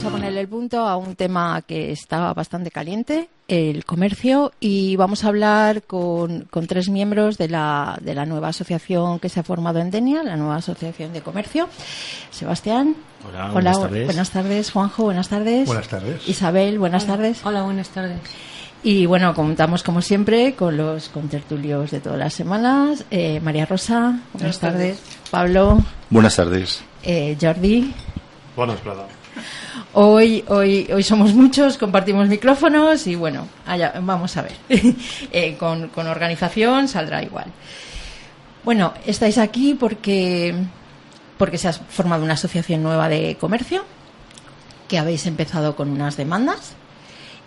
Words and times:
Vamos 0.00 0.14
a 0.14 0.16
ponerle 0.18 0.40
el 0.42 0.48
punto 0.48 0.86
a 0.86 0.96
un 0.96 1.16
tema 1.16 1.60
que 1.62 1.90
está 1.90 2.32
bastante 2.32 2.70
caliente, 2.70 3.28
el 3.48 3.84
comercio, 3.84 4.52
y 4.60 4.94
vamos 4.94 5.24
a 5.24 5.28
hablar 5.28 5.82
con, 5.82 6.42
con 6.52 6.68
tres 6.68 6.88
miembros 6.88 7.36
de 7.36 7.48
la, 7.48 7.98
de 8.00 8.14
la 8.14 8.24
nueva 8.24 8.46
asociación 8.50 9.18
que 9.18 9.28
se 9.28 9.40
ha 9.40 9.42
formado 9.42 9.80
en 9.80 9.90
Denia, 9.90 10.22
la 10.22 10.36
nueva 10.36 10.54
asociación 10.54 11.12
de 11.12 11.20
comercio. 11.20 11.68
Sebastián. 12.30 12.94
Hola, 13.28 13.50
buenas 13.50 13.80
tardes. 13.80 14.04
Buenas 14.04 14.30
tardes, 14.30 14.70
Juanjo, 14.70 15.02
buenas 15.02 15.28
tardes. 15.30 15.66
Buenas 15.66 15.88
tardes. 15.88 16.28
Isabel, 16.28 16.78
buenas 16.78 17.02
Hola. 17.02 17.14
tardes. 17.16 17.40
Hola, 17.44 17.62
buenas 17.64 17.88
tardes. 17.88 18.20
Y 18.84 19.04
bueno, 19.06 19.34
contamos 19.34 19.82
como 19.82 20.00
siempre 20.00 20.54
con 20.54 20.76
los 20.76 21.08
contertulios 21.08 21.90
de 21.90 21.98
todas 21.98 22.20
las 22.20 22.34
semanas. 22.34 23.04
Eh, 23.10 23.40
María 23.40 23.66
Rosa, 23.66 23.98
buenas, 24.00 24.30
Buenas 24.32 24.58
tardes. 24.60 25.02
Pablo, 25.32 25.78
Buenas 26.08 26.36
tardes. 26.36 26.84
eh, 27.02 27.36
Jordi. 27.40 27.92
Buenas, 28.54 28.78
Prada. 28.78 29.08
Hoy, 29.92 30.44
hoy, 30.48 30.88
hoy 30.92 31.02
somos 31.02 31.34
muchos, 31.34 31.78
compartimos 31.78 32.28
micrófonos 32.28 33.06
y 33.06 33.14
bueno, 33.14 33.48
allá, 33.66 33.94
vamos 34.02 34.36
a 34.36 34.42
ver. 34.42 34.56
Eh, 35.32 35.56
con, 35.58 35.88
con 35.88 36.06
organización 36.06 36.88
saldrá 36.88 37.22
igual. 37.22 37.46
Bueno, 38.64 38.94
estáis 39.06 39.38
aquí 39.38 39.74
porque, 39.74 40.54
porque 41.36 41.58
se 41.58 41.68
ha 41.68 41.72
formado 41.72 42.22
una 42.24 42.34
asociación 42.34 42.82
nueva 42.82 43.08
de 43.08 43.36
comercio, 43.40 43.84
que 44.88 44.98
habéis 44.98 45.26
empezado 45.26 45.76
con 45.76 45.90
unas 45.90 46.16
demandas. 46.16 46.74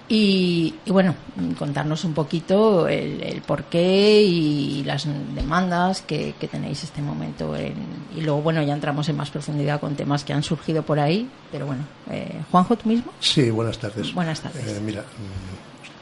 Y, 0.07 0.75
y 0.85 0.91
bueno, 0.91 1.15
contarnos 1.57 2.03
un 2.03 2.13
poquito 2.13 2.87
el, 2.87 3.23
el 3.23 3.41
porqué 3.41 4.21
y 4.21 4.83
las 4.83 5.07
demandas 5.33 6.01
que, 6.01 6.35
que 6.39 6.47
tenéis 6.47 6.83
este 6.83 7.01
momento. 7.01 7.55
En, 7.55 7.75
y 8.15 8.21
luego, 8.21 8.41
bueno, 8.41 8.61
ya 8.61 8.73
entramos 8.73 9.07
en 9.07 9.15
más 9.15 9.29
profundidad 9.29 9.79
con 9.79 9.95
temas 9.95 10.25
que 10.25 10.33
han 10.33 10.43
surgido 10.43 10.83
por 10.83 10.99
ahí. 10.99 11.29
Pero 11.51 11.65
bueno, 11.65 11.83
eh, 12.09 12.41
Juanjo, 12.51 12.75
tú 12.75 12.89
mismo. 12.89 13.13
Sí, 13.19 13.49
buenas 13.49 13.77
tardes. 13.77 14.13
Buenas 14.13 14.41
tardes. 14.41 14.67
Eh, 14.67 14.81
mira, 14.83 15.05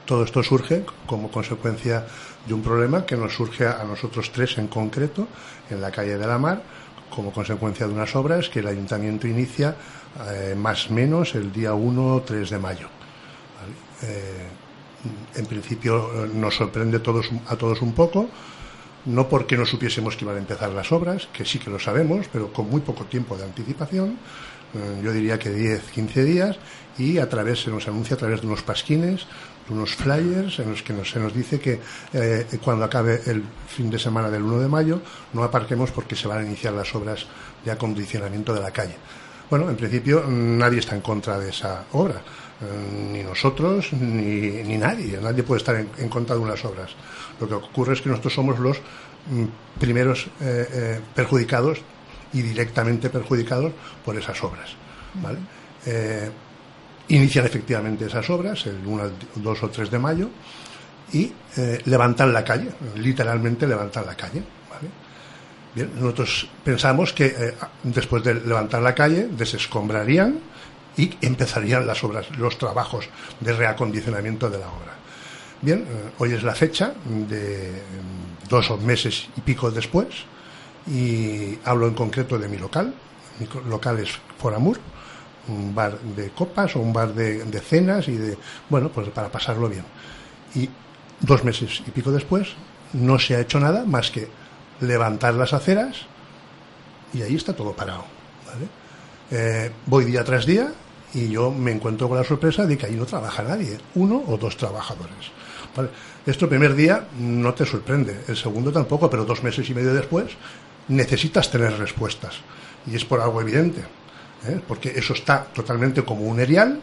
todo 0.05 0.23
esto 0.23 0.41
surge 0.41 0.83
como 1.05 1.29
consecuencia 1.29 2.05
de 2.47 2.53
un 2.53 2.63
problema 2.63 3.05
que 3.05 3.15
nos 3.15 3.35
surge 3.35 3.67
a 3.67 3.83
nosotros 3.83 4.31
tres 4.31 4.57
en 4.57 4.67
concreto 4.67 5.27
en 5.69 5.81
la 5.81 5.91
calle 5.91 6.17
de 6.17 6.25
la 6.25 6.39
Mar, 6.39 6.63
como 7.11 7.31
consecuencia 7.31 7.85
de 7.85 7.93
unas 7.93 8.15
obras 8.15 8.49
que 8.49 8.59
el 8.59 8.67
ayuntamiento 8.67 9.27
inicia 9.27 9.75
eh, 10.31 10.55
más 10.57 10.89
o 10.89 10.93
menos 10.93 11.35
el 11.35 11.51
día 11.51 11.73
1 11.73 12.15
o 12.15 12.21
3 12.21 12.49
de 12.49 12.57
mayo. 12.57 12.87
Eh, 14.03 14.47
en 15.35 15.45
principio 15.45 16.25
eh, 16.25 16.29
nos 16.33 16.55
sorprende 16.55 16.99
todos, 16.99 17.29
a 17.47 17.55
todos 17.55 17.81
un 17.81 17.93
poco, 17.93 18.27
no 19.05 19.29
porque 19.29 19.55
no 19.57 19.65
supiésemos 19.65 20.15
que 20.17 20.25
iban 20.25 20.35
a 20.35 20.39
empezar 20.39 20.69
las 20.71 20.91
obras, 20.91 21.27
que 21.31 21.45
sí 21.45 21.57
que 21.59 21.69
lo 21.69 21.79
sabemos, 21.79 22.27
pero 22.31 22.51
con 22.51 22.69
muy 22.69 22.81
poco 22.81 23.05
tiempo 23.05 23.37
de 23.37 23.45
anticipación, 23.45 24.17
eh, 24.75 25.01
yo 25.03 25.11
diría 25.13 25.39
que 25.39 25.49
10, 25.51 25.81
15 25.91 26.23
días, 26.23 26.57
y 26.97 27.17
a 27.17 27.29
través, 27.29 27.61
se 27.63 27.69
nos 27.71 27.87
anuncia 27.87 28.15
a 28.15 28.19
través 28.19 28.41
de 28.41 28.47
unos 28.47 28.61
pasquines, 28.61 29.25
de 29.67 29.73
unos 29.73 29.95
flyers, 29.95 30.59
en 30.59 30.71
los 30.71 30.83
que 30.83 30.91
nos- 30.91 31.09
se 31.11 31.19
nos 31.19 31.33
dice 31.33 31.59
que 31.61 31.79
cuando 32.61 32.83
acabe 32.83 33.21
el 33.27 33.41
fin 33.67 33.89
de 33.89 33.97
semana 33.99 34.29
del 34.29 34.41
1 34.43 34.59
de 34.59 34.67
mayo 34.67 35.01
no 35.31 35.43
aparquemos 35.43 35.91
porque 35.91 36.15
se 36.17 36.27
van 36.27 36.39
a 36.39 36.43
iniciar 36.45 36.73
las 36.73 36.93
obras 36.95 37.25
de 37.63 37.71
acondicionamiento 37.71 38.53
de 38.53 38.59
la 38.61 38.71
calle. 38.71 38.95
Bueno, 39.49 39.69
en 39.69 39.77
principio 39.77 40.25
nadie 40.27 40.79
está 40.79 40.95
en 40.95 41.01
contra 41.01 41.39
de 41.39 41.49
esa 41.51 41.85
obra, 41.93 42.21
ni 43.11 43.23
nosotros 43.23 43.93
ni, 43.93 44.63
ni 44.63 44.77
nadie, 44.77 45.19
nadie 45.21 45.43
puede 45.43 45.59
estar 45.59 45.75
en, 45.75 46.09
contra 46.09 46.35
de 46.35 46.41
unas 46.41 46.63
obras. 46.65 46.91
Lo 47.39 47.47
que 47.47 47.53
ocurre 47.53 47.93
es 47.93 48.01
que 48.01 48.09
nosotros 48.09 48.33
somos 48.33 48.59
los 48.59 48.77
mm, 49.29 49.79
primeros 49.79 50.27
eh, 50.41 50.67
eh, 50.71 50.99
perjudicados 51.15 51.79
y 52.33 52.41
directamente 52.41 53.09
perjudicados 53.09 53.73
por 54.03 54.17
esas 54.17 54.43
obras. 54.43 54.69
¿vale? 55.15 55.39
Eh, 55.85 56.29
inician 57.09 57.45
efectivamente 57.45 58.05
esas 58.05 58.29
obras 58.29 58.65
el 58.65 58.85
1, 58.85 59.03
al 59.03 59.13
2 59.35 59.63
o 59.63 59.69
3 59.69 59.89
de 59.89 59.99
mayo 59.99 60.29
y 61.11 61.31
eh, 61.57 61.79
levantan 61.85 62.31
la 62.31 62.43
calle, 62.43 62.69
literalmente 62.97 63.65
levantan 63.67 64.05
la 64.05 64.15
calle. 64.15 64.43
¿vale? 64.69 64.89
Bien, 65.73 65.91
nosotros 65.95 66.47
pensamos 66.63 67.13
que 67.13 67.25
eh, 67.25 67.53
después 67.83 68.23
de 68.23 68.35
levantar 68.35 68.81
la 68.81 68.93
calle 68.93 69.29
desescombrarían 69.31 70.39
y 70.99 71.17
empezarían 71.21 71.87
las 71.87 72.03
obras, 72.03 72.29
los 72.37 72.57
trabajos 72.57 73.07
de 73.39 73.53
reacondicionamiento 73.53 74.49
de 74.49 74.59
la 74.59 74.67
obra. 74.67 74.93
Bien, 75.61 75.79
eh, 75.79 76.11
hoy 76.17 76.33
es 76.33 76.43
la 76.43 76.53
fecha 76.53 76.93
de 77.05 77.71
mm, 77.71 78.49
dos 78.49 78.77
meses 78.81 79.29
y 79.37 79.41
pico 79.41 79.71
después 79.71 80.07
y 80.85 81.57
hablo 81.63 81.87
en 81.87 81.93
concreto 81.93 82.37
de 82.37 82.49
mi 82.49 82.57
local. 82.57 82.93
Mi 83.39 83.47
local 83.69 83.99
es 83.99 84.09
Foramur, 84.37 84.77
un 85.47 85.73
bar 85.73 85.97
de 85.99 86.31
copas 86.31 86.75
o 86.75 86.81
un 86.81 86.91
bar 86.91 87.13
de, 87.13 87.61
cenas 87.61 88.09
y 88.09 88.17
de, 88.17 88.37
bueno, 88.69 88.89
pues 88.89 89.07
para 89.09 89.29
pasarlo 89.29 89.69
bien. 89.69 89.85
Y 90.53 90.69
dos 91.21 91.45
meses 91.45 91.81
y 91.87 91.91
pico 91.91 92.11
después 92.11 92.49
no 92.91 93.17
se 93.19 93.37
ha 93.37 93.39
hecho 93.39 93.57
nada 93.57 93.85
más 93.85 94.11
que 94.11 94.27
levantar 94.81 95.33
las 95.35 95.53
aceras 95.53 95.95
y 97.13 97.21
ahí 97.21 97.35
está 97.35 97.55
todo 97.55 97.71
parado. 97.71 98.03
Eh, 99.31 99.71
voy 99.85 100.05
día 100.05 100.25
tras 100.25 100.45
día 100.45 100.73
y 101.13 101.29
yo 101.29 101.51
me 101.51 101.71
encuentro 101.71 102.07
con 102.07 102.17
la 102.17 102.23
sorpresa 102.23 102.65
de 102.65 102.77
que 102.77 102.85
ahí 102.85 102.95
no 102.95 103.05
trabaja 103.05 103.43
nadie, 103.43 103.77
uno 103.95 104.23
o 104.27 104.37
dos 104.37 104.57
trabajadores. 104.57 105.31
¿vale? 105.75 105.89
Esto 106.25 106.45
el 106.45 106.49
primer 106.49 106.75
día 106.75 107.07
no 107.19 107.53
te 107.53 107.65
sorprende, 107.65 108.21
el 108.27 108.37
segundo 108.37 108.71
tampoco, 108.71 109.09
pero 109.09 109.25
dos 109.25 109.43
meses 109.43 109.69
y 109.69 109.73
medio 109.73 109.93
después 109.93 110.27
necesitas 110.87 111.49
tener 111.49 111.77
respuestas 111.77 112.35
y 112.85 112.95
es 112.95 113.05
por 113.05 113.19
algo 113.19 113.41
evidente, 113.41 113.81
¿eh? 114.47 114.59
porque 114.67 114.89
eso 114.89 115.13
está 115.13 115.43
totalmente 115.45 116.03
como 116.03 116.23
un 116.23 116.39
erial 116.39 116.81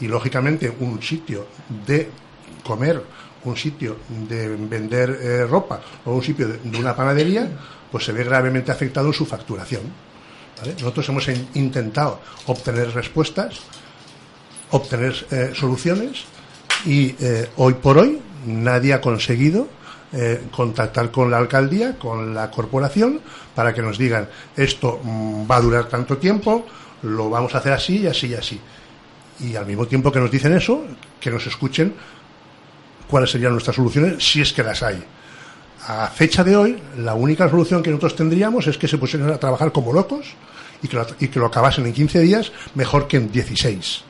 y 0.00 0.08
lógicamente 0.08 0.74
un 0.80 1.02
sitio 1.02 1.46
de 1.86 2.10
comer, 2.64 3.02
un 3.44 3.56
sitio 3.56 3.96
de 4.08 4.48
vender 4.56 5.18
eh, 5.20 5.46
ropa 5.46 5.80
o 6.04 6.14
un 6.14 6.22
sitio 6.22 6.48
de, 6.48 6.78
una 6.78 6.96
panadería, 6.96 7.48
pues 7.90 8.04
se 8.04 8.12
ve 8.12 8.24
gravemente 8.24 8.72
afectado 8.72 9.12
su 9.12 9.26
facturación. 9.26 9.82
Nosotros 10.72 11.08
hemos 11.08 11.28
in- 11.28 11.48
intentado 11.54 12.20
obtener 12.46 12.92
respuestas, 12.94 13.60
obtener 14.70 15.14
eh, 15.30 15.52
soluciones 15.54 16.24
y 16.86 17.14
eh, 17.20 17.48
hoy 17.56 17.74
por 17.74 17.98
hoy 17.98 18.20
nadie 18.46 18.92
ha 18.94 19.00
conseguido 19.00 19.68
eh, 20.12 20.42
contactar 20.50 21.10
con 21.10 21.30
la 21.30 21.38
alcaldía, 21.38 21.98
con 21.98 22.34
la 22.34 22.50
corporación, 22.50 23.20
para 23.54 23.72
que 23.74 23.82
nos 23.82 23.98
digan 23.98 24.28
esto 24.56 25.00
mm, 25.02 25.50
va 25.50 25.56
a 25.56 25.60
durar 25.60 25.88
tanto 25.88 26.18
tiempo, 26.18 26.66
lo 27.02 27.30
vamos 27.30 27.54
a 27.54 27.58
hacer 27.58 27.72
así 27.72 27.98
y 27.98 28.06
así 28.06 28.28
y 28.28 28.34
así. 28.34 28.60
Y 29.40 29.56
al 29.56 29.66
mismo 29.66 29.86
tiempo 29.86 30.12
que 30.12 30.20
nos 30.20 30.30
dicen 30.30 30.54
eso, 30.56 30.84
que 31.20 31.30
nos 31.30 31.46
escuchen 31.46 31.94
cuáles 33.08 33.30
serían 33.30 33.52
nuestras 33.52 33.76
soluciones, 33.76 34.24
si 34.24 34.40
es 34.40 34.52
que 34.52 34.62
las 34.62 34.82
hay. 34.82 35.02
A 35.86 36.06
fecha 36.08 36.42
de 36.44 36.56
hoy, 36.56 36.78
la 36.98 37.14
única 37.14 37.48
solución 37.50 37.82
que 37.82 37.90
nosotros 37.90 38.16
tendríamos 38.16 38.66
es 38.68 38.78
que 38.78 38.88
se 38.88 38.96
pusieran 38.98 39.30
a 39.30 39.38
trabajar 39.38 39.72
como 39.72 39.92
locos 39.92 40.26
y 40.84 41.28
que 41.28 41.38
lo, 41.38 41.46
acabasen 41.46 41.86
en 41.86 41.92
15 41.92 42.20
días 42.20 42.52
mejor 42.74 43.08
que 43.08 43.16
en 43.16 43.32
16. 43.32 44.04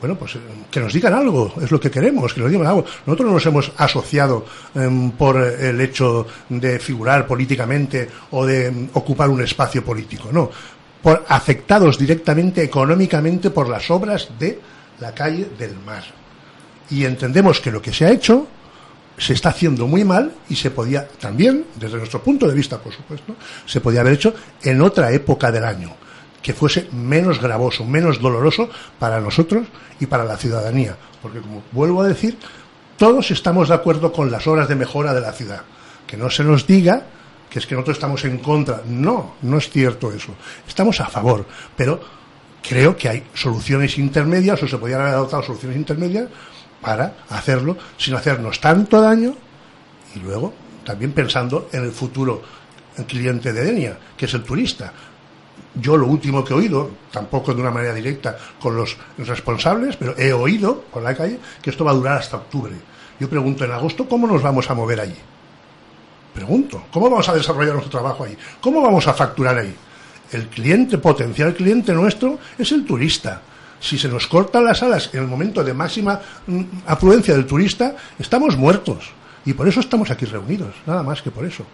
Bueno, 0.00 0.16
pues 0.16 0.36
eh, 0.36 0.40
que 0.70 0.80
nos 0.80 0.92
digan 0.92 1.14
algo, 1.14 1.54
es 1.62 1.70
lo 1.70 1.80
que 1.80 1.90
queremos, 1.90 2.34
que 2.34 2.40
nos 2.40 2.50
digan 2.50 2.66
algo. 2.66 2.84
Nosotros 3.06 3.26
no 3.26 3.34
nos 3.34 3.46
hemos 3.46 3.72
asociado 3.76 4.44
em, 4.74 5.10
por 5.12 5.36
el 5.36 5.80
hecho 5.80 6.26
de 6.48 6.78
figurar 6.78 7.26
políticamente 7.26 8.08
o 8.30 8.44
de 8.44 8.66
em, 8.66 8.88
ocupar 8.92 9.30
un 9.30 9.42
espacio 9.42 9.84
político, 9.84 10.28
no. 10.32 10.50
Por 11.02 11.24
afectados 11.28 11.98
directamente 11.98 12.62
económicamente 12.62 13.50
por 13.50 13.68
las 13.68 13.90
obras 13.90 14.28
de 14.38 14.58
la 15.00 15.14
calle 15.14 15.48
del 15.58 15.78
mar. 15.78 16.04
Y 16.90 17.04
entendemos 17.04 17.60
que 17.60 17.70
lo 17.70 17.80
que 17.80 17.92
se 17.92 18.04
ha 18.06 18.10
hecho 18.10 18.46
se 19.18 19.32
está 19.32 19.50
haciendo 19.50 19.86
muy 19.86 20.04
mal 20.04 20.32
y 20.48 20.56
se 20.56 20.70
podía 20.70 21.08
también, 21.08 21.64
desde 21.76 21.96
nuestro 21.96 22.22
punto 22.22 22.46
de 22.46 22.54
vista, 22.54 22.78
por 22.78 22.92
supuesto, 22.92 23.34
se 23.64 23.80
podía 23.80 24.00
haber 24.00 24.14
hecho 24.14 24.34
en 24.62 24.80
otra 24.82 25.10
época 25.12 25.50
del 25.50 25.64
año, 25.64 25.94
que 26.46 26.54
fuese 26.54 26.88
menos 26.92 27.40
gravoso, 27.40 27.84
menos 27.84 28.20
doloroso 28.20 28.70
para 29.00 29.18
nosotros 29.20 29.66
y 29.98 30.06
para 30.06 30.22
la 30.22 30.36
ciudadanía. 30.36 30.96
Porque, 31.20 31.40
como 31.40 31.64
vuelvo 31.72 32.02
a 32.02 32.06
decir, 32.06 32.38
todos 32.96 33.32
estamos 33.32 33.68
de 33.68 33.74
acuerdo 33.74 34.12
con 34.12 34.30
las 34.30 34.46
obras 34.46 34.68
de 34.68 34.76
mejora 34.76 35.12
de 35.12 35.22
la 35.22 35.32
ciudad. 35.32 35.62
Que 36.06 36.16
no 36.16 36.30
se 36.30 36.44
nos 36.44 36.64
diga 36.64 37.02
que 37.50 37.58
es 37.58 37.66
que 37.66 37.74
nosotros 37.74 37.96
estamos 37.96 38.24
en 38.24 38.38
contra. 38.38 38.82
No, 38.86 39.34
no 39.42 39.58
es 39.58 39.68
cierto 39.70 40.12
eso. 40.12 40.36
Estamos 40.68 41.00
a 41.00 41.08
favor, 41.08 41.44
pero 41.76 42.00
creo 42.62 42.96
que 42.96 43.08
hay 43.08 43.24
soluciones 43.34 43.98
intermedias 43.98 44.62
o 44.62 44.68
se 44.68 44.78
podrían 44.78 45.00
haber 45.00 45.14
adoptado 45.14 45.42
soluciones 45.42 45.76
intermedias 45.76 46.28
para 46.80 47.24
hacerlo 47.28 47.76
sin 47.98 48.14
hacernos 48.14 48.60
tanto 48.60 49.00
daño 49.00 49.34
y 50.14 50.20
luego 50.20 50.54
también 50.84 51.10
pensando 51.10 51.68
en 51.72 51.82
el 51.82 51.90
futuro 51.90 52.40
cliente 53.08 53.52
de 53.52 53.64
Denia, 53.64 53.98
que 54.16 54.26
es 54.26 54.34
el 54.34 54.44
turista. 54.44 54.92
Yo 55.80 55.96
lo 55.96 56.06
último 56.06 56.42
que 56.42 56.54
he 56.54 56.56
oído, 56.56 56.90
tampoco 57.10 57.52
de 57.52 57.60
una 57.60 57.70
manera 57.70 57.92
directa 57.92 58.36
con 58.60 58.76
los 58.76 58.96
responsables, 59.18 59.96
pero 59.96 60.16
he 60.16 60.32
oído 60.32 60.82
por 60.92 61.02
la 61.02 61.14
calle 61.14 61.38
que 61.60 61.70
esto 61.70 61.84
va 61.84 61.90
a 61.90 61.94
durar 61.94 62.18
hasta 62.18 62.38
octubre. 62.38 62.74
Yo 63.20 63.28
pregunto 63.28 63.64
en 63.64 63.72
agosto 63.72 64.08
cómo 64.08 64.26
nos 64.26 64.42
vamos 64.42 64.70
a 64.70 64.74
mover 64.74 65.00
allí. 65.00 65.16
Pregunto, 66.34 66.84
¿cómo 66.90 67.10
vamos 67.10 67.28
a 67.28 67.34
desarrollar 67.34 67.74
nuestro 67.74 67.90
trabajo 67.90 68.24
ahí? 68.24 68.36
¿Cómo 68.60 68.82
vamos 68.82 69.06
a 69.06 69.14
facturar 69.14 69.58
ahí? 69.58 69.74
El 70.32 70.48
cliente, 70.48 70.98
potencial 70.98 71.54
cliente 71.54 71.92
nuestro, 71.92 72.38
es 72.58 72.72
el 72.72 72.84
turista. 72.84 73.40
Si 73.80 73.98
se 73.98 74.08
nos 74.08 74.26
cortan 74.26 74.64
las 74.64 74.82
alas 74.82 75.10
en 75.12 75.20
el 75.20 75.28
momento 75.28 75.62
de 75.62 75.72
máxima 75.72 76.20
mm, 76.46 76.62
afluencia 76.86 77.34
del 77.34 77.46
turista, 77.46 77.96
estamos 78.18 78.56
muertos. 78.56 79.10
Y 79.44 79.52
por 79.52 79.68
eso 79.68 79.80
estamos 79.80 80.10
aquí 80.10 80.24
reunidos, 80.24 80.74
nada 80.86 81.02
más 81.02 81.22
que 81.22 81.30
por 81.30 81.44
eso. 81.44 81.64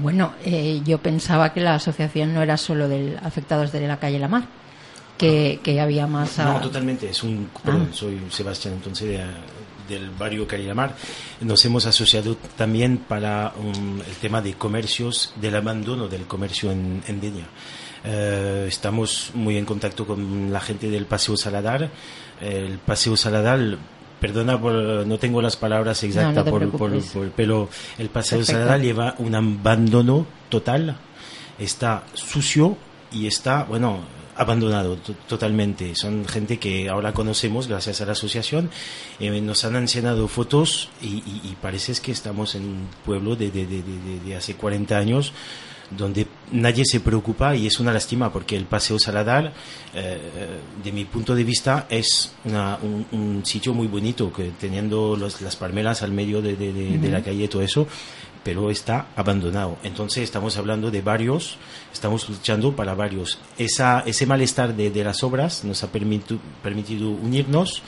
Bueno, 0.00 0.34
eh, 0.44 0.80
yo 0.84 0.98
pensaba 0.98 1.52
que 1.52 1.60
la 1.60 1.74
asociación 1.74 2.32
no 2.32 2.42
era 2.42 2.56
solo 2.56 2.88
de 2.88 3.18
afectados 3.22 3.72
de 3.72 3.86
la 3.86 3.98
calle 3.98 4.18
La 4.18 4.28
Mar, 4.28 4.44
que, 5.18 5.60
había 5.80 6.06
más... 6.06 6.38
No, 6.38 6.60
totalmente. 6.60 7.10
Es 7.10 7.22
un, 7.22 7.48
ah. 7.66 7.86
soy 7.92 8.20
Sebastián, 8.30 8.74
entonces, 8.74 9.20
del 9.88 10.10
barrio 10.10 10.46
Calle 10.46 10.66
La 10.66 10.74
Mar. 10.74 10.96
Nos 11.40 11.64
hemos 11.64 11.86
asociado 11.86 12.36
también 12.56 12.98
para 12.98 13.52
el 14.06 14.16
tema 14.20 14.40
de 14.40 14.54
comercios, 14.54 15.32
del 15.40 15.56
abandono 15.56 16.08
del 16.08 16.26
comercio 16.26 16.72
en, 16.72 17.02
en 17.06 17.20
Deña. 17.20 17.46
Eh, 18.04 18.66
estamos 18.68 19.30
muy 19.34 19.56
en 19.56 19.64
contacto 19.64 20.06
con 20.06 20.52
la 20.52 20.60
gente 20.60 20.90
del 20.90 21.06
Paseo 21.06 21.36
Saladar. 21.36 21.90
El 22.40 22.78
Paseo 22.78 23.16
Saladar 23.16 23.78
perdona 24.22 24.56
no 24.56 25.18
tengo 25.18 25.42
las 25.42 25.56
palabras 25.56 26.04
exactas 26.04 26.48
por, 26.48 27.32
pero 27.34 27.68
el 27.98 28.08
paseo 28.08 28.44
Saladar 28.44 28.80
lleva 28.80 29.16
un 29.18 29.34
abandono 29.34 30.26
total. 30.48 30.96
Está 31.58 32.04
sucio 32.14 32.76
y 33.10 33.26
está 33.26 33.64
bueno 33.64 33.98
abandonado 34.36 34.96
totalmente. 35.26 35.94
Son 35.96 36.24
gente 36.24 36.60
que 36.60 36.88
ahora 36.88 37.12
conocemos 37.12 37.66
gracias 37.66 38.00
a 38.00 38.06
la 38.06 38.12
asociación. 38.12 38.70
Eh, 39.18 39.40
nos 39.40 39.64
han 39.64 39.74
enseñado 39.74 40.28
fotos 40.28 40.88
y, 41.02 41.20
parece 41.60 41.92
que 42.00 42.12
estamos 42.12 42.54
en 42.54 42.62
un 42.62 42.88
pueblo 43.04 43.34
de, 43.34 43.50
de, 43.50 43.66
de, 43.66 43.82
de 44.24 44.36
hace 44.36 44.54
40 44.54 44.96
años 44.96 45.32
donde 45.96 46.26
nadie 46.52 46.84
se 46.84 47.00
preocupa 47.00 47.54
y 47.56 47.66
es 47.66 47.80
una 47.80 47.92
lástima 47.92 48.32
porque 48.32 48.56
el 48.56 48.66
Paseo 48.66 48.98
Saladar, 48.98 49.52
eh, 49.94 50.18
de 50.82 50.92
mi 50.92 51.04
punto 51.04 51.34
de 51.34 51.44
vista, 51.44 51.86
es 51.88 52.34
un, 52.44 53.42
sitio 53.44 53.74
muy 53.74 53.86
bonito, 53.86 54.32
que 54.32 54.52
teniendo 54.58 55.16
las 55.16 55.56
palmeras 55.56 56.02
al 56.02 56.12
medio 56.12 56.42
de, 56.42 56.98
la 57.10 57.22
calle 57.22 57.44
y 57.44 57.48
todo 57.48 57.62
eso, 57.62 57.86
pero 58.42 58.70
está 58.70 59.08
abandonado. 59.16 59.78
Entonces 59.82 60.24
estamos 60.24 60.56
hablando 60.56 60.90
de 60.90 61.00
varios, 61.00 61.58
estamos 61.92 62.28
luchando 62.28 62.74
para 62.74 62.94
varios. 62.94 63.38
Esa, 63.58 64.00
ese 64.00 64.26
malestar 64.26 64.74
de, 64.74 65.04
las 65.04 65.22
obras 65.22 65.64
nos 65.64 65.82
ha 65.84 65.88
permitido 65.92 67.10
unirnos 67.10 67.82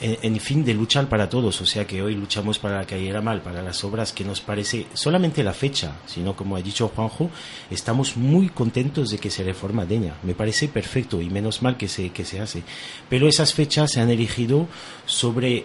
en, 0.00 0.40
fin 0.40 0.64
de 0.64 0.74
luchar 0.74 1.08
para 1.08 1.28
todos. 1.28 1.60
O 1.60 1.66
sea 1.66 1.86
que 1.86 2.02
hoy 2.02 2.14
luchamos 2.14 2.58
para 2.58 2.78
la 2.78 2.86
calle 2.86 3.12
mal, 3.20 3.42
para 3.42 3.62
las 3.62 3.82
obras 3.84 4.12
que 4.12 4.24
nos 4.24 4.40
parece 4.40 4.86
solamente 4.94 5.42
la 5.42 5.52
fecha, 5.52 5.92
sino 6.06 6.36
como 6.36 6.56
ha 6.56 6.62
dicho 6.62 6.88
Juanjo, 6.94 7.30
estamos 7.70 8.16
muy 8.16 8.48
contentos 8.48 9.10
de 9.10 9.18
que 9.18 9.30
se 9.30 9.42
reforma 9.42 9.86
Deña. 9.86 10.14
Me 10.22 10.34
parece 10.34 10.68
perfecto 10.68 11.20
y 11.20 11.30
menos 11.30 11.62
mal 11.62 11.76
que 11.76 11.88
se, 11.88 12.10
que 12.10 12.24
se 12.24 12.40
hace. 12.40 12.62
Pero 13.08 13.28
esas 13.28 13.54
fechas 13.54 13.92
se 13.92 14.00
han 14.00 14.10
elegido 14.10 14.68
sobre 15.06 15.58
eh, 15.58 15.64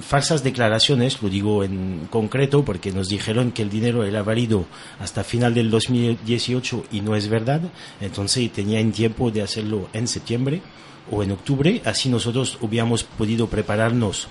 falsas 0.00 0.42
declaraciones, 0.42 1.22
lo 1.22 1.28
digo 1.28 1.62
en 1.62 2.08
concreto 2.10 2.64
porque 2.64 2.92
nos 2.92 3.08
dijeron 3.08 3.52
que 3.52 3.62
el 3.62 3.70
dinero 3.70 4.04
era 4.04 4.22
válido 4.22 4.64
hasta 4.98 5.22
final 5.22 5.54
del 5.54 5.70
2018 5.70 6.86
y 6.90 7.00
no 7.00 7.14
es 7.14 7.28
verdad, 7.28 7.60
entonces 8.00 8.50
tenían 8.52 8.90
tiempo 8.90 9.30
de 9.30 9.42
hacerlo 9.42 9.88
en 9.92 10.08
septiembre 10.08 10.62
o 11.10 11.22
en 11.22 11.32
octubre, 11.32 11.82
así 11.84 12.08
nosotros 12.08 12.58
hubiéramos 12.60 13.04
podido 13.04 13.46
prepararnos. 13.48 14.28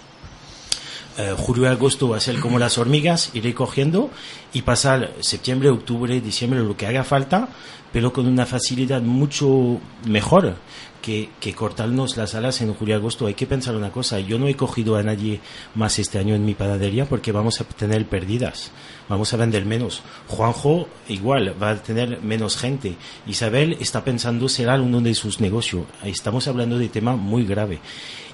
Eh, 1.16 1.36
julio 1.38 1.64
y 1.64 1.68
agosto 1.68 2.14
a 2.14 2.18
hacer 2.18 2.40
como 2.40 2.58
las 2.58 2.80
hormigas, 2.80 3.30
ir 3.36 3.44
recogiendo 3.44 4.10
y 4.52 4.64
pasar 4.64 5.14
septiembre, 5.20 5.70
octubre, 5.70 6.20
diciembre, 6.20 6.62
lo 6.62 6.76
que 6.76 6.88
haga 6.88 7.04
falta, 7.04 7.50
pero 7.92 8.12
con 8.12 8.26
una 8.26 8.48
facilidad 8.48 9.02
mucho 9.04 9.80
mejor 10.08 10.56
que, 11.04 11.54
cortarnos 11.54 12.16
las 12.16 12.34
alas 12.34 12.62
en 12.62 12.74
julio 12.74 12.96
agosto. 12.96 13.28
Hay 13.28 13.34
que 13.34 13.46
pensar 13.46 13.76
una 13.76 13.92
cosa, 13.92 14.20
yo 14.22 14.40
no 14.40 14.48
he 14.48 14.56
cogido 14.56 14.96
a 14.96 15.04
nadie 15.04 15.42
más 15.76 16.00
este 16.00 16.18
año 16.18 16.34
en 16.34 16.46
mi 16.46 16.56
panadería 16.56 17.06
porque 17.06 17.34
vamos 17.34 17.60
a 17.60 17.66
tener 17.66 18.08
pérdidas, 18.08 18.72
vamos 19.10 19.34
a 19.34 19.38
vender 19.38 19.66
menos. 19.66 20.02
Juanjo 20.30 20.88
igual, 21.10 21.62
va 21.62 21.72
a 21.72 21.84
tener 21.84 22.22
menos 22.22 22.58
gente. 22.58 22.96
Isabel 23.28 23.78
está 23.82 24.04
pensando 24.04 24.48
será 24.48 24.82
uno 24.82 25.02
de 25.02 25.14
sus 25.14 25.42
negocios. 25.42 25.86
Estamos 26.04 26.48
hablando 26.48 26.80
de 26.80 26.88
tema 26.88 27.16
muy 27.16 27.46
grave. 27.46 27.82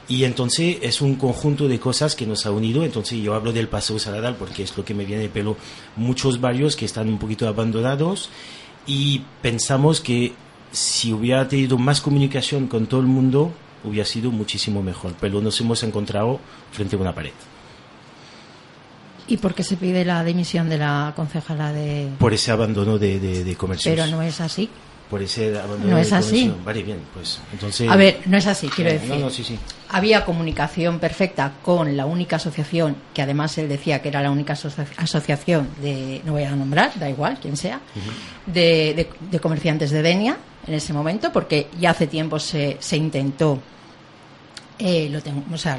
Y 0.07 0.23
entonces 0.23 0.77
es 0.81 1.01
un 1.01 1.15
conjunto 1.15 1.67
de 1.67 1.79
cosas 1.79 2.15
que 2.15 2.27
nos 2.27 2.45
ha 2.45 2.51
unido. 2.51 2.83
Entonces 2.83 3.19
yo 3.19 3.33
hablo 3.33 3.51
del 3.51 3.67
paseo 3.67 3.97
Saladar 3.97 4.37
porque 4.37 4.63
es 4.63 4.77
lo 4.77 4.85
que 4.85 4.93
me 4.93 5.05
viene 5.05 5.23
de 5.23 5.29
pelo. 5.29 5.57
Muchos 5.95 6.39
barrios 6.39 6.75
que 6.75 6.85
están 6.85 7.09
un 7.09 7.17
poquito 7.17 7.47
abandonados 7.47 8.29
y 8.85 9.21
pensamos 9.41 10.01
que 10.01 10.33
si 10.71 11.13
hubiera 11.13 11.47
tenido 11.47 11.77
más 11.77 12.01
comunicación 12.01 12.67
con 12.67 12.87
todo 12.87 13.01
el 13.01 13.07
mundo 13.07 13.51
hubiera 13.83 14.05
sido 14.05 14.31
muchísimo 14.31 14.83
mejor. 14.83 15.13
Pero 15.19 15.41
nos 15.41 15.59
hemos 15.61 15.83
encontrado 15.83 16.39
frente 16.71 16.95
a 16.95 16.99
una 16.99 17.13
pared. 17.13 17.31
¿Y 19.27 19.37
por 19.37 19.53
qué 19.53 19.63
se 19.63 19.77
pide 19.77 20.03
la 20.05 20.23
dimisión 20.23 20.69
de 20.69 20.79
la 20.79 21.13
concejala 21.15 21.71
de...? 21.71 22.09
Por 22.17 22.33
ese 22.33 22.51
abandono 22.51 22.97
de, 22.97 23.19
de, 23.19 23.43
de 23.43 23.55
comercios. 23.55 23.93
Pero 23.95 24.07
no 24.07 24.21
es 24.21 24.41
así 24.41 24.69
por 25.09 25.23
ese 25.23 25.51
no 25.83 25.97
es 25.97 26.13
así. 26.13 26.53
vale 26.63 26.83
bien 26.83 26.99
pues 27.13 27.39
entonces 27.51 27.89
a 27.89 27.95
ver 27.95 28.21
no 28.25 28.37
es 28.37 28.45
así 28.45 28.67
quiero 28.69 28.91
decir. 28.91 29.15
no, 29.15 29.29
sí, 29.29 29.43
sí. 29.43 29.57
había 29.89 30.23
comunicación 30.23 30.99
perfecta 30.99 31.53
con 31.63 31.97
la 31.97 32.05
única 32.05 32.35
asociación 32.35 32.95
que 33.13 33.23
además 33.23 33.57
él 33.57 33.67
decía 33.67 34.01
que 34.01 34.09
era 34.09 34.21
la 34.21 34.29
única 34.29 34.53
asociación 34.53 35.69
de 35.81 36.21
no 36.25 36.33
voy 36.33 36.43
a 36.43 36.51
nombrar 36.51 36.97
da 36.99 37.09
igual 37.09 37.39
quién 37.41 37.57
sea 37.57 37.81
de, 38.45 39.09
de, 39.31 39.39
comerciantes 39.39 39.89
de 39.89 40.03
Denia 40.03 40.37
en 40.67 40.73
ese 40.75 40.93
momento 40.93 41.31
porque 41.31 41.67
ya 41.79 41.89
hace 41.89 42.05
tiempo 42.05 42.37
se, 42.37 42.77
se 42.79 42.95
intentó 42.95 43.59
eh, 44.77 45.09
lo 45.11 45.21
tengo, 45.21 45.43
o 45.51 45.57
sea, 45.57 45.77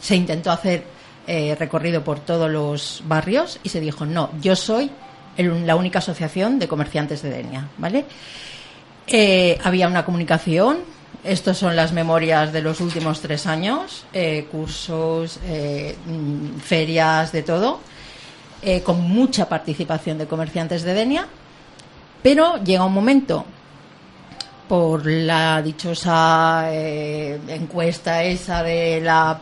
se 0.00 0.16
intentó 0.16 0.50
hacer 0.50 0.84
eh, 1.26 1.54
recorrido 1.56 2.02
por 2.02 2.18
todos 2.20 2.50
los 2.50 3.02
barrios 3.06 3.60
y 3.62 3.68
se 3.68 3.80
dijo 3.80 4.06
no 4.06 4.30
yo 4.40 4.56
soy 4.56 4.90
la 5.36 5.76
única 5.76 5.98
asociación 5.98 6.58
de 6.58 6.68
comerciantes 6.68 7.22
de 7.22 7.30
Denia 7.30 7.68
vale 7.76 8.04
eh, 9.06 9.58
había 9.62 9.88
una 9.88 10.04
comunicación. 10.04 10.78
Estas 11.22 11.56
son 11.56 11.74
las 11.74 11.92
memorias 11.92 12.52
de 12.52 12.60
los 12.60 12.80
últimos 12.80 13.20
tres 13.20 13.46
años, 13.46 14.04
eh, 14.12 14.46
cursos, 14.50 15.40
eh, 15.44 15.96
mm, 16.06 16.58
ferias, 16.58 17.32
de 17.32 17.42
todo, 17.42 17.80
con 18.82 19.02
mucha 19.02 19.46
participación 19.46 20.16
de 20.16 20.26
comerciantes 20.26 20.82
de 20.84 20.94
Denia. 20.94 21.26
Pero 22.22 22.62
llega 22.62 22.84
un 22.84 22.94
momento, 22.94 23.44
por 24.68 25.04
la 25.04 25.60
dichosa 25.60 26.70
encuesta 26.72 28.22
esa 28.22 28.62
de 28.62 29.02
la 29.02 29.38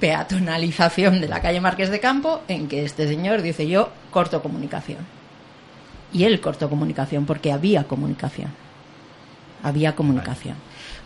peatonalización 0.00 1.20
de 1.20 1.28
la 1.28 1.40
calle 1.40 1.60
Márquez 1.60 1.90
de 1.90 2.00
Campo, 2.00 2.40
en 2.48 2.66
que 2.66 2.84
este 2.84 3.06
señor 3.06 3.42
dice 3.42 3.68
yo 3.68 3.90
corto 4.10 4.42
comunicación. 4.42 5.06
Y 6.12 6.24
él 6.24 6.40
cortó 6.40 6.68
comunicación 6.68 7.26
porque 7.26 7.52
había 7.52 7.84
comunicación 7.84 8.63
había 9.64 9.96
comunicación. 9.96 10.56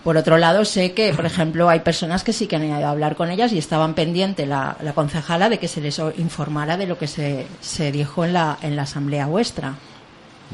Por 0.04 0.16
otro 0.16 0.36
lado, 0.36 0.64
sé 0.64 0.92
que, 0.92 1.14
por 1.14 1.24
ejemplo, 1.32 1.68
hay 1.70 1.80
personas 1.80 2.24
que 2.24 2.32
sí 2.34 2.46
que 2.46 2.56
han 2.56 2.64
ido 2.64 2.86
a 2.86 2.90
hablar 2.90 3.16
con 3.16 3.30
ellas 3.30 3.52
y 3.52 3.58
estaban 3.58 3.94
pendientes 3.94 4.46
la, 4.46 4.76
la 4.82 4.92
concejala 4.92 5.48
de 5.48 5.58
que 5.58 5.68
se 5.68 5.80
les 5.80 5.98
informara 6.18 6.76
de 6.76 6.86
lo 6.86 6.98
que 6.98 7.06
se, 7.06 7.46
se 7.60 7.90
dijo 7.90 8.24
en 8.24 8.34
la, 8.34 8.58
en 8.60 8.76
la 8.76 8.82
asamblea 8.82 9.26
vuestra, 9.26 9.74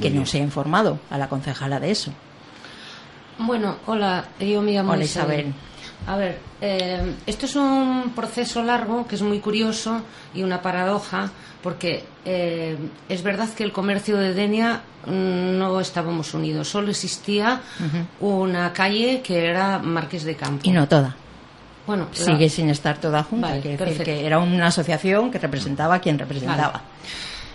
que 0.00 0.10
no 0.10 0.26
se 0.26 0.38
ha 0.38 0.42
informado 0.42 0.98
a 1.10 1.18
la 1.18 1.28
concejala 1.28 1.80
de 1.80 1.90
eso. 1.90 2.12
Bueno, 3.38 3.76
hola, 3.86 4.24
yo 4.38 4.62
me 4.62 4.72
llamo 4.72 4.92
hola, 4.92 5.04
Isabel. 5.04 5.52
A 6.06 6.16
ver, 6.16 6.38
eh, 6.60 7.14
esto 7.26 7.46
es 7.46 7.56
un 7.56 8.12
proceso 8.14 8.62
largo 8.62 9.06
que 9.06 9.14
es 9.14 9.22
muy 9.22 9.38
curioso 9.38 10.02
y 10.34 10.42
una 10.42 10.60
paradoja 10.60 11.30
porque 11.64 12.04
eh, 12.26 12.76
es 13.08 13.22
verdad 13.22 13.48
que 13.54 13.64
el 13.64 13.72
comercio 13.72 14.18
de 14.18 14.34
Denia 14.34 14.82
mm, 15.06 15.56
no 15.56 15.80
estábamos 15.80 16.34
unidos, 16.34 16.68
solo 16.68 16.90
existía 16.90 17.62
una 18.20 18.70
calle 18.74 19.22
que 19.22 19.46
era 19.46 19.78
Marqués 19.78 20.24
de 20.24 20.36
Campo. 20.36 20.60
Y 20.62 20.72
no 20.72 20.86
toda. 20.86 21.16
Bueno, 21.86 22.08
sigue 22.12 22.50
sin 22.50 22.68
estar 22.68 22.98
toda 22.98 23.22
junta, 23.22 23.62
que, 23.62 23.78
que, 23.78 24.26
era 24.26 24.40
una 24.40 24.66
asociación 24.66 25.30
que 25.30 25.38
representaba 25.38 25.94
a 25.94 26.00
quien 26.00 26.18
representaba. 26.18 26.82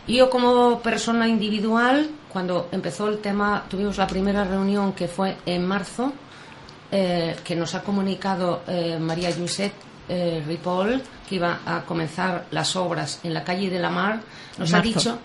Yo 0.08 0.28
como 0.32 0.80
persona 0.80 1.28
individual, 1.28 2.10
cuando 2.34 2.68
empezó 2.72 3.10
el 3.10 3.20
tema, 3.20 3.66
tuvimos 3.70 3.98
la 4.00 4.08
primera 4.08 4.44
reunión 4.44 4.94
que 4.94 5.08
fue 5.08 5.38
en 5.46 5.68
marzo, 5.68 6.14
eh, 6.92 7.36
que 7.44 7.56
nos 7.56 7.76
ha 7.76 7.84
comunicado 7.84 8.64
eh, 8.68 8.98
María 9.00 9.30
Josep 9.32 9.72
eh, 10.10 10.44
Ripoll, 10.46 11.02
que 11.28 11.36
iba 11.36 11.60
a 11.66 11.82
comenzar 11.82 12.48
las 12.52 12.76
obras 12.76 13.20
en 13.24 13.34
la 13.34 13.44
calle 13.44 13.70
de 13.70 13.80
la 13.80 13.90
Mar, 13.90 14.20
nos 14.58 14.74
ha 14.74 14.82
dicho 14.82 15.20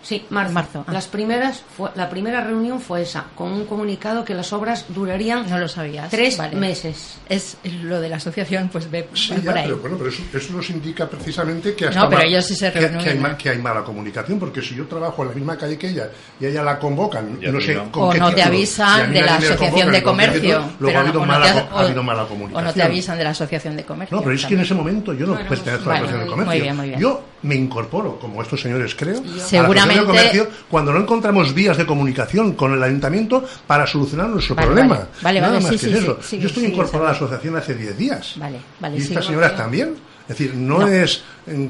Sí, 0.00 0.24
marzo. 0.30 0.52
marzo. 0.52 0.84
Ah. 0.86 0.92
Las 0.92 1.06
primeras 1.08 1.62
fue, 1.76 1.90
la 1.96 2.08
primera 2.08 2.40
reunión 2.42 2.80
fue 2.80 3.02
esa, 3.02 3.24
con 3.34 3.50
un 3.52 3.66
comunicado 3.66 4.24
que 4.24 4.32
las 4.34 4.52
obras 4.52 4.86
durarían 4.88 5.48
No 5.50 5.58
lo 5.58 5.68
sabías. 5.68 6.08
tres 6.10 6.36
Vale. 6.36 6.56
meses. 6.56 7.18
Es 7.28 7.56
lo 7.82 8.00
de 8.00 8.08
la 8.08 8.16
asociación, 8.16 8.68
pues 8.72 8.90
ve, 8.90 9.08
Sí, 9.12 9.34
ya, 9.42 9.52
ahí. 9.52 9.62
pero 9.64 9.78
bueno, 9.78 9.96
pero 9.98 10.10
eso, 10.10 10.22
eso 10.32 10.52
nos 10.52 10.70
indica 10.70 11.06
precisamente 11.08 11.74
que 11.74 11.86
hasta 11.88 12.00
No, 12.00 12.08
pero 12.08 12.22
ellos 12.22 12.46
sí 12.46 12.54
se 12.54 12.72
que, 12.72 12.80
reúnen. 12.80 13.02
que 13.04 13.10
hay, 13.10 13.36
que 13.36 13.50
hay 13.50 13.58
mala 13.58 13.82
comunicación, 13.82 14.38
porque 14.38 14.62
si 14.62 14.74
yo 14.76 14.86
trabajo 14.86 15.22
en 15.22 15.28
la 15.30 15.34
misma 15.34 15.56
calle 15.58 15.76
que 15.76 15.88
ella 15.88 16.08
y 16.40 16.46
ella 16.46 16.62
la 16.62 16.78
convocan, 16.78 17.38
Ya 17.40 17.50
no 17.50 17.60
sé 17.60 17.74
con 17.90 18.04
o 18.04 18.10
qué 18.10 18.18
no 18.18 18.32
te 18.34 18.42
avisan 18.42 19.12
de 19.12 19.22
la 19.22 19.34
asociación 19.36 19.90
de 19.92 20.02
comercio. 20.02 20.40
título, 20.40 20.72
luego 20.80 20.96
ha 20.98 21.00
habido, 21.00 21.14
no- 21.20 21.26
no 21.26 21.32
mala, 21.32 21.46
te- 21.52 21.68
co- 21.68 21.76
ha 21.76 21.80
habido 21.82 22.02
mala 22.02 22.24
comunicación. 22.26 22.64
O 22.64 22.68
no 22.68 22.72
te 22.74 22.82
avisan 22.82 23.18
de 23.18 23.24
la 23.24 23.30
asociación 23.30 23.76
de 23.76 23.84
comercio. 23.84 24.16
No, 24.16 24.22
pero 24.22 24.34
es 24.36 24.46
que 24.46 24.54
en 24.54 24.60
ese 24.60 24.74
momento 24.74 25.12
yo 25.12 25.26
no 25.26 25.34
pertenezco 25.48 25.90
a 25.90 25.94
la. 25.94 25.98
Asociación 25.98 26.20
de 26.20 26.26
Muy 26.26 26.44
Comercio. 26.44 26.62
bien, 26.62 26.76
muy 26.76 26.88
bien. 26.88 27.00
Yo 27.00 27.24
me 27.42 27.54
incorporo, 27.54 28.18
como 28.18 28.42
estos 28.42 28.60
señores 28.60 28.94
creo, 28.96 29.18
a 29.20 29.24
la 29.24 29.44
Seguramente- 29.44 30.00
de 30.00 30.06
Comercio 30.06 30.48
cuando 30.68 30.92
no 30.92 31.00
encontramos 31.00 31.54
vías 31.54 31.76
de 31.76 31.86
comunicación 31.86 32.52
con 32.54 32.72
el 32.72 32.82
ayuntamiento 32.82 33.44
para 33.66 33.86
solucionar 33.86 34.28
nuestro 34.28 34.54
Vale, 34.56 34.66
problema. 34.66 34.94
vale. 34.96 35.08
Vale, 35.22 35.40
Nada 35.40 35.52
vale, 35.54 35.64
más 35.64 35.72
sí, 35.80 35.86
que 35.86 35.92
sí, 35.92 35.98
eso. 36.02 36.18
sí, 36.20 36.38
yo 36.38 36.48
estoy 36.48 36.64
incorporado 36.64 37.06
a 37.08 37.12
la 37.12 37.16
asociación 37.16 37.56
hace 37.56 37.74
10 37.74 37.96
días. 37.96 38.34
Vale, 38.38 38.58
vale, 38.80 38.96
y 38.98 39.00
estas 39.02 39.24
señoras 39.24 39.56
también. 39.56 39.94
Es 40.28 40.36
decir, 40.36 40.54
no, 40.54 40.80
No. 40.80 40.86
es 40.88 41.22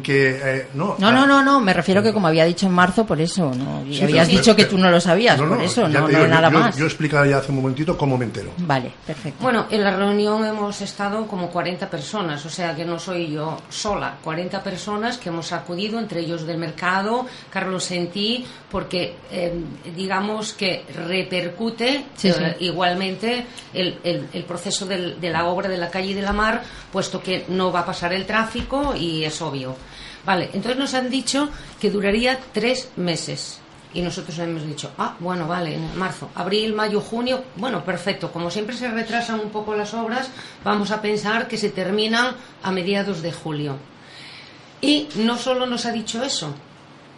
que... 0.03 0.41
eh, 0.43 0.67
no, 0.75 0.97
No, 0.99 1.13
no, 1.13 1.25
no, 1.27 1.45
no, 1.45 1.61
me 1.61 1.73
refiero 1.73 2.03
que 2.03 2.13
como 2.13 2.27
había 2.27 2.45
dicho 2.45 2.67
en 2.67 2.73
marzo, 2.73 3.07
por 3.07 3.21
eso, 3.21 3.53
no. 3.55 3.85
Y 3.87 3.95
Sí, 3.99 4.03
habías 4.03 4.27
pero- 4.27 4.39
dicho 4.39 4.57
que 4.57 4.65
pero- 4.65 4.77
tú 4.77 4.79
no 4.83 4.91
lo 4.91 5.01
sabías, 5.01 5.41
por 5.41 5.63
eso, 5.63 5.87
no, 5.87 6.09
digo, 6.09 6.27
nada 6.27 6.51
yo, 6.51 6.59
más. 6.59 6.77
Yo, 6.77 6.85
he 6.85 6.89
explicado 6.89 7.25
ya 7.27 7.39
hace 7.39 7.51
un 7.53 7.59
momentito 7.59 7.97
cómo 7.97 8.19
me 8.19 8.25
entero. 8.25 8.51
Vale, 8.59 8.93
perfecto. 9.07 9.41
Bueno, 9.41 9.67
en 9.71 9.85
la 9.85 9.95
reunión 9.97 10.45
hemos 10.45 10.81
estado 10.81 11.29
como 11.29 11.49
40 11.51 11.89
personas, 11.89 12.45
o 12.45 12.51
sea 12.51 12.75
que 12.75 12.85
no 12.85 12.99
soy 12.99 13.31
yo 13.33 13.59
sola, 13.69 14.17
40 14.25 14.61
personas 14.65 15.19
que 15.19 15.29
hemos 15.29 15.53
acudido, 15.53 16.01
entre 16.01 16.21
ellos 16.21 16.45
del 16.45 16.59
mercado, 16.59 17.25
Carlos 17.51 17.85
Sentí, 17.85 18.45
porque 18.69 19.15
eh, 19.31 19.55
digamos 19.95 20.53
que 20.55 20.85
repercute 20.93 22.05
Sí, 22.17 22.33
sí. 22.33 22.43
eh, 22.43 22.57
igualmente 22.61 23.47
el, 23.73 23.99
el- 24.03 24.27
el 24.33 24.43
proceso 24.45 24.87
del- 24.87 25.21
de 25.21 25.31
la 25.31 25.45
obra 25.45 25.69
de 25.69 25.77
la 25.79 25.89
calle 25.91 26.15
de 26.17 26.23
la 26.23 26.33
Mar, 26.33 26.63
puesto 26.93 27.23
que 27.23 27.45
no 27.49 27.71
va 27.71 27.81
a 27.81 27.87
pasar 27.87 28.13
el 28.13 28.27
tráfico 28.27 28.48
y 28.97 29.25
es 29.25 29.41
obvio. 29.43 29.77
Vale, 30.25 30.51
entonces 30.53 30.77
nos 30.77 30.95
han 30.95 31.11
dicho 31.11 31.49
que 31.81 31.91
duraría 31.91 32.39
tres 32.53 32.91
meses. 32.97 33.61
Y 33.95 34.03
nosotros 34.03 34.39
hemos 34.39 34.67
dicho, 34.67 34.91
ah, 34.99 35.17
bueno, 35.19 35.49
vale, 35.49 35.75
en 35.75 35.99
marzo, 35.99 36.29
abril, 36.35 36.75
mayo, 36.75 37.01
junio, 37.01 37.43
bueno, 37.57 37.83
perfecto. 37.85 38.31
Como 38.31 38.51
siempre 38.51 38.77
se 38.77 38.91
retrasan 38.91 39.41
un 39.41 39.49
poco 39.49 39.75
las 39.75 39.95
obras, 39.95 40.31
vamos 40.63 40.91
a 40.91 41.01
pensar 41.01 41.49
que 41.49 41.57
se 41.57 41.71
terminan 41.71 42.35
a 42.63 42.71
mediados 42.71 43.23
de 43.23 43.33
julio. 43.33 43.77
Y 44.83 45.09
no 45.17 45.39
solo 45.39 45.67
nos 45.67 45.87
ha 45.87 45.93
dicho 45.93 46.23
eso, 46.23 46.55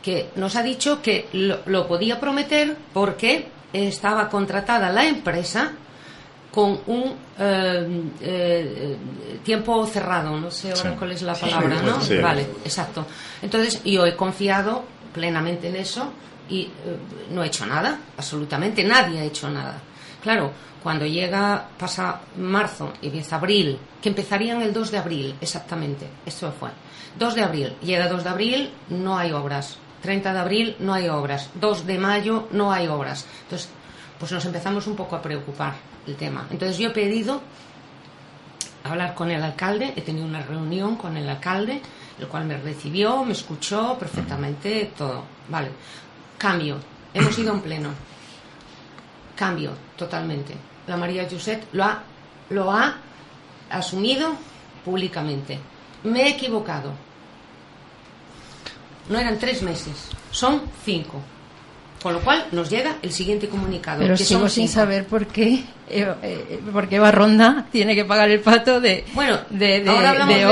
que 0.02 0.30
nos 0.36 0.54
ha 0.54 0.62
dicho 0.62 1.02
que 1.02 1.28
lo, 1.32 1.60
lo 1.66 1.88
podía 1.88 2.20
prometer 2.20 2.76
porque 2.92 3.48
estaba 3.72 4.28
contratada 4.28 4.92
la 4.92 5.06
empresa 5.06 5.72
con 6.50 6.80
un 6.86 7.14
eh, 7.38 8.02
eh, 8.20 8.96
tiempo 9.44 9.86
cerrado, 9.86 10.38
no 10.38 10.50
sé 10.50 10.70
ahora 10.72 10.90
Sí. 10.90 10.96
cuál 10.98 11.12
es 11.12 11.22
la 11.22 11.34
palabra, 11.34 11.80
¿no? 11.82 12.00
sí. 12.00 12.16
Vale, 12.18 12.42
exacto. 12.64 13.06
Entonces 13.40 13.82
yo 13.84 14.04
he 14.04 14.16
confiado 14.16 14.84
plenamente 15.14 15.68
en 15.68 15.76
eso 15.76 16.12
y 16.48 16.62
eh, 16.62 16.70
no 17.30 17.44
he 17.44 17.46
hecho 17.46 17.66
nada, 17.66 17.98
absolutamente 18.16 18.82
nadie 18.84 19.20
ha 19.20 19.24
hecho 19.24 19.48
nada. 19.48 19.78
Claro, 20.22 20.50
cuando 20.82 21.06
llega, 21.06 21.68
pasa 21.78 22.20
marzo 22.38 22.92
y 23.00 23.06
empieza 23.06 23.36
abril, 23.36 23.78
que 24.02 24.08
empezarían 24.08 24.60
el 24.62 24.72
2 24.72 24.90
de 24.90 24.98
abril, 24.98 25.34
exactamente, 25.40 26.08
esto 26.26 26.52
fue. 26.58 26.70
2 27.18 27.34
de 27.34 27.42
abril, 27.42 27.76
llega 27.82 28.08
2 28.08 28.24
de 28.24 28.30
abril, 28.30 28.70
no 28.88 29.16
hay 29.16 29.32
obras. 29.32 29.76
30 30.02 30.32
de 30.32 30.38
abril, 30.38 30.76
no 30.80 30.94
hay 30.94 31.08
obras. 31.08 31.50
2 31.54 31.86
de 31.86 31.98
mayo, 31.98 32.48
no 32.52 32.72
hay 32.72 32.88
obras. 32.88 33.26
Entonces, 33.42 33.68
pues 34.18 34.32
nos 34.32 34.44
empezamos 34.46 34.86
un 34.86 34.96
poco 34.96 35.16
a 35.16 35.22
preocupar 35.22 35.74
tema. 36.16 36.46
Entonces 36.50 36.78
yo 36.78 36.88
he 36.88 36.92
pedido 36.92 37.40
hablar 38.84 39.14
con 39.14 39.30
el 39.30 39.42
alcalde, 39.42 39.92
he 39.96 40.00
tenido 40.02 40.26
una 40.26 40.42
reunión 40.42 40.96
con 40.96 41.16
el 41.16 41.28
alcalde, 41.28 41.80
el 42.18 42.28
cual 42.28 42.44
me 42.44 42.56
recibió, 42.56 43.24
me 43.24 43.32
escuchó 43.32 43.96
perfectamente 43.98 44.92
todo. 44.96 45.24
Vale, 45.48 45.70
cambio, 46.38 46.78
hemos 47.14 47.38
ido 47.38 47.52
en 47.52 47.60
pleno. 47.60 47.90
Cambio, 49.36 49.72
totalmente. 49.96 50.54
La 50.86 50.96
María 50.96 51.26
Josep 51.30 51.64
lo 51.72 51.84
ha, 51.84 52.02
lo 52.50 52.70
ha 52.70 52.96
asumido 53.70 54.34
públicamente. 54.84 55.58
Me 56.04 56.22
he 56.22 56.30
equivocado. 56.30 56.92
No 59.08 59.18
eran 59.18 59.38
tres 59.38 59.62
meses, 59.62 60.08
son 60.30 60.62
cinco. 60.84 61.20
Con 62.02 62.14
lo 62.14 62.20
cual 62.20 62.46
nos 62.52 62.70
llega 62.70 62.96
el 63.02 63.12
siguiente 63.12 63.48
comunicado. 63.48 64.00
Pero 64.00 64.16
que 64.16 64.24
sigo 64.24 64.40
son 64.40 64.50
sin 64.50 64.68
cinco. 64.68 64.80
saber 64.80 65.04
por 65.06 65.26
qué, 65.26 65.64
eh, 65.88 66.14
eh, 66.22 66.60
por 66.72 66.88
qué 66.88 66.96
Eva 66.96 67.10
Ronda 67.10 67.66
tiene 67.70 67.94
que 67.94 68.06
pagar 68.06 68.30
el 68.30 68.40
pato 68.40 68.80
de, 68.80 69.04
Bueno, 69.12 69.38
de, 69.50 69.84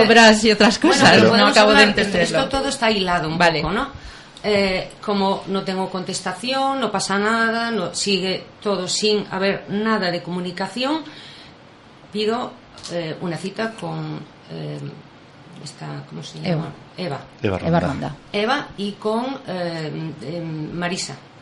obras 0.04 0.44
y 0.44 0.50
otras 0.52 0.78
cosas. 0.78 1.22
no 1.22 1.46
acabo 1.46 1.70
de 1.72 1.76
hablar- 1.78 1.88
entenderlo. 1.88 2.20
Esto 2.38 2.48
todo 2.50 2.68
está 2.68 2.90
hilado 2.90 3.28
un 3.28 3.38
Vale. 3.38 3.62
poco, 3.62 3.72
¿no? 3.72 3.88
Eh, 4.44 4.90
como 5.00 5.42
no 5.48 5.62
tengo 5.64 5.88
contestación, 5.90 6.80
no 6.80 6.92
pasa 6.92 7.18
nada, 7.18 7.70
no 7.70 7.94
sigue 7.94 8.44
todo 8.62 8.86
sin 8.86 9.26
haber 9.30 9.64
nada 9.70 10.10
de 10.10 10.22
comunicación, 10.22 11.02
pido 12.12 12.52
eh, 12.92 13.16
una 13.20 13.36
cita 13.36 13.72
con 13.72 14.20
eh, 14.52 14.78
esta, 15.64 15.86
¿cómo 16.08 16.22
se 16.22 16.40
llama? 16.40 16.68
Eva. 16.96 17.18
Eva 17.42 17.58
Eva 17.64 17.80
Ronda. 17.80 18.14
Eva 18.32 18.68
y 18.76 18.92
con 18.92 19.24
eh, 19.46 19.90
eh, 20.22 20.40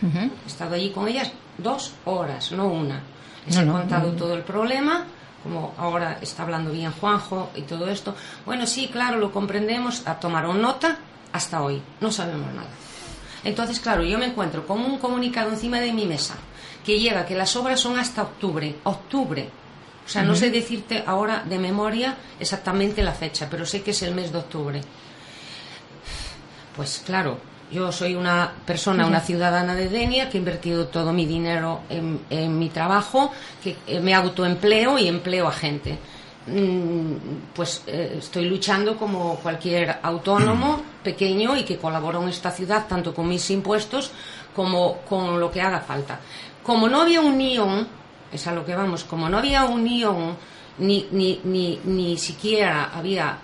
He 0.03 0.47
estado 0.47 0.75
allí 0.75 0.91
con 0.91 1.09
ellas 1.09 1.31
dos 1.59 1.93
horas, 2.05 2.53
no 2.53 2.67
una. 2.69 3.01
Les 3.47 3.55
No, 3.57 3.63
he 3.63 3.65
no, 3.67 3.73
contado 3.73 4.13
no. 4.13 4.17
todo 4.19 4.35
el 4.35 4.43
problema, 4.43 5.05
como 5.43 5.75
ahora 5.79 6.19
está 6.21 6.43
hablando 6.43 6.71
bien 6.73 6.93
Juanjo 6.93 7.51
y 7.55 7.63
todo 7.63 7.89
esto. 7.89 8.15
Bueno, 8.45 8.67
sí, 8.67 8.89
claro, 8.89 9.19
lo 9.19 9.31
comprendemos, 9.33 10.07
a 10.07 10.19
tomaron 10.21 10.61
nota 10.61 10.99
hasta 11.33 11.63
hoy, 11.63 11.81
no 12.01 12.11
sabemos 12.11 12.53
nada. 12.55 12.69
Entonces, 13.45 13.79
claro, 13.81 14.03
yo 14.03 14.19
me 14.19 14.27
encuentro 14.27 14.67
con 14.67 14.81
un 14.81 14.99
comunicado 14.99 15.51
encima 15.51 15.79
de 15.81 15.93
mi 15.93 16.05
mesa 16.05 16.35
que 16.85 16.99
lleva 16.99 17.25
que 17.27 17.35
las 17.37 17.55
obras 17.57 17.79
son 17.81 17.99
hasta 17.99 18.23
octubre, 18.23 18.77
octubre. 18.85 19.49
O 20.05 20.09
sea, 20.09 20.23
no 20.23 20.35
sé 20.37 20.51
decirte 20.51 21.03
ahora 21.07 21.43
de 21.45 21.59
memoria 21.59 22.17
exactamente 22.39 23.03
la 23.03 23.13
fecha, 23.13 23.49
pero 23.51 23.67
sé 23.67 23.83
que 23.83 23.91
es 23.91 24.03
el 24.03 24.15
mes 24.15 24.31
de 24.33 24.39
octubre. 24.39 24.81
Pues 26.77 27.03
claro, 27.05 27.39
yo 27.71 27.91
soy 27.93 28.15
una 28.15 28.53
persona, 28.65 29.07
una 29.07 29.21
ciudadana 29.21 29.75
de 29.75 29.89
Denia 29.89 30.29
que 30.29 30.37
he 30.39 30.41
invertido 30.41 30.87
todo 30.89 31.13
mi 31.13 31.27
dinero 31.27 31.81
en, 31.89 32.21
en 32.31 32.59
mi 32.59 32.69
trabajo, 32.69 33.33
que 33.63 33.77
eh, 33.87 34.01
me 34.01 34.15
autoempleo 34.15 34.99
y 34.99 35.09
empleo 35.09 35.49
a 35.49 35.53
gente. 35.53 35.99
Mm, 36.47 37.53
Pues 37.55 37.83
eh, 37.89 38.17
estoy 38.19 38.45
luchando 38.45 38.97
como 38.97 39.37
cualquier 39.37 39.99
autónomo 40.03 40.81
pequeño 41.03 41.57
y 41.57 41.65
que 41.65 41.77
colabora 41.77 42.21
en 42.21 42.29
esta 42.29 42.51
ciudad 42.53 42.87
tanto 42.89 43.13
con 43.13 43.29
mis 43.29 43.51
impuestos 43.51 44.13
como 44.55 44.99
con 45.09 45.41
lo 45.41 45.51
que 45.51 45.61
haga 45.61 45.81
falta. 45.81 46.21
Como 46.63 46.89
no 46.89 47.01
había 47.03 47.21
unión, 47.21 47.87
es 48.33 48.47
a 48.47 48.53
lo 48.53 48.65
que 48.65 48.75
vamos, 48.77 49.05
como 49.05 49.29
no 49.29 49.39
había 49.39 49.65
unión 49.65 50.37
ni, 50.79 51.07
ni, 51.11 51.41
ni, 51.45 51.81
ni 51.85 52.17
siquiera 52.19 52.91
había 52.95 53.39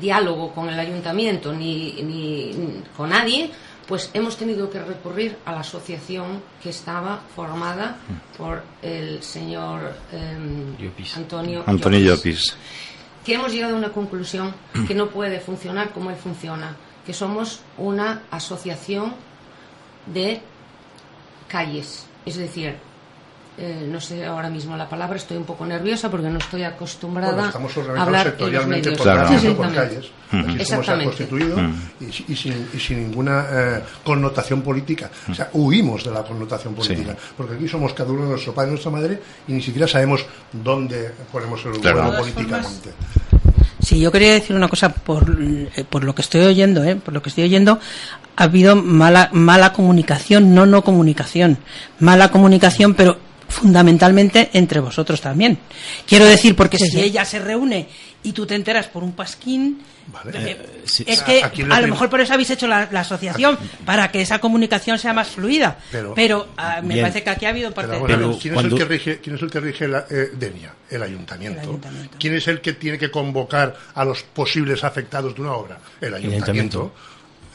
diálogo 0.00 0.52
con 0.54 0.68
el 0.68 0.78
ayuntamiento 0.78 1.52
ni, 1.52 1.94
ni- 2.02 2.52
ni 2.52 2.82
con 2.96 3.10
nadie, 3.10 3.50
pues 3.86 4.10
hemos 4.12 4.36
tenido 4.36 4.68
que 4.70 4.78
recurrir 4.82 5.36
a 5.46 5.52
la 5.52 5.60
asociación 5.60 6.42
que 6.62 6.70
estaba 6.70 7.20
formada 7.34 7.96
por 8.36 8.62
el 8.82 9.22
señor 9.22 9.94
em, 10.12 10.76
Llopis. 10.76 11.16
Antonio, 11.16 11.64
Antonio 11.66 11.98
Llopis 12.00 12.24
Llopis. 12.24 12.56
que 13.24 13.34
hemos 13.34 13.50
llegado 13.52 13.74
a 13.74 13.78
una 13.78 13.88
conclusión 13.90 14.54
que 14.86 14.94
no 14.94 15.08
puede 15.08 15.40
funcionar 15.40 15.90
como 15.92 16.10
él 16.10 16.16
funciona, 16.16 16.76
que 17.06 17.14
somos 17.14 17.60
una 17.78 18.22
asociación 18.30 19.14
de 20.06 20.40
calles, 21.48 22.06
es 22.26 22.36
decir, 22.36 22.76
eh, 23.58 23.86
no 23.90 24.00
sé 24.00 24.24
ahora 24.24 24.48
mismo 24.48 24.76
la 24.76 24.88
palabra, 24.88 25.16
estoy 25.16 25.36
un 25.36 25.44
poco 25.44 25.66
nerviosa 25.66 26.10
porque 26.10 26.28
no 26.28 26.38
estoy 26.38 26.62
acostumbrada 26.62 27.32
Bueno, 27.32 27.46
estamos 27.48 27.76
a 27.76 27.80
hablar 27.80 28.06
en 28.06 28.12
los 28.12 28.22
sectorialmente 28.22 28.90
medios. 28.90 28.96
por 28.98 29.12
Claro. 29.14 29.38
Sí, 29.40 29.46
o 29.48 29.56
por 29.56 29.74
calles. 29.74 30.06
Así 30.30 30.64
somos 30.64 30.86
se 30.86 30.92
ha 30.92 31.02
constituido 31.04 31.56
y, 32.00 32.12
si- 32.12 32.24
y 32.28 32.36
sin, 32.36 32.68
y 32.72 32.78
sin 32.78 32.98
ninguna 33.08 33.46
eh, 33.50 33.82
connotación 34.04 34.62
política. 34.62 35.10
O 35.30 35.34
sea, 35.34 35.48
huimos 35.54 36.04
de 36.04 36.10
la 36.10 36.22
connotación 36.22 36.74
política. 36.74 37.16
Porque 37.36 37.54
aquí 37.54 37.66
somos 37.68 37.92
cada 37.94 38.10
uno 38.12 38.26
nuestro 38.26 38.52
padre 38.54 38.68
y 38.68 38.72
nuestra 38.72 38.90
madre 38.92 39.20
y 39.48 39.52
ni 39.52 39.62
siquiera 39.62 39.88
sabemos 39.88 40.24
dónde 40.52 41.12
ponemos 41.32 41.64
el 41.64 41.72
Claro. 41.80 42.10
De 42.12 42.18
políticamente. 42.18 42.90
Sí, 43.80 44.00
yo 44.00 44.12
quería 44.12 44.32
decir 44.34 44.54
una 44.54 44.68
cosa 44.68 44.90
por, 44.90 45.24
eh, 45.40 45.84
por 45.88 46.04
lo 46.04 46.14
que 46.14 46.22
estoy 46.22 46.42
oyendo, 46.42 46.84
¿eh? 46.84 46.96
por 46.96 47.14
lo 47.14 47.22
que 47.22 47.30
estoy 47.30 47.44
oyendo, 47.44 47.78
ha 48.36 48.42
habido 48.44 48.76
mala 48.76 49.30
mala 49.32 49.72
comunicación, 49.72 50.54
no 50.54 50.66
no 50.66 50.82
comunicación, 50.84 51.58
mala 52.00 52.30
comunicación, 52.30 52.94
pero 52.94 53.16
fundamentalmente 53.58 54.50
entre 54.52 54.80
vosotros 54.80 55.20
también. 55.20 55.58
Quiero 56.06 56.24
decir, 56.24 56.54
porque 56.56 56.78
si 56.78 57.00
ella 57.00 57.24
se 57.24 57.38
reúne 57.38 57.88
y 58.22 58.32
tú 58.32 58.46
te 58.46 58.54
enteras 58.54 58.86
por 58.88 59.02
un 59.02 59.12
pasquín, 59.12 59.80
Vale. 60.08 60.32
eh, 60.52 60.82
sí. 60.84 61.04
es 61.06 61.22
que 61.22 61.42
a 61.42 61.80
lo 61.80 61.88
mejor 61.88 62.08
por 62.08 62.20
eso 62.20 62.32
habéis 62.34 62.50
hecho 62.50 62.66
la, 62.66 62.88
la 62.90 63.00
asociación, 63.00 63.58
para 63.84 64.10
que 64.10 64.20
esa 64.22 64.38
comunicación 64.38 64.98
sea 64.98 65.12
más 65.12 65.28
fluida. 65.28 65.78
Pero- 65.90 66.14
Pero, 66.14 66.48
ah, 66.56 66.80
me 66.82 66.94
Bien. 66.94 67.04
parece 67.04 67.22
que 67.22 67.30
aquí 67.30 67.46
ha 67.46 67.50
habido 67.50 67.72
parte 67.72 67.90
Pero, 67.90 68.00
bueno, 68.00 68.16
Pero 68.16 68.38
¿quién, 68.40 68.54
cuando- 68.54 68.76
es 68.76 68.80
el 68.82 68.88
que 68.88 68.94
rige, 68.94 69.18
¿Quién 69.20 69.36
es 69.36 69.42
el 69.42 69.50
que 69.50 69.60
rige 69.60 69.88
la, 69.88 70.06
eh, 70.10 70.30
Denia? 70.34 70.72
El 70.90 71.02
ayuntamiento. 71.02 71.60
El 71.60 71.68
ayuntamiento. 71.68 72.16
¿Quién 72.18 72.34
es 72.34 72.48
el 72.48 72.60
que 72.60 72.72
tiene 72.74 72.98
que 72.98 73.10
convocar 73.10 73.76
a 73.94 74.04
los 74.04 74.22
posibles 74.22 74.82
afectados 74.84 75.34
de 75.34 75.40
una 75.42 75.52
obra? 75.52 75.78
El 76.00 76.14
ayuntamiento. 76.14 76.92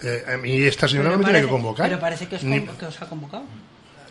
Eh, 0.03 0.23
a 0.33 0.37
mí 0.37 0.61
esta 0.63 0.85
señora 0.87 1.09
Pero 1.09 1.17
no 1.21 1.25
me 1.25 1.31
tiene 1.31 1.45
que 1.45 1.51
convocar. 1.51 1.87
Pero 1.87 1.99
parece 1.99 2.27
que 2.27 2.35
os, 2.35 2.43
Ni- 2.43 2.61
con- 2.65 2.75
que 2.77 2.85
os 2.87 3.01
ha 3.01 3.05
convocado. 3.07 3.43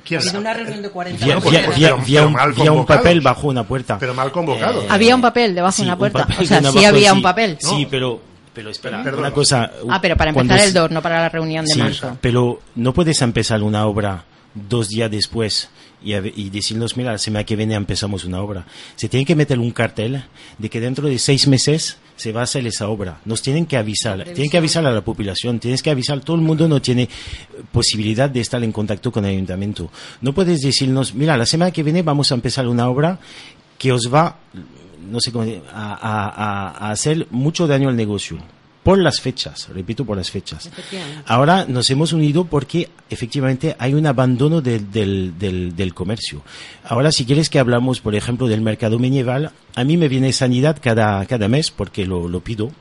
¿Quién 0.04 0.20
una 0.36 0.52
reunión 0.54 0.82
de 0.82 0.90
40 0.90 1.24
Vía, 1.24 1.36
Bueno, 1.36 1.40
pues, 1.42 1.52
vía- 1.52 1.60
pero- 1.66 1.76
vía- 1.76 1.88
pero- 1.94 2.04
vía 2.06 2.20
pero 2.56 2.72
un, 2.72 2.78
un 2.80 2.86
papel 2.86 3.20
bajo 3.20 3.48
una 3.48 3.64
puerta. 3.64 3.98
Pero 3.98 4.14
mal 4.14 4.32
convocados. 4.32 4.84
Eh, 4.84 4.88
Había 4.90 5.14
un 5.14 5.22
papel 5.22 5.54
debajo 5.54 5.72
sí, 5.72 5.82
de 5.82 5.86
una 5.86 5.94
un 5.94 5.98
puerta. 5.98 6.18
papel 6.26 6.36
O 6.38 6.44
sea, 6.44 6.62
sí 6.72 6.84
había 6.84 7.12
un 7.12 7.22
papel. 7.22 7.56
Sí, 7.60 7.86
pero, 7.90 8.20
pero 8.52 8.70
espera, 8.70 9.02
Perdón. 9.02 9.20
una 9.20 9.30
cosa. 9.32 9.70
Ah, 9.88 10.00
pero 10.02 10.16
para 10.16 10.30
empezar 10.30 10.58
el 10.60 10.72
se- 10.72 10.78
2, 10.78 10.90
no 10.90 11.00
para 11.02 11.20
la 11.20 11.28
reunión 11.28 11.64
de 11.64 11.72
Sí, 11.72 11.78
marzo. 11.80 12.16
pero 12.20 12.60
no 12.74 12.92
puedes 12.92 13.20
empezar 13.22 13.62
una 13.62 13.86
obra 13.86 14.24
dos 14.54 14.88
días 14.88 15.10
después 15.10 15.70
y, 16.02 16.14
y 16.14 16.50
decirnos, 16.50 16.96
mira, 16.96 17.12
la 17.12 17.18
semana 17.18 17.44
que 17.44 17.56
viene 17.56 17.74
empezamos 17.74 18.24
una 18.24 18.40
obra. 18.42 18.64
Se 18.96 19.08
tiene 19.08 19.24
que 19.24 19.34
meter 19.36 19.58
un 19.58 19.70
cartel 19.70 20.24
de 20.58 20.68
que 20.68 20.80
dentro 20.80 21.06
de 21.08 21.18
seis 21.18 21.46
meses 21.46 21.96
se 22.16 22.32
va 22.32 22.40
a 22.40 22.44
hacer 22.44 22.66
esa 22.66 22.88
obra. 22.88 23.20
Nos 23.24 23.42
tienen 23.42 23.66
que 23.66 23.76
avisar, 23.76 24.22
tienen 24.24 24.50
que 24.50 24.58
avisar 24.58 24.86
a 24.86 24.90
la 24.92 25.00
población, 25.02 25.58
tienes 25.58 25.82
que 25.82 25.90
avisar, 25.90 26.20
todo 26.20 26.36
el 26.36 26.42
mundo 26.42 26.68
no 26.68 26.80
tiene 26.80 27.02
eh, 27.04 27.08
posibilidad 27.72 28.30
de 28.30 28.40
estar 28.40 28.62
en 28.62 28.72
contacto 28.72 29.10
con 29.10 29.24
el 29.24 29.32
ayuntamiento. 29.32 29.90
No 30.20 30.32
puedes 30.32 30.60
decirnos, 30.60 31.14
mira, 31.14 31.36
la 31.36 31.46
semana 31.46 31.70
que 31.70 31.82
viene 31.82 32.02
vamos 32.02 32.30
a 32.30 32.34
empezar 32.34 32.66
una 32.68 32.88
obra 32.88 33.18
que 33.78 33.92
os 33.92 34.08
va, 34.12 34.36
no 35.10 35.20
sé 35.20 35.32
cómo, 35.32 35.44
a, 35.72 35.92
a- 35.94 36.28
a- 36.28 36.86
a 36.88 36.90
hacer 36.92 37.26
mucho 37.30 37.66
daño 37.66 37.88
al 37.88 37.96
negocio. 37.96 38.38
Por 38.82 38.98
las 38.98 39.20
fechas, 39.20 39.68
repito, 39.72 40.04
por 40.04 40.16
las 40.16 40.30
fechas. 40.30 40.68
Ahora 41.26 41.66
nos 41.68 41.88
hemos 41.90 42.12
unido 42.12 42.46
porque 42.46 42.88
efectivamente 43.10 43.76
hay 43.78 43.94
un 43.94 44.06
abandono 44.06 44.60
del, 44.60 44.90
del, 44.90 45.38
del, 45.38 45.76
del 45.76 45.94
comercio. 45.94 46.42
Ahora, 46.84 47.12
si 47.12 47.24
quieres 47.24 47.48
que 47.48 47.60
hablamos, 47.60 48.00
por 48.00 48.16
ejemplo, 48.16 48.48
del 48.48 48.60
mercado 48.60 48.98
medieval, 48.98 49.52
a 49.76 49.84
mí 49.84 49.96
me 49.96 50.08
viene 50.08 50.32
sanidad 50.32 50.78
cada, 50.82 51.24
cada 51.26 51.46
mes 51.46 51.70
porque 51.70 52.06
lo, 52.06 52.28
lo 52.28 52.40
pido. 52.40 52.72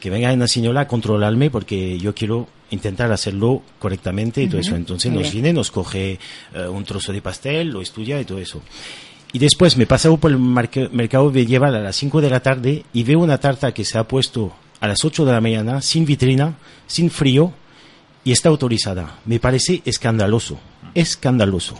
Que 0.00 0.10
venga 0.10 0.32
una 0.32 0.46
señora 0.46 0.82
a 0.82 0.86
controlarme 0.86 1.50
porque 1.50 1.98
yo 1.98 2.14
quiero 2.14 2.46
intentar 2.70 3.10
hacerlo 3.10 3.62
correctamente 3.78 4.42
y 4.42 4.48
todo 4.48 4.60
eso. 4.60 4.76
Entonces 4.76 5.10
Muy 5.10 5.22
nos 5.22 5.32
bien. 5.32 5.42
viene, 5.44 5.56
nos 5.56 5.70
coge 5.70 6.18
eh, 6.54 6.68
un 6.68 6.84
trozo 6.84 7.12
de 7.12 7.22
pastel, 7.22 7.70
lo 7.70 7.80
estudia 7.80 8.20
y 8.20 8.24
todo 8.24 8.38
eso. 8.38 8.60
Y 9.32 9.38
después 9.38 9.76
me 9.76 9.86
paso 9.86 10.16
por 10.18 10.30
el 10.30 10.38
mercado 10.38 11.30
medieval 11.30 11.74
a 11.74 11.80
las 11.80 11.96
5 11.96 12.20
de 12.20 12.30
la 12.30 12.40
tarde 12.40 12.84
y 12.92 13.02
veo 13.02 13.18
una 13.18 13.38
tarta 13.38 13.72
que 13.72 13.84
se 13.84 13.98
ha 13.98 14.04
puesto 14.06 14.54
a 14.80 14.86
las 14.88 15.04
8 15.04 15.24
de 15.24 15.32
la 15.32 15.40
mañana, 15.40 15.80
sin 15.82 16.04
vitrina, 16.04 16.54
sin 16.86 17.10
frío, 17.10 17.52
y 18.24 18.32
está 18.32 18.48
autorizada. 18.48 19.18
Me 19.24 19.40
parece 19.40 19.82
escandaloso, 19.84 20.58
escandaloso. 20.94 21.74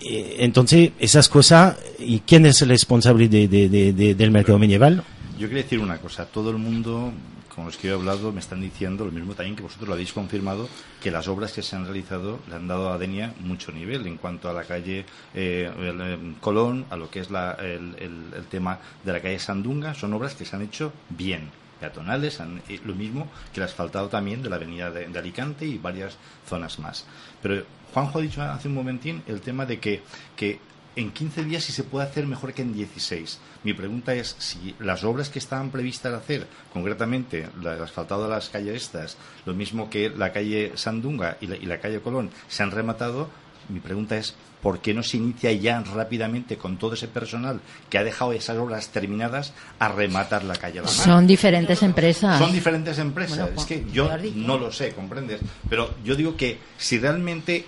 Eh, 0.00 0.36
Entonces, 0.40 0.90
esas 0.98 1.28
cosas, 1.28 1.76
¿y 1.98 2.20
quién 2.20 2.46
es 2.46 2.60
el 2.62 2.68
responsable 2.68 3.28
de- 3.28 3.48
de- 3.48 3.68
de- 3.68 3.92
de- 3.92 4.14
del 4.14 4.30
mercado 4.30 4.58
medieval? 4.58 5.02
Yo 5.38 5.48
quería 5.48 5.62
decir 5.62 5.78
una 5.78 5.98
cosa. 5.98 6.26
Todo 6.26 6.50
el 6.50 6.58
mundo, 6.58 7.12
con 7.54 7.64
los 7.64 7.76
que 7.76 7.88
he 7.88 7.92
hablado, 7.92 8.30
me 8.32 8.40
están 8.40 8.60
diciendo 8.60 9.04
lo 9.06 9.10
mismo 9.12 9.34
también 9.34 9.56
que 9.56 9.62
vosotros 9.62 9.88
lo 9.88 9.94
habéis 9.94 10.12
confirmado, 10.12 10.68
que 11.02 11.10
las 11.10 11.26
obras 11.28 11.52
que 11.52 11.62
se 11.62 11.76
han 11.76 11.84
realizado 11.84 12.38
le 12.48 12.54
han 12.54 12.68
dado 12.68 12.90
a 12.92 12.98
Denia 12.98 13.32
mucho 13.40 13.72
nivel 13.72 14.06
en 14.06 14.16
cuanto 14.18 14.48
a 14.48 14.52
la 14.52 14.64
calle 14.64 15.00
eh, 15.34 15.70
eh, 15.76 16.18
Colón, 16.40 16.84
a 16.90 16.96
lo 16.96 17.10
que 17.10 17.20
es 17.20 17.30
la- 17.30 17.52
el 17.60 18.44
tema 18.50 18.78
de 19.04 19.12
la 19.12 19.20
calle 19.20 19.38
Sandunga. 19.38 19.94
Son 19.94 20.12
obras 20.12 20.34
que 20.34 20.44
se 20.44 20.54
han 20.56 20.62
hecho 20.62 20.92
bien 21.10 21.50
peatonales, 21.80 22.40
lo 22.84 22.94
mismo 22.94 23.28
que 23.52 23.60
el 23.60 23.64
asfaltado 23.64 24.08
también 24.08 24.42
de 24.42 24.50
la 24.50 24.56
avenida 24.56 24.90
de, 24.90 25.18
Alicante 25.18 25.66
y 25.66 25.78
varias 25.78 26.16
zonas 26.48 26.78
más. 26.78 27.04
Pero 27.42 27.64
Juanjo 27.92 28.18
ha 28.18 28.22
dicho 28.22 28.42
hace 28.42 28.68
un 28.68 28.74
momentín 28.74 29.22
el 29.26 29.40
tema 29.40 29.66
de 29.66 29.78
que, 29.78 30.02
que 30.36 30.60
en 30.96 31.12
15 31.12 31.44
días 31.44 31.62
sí 31.62 31.72
se 31.72 31.84
puede 31.84 32.06
hacer 32.06 32.26
mejor 32.26 32.54
que 32.54 32.62
en 32.62 32.72
16. 32.72 33.38
Mi 33.64 33.74
pregunta 33.74 34.14
es 34.14 34.34
si 34.38 34.74
las 34.78 35.04
obras 35.04 35.28
que 35.28 35.38
estaban 35.38 35.70
previstas 35.70 36.14
hacer, 36.14 36.46
concretamente 36.72 37.48
el 37.60 37.66
asfaltado 37.66 38.24
de 38.24 38.30
las 38.30 38.48
calles 38.48 38.82
estas, 38.82 39.16
lo 39.44 39.54
mismo 39.54 39.90
que 39.90 40.08
la 40.08 40.32
calle 40.32 40.72
Sandunga 40.74 41.36
y 41.40 41.46
la, 41.46 41.56
y 41.56 41.66
la 41.66 41.80
calle 41.80 42.00
Colón, 42.00 42.30
se 42.48 42.62
han 42.62 42.70
rematado, 42.70 43.28
mi 43.68 43.80
pregunta 43.80 44.16
es 44.16 44.34
¿por 44.62 44.80
qué 44.80 44.94
no 44.94 45.02
se 45.02 45.16
inicia 45.18 45.52
ya 45.52 45.80
rápidamente 45.80 46.56
con 46.56 46.76
todo 46.76 46.94
ese 46.94 47.08
personal 47.08 47.60
que 47.88 47.98
ha 47.98 48.04
dejado 48.04 48.32
esas 48.32 48.56
obras 48.56 48.88
terminadas 48.88 49.52
a 49.78 49.88
rematar 49.88 50.44
la 50.44 50.56
calle 50.56 50.76
La 50.76 50.82
Mar? 50.82 50.90
Son 50.90 51.26
diferentes 51.26 51.82
empresas. 51.82 52.38
Son 52.38 52.52
diferentes 52.52 52.98
empresas. 52.98 53.38
Bueno, 53.38 53.60
es 53.60 53.64
que 53.64 53.86
yo 53.92 54.10
has 54.10 54.20
dicho. 54.20 54.36
no 54.36 54.58
lo 54.58 54.72
sé, 54.72 54.92
¿comprendes? 54.92 55.40
Pero 55.68 55.94
yo 56.04 56.16
digo 56.16 56.36
que 56.36 56.58
si 56.78 56.98
realmente 56.98 57.66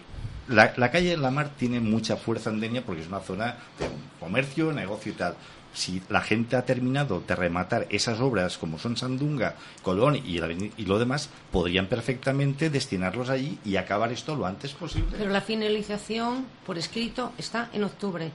la, 0.48 0.72
la 0.76 0.90
calle 0.90 1.16
La 1.16 1.30
Mar 1.30 1.50
tiene 1.56 1.78
mucha 1.78 2.16
fuerza 2.16 2.50
en 2.50 2.58
Denia 2.58 2.84
porque 2.84 3.02
es 3.02 3.08
una 3.08 3.20
zona 3.20 3.56
de 3.78 3.86
comercio, 4.18 4.72
negocio 4.72 5.12
y 5.12 5.14
tal. 5.14 5.34
Si 5.78 6.02
la 6.08 6.22
gente 6.22 6.56
ha 6.56 6.64
terminado 6.64 7.22
de 7.24 7.36
rematar 7.36 7.86
esas 7.90 8.18
obras 8.18 8.58
como 8.58 8.80
son 8.80 8.96
Sandunga, 8.96 9.54
Colón 9.84 10.16
y, 10.16 10.40
lo 10.40 10.98
demás, 10.98 11.30
podrían 11.52 11.86
perfectamente 11.86 12.68
destinarlos 12.68 13.30
allí 13.30 13.60
y 13.64 13.76
acabar 13.76 14.10
esto 14.10 14.34
lo 14.34 14.46
antes 14.46 14.72
posible. 14.72 15.16
Pero 15.16 15.30
la 15.30 15.40
finalización 15.40 16.46
por 16.66 16.78
escrito 16.78 17.32
está 17.38 17.70
en 17.72 17.84
octubre. 17.84 18.32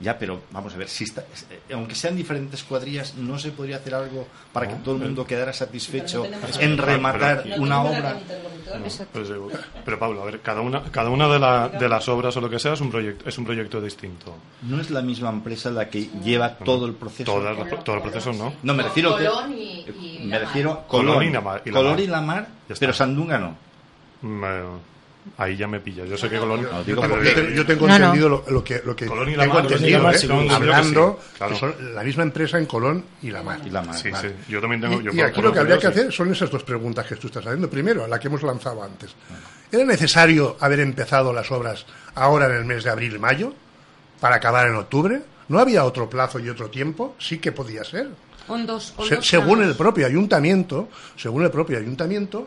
Ya, 0.00 0.16
pero 0.16 0.42
vamos 0.52 0.72
a 0.74 0.76
ver, 0.76 0.88
si 0.88 1.04
está, 1.04 1.22
eh, 1.50 1.72
aunque 1.74 1.94
sean 1.96 2.14
diferentes 2.14 2.62
cuadrillas, 2.62 3.14
¿no 3.16 3.36
se 3.38 3.50
podría 3.50 3.76
hacer 3.76 3.94
algo 3.96 4.28
para 4.52 4.68
que 4.68 4.74
todo 4.76 4.94
el 4.94 5.02
mundo 5.02 5.26
quedara 5.26 5.52
satisfecho 5.52 6.24
en 6.60 6.78
rematar 6.78 7.42
pero- 7.42 7.60
una 7.62 7.82
obra? 7.82 8.16
Pues, 9.12 9.30
eh, 9.30 9.34
pero 9.84 9.98
Pablo, 9.98 10.22
a 10.22 10.26
ver, 10.26 10.40
cada 10.40 10.60
una, 10.60 10.82
cada 10.84 11.10
una 11.10 11.26
de, 11.28 11.38
la- 11.38 11.68
de 11.68 11.88
las 11.88 12.08
obras 12.08 12.36
o 12.36 12.40
lo 12.40 12.48
que 12.50 12.58
sea 12.58 12.74
es 12.74 12.80
un 12.80 12.90
proyecto, 12.90 13.28
es 13.28 13.36
un 13.38 13.44
proyecto 13.44 13.80
distinto. 13.80 14.36
No 14.62 14.80
es 14.80 14.90
la 14.90 15.02
misma 15.02 15.30
empresa 15.30 15.70
la 15.70 15.88
que 15.88 16.08
lleva 16.22 16.54
todo 16.58 16.86
el 16.86 16.94
proceso. 16.94 17.32
Todo 17.84 17.96
el 17.96 18.02
proceso 18.02 18.32
no. 18.32 18.54
No, 18.62 18.74
me 18.74 18.82
refiero 18.84 19.12
Colón 19.16 19.52
y- 19.58 19.84
y 19.88 20.20
me 20.26 20.38
La 20.38 20.38
refiero 20.40 20.74
Mar. 20.74 20.84
Colón, 20.86 21.06
Colón 21.14 21.24
y 21.28 21.32
La 21.32 21.40
Mar- 21.40 21.62
y 21.64 21.70
Colón 21.70 21.96
pero 22.78 22.92
Sandunga 22.92 23.38
no. 23.38 23.56
Eh, 24.22 24.64
ahí 25.36 25.56
ya 25.56 25.66
me 25.68 25.80
pilla. 25.80 26.04
Yo 26.04 26.16
sé 26.16 26.28
que 26.30 26.38
Colón. 26.38 26.62
No, 26.62 26.78
Yo 26.78 26.84
digo 26.84 27.02
tengo, 27.02 27.22
yo 27.22 27.34
te- 27.34 27.54
yo 27.54 27.66
tengo 27.66 27.86
No, 27.86 27.98
no. 27.98 28.04
entendido 28.06 28.28
Lo, 28.28 28.44
lo 28.48 28.64
que, 28.64 28.82
lo 28.84 28.96
que 28.96 29.06
Colón 29.06 29.28
y 29.30 29.36
La 29.36 29.42
tengo 29.44 29.54
Mar, 29.54 29.64
y 29.64 29.66
entendido, 29.72 29.98
La 29.98 30.04
Mar, 30.04 30.14
¿eh? 30.14 30.18
yo 30.20 30.28
que 30.48 30.54
hablando 30.54 31.18
sí, 31.22 31.36
claro. 31.38 31.52
que 31.52 31.58
son 31.60 31.94
la 31.94 32.02
misma 32.02 32.22
empresa 32.22 32.58
en 32.58 32.66
Colón 32.66 33.04
y 33.22 33.30
La 33.30 33.42
Mar. 33.42 33.60
Y 33.64 33.70
la 33.70 33.82
Mar. 33.82 33.94
Sí, 33.96 34.10
Vale. 34.10 34.28
sí. 34.30 34.34
Yo 34.48 34.60
también 34.60 34.80
tengo. 34.80 35.00
yo 35.00 35.10
Y, 35.12 35.14
y 35.14 35.18
por- 35.18 35.26
aquí 35.30 35.42
lo 35.42 35.52
que 35.52 35.58
habría 35.58 35.78
que 35.78 35.86
hacer 35.88 36.12
son 36.12 36.32
esas 36.32 36.50
dos 36.50 36.62
preguntas 36.64 37.06
que 37.06 37.16
tú 37.16 37.26
estás 37.28 37.44
haciendo. 37.46 37.68
Primero, 37.68 38.06
la 38.06 38.18
que 38.18 38.28
hemos 38.28 38.42
lanzado 38.42 38.82
antes. 38.82 39.14
¿Era 39.70 39.84
necesario 39.84 40.56
haber 40.60 40.80
empezado 40.80 41.32
las 41.32 41.50
obras 41.50 41.84
ahora 42.14 42.46
en 42.46 42.52
el 42.52 42.64
mes 42.64 42.84
de 42.84 42.90
abril-mayo 42.90 43.52
para 44.20 44.36
acabar 44.36 44.66
en 44.68 44.74
octubre? 44.76 45.20
¿No 45.48 45.58
había 45.58 45.84
otro 45.84 46.08
plazo 46.10 46.38
y 46.38 46.48
otro 46.48 46.68
tiempo? 46.70 47.14
Sí 47.18 47.38
que 47.38 47.52
podía 47.52 47.84
ser. 47.84 48.08
Hondos, 48.48 48.94
Se- 48.96 49.02
hondos 49.02 49.26
según 49.26 49.62
el 49.62 49.74
propio 49.74 50.06
ayuntamiento, 50.06 50.88
según 51.16 51.44
el 51.44 51.50
propio 51.50 51.76
ayuntamiento, 51.78 52.46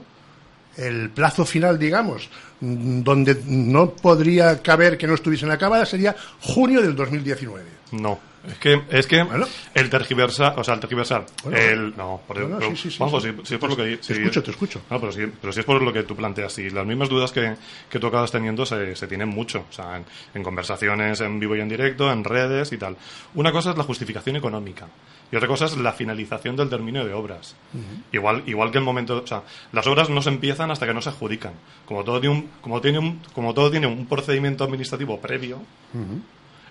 el 0.78 1.10
plazo 1.10 1.46
final, 1.46 1.78
digamos, 1.78 2.30
donde 2.60 3.42
no 3.46 3.92
podría 3.92 4.62
caber 4.62 4.98
que 4.98 5.08
no 5.08 5.16
estuviesen 5.16 5.52
acabadas 5.52 5.90
sería 5.90 6.16
junio 6.40 6.82
del 6.82 6.96
2019. 6.96 7.64
No. 7.92 8.31
Es 8.48 8.58
que, 8.58 8.82
es 8.90 9.08
que 9.08 9.24
Bueno. 9.24 9.46
el 9.74 9.90
tergiversar, 9.90 10.58
o 10.58 10.64
sea, 10.64 10.74
el 10.74 10.80
tergiversar, 10.80 11.26
Bueno, 11.44 11.58
el, 11.58 11.96
no, 11.96 12.22
por, 12.28 12.40
no, 12.40 12.48
no, 12.48 12.58
pero, 12.60 12.72
sí, 12.76 12.90
si, 12.90 12.98
si 12.98 13.54
es 13.54 13.60
por 13.60 13.70
lo 13.70 13.76
que... 13.76 13.98
Te 13.98 14.14
escucho, 14.14 14.42
te 14.42 14.52
escucho. 14.52 14.82
No, 14.90 15.00
pero 15.00 15.12
si, 15.12 15.28
pero 15.28 15.54
si 15.54 15.60
es 15.60 15.66
por 15.66 15.82
lo 15.82 15.94
que 15.94 16.04
tú 16.04 16.16
planteas, 16.16 16.54
si 16.54 16.70
las 16.70 16.86
mismas 16.86 17.10
dudas 17.10 17.32
que, 17.32 17.56
que 17.90 18.00
tú 18.00 18.08
acabas 18.08 18.32
teniendo 18.32 18.66
se, 18.66 18.96
se 18.96 19.08
tienen 19.08 19.30
mucho, 19.30 19.66
o 19.70 19.74
sea, 19.74 19.98
en, 19.98 20.06
en 20.34 20.44
conversaciones 20.44 21.22
en 21.22 21.40
vivo 21.40 21.56
y 21.56 21.62
en 21.62 21.70
directo, 21.70 22.12
en 22.12 22.24
redes 22.24 22.72
y 22.72 22.78
tal. 22.78 22.98
Una 23.36 23.52
cosa 23.52 23.72
es 23.72 23.78
la 23.78 23.84
justificación 23.84 24.36
económica 24.36 24.88
y 25.32 25.36
otra 25.36 25.48
cosa 25.48 25.66
es 25.66 25.78
la 25.78 25.94
finalización 25.94 26.56
del 26.56 26.70
término 26.70 27.06
de 27.06 27.14
obras. 27.14 27.56
Igual, 28.12 28.44
igual 28.48 28.72
que 28.72 28.80
el 28.80 28.84
momento, 28.84 29.22
o 29.24 29.28
sea, 29.28 29.44
las 29.72 29.88
obras 29.88 30.10
no 30.10 30.22
se 30.22 30.30
empiezan 30.30 30.72
hasta 30.72 30.86
que 30.86 30.94
no 30.94 31.02
se 31.02 31.10
adjudican. 31.10 31.54
Como 31.86 32.04
todo 32.04 32.20
tiene 32.20 32.36
un, 32.36 32.50
como 32.60 32.82
tiene 32.82 33.00
un, 33.00 33.22
como 33.34 33.54
todo 33.54 33.72
tiene 33.72 33.88
un 33.88 34.08
procedimiento 34.08 34.64
administrativo 34.66 35.22
previo, 35.22 35.60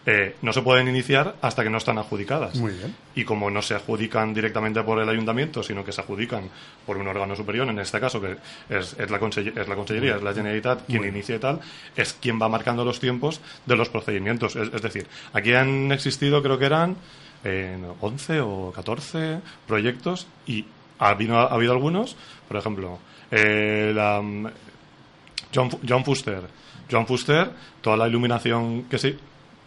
eh, 0.06 0.36
no 0.42 0.52
se 0.52 0.62
pueden 0.62 0.88
iniciar 0.88 1.36
hasta 1.42 1.62
que 1.62 1.68
no 1.70 1.76
están 1.78 1.98
adjudicadas. 1.98 2.56
Muy 2.56 2.72
bien. 2.72 2.94
Y 3.14 3.24
como 3.24 3.50
no 3.50 3.60
se 3.60 3.74
adjudican 3.74 4.32
directamente 4.32 4.82
por 4.82 4.98
el 5.00 5.08
ayuntamiento, 5.08 5.62
sino 5.62 5.84
que 5.84 5.92
se 5.92 6.00
adjudican 6.00 6.48
por 6.86 6.96
un 6.96 7.06
órgano 7.06 7.36
superior, 7.36 7.68
en 7.68 7.78
este 7.78 8.00
caso, 8.00 8.20
que 8.20 8.36
es, 8.70 8.96
es 8.98 9.10
la, 9.10 9.20
conselle- 9.20 9.56
es 9.58 9.68
la 9.68 9.74
Consellería, 9.76 10.16
es 10.16 10.22
la 10.22 10.32
Generalitat 10.32 10.86
quien 10.86 11.02
inicia 11.04 11.36
y 11.36 11.38
tal, 11.38 11.60
es 11.96 12.14
quien 12.14 12.40
va 12.40 12.48
marcando 12.48 12.84
los 12.84 12.98
tiempos 12.98 13.40
de 13.66 13.76
los 13.76 13.88
procedimientos. 13.90 14.56
Es, 14.56 14.72
es 14.72 14.80
decir, 14.82 15.06
aquí 15.34 15.52
han 15.52 15.92
existido, 15.92 16.42
creo 16.42 16.58
que 16.58 16.66
eran 16.66 16.96
eh, 17.44 17.76
no, 17.80 17.96
11 18.00 18.40
o 18.40 18.72
14 18.74 19.40
proyectos 19.66 20.26
y 20.46 20.64
ha 20.98 21.08
habido, 21.10 21.38
ha 21.38 21.46
habido 21.54 21.72
algunos, 21.72 22.16
por 22.48 22.56
ejemplo, 22.56 22.98
eh, 23.30 23.92
la, 23.94 24.20
mm, 24.22 24.46
John, 25.54 25.70
John 25.86 26.04
Fuster. 26.04 26.42
John 26.90 27.06
Fuster, 27.06 27.50
toda 27.80 27.96
la 27.96 28.08
iluminación 28.08 28.84
que 28.84 28.98
sí, 28.98 29.16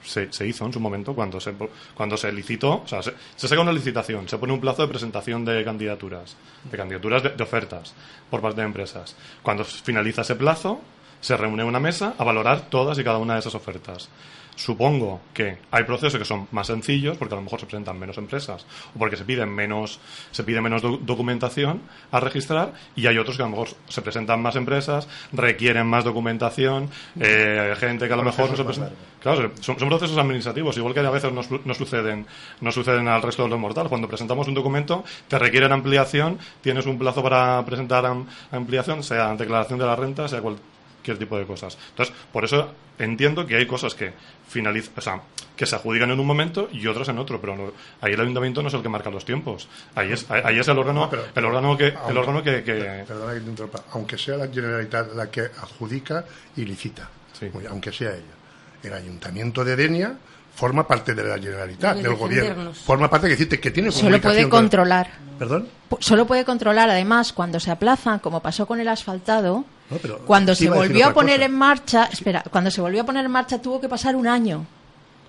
se, 0.03 0.31
se 0.31 0.47
hizo 0.47 0.65
en 0.65 0.73
su 0.73 0.79
momento 0.79 1.13
cuando 1.13 1.39
se, 1.39 1.53
cuando 1.93 2.17
se 2.17 2.31
licitó, 2.31 2.83
o 2.83 2.87
sea, 2.87 3.01
se, 3.01 3.13
se 3.35 3.47
saca 3.47 3.61
una 3.61 3.73
licitación, 3.73 4.27
se 4.27 4.37
pone 4.37 4.53
un 4.53 4.61
plazo 4.61 4.81
de 4.81 4.87
presentación 4.87 5.45
de 5.45 5.63
candidaturas, 5.63 6.35
de 6.63 6.77
candidaturas 6.77 7.23
de, 7.23 7.29
de 7.29 7.43
ofertas 7.43 7.93
por 8.29 8.41
parte 8.41 8.61
de 8.61 8.67
empresas. 8.67 9.15
Cuando 9.41 9.63
finaliza 9.63 10.21
ese 10.21 10.35
plazo, 10.35 10.81
se 11.23 11.37
reúne 11.37 11.63
una 11.63 11.79
mesa 11.79 12.13
a 12.17 12.23
valorar 12.23 12.69
todas 12.69 12.99
y 12.99 13.03
cada 13.03 13.17
una 13.17 13.33
de 13.33 13.39
esas 13.39 13.55
ofertas. 13.55 14.09
Supongo 14.55 15.19
que 15.33 15.57
hay 15.71 15.83
procesos 15.83 16.19
que 16.19 16.25
son 16.25 16.47
más 16.51 16.67
sencillos 16.67 17.17
porque 17.17 17.33
a 17.33 17.37
lo 17.37 17.41
mejor 17.41 17.59
se 17.59 17.65
presentan 17.65 17.97
menos 17.97 18.19
empresas 18.19 18.67
o 18.95 18.99
porque 18.99 19.17
se 19.17 19.25
piden 19.25 19.49
menos 19.49 19.99
se 20.29 20.43
pide 20.43 20.61
menos 20.61 20.83
do- 20.83 20.99
documentación 21.01 21.81
a 22.11 22.19
registrar 22.19 22.71
y 22.95 23.07
hay 23.07 23.17
otros 23.17 23.35
que 23.35 23.41
a 23.41 23.45
lo 23.47 23.49
mejor 23.49 23.69
se 23.89 24.01
presentan 24.03 24.43
más 24.43 24.55
empresas, 24.55 25.07
requieren 25.31 25.87
más 25.87 26.03
documentación, 26.03 26.87
eh, 27.19 27.73
gente 27.79 28.05
que 28.07 28.13
a 28.13 28.17
lo 28.17 28.21
mejor 28.21 28.51
no 28.51 28.55
se 28.55 28.63
presenta. 28.63 28.91
Claro, 29.23 29.51
son, 29.59 29.79
son 29.79 29.89
procesos 29.89 30.17
administrativos, 30.19 30.77
igual 30.77 30.93
que 30.93 30.99
a 30.99 31.09
veces 31.09 31.31
no 31.33 31.73
suceden 31.73 32.27
no 32.61 32.71
suceden 32.71 33.07
al 33.07 33.23
resto 33.23 33.41
de 33.43 33.49
los 33.49 33.59
mortales. 33.59 33.89
Cuando 33.89 34.07
presentamos 34.07 34.47
un 34.47 34.53
documento, 34.53 35.03
te 35.27 35.39
requieren 35.39 35.71
ampliación, 35.71 36.37
tienes 36.61 36.85
un 36.85 36.99
plazo 36.99 37.23
para 37.23 37.65
presentar 37.65 38.05
am- 38.05 38.27
ampliación, 38.51 39.01
sea 39.01 39.33
declaración 39.35 39.79
de 39.79 39.85
la 39.85 39.95
renta, 39.95 40.27
sea 40.27 40.41
cual, 40.41 40.57
cualquier 41.03 41.17
tipo 41.17 41.37
de 41.37 41.45
cosas. 41.45 41.77
Entonces, 41.89 42.15
por 42.31 42.45
eso 42.45 42.71
entiendo 42.97 43.45
que 43.45 43.57
hay 43.57 43.65
cosas 43.67 43.93
que 43.93 44.13
finalizan, 44.47 44.93
o 44.97 45.01
sea, 45.01 45.21
que 45.55 45.65
se 45.65 45.75
adjudican 45.75 46.09
en 46.11 46.19
un 46.19 46.25
momento 46.25 46.69
y 46.71 46.87
otras 46.87 47.09
en 47.09 47.17
otro, 47.19 47.39
pero 47.41 47.55
no- 47.57 47.73
ahí 48.01 48.13
el 48.13 48.21
ayuntamiento 48.21 48.61
no 48.61 48.69
es 48.69 48.73
el 48.73 48.81
que 48.81 48.89
marca 48.89 49.09
los 49.09 49.25
tiempos. 49.25 49.67
Ahí 49.95 50.11
es, 50.13 50.29
ahí 50.31 50.57
es 50.59 50.67
el 50.67 50.77
órgano, 50.77 51.01
No, 51.01 51.09
pero- 51.09 51.25
el 51.35 51.45
órgano 51.45 51.77
que, 51.77 51.87
el 51.87 51.97
Aunque- 51.97 52.17
órgano 52.19 52.43
que, 52.43 52.63
que- 52.63 52.73
per- 52.73 53.05
Perdona 53.05 53.33
que 53.33 53.39
te 53.41 53.49
interrumpa. 53.49 53.83
Aunque 53.91 54.17
sea 54.17 54.37
la 54.37 54.47
Generalitat 54.47 55.13
la 55.13 55.29
que 55.29 55.41
adjudica 55.41 56.23
y 56.55 56.65
licita, 56.65 57.09
Sí. 57.37 57.49
Aunque 57.69 57.91
sea 57.91 58.11
ella. 58.11 58.23
El 58.83 58.93
Ayuntamiento 58.93 59.63
de 59.65 59.75
Denia 59.75 60.15
forma 60.55 60.87
parte 60.87 61.13
de 61.15 61.23
la 61.23 61.37
Generalitat, 61.39 61.97
del 61.97 62.13
gobierno. 62.15 62.73
Forma 62.73 63.09
parte, 63.09 63.25
que 63.27 63.31
decirte, 63.31 63.59
que 63.59 63.71
tiene 63.71 63.91
Solo 63.91 64.21
puede 64.21 64.43
con- 64.43 64.51
controlar. 64.61 65.09
¿Perdón? 65.39 65.67
Solo 65.99 66.27
puede 66.27 66.45
controlar, 66.45 66.89
además, 66.91 67.33
cuando 67.33 67.59
se 67.59 67.71
aplazan, 67.71 68.19
como 68.19 68.39
pasó 68.41 68.65
con 68.67 68.79
el 68.79 68.87
asfaltado, 68.87 69.65
No, 69.93 69.99
pero 70.01 70.19
cuando 70.19 70.53
se 70.55 70.67
a 70.67 70.71
volvió 70.73 71.07
a 71.07 71.13
poner 71.13 71.37
cosa. 71.37 71.45
en 71.45 71.55
marcha, 71.55 72.09
espera, 72.11 72.43
cuando 72.51 72.71
se 72.71 72.81
volvió 72.81 73.01
a 73.01 73.05
poner 73.05 73.25
en 73.25 73.31
marcha 73.31 73.61
tuvo 73.61 73.79
que 73.81 73.89
pasar 73.89 74.15
un 74.15 74.27
año, 74.27 74.65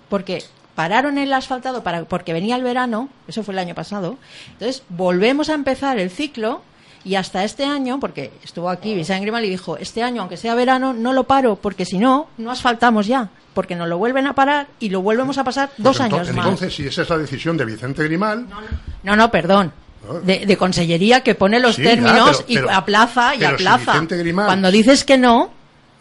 porque 0.09 0.43
pararon 0.75 1.17
el 1.17 1.31
asfaltado 1.33 1.83
para, 1.83 2.03
porque 2.05 2.33
venía 2.33 2.55
el 2.55 2.63
verano, 2.63 3.09
eso 3.27 3.43
fue 3.43 3.53
el 3.53 3.59
año 3.59 3.75
pasado, 3.75 4.17
entonces 4.53 4.83
volvemos 4.89 5.49
a 5.49 5.53
empezar 5.53 5.97
el 5.99 6.09
ciclo 6.09 6.61
y 7.03 7.15
hasta 7.15 7.43
este 7.43 7.63
año, 7.65 7.99
porque 7.99 8.31
estuvo 8.43 8.67
aquí 8.69 8.93
Vicente 8.95 9.21
Grimal 9.21 9.45
y 9.45 9.49
dijo, 9.49 9.77
este 9.77 10.01
año, 10.01 10.21
aunque 10.21 10.37
sea 10.37 10.55
verano, 10.55 10.91
no 10.93 11.13
lo 11.13 11.25
paro, 11.25 11.55
porque 11.55 11.85
si 11.85 11.99
no, 11.99 12.27
no 12.37 12.49
asfaltamos 12.51 13.05
ya, 13.07 13.29
porque 13.53 13.75
nos 13.75 13.87
lo 13.87 13.97
vuelven 13.99 14.25
a 14.27 14.33
parar 14.33 14.67
y 14.79 14.89
lo 14.89 15.01
volvemos 15.01 15.37
a 15.37 15.43
pasar 15.43 15.69
dos 15.77 15.97
Pues 15.97 16.09
ento- 16.09 16.15
años 16.15 16.33
más. 16.33 16.45
Entonces, 16.45 16.73
si 16.75 16.87
esa 16.87 17.03
es 17.03 17.09
la 17.09 17.17
decisión 17.19 17.55
de 17.57 17.65
Vicente 17.65 18.03
Grimal, 18.03 18.47
No, 19.03 19.15
no, 19.15 19.29
perdón. 19.31 19.67
No. 19.67 19.84
De, 20.23 20.45
de 20.45 20.57
consellería 20.57 21.21
que 21.21 21.35
pone 21.35 21.59
los 21.59 21.75
Sí, 21.75 21.83
términos 21.83 22.43
pero- 22.47 22.61
pero- 22.65 22.71
y 22.71 22.73
aplaza 22.75 23.35
y 23.35 23.39
pero 23.39 23.57
si 23.57 23.63
aplaza. 23.65 23.91
Vicente 23.93 24.23
Grimal- 24.23 24.45
Cuando 24.45 24.71
dices 24.71 25.03
que 25.03 25.17
no, 25.17 25.51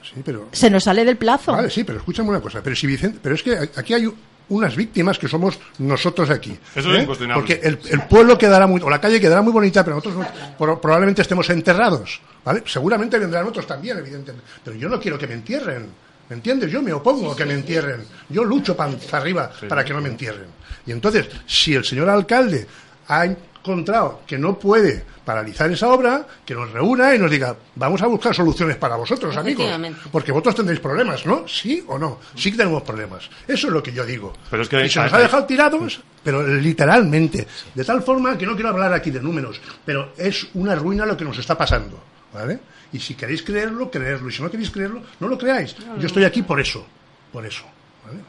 sí, 0.03 0.21
pero 0.25 0.49
se 0.53 0.71
nos 0.71 0.85
sale 0.85 1.05
del 1.05 1.17
plazo. 1.17 1.53
Vale, 1.53 1.71
sí, 1.71 1.85
pero 1.85 1.99
escúchame 1.99 2.29
una 2.31 2.41
cosa. 2.41 2.61
Pero 2.63 2.77
si 2.77 2.87
Vicente, 2.87 3.19
pero 3.23 3.35
es 3.35 3.43
que 3.43 3.57
aquí 3.77 3.95
hay 3.95 4.09
unas 4.51 4.77
víctimas 4.77 5.19
que 5.19 5.27
somos 5.27 5.59
nosotros 5.79 6.29
aquí. 6.29 6.51
¿eh? 6.51 6.59
Eso 6.77 6.95
es 6.95 7.03
incuestionable. 7.03 7.41
Porque 7.47 7.67
el, 7.67 7.79
el 7.91 8.03
pueblo 8.03 8.37
quedará 8.37 8.67
muy, 8.67 8.81
o 8.83 8.91
la 8.91 9.01
calle 9.01 9.19
quedará 9.21 9.41
muy 9.41 9.53
bonita, 9.53 9.83
pero 9.83 9.97
nosotros 9.97 10.17
no- 10.23 10.57
pro- 10.59 10.81
probablemente 10.81 11.23
estemos 11.23 11.49
enterrados, 11.49 12.21
¿vale? 12.45 12.63
Seguramente 12.67 13.19
vendrán 13.19 13.47
otros 13.47 13.67
también, 13.67 13.97
evidentemente. 13.99 14.47
Pero 14.63 14.77
yo 14.77 14.89
no 14.89 15.01
quiero 15.01 15.19
que 15.19 15.27
me 15.27 15.35
entierren. 15.35 15.89
¿Me 16.29 16.37
entiendes? 16.37 16.71
Yo 16.73 16.81
me 16.81 16.91
opongo 16.93 17.33
a 17.33 17.37
que 17.37 17.45
me 17.45 17.53
entierren. 17.53 18.03
Yo 18.31 18.45
lucho 18.45 18.75
panza 18.75 19.19
arriba 19.19 19.51
para 19.69 19.85
que 19.85 19.93
no 19.93 20.01
me 20.01 20.09
entierren. 20.09 20.47
Y 20.87 20.93
entonces, 20.93 21.27
si 21.47 21.75
el 21.75 21.85
señor 21.85 22.09
alcalde 22.11 22.67
ha 23.09 23.27
encontrado 23.65 24.21
que 24.27 24.37
no 24.37 24.59
puede 24.59 25.03
paralizar 25.25 25.71
esa 25.71 25.89
obra, 25.89 26.27
que 26.45 26.55
nos 26.55 26.71
reúna 26.71 27.15
y 27.15 27.19
nos 27.19 27.31
diga, 27.31 27.57
vamos 27.75 28.03
a 28.03 28.07
buscar 28.07 28.35
soluciones 28.35 28.77
para 28.77 28.97
vosotros, 28.97 29.35
amigos. 29.39 29.67
Porque 30.13 30.33
vosotros 30.33 30.57
tendréis 30.57 30.81
problemas, 30.81 31.25
¿no? 31.25 31.49
¿Sí 31.49 31.83
o 31.89 31.99
no? 31.99 32.21
Sí 32.37 32.51
que 32.51 32.59
tenemos 32.59 32.83
problemas. 32.83 33.31
Eso 33.49 33.69
es 33.69 33.73
lo 33.73 33.83
que 33.83 33.93
yo 33.93 34.05
digo. 34.05 34.35
Pero 34.51 34.63
es 34.63 34.69
que 34.69 34.85
y 34.85 34.91
se 34.91 35.01
nos 35.01 35.13
ha 35.13 35.19
dejado 35.19 35.47
tirados, 35.47 36.01
pero 36.23 36.47
literalmente. 36.47 37.47
De 37.75 37.85
tal 37.85 38.03
forma 38.03 38.37
que 38.37 38.45
no 38.45 38.55
quiero 38.55 38.69
hablar 38.69 38.93
aquí 38.93 39.11
de 39.11 39.21
números, 39.21 39.61
pero 39.85 40.13
es 40.19 40.47
una 40.55 40.75
ruina 40.75 41.07
lo 41.07 41.17
que 41.17 41.25
nos 41.25 41.39
está 41.39 41.57
pasando, 41.57 41.99
¿vale? 42.35 42.61
Y 42.93 43.01
si 43.01 43.15
queréis 43.15 43.43
creerlo, 43.43 43.91
creerlo. 43.91 44.29
Y 44.29 44.33
si 44.33 44.43
no 44.43 44.51
queréis 44.51 44.71
creerlo, 44.71 45.03
no 45.21 45.29
lo 45.29 45.39
creáis. 45.39 45.75
Yo 45.99 46.07
estoy 46.07 46.25
aquí 46.25 46.43
por 46.43 46.61
eso. 46.61 46.87
Por 47.33 47.47
eso. 47.47 47.65
¿vale? 48.07 48.21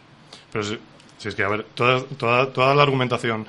Pero 0.52 0.64
si, 0.64 0.80
si 1.18 1.28
es 1.28 1.36
que, 1.36 1.44
a 1.44 1.50
ver, 1.50 1.66
toda, 1.76 2.02
toda, 2.18 2.52
toda 2.52 2.74
la 2.74 2.84
argumentación 2.84 3.46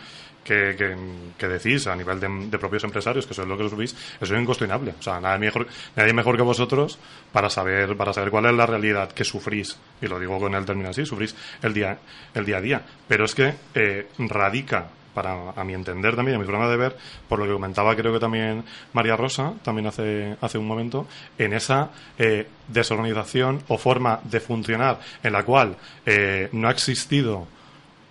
que, 0.46 0.96
que, 1.36 1.48
decís 1.48 1.86
a 1.88 1.96
nivel 1.96 2.20
de, 2.20 2.58
propios 2.58 2.84
empresarios, 2.84 3.26
que 3.26 3.32
eso 3.32 3.42
es 3.42 3.48
lo 3.48 3.58
que 3.58 3.68
subís, 3.68 3.94
eso 4.20 4.34
es 4.34 4.40
incuestionable. 4.40 4.94
O 4.98 5.02
sea, 5.02 5.20
nadie 5.20 5.38
mejor, 5.38 5.66
nadie 5.96 6.12
mejor 6.12 6.36
que 6.36 6.42
vosotros 6.42 6.98
para 7.32 7.50
saber, 7.50 7.96
para 7.96 8.12
saber 8.12 8.30
cuál 8.30 8.46
es 8.46 8.54
la 8.54 8.66
realidad 8.66 9.10
que 9.10 9.24
sufrís. 9.24 9.76
Y 10.00 10.06
lo 10.06 10.20
digo 10.20 10.38
con 10.38 10.54
el 10.54 10.64
término 10.64 10.90
así, 10.90 11.04
sufrís 11.04 11.34
el 11.62 11.74
día, 11.74 11.98
el 12.34 12.46
día 12.46 12.58
a 12.58 12.60
día. 12.60 12.82
Pero 13.08 13.24
es 13.24 13.34
que 13.34 13.54
eh, 13.74 14.08
radica 14.18 14.88
para 15.12 15.50
a 15.56 15.64
mi 15.64 15.72
entender 15.72 16.14
también, 16.14 16.36
a 16.36 16.38
mi 16.38 16.44
forma 16.44 16.68
de 16.68 16.76
ver, 16.76 16.96
por 17.26 17.38
lo 17.38 17.46
que 17.46 17.52
comentaba 17.52 17.96
creo 17.96 18.12
que 18.12 18.20
también 18.20 18.64
María 18.92 19.16
Rosa, 19.16 19.54
también 19.62 19.86
hace, 19.86 20.36
hace 20.42 20.58
un 20.58 20.66
momento, 20.66 21.06
en 21.38 21.54
esa 21.54 21.90
eh, 22.18 22.46
desorganización 22.68 23.62
o 23.68 23.78
forma 23.78 24.20
de 24.24 24.40
funcionar 24.40 25.00
en 25.22 25.32
la 25.32 25.42
cual 25.42 25.76
eh, 26.04 26.50
no 26.52 26.68
ha 26.68 26.70
existido 26.70 27.48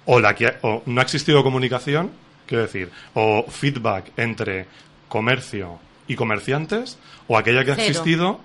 o, 0.06 0.20
la 0.20 0.34
que, 0.34 0.54
o 0.62 0.82
no 0.86 1.00
ha 1.00 1.04
existido 1.04 1.44
comunicación, 1.44 2.12
quiero 2.48 2.64
decir, 2.64 2.90
o 3.14 3.46
feedback 3.50 4.12
entre 4.18 4.66
comercio 5.08 5.80
y 6.08 6.16
comerciantes, 6.16 6.98
o 7.28 7.38
aquella 7.38 7.64
que 7.66 7.72
ha 7.72 7.76
Cero. 7.76 7.88
existido, 7.88 8.40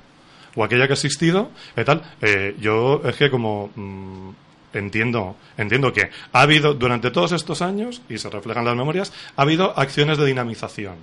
o 0.57 0.65
aquella 0.65 0.87
que 0.87 0.93
ha 0.93 0.95
existido, 0.95 1.51
y 1.77 1.85
tal. 1.85 2.03
Eh, 2.23 2.57
yo 2.61 3.03
es 3.05 3.17
que 3.17 3.31
como 3.31 3.71
mm, 3.75 4.31
entiendo, 4.73 5.37
entiendo 5.59 5.93
que 5.93 6.11
ha 6.33 6.41
habido 6.41 6.75
durante 6.75 7.11
todos 7.11 7.33
estos 7.33 7.61
años, 7.63 8.03
y 8.09 8.19
se 8.19 8.31
reflejan 8.31 8.65
las 8.65 8.77
memorias, 8.77 9.13
ha 9.37 9.43
habido 9.43 9.79
acciones 9.79 10.17
de 10.19 10.27
dinamización. 10.27 10.97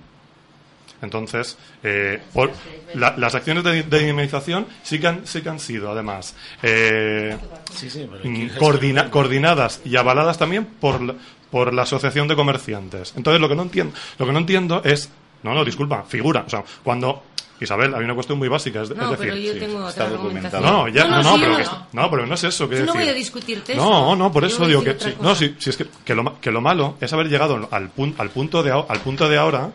Entonces, 1.00 1.56
eh, 1.84 2.20
por- 2.32 2.50
la- 2.94 3.14
las 3.16 3.32
acciones 3.36 3.62
de, 3.62 3.84
de 3.84 3.98
dinamización 4.00 4.66
sí 4.82 4.98
que 4.98 5.06
han, 5.06 5.26
sí 5.28 5.42
que 5.42 5.48
han 5.48 5.60
sido, 5.60 5.92
además, 5.92 6.34
eh, 6.62 7.36
Sí, 7.72 7.88
sí, 7.88 8.04
mm, 8.24 8.56
coordina- 8.58 9.08
coordinadas 9.08 9.80
y 9.84 9.96
avaladas 9.96 10.38
también 10.38 10.64
por 10.64 11.14
por 11.50 11.72
la 11.74 11.82
asociación 11.82 12.28
de 12.28 12.36
comerciantes. 12.36 13.14
Entonces, 13.16 13.40
lo 13.40 13.48
que 13.48 13.54
no 13.54 13.62
entiendo, 13.62 13.94
lo 14.18 14.26
que 14.26 14.32
no 14.32 14.38
entiendo 14.38 14.82
es, 14.84 15.10
no, 15.42 15.54
no, 15.54 15.64
disculpa, 15.64 16.02
figura, 16.04 16.44
o 16.46 16.50
sea, 16.50 16.62
cuando 16.82 17.22
Isabel, 17.60 17.92
hay 17.94 18.04
una 18.04 18.14
cuestión 18.14 18.38
muy 18.38 18.46
básica, 18.46 18.82
es, 18.82 18.90
es 18.90 18.96
No, 18.96 19.10
decir, 19.10 19.26
pero 19.30 19.36
yo 19.36 19.52
sí, 19.54 19.58
tengo 19.58 19.88
está 19.88 20.04
otra 20.04 20.16
argumentación. 20.16 20.62
no, 20.62 20.88
ya, 20.88 21.06
no, 21.08 21.22
no, 21.22 21.34
sí, 21.34 21.40
pero, 21.40 21.52
no, 21.52 21.58
que- 21.58 21.64
no. 21.64 21.86
no, 22.02 22.10
pero 22.10 22.26
no 22.26 22.34
es 22.34 22.44
eso. 22.44 22.68
Que 22.68 22.76
Yo 22.76 22.80
no 22.82 22.86
decir. 22.92 23.00
voy 23.00 23.10
a 23.10 23.14
discutirte 23.14 23.74
No, 23.74 23.82
eso. 24.12 24.16
no, 24.16 24.30
por 24.32 24.44
eso 24.44 24.64
digo 24.66 24.84
que, 24.84 24.96
sí, 24.98 25.14
no, 25.20 25.34
sí, 25.34 25.56
sí, 25.58 25.70
es 25.70 25.76
que, 25.76 25.86
que, 26.04 26.14
lo, 26.14 26.40
que 26.40 26.52
lo 26.52 26.60
malo 26.60 26.94
es 27.00 27.12
haber 27.12 27.28
llegado 27.28 27.68
al, 27.72 27.92
pun- 27.92 28.14
al, 28.18 28.30
punto, 28.30 28.62
de, 28.62 28.70
al 28.70 29.00
punto 29.00 29.28
de 29.28 29.38
ahora 29.38 29.70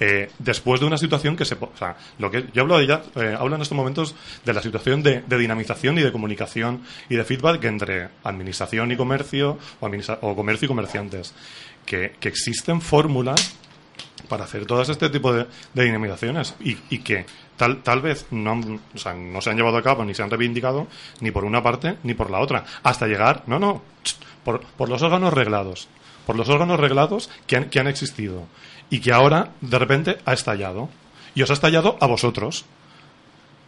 eh, 0.00 0.30
después 0.38 0.80
de 0.80 0.86
una 0.86 0.98
situación 0.98 1.36
que 1.36 1.44
se... 1.44 1.54
O 1.54 1.70
sea, 1.78 1.96
lo 2.18 2.30
que 2.30 2.46
yo 2.52 2.62
hablo 2.62 2.78
de 2.78 2.86
ya, 2.86 3.02
eh, 3.16 3.36
hablo 3.38 3.56
en 3.56 3.62
estos 3.62 3.76
momentos 3.76 4.14
de 4.44 4.52
la 4.52 4.62
situación 4.62 5.02
de, 5.02 5.22
de 5.26 5.38
dinamización 5.38 5.98
y 5.98 6.02
de 6.02 6.12
comunicación 6.12 6.82
y 7.08 7.16
de 7.16 7.24
feedback 7.24 7.64
entre 7.64 8.08
administración 8.24 8.90
y 8.92 8.96
comercio 8.96 9.58
o, 9.80 9.86
administra- 9.86 10.18
o 10.22 10.34
comercio 10.36 10.66
y 10.66 10.68
comerciantes. 10.68 11.34
Que, 11.84 12.12
existen 12.22 12.80
fórmulas 12.80 13.54
para 14.28 14.44
hacer 14.44 14.66
todas 14.66 14.88
este 14.88 15.08
tipo 15.10 15.32
de, 15.32 15.46
dinamizaciones 15.74 16.54
y, 16.60 16.76
y 16.90 16.98
que 16.98 17.24
tal, 17.56 17.82
tal 17.84 18.00
vez 18.02 18.26
no, 18.32 18.52
han- 18.52 18.80
o 18.94 18.98
sea, 18.98 19.14
no 19.14 19.40
se 19.40 19.50
han 19.50 19.56
llevado 19.56 19.76
a 19.76 19.82
cabo 19.82 20.04
ni 20.04 20.12
se 20.14 20.22
han 20.22 20.30
reivindicado 20.30 20.88
ni 21.20 21.30
por 21.30 21.44
una 21.44 21.62
parte 21.62 21.96
ni 22.02 22.14
por 22.14 22.30
la 22.30 22.40
otra, 22.40 22.64
hasta 22.82 23.06
llegar, 23.06 23.44
no, 23.46 23.58
no, 23.60 23.82
por 24.44 24.88
los 24.88 25.00
órganos 25.02 25.32
reglados, 25.32 25.88
por 26.26 26.36
los 26.36 26.48
órganos 26.48 26.78
reglados 26.80 27.30
que 27.46 27.56
han, 27.56 27.70
que 27.70 27.80
han 27.80 27.86
existido 27.86 28.42
y 28.90 29.00
que 29.00 29.12
ahora 29.12 29.50
de 29.60 29.78
repente 29.78 30.18
ha 30.26 30.32
estallado 30.34 30.88
y 31.34 31.42
os 31.42 31.50
ha 31.50 31.54
estallado 31.54 31.96
a 32.00 32.06
vosotros. 32.06 32.64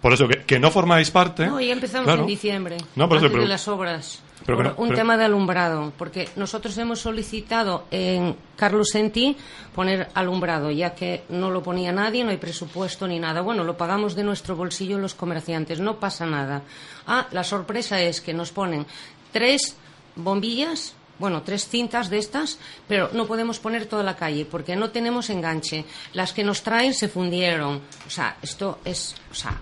Por 0.03 0.13
eso 0.13 0.29
que, 0.29 0.45
que 0.45 0.61
no 0.61 0.71
formáis 0.71 1.11
parte. 1.11 1.47
No, 1.47 1.61
ya 1.61 1.73
empezamos 1.73 2.05
claro. 2.07 2.21
en 2.23 2.27
diciembre, 2.29 2.77
No, 2.95 3.09
por 3.09 3.19
eso, 3.19 3.29
pero- 3.31 3.43
de 3.43 3.49
las 3.49 3.67
obras. 3.67 4.23
pero 4.47 4.63
no- 4.63 4.75
un 4.77 4.89
pero- 4.91 4.97
tema 5.01 5.17
de 5.17 5.25
alumbrado, 5.25 5.93
porque 5.99 6.29
nosotros 6.37 6.79
hemos 6.79 7.01
solicitado 7.01 7.87
en 7.91 8.37
Carlos 8.55 8.91
Senti 8.93 9.37
poner 9.75 10.09
alumbrado, 10.15 10.71
ya 10.71 10.95
que 10.95 11.25
no 11.31 11.51
lo 11.51 11.65
ponía 11.65 11.91
nadie, 11.91 12.23
no 12.23 12.31
hay 12.31 12.37
presupuesto 12.37 13.09
ni 13.09 13.19
nada. 13.19 13.41
Bueno, 13.41 13.65
lo 13.65 13.77
pagamos 13.77 14.15
de 14.15 14.23
nuestro 14.23 14.55
bolsillo 14.55 14.99
los 14.99 15.15
comerciantes, 15.15 15.81
no 15.81 15.97
pasa 15.99 16.27
nada. 16.27 16.63
Ah, 17.09 17.27
la 17.33 17.43
sorpresa 17.43 18.01
es 18.01 18.21
que 18.21 18.33
nos 18.33 18.53
ponen 18.53 18.87
tres 19.33 19.77
bombillas 20.15 20.95
bueno, 21.19 21.43
tres 21.43 21.69
cintas 21.69 22.11
de 22.11 22.19
estas, 22.19 22.59
pero 22.87 23.11
no 23.13 23.27
podemos 23.27 23.59
poner 23.59 23.87
toda 23.87 24.03
la 24.03 24.17
calle 24.17 24.45
porque 24.45 24.77
no 24.77 24.91
tenemos 24.91 25.31
enganche. 25.31 25.85
Las 26.13 26.33
que 26.33 26.45
nos 26.45 26.63
traen 26.63 26.95
se 26.95 27.09
fundieron. 27.09 27.81
O 28.07 28.11
sea, 28.11 28.37
esto 28.43 28.79
es, 28.85 29.15
o 29.31 29.35
sea, 29.35 29.61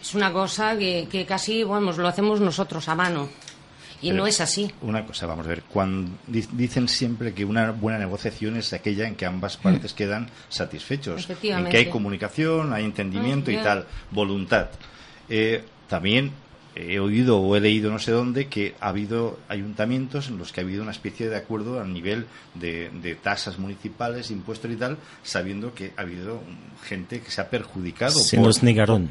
es- 0.00 0.14
una 0.14 0.32
cosa 0.32 0.76
que, 0.76 1.08
que 1.10 1.24
casi, 1.24 1.62
vamos, 1.64 1.96
lo 1.96 2.06
hacemos 2.08 2.40
nosotros 2.40 2.88
a 2.88 2.94
mano. 2.94 3.28
Y 4.02 4.10
no 4.10 4.26
es 4.26 4.40
así. 4.40 4.68
Una 4.82 5.06
cosa, 5.06 5.26
vamos 5.26 5.46
a 5.46 5.48
ver. 5.50 5.62
Cuando 5.62 6.10
dicen 6.26 6.88
siempre 6.88 7.32
que 7.32 7.44
una 7.44 7.70
buena 7.70 8.00
negociación 8.00 8.56
es 8.56 8.72
aquella 8.72 9.06
en 9.06 9.14
que 9.14 9.24
ambas 9.26 9.56
partes 9.56 9.92
quedan 9.94 10.28
satisfechos. 10.48 11.28
En 11.30 11.66
que 11.68 11.76
hay 11.76 11.86
comunicación, 11.88 12.72
hay 12.72 12.84
entendimiento 12.84 13.50
y 13.52 13.58
tal, 13.58 13.86
voluntad. 14.10 14.70
Eh, 15.28 15.64
también 15.88 16.32
he 16.74 16.98
oído 17.00 17.40
o 17.40 17.56
he 17.56 17.60
leído 17.60 17.90
no 17.90 17.98
sé 17.98 18.12
dónde 18.12 18.48
que 18.48 18.74
ha 18.80 18.88
habido 18.88 19.38
ayuntamientos 19.48 20.28
en 20.28 20.38
los 20.38 20.52
que 20.52 20.60
ha 20.60 20.64
habido 20.64 20.82
una 20.82 20.92
especie 20.92 21.28
de 21.28 21.36
acuerdo 21.36 21.80
a 21.80 21.84
nivel 21.84 22.26
de, 22.54 23.18
tasas 23.22 23.58
municipales, 23.58 24.30
impuestos 24.30 24.70
y 24.70 24.76
tal, 24.76 24.96
sabiendo 25.22 25.74
que 25.74 25.92
ha 25.96 26.02
habido 26.02 26.42
gente 26.84 27.20
que 27.20 27.30
se 27.30 27.40
ha 27.40 27.50
perjudicado. 27.50 28.18
Se 28.18 28.38
nos 28.38 28.62
negaron 28.62 29.10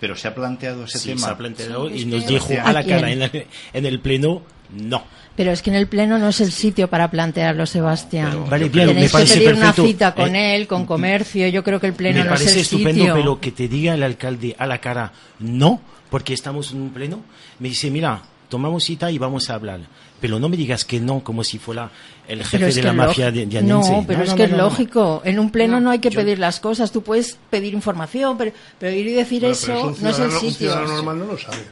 pero 0.00 0.16
se 0.16 0.28
ha 0.28 0.34
planteado 0.34 0.84
ese 0.84 0.98
tema. 0.98 1.20
Se 1.20 1.30
ha 1.30 1.38
planteado 1.38 1.88
y 1.88 2.04
nos 2.04 2.26
dijo 2.26 2.48
a 2.62 2.72
la 2.74 2.84
cara 2.84 3.10
en 3.10 3.86
el, 3.86 4.00
pleno 4.00 4.42
no. 4.76 5.02
Pero 5.34 5.50
es 5.50 5.62
que 5.62 5.70
en 5.70 5.76
el 5.76 5.86
pleno 5.86 6.18
no 6.18 6.28
es 6.28 6.42
el 6.42 6.52
sitio 6.52 6.88
para 6.88 7.10
plantearlo, 7.10 7.64
Sebastián. 7.64 8.44
vale, 8.50 8.68
Tenéis 8.68 8.96
me 8.96 9.08
parece 9.08 9.38
que 9.38 9.46
pedir 9.46 9.56
una 9.56 9.72
cita 9.72 10.14
con 10.14 10.36
eh, 10.36 10.56
él, 10.56 10.66
con 10.66 10.84
comercio. 10.84 11.48
Yo 11.48 11.64
creo 11.64 11.80
que 11.80 11.86
el 11.86 11.94
pleno 11.94 12.22
no 12.22 12.34
es 12.34 12.42
el 12.42 12.48
sitio. 12.64 12.78
Me 12.78 12.84
parece 12.84 13.00
estupendo, 13.00 13.14
pero 13.14 13.40
que 13.40 13.52
te 13.52 13.66
diga 13.66 13.94
el 13.94 14.02
alcalde 14.02 14.54
a 14.58 14.66
la 14.66 14.78
cara 14.78 15.10
no, 15.38 15.80
porque 16.14 16.32
estamos 16.32 16.70
en 16.70 16.80
un 16.80 16.90
pleno. 16.90 17.24
Me 17.58 17.68
dice, 17.68 17.90
mira, 17.90 18.22
tomamos 18.48 18.84
cita 18.84 19.10
y 19.10 19.18
vamos 19.18 19.50
a 19.50 19.54
hablar. 19.54 19.80
Pero 20.20 20.38
no 20.38 20.48
me 20.48 20.56
digas 20.56 20.84
que 20.84 21.00
no, 21.00 21.24
como 21.24 21.42
si 21.42 21.58
fuera 21.58 21.90
el 22.28 22.44
jefe 22.44 22.72
de 22.72 22.82
la 22.84 22.92
mafia 22.92 23.32
de, 23.32 23.46
de 23.46 23.62
No, 23.64 24.04
pero 24.06 24.22
es 24.22 24.32
que 24.32 24.44
es 24.44 24.52
lógico. 24.52 25.22
En 25.24 25.40
un 25.40 25.50
pleno 25.50 25.80
no, 25.80 25.90
hay 25.90 25.98
que 25.98 26.12
pedir 26.12 26.38
las 26.38 26.60
cosas. 26.60 26.92
Tú 26.92 27.02
puedes 27.02 27.36
pedir 27.50 27.74
información, 27.74 28.38
pero, 28.38 28.52
pero 28.78 28.94
ir 28.94 29.08
y 29.08 29.12
decir 29.12 29.44
eso 29.44 29.92
no 30.00 30.08
es 30.08 30.18
el 30.20 30.30
sitio. 30.30 30.46
Un 30.46 30.54
ciudadano 30.54 30.94
normal 30.94 31.18
no 31.18 31.24
lo 31.24 31.36
sabe. 31.36 31.64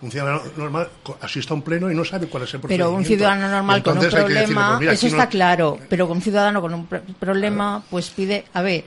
Un 0.00 0.10
ciudadano 0.10 0.42
normal 0.56 0.88
asiste 1.20 1.52
a 1.52 1.56
un 1.56 1.60
pleno 1.60 1.92
y 1.92 1.94
no 1.94 2.02
sabe 2.02 2.28
cuál 2.28 2.44
es 2.44 2.54
el 2.54 2.60
procedimiento. 2.60 2.88
Pero 2.88 2.96
un 2.96 3.04
ciudadano 3.04 3.46
normal 3.46 3.82
con 3.82 3.98
un 3.98 4.08
problema, 4.08 4.78
pues 4.78 4.92
eso 4.92 5.08
está 5.08 5.28
claro. 5.28 5.78
Pero 5.90 6.06
un 6.06 6.22
ciudadano 6.22 6.62
con 6.62 6.72
un 6.72 6.86
problema, 7.20 7.84
pues 7.90 8.08
pide, 8.08 8.46
a 8.54 8.62
ver 8.62 8.84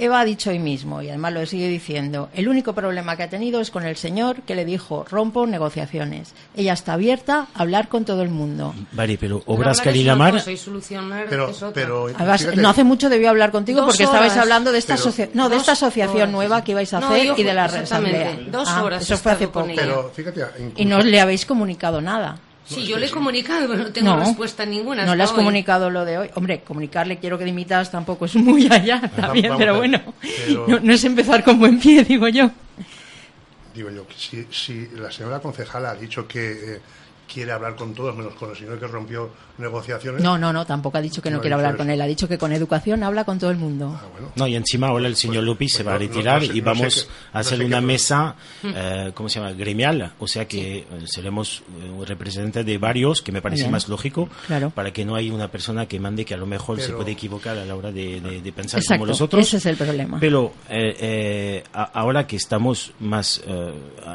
Eva 0.00 0.20
ha 0.20 0.24
dicho 0.24 0.50
hoy 0.50 0.58
mismo, 0.58 1.02
y 1.02 1.08
además 1.08 1.32
lo 1.34 1.46
sigue 1.46 1.68
diciendo, 1.68 2.30
el 2.34 2.48
único 2.48 2.74
problema 2.74 3.16
que 3.16 3.24
ha 3.24 3.28
tenido 3.28 3.60
es 3.60 3.70
con 3.70 3.84
el 3.84 3.96
señor 3.96 4.42
que 4.42 4.54
le 4.54 4.64
dijo, 4.64 5.04
rompo 5.08 5.46
negociaciones. 5.46 6.34
Ella 6.56 6.72
está 6.72 6.94
abierta 6.94 7.48
a 7.54 7.60
hablar 7.60 7.88
con 7.88 8.04
todo 8.04 8.22
el 8.22 8.30
mundo. 8.30 8.74
Vale, 8.92 9.18
pero 9.18 9.42
obras 9.46 9.80
Carilamar... 9.80 10.42
Pero, 11.28 11.52
pero 11.74 12.08
no 12.56 12.68
hace 12.68 12.84
mucho 12.84 13.08
debió 13.08 13.30
hablar 13.30 13.50
contigo 13.50 13.84
porque 13.84 14.04
estabais 14.04 14.36
hablando 14.36 14.72
de 14.72 14.78
esta, 14.78 14.96
no, 15.34 15.48
de 15.48 15.56
esta 15.56 15.72
asociación 15.72 16.32
nueva 16.32 16.64
que 16.64 16.72
ibais 16.72 16.92
a 16.94 16.98
hacer 16.98 17.34
y 17.36 17.42
de 17.42 17.54
la 17.54 17.64
asamblea. 17.64 18.38
Dos 18.50 18.68
ah, 18.68 18.84
horas. 18.84 19.02
eso 19.02 19.16
fue 19.18 19.32
hace 19.32 19.48
poco. 19.48 19.68
Y 20.76 20.84
no 20.84 21.00
le 21.00 21.20
habéis 21.20 21.44
comunicado 21.44 22.00
nada. 22.00 22.38
Sí, 22.64 22.86
yo 22.86 22.98
le 22.98 23.06
he 23.06 23.10
comunicado, 23.10 23.66
pero 23.68 23.82
no 23.82 23.92
tengo 23.92 24.16
respuesta 24.16 24.64
ninguna. 24.64 25.04
No 25.04 25.14
le 25.14 25.24
has 25.24 25.32
comunicado 25.32 25.90
lo 25.90 26.04
de 26.04 26.18
hoy. 26.18 26.30
Hombre, 26.34 26.62
comunicarle 26.62 27.18
quiero 27.18 27.36
que 27.36 27.44
dimitas 27.44 27.90
tampoco 27.90 28.26
es 28.26 28.36
muy 28.36 28.68
allá 28.70 29.00
también, 29.16 29.54
pero 29.58 29.76
bueno, 29.76 30.00
No, 30.66 30.92
es 30.92 31.04
empezar 31.04 31.42
con 31.42 31.58
buen 31.58 31.80
pie, 31.80 32.04
digo 32.04 32.28
yo. 32.28 32.50
Digo 33.74 33.90
yo, 33.90 34.04
si, 34.16 34.46
si 34.50 34.88
la 34.96 35.10
señora 35.10 35.40
concejala 35.40 35.90
ha 35.90 35.94
dicho 35.94 36.26
que 36.26 36.74
eh, 36.76 36.80
quiere 37.32 37.52
hablar 37.52 37.76
con 37.76 37.94
todos 37.94 38.16
menos 38.16 38.34
con 38.34 38.50
el 38.50 38.56
señor 38.56 38.78
que 38.78 38.86
rompió 38.86 39.30
negociaciones. 39.58 40.22
No, 40.22 40.36
no, 40.36 40.52
no, 40.52 40.66
tampoco 40.66 40.98
ha 40.98 41.00
dicho 41.00 41.22
que 41.22 41.30
no, 41.30 41.40
quiere 41.40 41.54
hablar 41.54 41.76
con 41.76 41.88
él. 41.90 42.00
Ha 42.00 42.06
dicho 42.06 42.26
que 42.26 42.38
con 42.38 42.52
educación 42.52 43.02
habla 43.02 43.24
con 43.24 43.38
todo 43.38 43.50
el 43.50 43.56
mundo. 43.56 43.94
Ah, 43.94 44.30
no, 44.34 44.46
y 44.46 44.56
encima 44.56 44.88
ahora 44.88 45.06
el 45.06 45.16
señor 45.16 45.44
pues, 45.56 45.72
se 45.72 45.84
pues 45.84 45.88
va 45.88 45.94
a 45.94 45.98
retirar 45.98 46.42
y 46.42 46.60
vamos 46.60 47.08
a 47.32 47.38
hacer 47.38 47.62
una 47.62 47.80
mesa, 47.80 48.34
eh, 48.62 49.12
¿cómo 49.14 49.28
se 49.28 49.38
llama? 49.38 49.52
Gremial. 49.52 50.12
O 50.18 50.26
sea 50.26 50.46
que 50.48 50.78
eh, 50.78 50.86
seremos 51.04 51.62
eh, 51.82 51.90
un 51.90 52.04
representante 52.04 52.64
de 52.64 52.78
varios, 52.78 53.22
que 53.22 53.32
me 53.32 53.40
parece 53.40 53.68
más 53.68 53.88
lógico, 53.88 54.28
para 54.74 54.92
que 54.92 55.04
no 55.04 55.14
haya 55.14 55.32
una 55.32 55.48
persona 55.48 55.86
que 55.86 56.00
mande 56.00 56.24
que 56.24 56.34
a 56.34 56.38
lo 56.38 56.46
mejor 56.46 56.80
se 56.80 56.92
puede 56.92 57.12
equivocar 57.12 57.56
a 57.56 57.64
la 57.64 57.76
hora 57.76 57.92
de, 57.92 58.52
pensar 58.54 58.82
como 58.84 59.06
los 59.06 59.20
otros. 59.20 59.46
Ese 59.46 59.58
es 59.58 59.66
el 59.66 59.76
problema. 59.76 60.18
Pero 60.18 60.52
ahora 61.72 62.26
que 62.26 62.36
estamos 62.36 62.92
más 62.98 63.42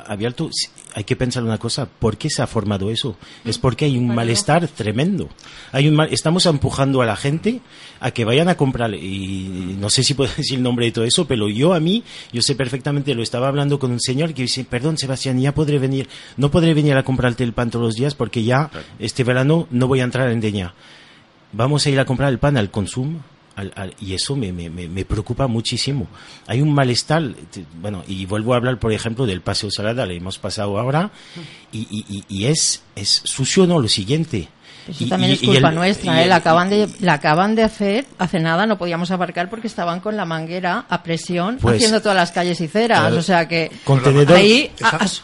abiertos, 0.08 0.52
hay 0.96 1.04
que 1.04 1.18
pensar 1.18 1.44
una 1.44 1.58
cosa. 1.58 1.88
¿Por 1.88 2.16
qué 2.16 2.30
se 2.30 2.42
ha 2.42 2.48
formado 2.48 2.90
eso? 2.90 3.18
Es 3.44 3.58
porque 3.58 3.84
hay 3.84 3.98
un 3.98 4.16
malestar 4.16 4.66
tremendo. 4.70 5.28
Hay 5.74 5.90
un 5.90 6.00
estamos 6.10 6.46
empujando 6.46 7.02
a 7.02 7.06
la 7.06 7.18
gente 7.18 7.60
a 8.00 8.12
que 8.12 8.24
vayan 8.24 8.48
a 8.48 8.56
comprar, 8.56 8.94
y 8.96 9.76
no 9.78 9.90
sé 9.90 10.04
si 10.04 10.14
puedo 10.14 10.32
decir 10.38 10.58
el 10.58 10.64
nombre 10.64 10.86
de 10.86 10.94
todo 10.94 11.04
eso, 11.04 11.28
pero 11.28 11.50
yo 11.50 11.74
a 11.74 11.82
mí, 11.82 12.06
yo 12.32 12.42
sé 12.42 12.56
perfectamente, 12.56 13.14
lo 13.14 13.24
estaba 13.24 13.50
hablando 13.50 13.78
con 13.78 13.92
un 13.92 14.00
señor 14.00 14.34
que 14.34 14.44
dice, 14.44 14.64
perdón 14.64 14.98
Sebastián, 14.98 15.38
ya 15.42 15.54
podré 15.54 15.80
venir, 15.80 16.08
no 16.38 16.50
podré 16.50 16.74
venir 16.74 16.96
a 16.96 17.04
comprarte 17.04 17.44
el 17.44 17.52
pan 17.52 17.72
todos 17.72 17.88
los 17.88 17.96
días 17.96 18.16
porque 18.16 18.46
ya 18.46 18.72
este 18.98 19.26
verano 19.26 19.68
no 19.72 19.90
voy 19.90 20.00
a 20.00 20.06
entrar 20.06 20.32
en 20.32 20.40
Deña. 20.40 20.76
Vamos 21.52 21.86
a 21.86 21.90
ir 21.90 22.00
a 22.00 22.06
comprar 22.06 22.30
el 22.30 22.40
pan 22.40 22.56
al 22.56 22.72
consumo 22.72 23.20
y 24.00 24.14
eso 24.14 24.36
me, 24.36 24.52
me, 24.52 24.70
me, 24.70 25.06
preocupa 25.06 25.48
muchísimo. 25.48 26.08
Hay 26.48 26.62
un 26.62 26.74
malestar, 26.74 27.24
bueno, 27.82 28.04
y 28.08 28.26
vuelvo 28.26 28.54
a 28.54 28.58
hablar, 28.58 28.80
por 28.80 28.92
ejemplo, 28.92 29.26
del 29.26 29.42
Paseo 29.42 29.72
Salada, 29.72 30.06
le 30.06 30.18
hemos 30.18 30.38
pasado 30.40 30.78
ahora, 30.78 31.12
y, 31.72 31.88
y, 31.90 32.24
y 32.28 32.46
es, 32.46 32.84
es 32.96 33.22
sucio, 33.24 33.66
¿no? 33.66 33.80
Lo 33.80 33.88
siguiente, 33.88 34.50
eso 34.88 35.08
también 35.08 35.32
es 35.32 35.42
culpa 35.42 35.72
nuestra, 35.72 36.24
¿eh? 36.24 36.28
La 36.28 36.38
acaban, 36.38 36.70
de, 36.70 36.88
la 37.00 37.14
acaban 37.14 37.56
de 37.56 37.64
hacer, 37.64 38.06
hace 38.18 38.40
nada 38.40 38.68
no 38.68 38.78
podíamos 38.78 39.10
aparcar 39.12 39.50
porque 39.50 39.68
estaban 39.68 40.00
con 40.00 40.16
la 40.16 40.26
manguera 40.26 40.86
a 40.90 41.02
presión 41.02 41.58
pues, 41.60 41.78
haciendo 41.78 42.02
todas 42.02 42.16
las 42.16 42.32
calles 42.32 42.62
y 42.62 42.68
ceras. 42.68 43.12
o 43.14 43.22
sea 43.22 43.48
que 43.48 43.72
ahí, 44.30 44.72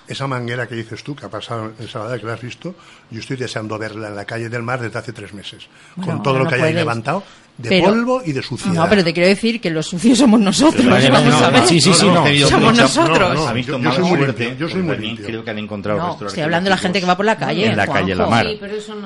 esa, 0.08 0.28
manguera 0.28 0.68
que 0.68 0.76
dices 0.76 1.04
tú, 1.04 1.16
que 1.16 1.26
ha 1.26 1.30
pasado 1.30 1.74
en 1.80 1.88
Salada, 1.88 2.18
que 2.18 2.26
la 2.26 2.34
has 2.34 2.42
visto, 2.42 2.76
yo 3.12 3.20
estoy 3.20 3.38
deseando 3.38 3.78
verla 3.78 4.08
en 4.08 4.16
la 4.16 4.26
calle 4.26 4.50
del 4.50 4.64
mar 4.64 4.82
desde 4.82 4.98
hace 4.98 5.14
tres 5.14 5.34
meses. 5.34 5.68
con 6.04 6.24
todo 6.24 6.40
lo 6.40 6.48
que 6.48 6.56
hay 6.56 6.74
levantado 6.74 7.24
de 7.58 7.82
polvo 7.82 8.22
y 8.26 8.32
de 8.32 8.42
suciedad. 8.42 8.76
No, 8.76 8.90
pero 8.90 9.04
te 9.04 9.14
quiero 9.14 9.30
decir 9.30 9.62
que 9.62 9.70
los 9.70 9.88
sucios 9.88 10.18
somos 10.18 10.40
nosotros. 10.40 10.86
vamos 10.86 11.42
a 11.42 11.50
ver. 11.50 11.68
Sí, 11.68 11.82
sí, 11.82 11.94
sí, 11.94 12.08
somos 12.48 12.78
nosotros. 12.78 13.66
yo, 13.66 13.80
yo, 13.80 13.92
soy 13.92 14.04
muy 14.04 14.18
suerte, 14.18 14.56
yo 14.60 14.70
soy 14.70 14.82
muy 14.82 14.98
limpio. 14.98 15.26
Creo 15.26 15.44
que 15.44 15.52
han 15.52 15.60
encontrado 15.60 16.18
no, 16.20 16.28
Estoy 16.28 16.44
hablando 16.44 16.70
de 16.70 16.72
la 16.72 16.78
gente 16.78 17.00
que 17.00 17.06
va 17.06 17.16
por 17.16 17.26
la 17.26 17.38
calle. 17.38 17.68
En 17.68 17.78
la 17.78 17.88
calle 17.88 18.16
La 18.16 18.28
Mar. 18.28 18.48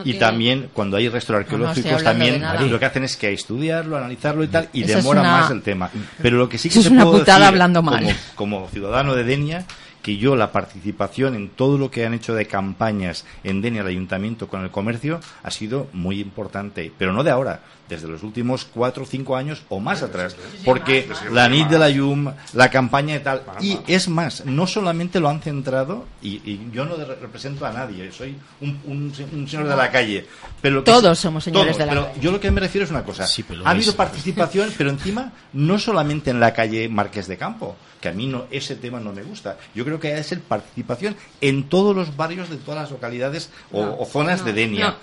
y 0.03 0.13
también, 0.15 0.69
cuando 0.73 0.97
hay 0.97 1.09
restos 1.09 1.35
arqueológicos, 1.35 2.03
también 2.03 2.43
lo 2.69 2.79
que 2.79 2.85
hacen 2.85 3.03
es 3.03 3.17
que 3.17 3.33
estudiarlo, 3.33 3.97
analizarlo 3.97 4.43
y 4.43 4.47
tal, 4.47 4.69
y 4.73 4.83
demora 4.83 5.21
más 5.21 5.51
el 5.51 5.61
tema. 5.61 5.89
Pero 6.21 6.37
lo 6.37 6.49
que 6.49 6.57
sí 6.57 6.69
que 6.69 6.81
se 6.81 6.89
puede 6.89 7.19
decir, 7.19 7.33
hablando 7.33 7.81
mal. 7.81 8.15
como 8.35 8.67
ciudadano 8.69 9.15
de 9.15 9.23
Denia, 9.23 9.65
que 10.05 10.17
yo 10.17 10.35
la 10.35 10.51
participación 10.51 11.33
en 11.33 11.49
todo 11.49 11.79
lo 11.79 11.89
que 11.89 12.05
han 12.05 12.13
hecho 12.13 12.35
de 12.35 12.45
campañas 12.45 13.25
en 13.43 13.61
Denia, 13.61 13.81
el 13.81 13.87
ayuntamiento 13.87 14.47
con 14.47 14.63
el 14.63 14.69
comercio, 14.69 15.19
ha 15.41 15.49
sido 15.49 15.87
muy 15.93 16.19
importante, 16.19 16.91
pero 16.95 17.11
no 17.11 17.23
de 17.23 17.31
ahora, 17.31 17.61
desde 17.89 18.07
los 18.07 18.23
últimos 18.23 18.65
cuatro 18.65 19.03
o 19.03 19.05
cinco 19.05 19.35
años 19.35 19.63
o 19.69 19.79
más 19.79 20.01
atrás, 20.01 20.35
porque 20.63 21.07
la 21.31 21.47
NIT 21.47 21.67
de 21.67 21.79
la 21.79 21.89
YUM, 21.89 22.31
la 22.53 22.69
campaña 22.69 23.15
y 23.15 23.19
tal, 23.19 23.43
y 23.61 23.79
es 23.87 24.07
más, 24.07 24.45
no 24.45 24.67
solamente 24.67 25.19
lo 25.19 25.29
han 25.29 25.41
centrado, 25.41 26.05
y, 26.21 26.69
yo 26.71 26.85
no 26.85 26.95
represento 26.95 27.65
a 27.65 27.71
nadie, 27.71 28.11
soy 28.11 28.35
un, 28.61 29.13
señor 29.47 29.67
de 29.67 29.75
la 29.75 29.91
calle, 29.91 30.25
pero 30.61 30.83
todos 30.83 31.17
somos 31.19 31.43
señores 31.43 31.77
de 31.77 31.85
la 31.85 31.93
calle. 31.93 32.21
Yo 32.21 32.31
lo 32.31 32.39
que 32.39 32.51
me 32.51 32.61
refiero 32.61 32.85
es 32.85 32.91
una 32.91 33.03
cosa, 33.03 33.25
ha 33.63 33.69
habido 33.69 33.95
participación, 33.95 34.73
pero 34.77 34.89
encima 34.89 35.31
no 35.53 35.79
solamente 35.79 36.31
en 36.31 36.39
la 36.39 36.53
calle 36.53 36.89
Marqués 36.89 37.27
de 37.27 37.37
Campo, 37.37 37.75
que 38.01 38.09
a 38.09 38.13
mí 38.13 38.27
no, 38.27 38.45
ese 38.51 38.75
tema 38.75 38.99
no 38.99 39.13
me 39.13 39.23
gusta. 39.23 39.57
Yo 39.73 39.83
creo 39.83 39.99
que 39.99 40.09
hay 40.09 40.17
que 40.17 40.23
ser 40.23 40.41
participación 40.41 41.15
en 41.41 41.69
todos 41.69 41.95
los 41.95 42.15
barrios 42.15 42.49
de 42.49 42.57
todas 42.57 42.81
las 42.81 42.91
localidades 42.91 43.49
o, 43.71 44.05
zonas 44.05 44.45
de 44.45 44.53
Denia. 44.53 44.97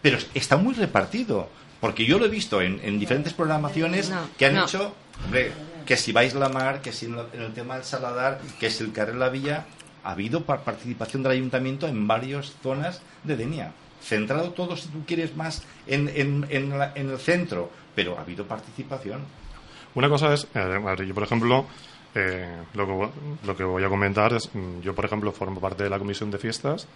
Pero 0.00 0.16
está 0.32 0.56
muy 0.56 0.74
repartido, 0.74 1.50
porque 1.80 2.04
yo 2.04 2.18
lo 2.18 2.26
he 2.26 2.28
visto 2.28 2.60
en, 2.60 2.98
diferentes 2.98 3.32
programaciones 3.32 4.12
que 4.36 4.46
han 4.46 4.58
hecho, 4.58 4.94
hombre, 5.24 5.52
que 5.86 5.96
si 5.96 6.12
vais 6.12 6.34
la 6.34 6.48
mar, 6.48 6.80
que 6.80 6.92
si 6.92 7.06
en, 7.06 7.16
el 7.32 7.52
tema 7.54 7.74
del 7.74 7.84
Saladar, 7.84 8.40
que 8.58 8.70
si 8.70 8.84
el 8.84 8.92
Carrer 8.92 9.16
La 9.16 9.28
Villa, 9.28 9.66
ha 10.04 10.12
habido 10.12 10.44
participación 10.44 11.22
del 11.22 11.32
ayuntamiento 11.32 11.86
en 11.86 12.06
varias 12.06 12.54
zonas 12.62 13.00
de 13.24 13.36
Denia. 13.36 13.72
Centrado 14.00 14.50
todo, 14.52 14.76
si 14.76 14.88
tú 14.88 15.04
quieres, 15.06 15.36
más 15.36 15.62
en, 15.86 16.08
en 16.08 17.10
el 17.10 17.18
centro, 17.18 17.70
pero 17.94 18.16
ha 18.16 18.22
habido 18.22 18.46
participación. 18.46 19.22
Una 19.94 20.08
cosa 20.08 20.32
es, 20.32 20.46
eh, 20.54 21.04
yo 21.06 21.14
por 21.14 21.24
ejemplo, 21.24 21.66
eh, 22.14 22.46
lo, 22.74 22.86
que, 22.86 23.08
lo 23.44 23.56
que 23.56 23.64
voy 23.64 23.82
a 23.82 23.88
comentar 23.88 24.32
es, 24.32 24.48
mm, 24.54 24.80
yo 24.80 24.94
por 24.94 25.04
ejemplo 25.04 25.32
formo 25.32 25.60
parte 25.60 25.82
de 25.82 25.90
la 25.90 25.98
comisión 25.98 26.30
de 26.30 26.38
fiestas 26.38 26.86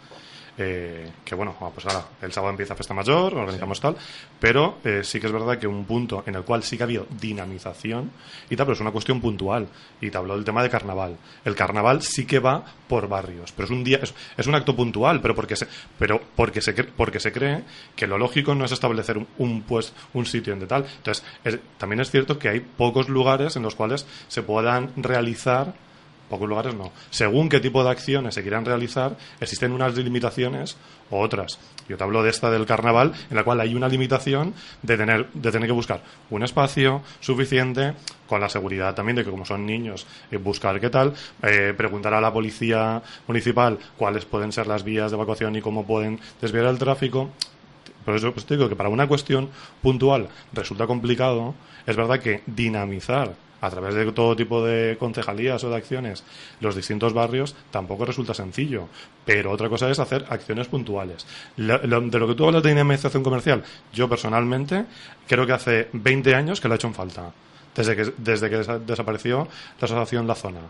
eh, 0.58 1.10
que 1.24 1.34
bueno, 1.34 1.56
pues 1.74 1.86
ahora 1.86 2.04
el 2.20 2.30
sábado 2.30 2.50
empieza 2.50 2.74
Festa 2.74 2.92
Mayor, 2.92 3.34
organizamos 3.34 3.80
tal, 3.80 3.96
pero 4.38 4.78
eh, 4.84 5.00
sí 5.02 5.18
que 5.18 5.26
es 5.26 5.32
verdad 5.32 5.58
que 5.58 5.66
un 5.66 5.84
punto 5.84 6.24
en 6.26 6.34
el 6.34 6.42
cual 6.42 6.62
sí 6.62 6.76
que 6.76 6.82
ha 6.82 6.86
habido 6.86 7.06
dinamización 7.20 8.10
y 8.50 8.56
tal, 8.56 8.66
pero 8.66 8.74
es 8.74 8.80
una 8.80 8.90
cuestión 8.90 9.20
puntual. 9.20 9.68
Y 10.00 10.10
te 10.10 10.18
habló 10.18 10.34
del 10.34 10.44
tema 10.44 10.62
de 10.62 10.68
carnaval. 10.68 11.16
El 11.44 11.54
carnaval 11.54 12.02
sí 12.02 12.26
que 12.26 12.38
va 12.38 12.64
por 12.86 13.08
barrios, 13.08 13.52
pero 13.52 13.64
es 13.66 13.70
un 13.70 13.82
día, 13.82 14.00
es, 14.02 14.46
un 14.46 14.54
acto 14.54 14.76
puntual, 14.76 15.22
pero 15.22 15.34
porque 15.34 15.56
se, 15.56 15.66
pero 15.98 16.20
porque 16.36 16.60
se, 16.60 16.74
porque 16.74 17.20
se 17.20 17.32
cree 17.32 17.64
que 17.96 18.06
lo 18.06 18.18
lógico 18.18 18.54
no 18.54 18.66
es 18.66 18.72
establecer 18.72 19.18
un, 19.38 19.62
pues, 19.62 19.94
un 20.12 20.26
sitio 20.26 20.52
en 20.52 20.60
de 20.60 20.66
tal. 20.66 20.84
Entonces, 20.98 21.24
también 21.78 22.00
es 22.00 22.10
cierto 22.10 22.38
que 22.38 22.48
hay 22.48 22.60
pocos 22.60 23.08
lugares 23.08 23.56
en 23.56 23.62
los 23.62 23.74
cuales 23.74 24.06
se 24.28 24.42
puedan 24.42 24.92
realizar 24.96 25.74
pocos 26.28 26.48
lugares 26.48 26.74
no. 26.74 26.92
Según 27.10 27.48
qué 27.48 27.60
tipo 27.60 27.84
de 27.84 27.90
acciones 27.90 28.34
se 28.34 28.42
quieran 28.42 28.64
realizar, 28.64 29.16
existen 29.40 29.72
unas 29.72 29.96
limitaciones 29.96 30.76
o 31.10 31.20
otras. 31.20 31.58
Yo 31.88 31.96
te 31.96 32.04
hablo 32.04 32.22
de 32.22 32.30
esta 32.30 32.50
del 32.50 32.66
carnaval, 32.66 33.12
en 33.30 33.36
la 33.36 33.44
cual 33.44 33.60
hay 33.60 33.74
una 33.74 33.88
limitación 33.88 34.54
de 34.82 34.96
tener, 34.96 35.28
de 35.32 35.52
tener 35.52 35.68
que 35.68 35.74
buscar 35.74 36.02
un 36.30 36.42
espacio 36.42 37.02
suficiente, 37.20 37.94
con 38.26 38.40
la 38.40 38.48
seguridad 38.48 38.94
también 38.94 39.16
de 39.16 39.24
que 39.24 39.30
como 39.30 39.44
son 39.44 39.66
niños, 39.66 40.06
eh, 40.30 40.38
buscar 40.38 40.80
qué 40.80 40.88
tal, 40.88 41.12
eh, 41.42 41.74
preguntar 41.76 42.14
a 42.14 42.20
la 42.20 42.32
policía 42.32 43.02
municipal 43.26 43.78
cuáles 43.98 44.24
pueden 44.24 44.52
ser 44.52 44.66
las 44.66 44.84
vías 44.84 45.10
de 45.10 45.16
evacuación 45.16 45.54
y 45.56 45.60
cómo 45.60 45.86
pueden 45.86 46.18
desviar 46.40 46.64
el 46.66 46.78
tráfico. 46.78 47.30
Por 48.04 48.16
eso 48.16 48.32
pues, 48.32 48.46
te 48.46 48.56
digo 48.56 48.68
que 48.68 48.76
para 48.76 48.88
una 48.88 49.06
cuestión 49.06 49.50
puntual 49.82 50.28
resulta 50.52 50.86
complicado. 50.86 51.54
Es 51.86 51.96
verdad 51.96 52.20
que 52.20 52.42
dinamizar 52.46 53.34
a 53.62 53.70
través 53.70 53.94
de 53.94 54.12
todo 54.12 54.36
tipo 54.36 54.62
de 54.62 54.98
concejalías 54.98 55.64
o 55.64 55.70
de 55.70 55.76
acciones 55.76 56.24
los 56.60 56.76
distintos 56.76 57.14
barrios 57.14 57.54
tampoco 57.70 58.04
resulta 58.04 58.34
sencillo. 58.34 58.88
Pero 59.24 59.50
otra 59.50 59.68
cosa 59.68 59.88
es 59.88 59.98
hacer 59.98 60.26
acciones 60.28 60.68
puntuales. 60.68 61.26
de 61.56 61.86
lo 61.86 62.28
que 62.28 62.34
tú 62.34 62.44
hablas 62.44 62.62
de 62.62 62.70
dinamización 62.70 63.22
comercial, 63.22 63.62
yo 63.92 64.08
personalmente 64.08 64.84
creo 65.26 65.46
que 65.46 65.52
hace 65.52 65.88
20 65.92 66.34
años 66.34 66.60
que 66.60 66.68
lo 66.68 66.74
ha 66.74 66.76
hecho 66.76 66.88
en 66.88 66.94
falta. 66.94 67.32
Desde 67.74 67.96
que, 67.96 68.12
desde 68.18 68.50
que 68.50 68.56
desapareció 68.84 69.48
la 69.80 69.84
asociación 69.86 70.26
La 70.26 70.34
Zona 70.34 70.60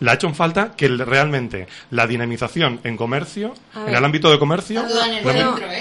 la 0.00 0.12
ha 0.12 0.14
hecho 0.14 0.26
en 0.26 0.34
falta 0.34 0.72
que 0.76 0.88
realmente 0.88 1.66
la 1.90 2.06
dinamización 2.06 2.80
en 2.84 2.96
comercio, 2.96 3.54
en 3.74 3.94
el 3.94 4.04
ámbito 4.04 4.30
de 4.30 4.38
comercio, 4.38 4.84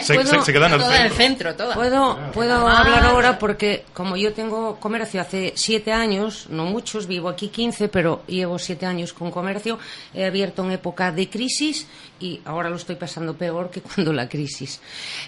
se, 0.02 0.54
queda 0.54 0.68
en 0.68 1.06
el 1.06 1.12
centro. 1.12 1.56
Puedo, 1.74 2.18
puedo 2.34 2.68
ah. 2.68 2.80
hablar 2.80 3.06
ahora 3.06 3.40
porque 3.40 3.86
como 3.94 4.18
yo 4.18 4.34
tengo 4.34 4.80
comercio 4.80 5.22
hace 5.22 5.54
siete 5.56 5.92
años, 5.92 6.48
no 6.50 6.66
muchos, 6.66 7.08
vivo 7.08 7.30
aquí 7.30 7.50
15, 7.50 7.90
pero 7.90 8.24
llevo 8.28 8.60
siete 8.60 8.86
años 8.86 9.14
con 9.14 9.32
comercio, 9.32 9.78
he 10.14 10.26
abierto 10.26 10.64
en 10.64 10.72
época 10.72 11.12
de 11.12 11.30
crisis 11.30 11.88
y 12.20 12.42
ahora 12.46 12.70
lo 12.70 12.78
estoy 12.78 12.96
pasando 12.96 13.36
peor 13.36 13.70
que 13.70 13.82
cuando 13.82 14.14
la 14.14 14.28
crisis. 14.28 14.82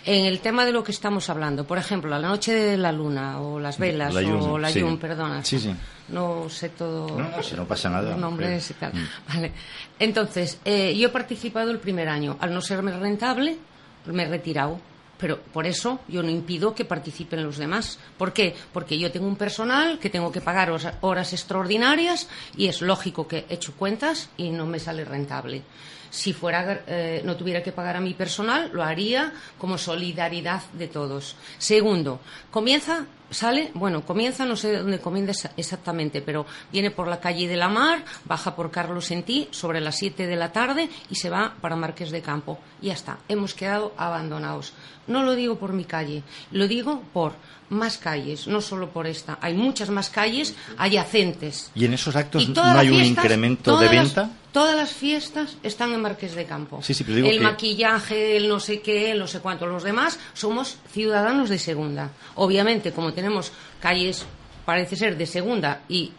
En 0.06 0.26
el 0.26 0.40
tema 0.40 0.66
de 0.66 0.72
lo 0.72 0.84
que 0.84 0.92
estamos 0.92 1.30
hablando, 1.30 1.66
por 1.66 1.78
ejemplo, 1.78 2.10
la 2.10 2.20
noche 2.20 2.54
de 2.54 2.78
la 2.78 2.92
luna 2.92 3.40
o 3.42 3.60
las 3.60 3.78
velas 3.78 4.16
o 4.16 4.58
la 4.58 4.72
yun, 4.72 4.98
perdona. 4.98 5.44
Sí, 5.44 5.60
sí 5.60 5.74
no 6.12 6.50
sé 6.50 6.70
todo 6.70 7.20
no, 7.20 7.44
si 7.44 7.56
no 7.56 7.66
pasa 7.66 7.90
nada 7.90 8.16
nombres 8.16 8.72
y 8.72 8.74
tal 8.74 8.94
mm. 8.94 9.08
vale 9.28 9.52
entonces 10.00 10.60
eh, 10.66 10.96
yo 10.98 11.08
he 11.08 11.12
participado 11.12 11.72
el 11.72 11.80
primer 11.80 12.10
año 12.10 12.38
al 12.40 12.54
no 12.54 12.62
serme 12.62 12.92
rentable 12.92 13.58
me 14.06 14.24
he 14.24 14.28
retirado 14.28 14.80
pero 15.20 15.38
por 15.38 15.68
eso 15.68 16.00
yo 16.08 16.24
no 16.24 16.30
impido 16.30 16.74
que 16.74 16.86
participen 16.86 17.44
los 17.44 17.58
demás. 17.58 18.00
¿Por 18.18 18.32
qué? 18.32 18.56
Porque 18.72 18.98
yo 18.98 19.12
tengo 19.12 19.28
un 19.28 19.36
personal 19.36 20.00
que 20.00 20.10
tengo 20.10 20.32
que 20.32 20.40
pagar 20.40 20.72
horas 21.02 21.34
extraordinarias 21.34 22.30
y 22.56 22.68
es 22.68 22.82
lógico 22.82 23.28
que 23.28 23.46
he 23.50 23.56
hecho 23.56 23.74
cuentas 23.74 24.30
y 24.38 24.50
no 24.50 24.66
me 24.66 24.80
sale 24.80 25.04
rentable. 25.04 25.62
Si 26.10 26.32
fuera, 26.32 26.84
eh, 26.88 27.22
no 27.26 27.36
tuviera 27.36 27.62
que 27.62 27.74
pagar 27.74 27.98
a 27.98 28.00
mi 28.00 28.14
personal, 28.14 28.72
lo 28.74 28.82
haría 28.82 29.34
como 29.58 29.78
solidaridad 29.78 30.64
de 30.72 30.88
todos. 30.88 31.36
Segundo, 31.58 32.22
comienza 32.50 33.06
sale, 33.30 33.72
bueno, 33.74 34.02
comienza, 34.06 34.46
no 34.46 34.56
sé 34.56 34.78
dónde 34.78 35.00
comienza 35.00 35.52
exactamente, 35.58 36.22
pero 36.22 36.46
viene 36.72 36.92
por 36.92 37.08
la 37.08 37.20
calle 37.20 37.48
de 37.48 37.58
la 37.58 37.70
Mar, 37.70 38.04
baja 38.26 38.56
por 38.56 38.72
Carlos 38.72 39.06
Sentí 39.06 39.48
sobre 39.52 39.82
las 39.82 39.98
7 39.98 40.28
de 40.28 40.36
la 40.36 40.52
tarde 40.52 40.90
y 41.10 41.16
se 41.16 41.30
va 41.30 41.56
para 41.62 41.76
Marqués 41.76 42.12
de 42.12 42.22
Campo. 42.22 42.60
Y 42.82 42.88
ya 42.88 42.94
está, 42.94 43.20
hemos 43.28 43.54
quedado 43.54 43.94
abandonados. 43.98 44.74
No 45.08 45.24
lo 45.24 45.36
digo 45.36 45.58
por 45.58 45.74
mi 45.74 45.86
calle, 45.86 46.24
lo 46.52 46.68
digo 46.68 47.02
por 47.14 47.34
más 47.70 47.98
calles, 47.98 48.48
no 48.48 48.62
solo 48.62 48.90
por 48.90 49.08
esta. 49.08 49.38
Hay 49.42 49.54
muchas 49.54 49.90
más 49.90 50.10
calles 50.10 50.56
adyacentes. 50.78 51.72
¿Y 51.76 51.86
en 51.86 51.94
esos 51.94 52.16
actos 52.16 52.50
no 52.50 52.64
hay 52.64 52.90
un 52.90 53.04
incremento 53.04 53.80
de 53.80 53.90
venta? 53.90 54.30
todas 54.52 54.76
las 54.76 54.92
fiestas 54.92 55.58
están 55.64 55.94
en 55.94 56.02
Marqués 56.02 56.36
de 56.36 56.46
Campo. 56.46 56.82
Sí, 56.82 56.94
sí, 56.94 57.04
pero 57.04 57.18
digo 57.18 57.30
el 57.30 57.42
maquillaje, 57.42 58.38
el 58.38 58.48
no 58.48 58.60
sé 58.60 58.82
qué, 58.82 59.12
el 59.12 59.20
no 59.20 59.28
sé 59.28 59.40
cuánto. 59.40 59.66
Los 59.66 59.84
demás 59.84 60.20
somos 60.34 60.78
ciudadanos 60.92 61.50
de 61.50 61.60
segunda. 61.60 62.12
Obviamente, 62.36 62.92
como 62.92 63.14
tenemos 63.20 63.52
calles, 63.82 64.26
parece 64.66 64.96
ser, 64.96 65.18
de 65.18 65.26
segunda 65.26 65.82
y 65.90 66.14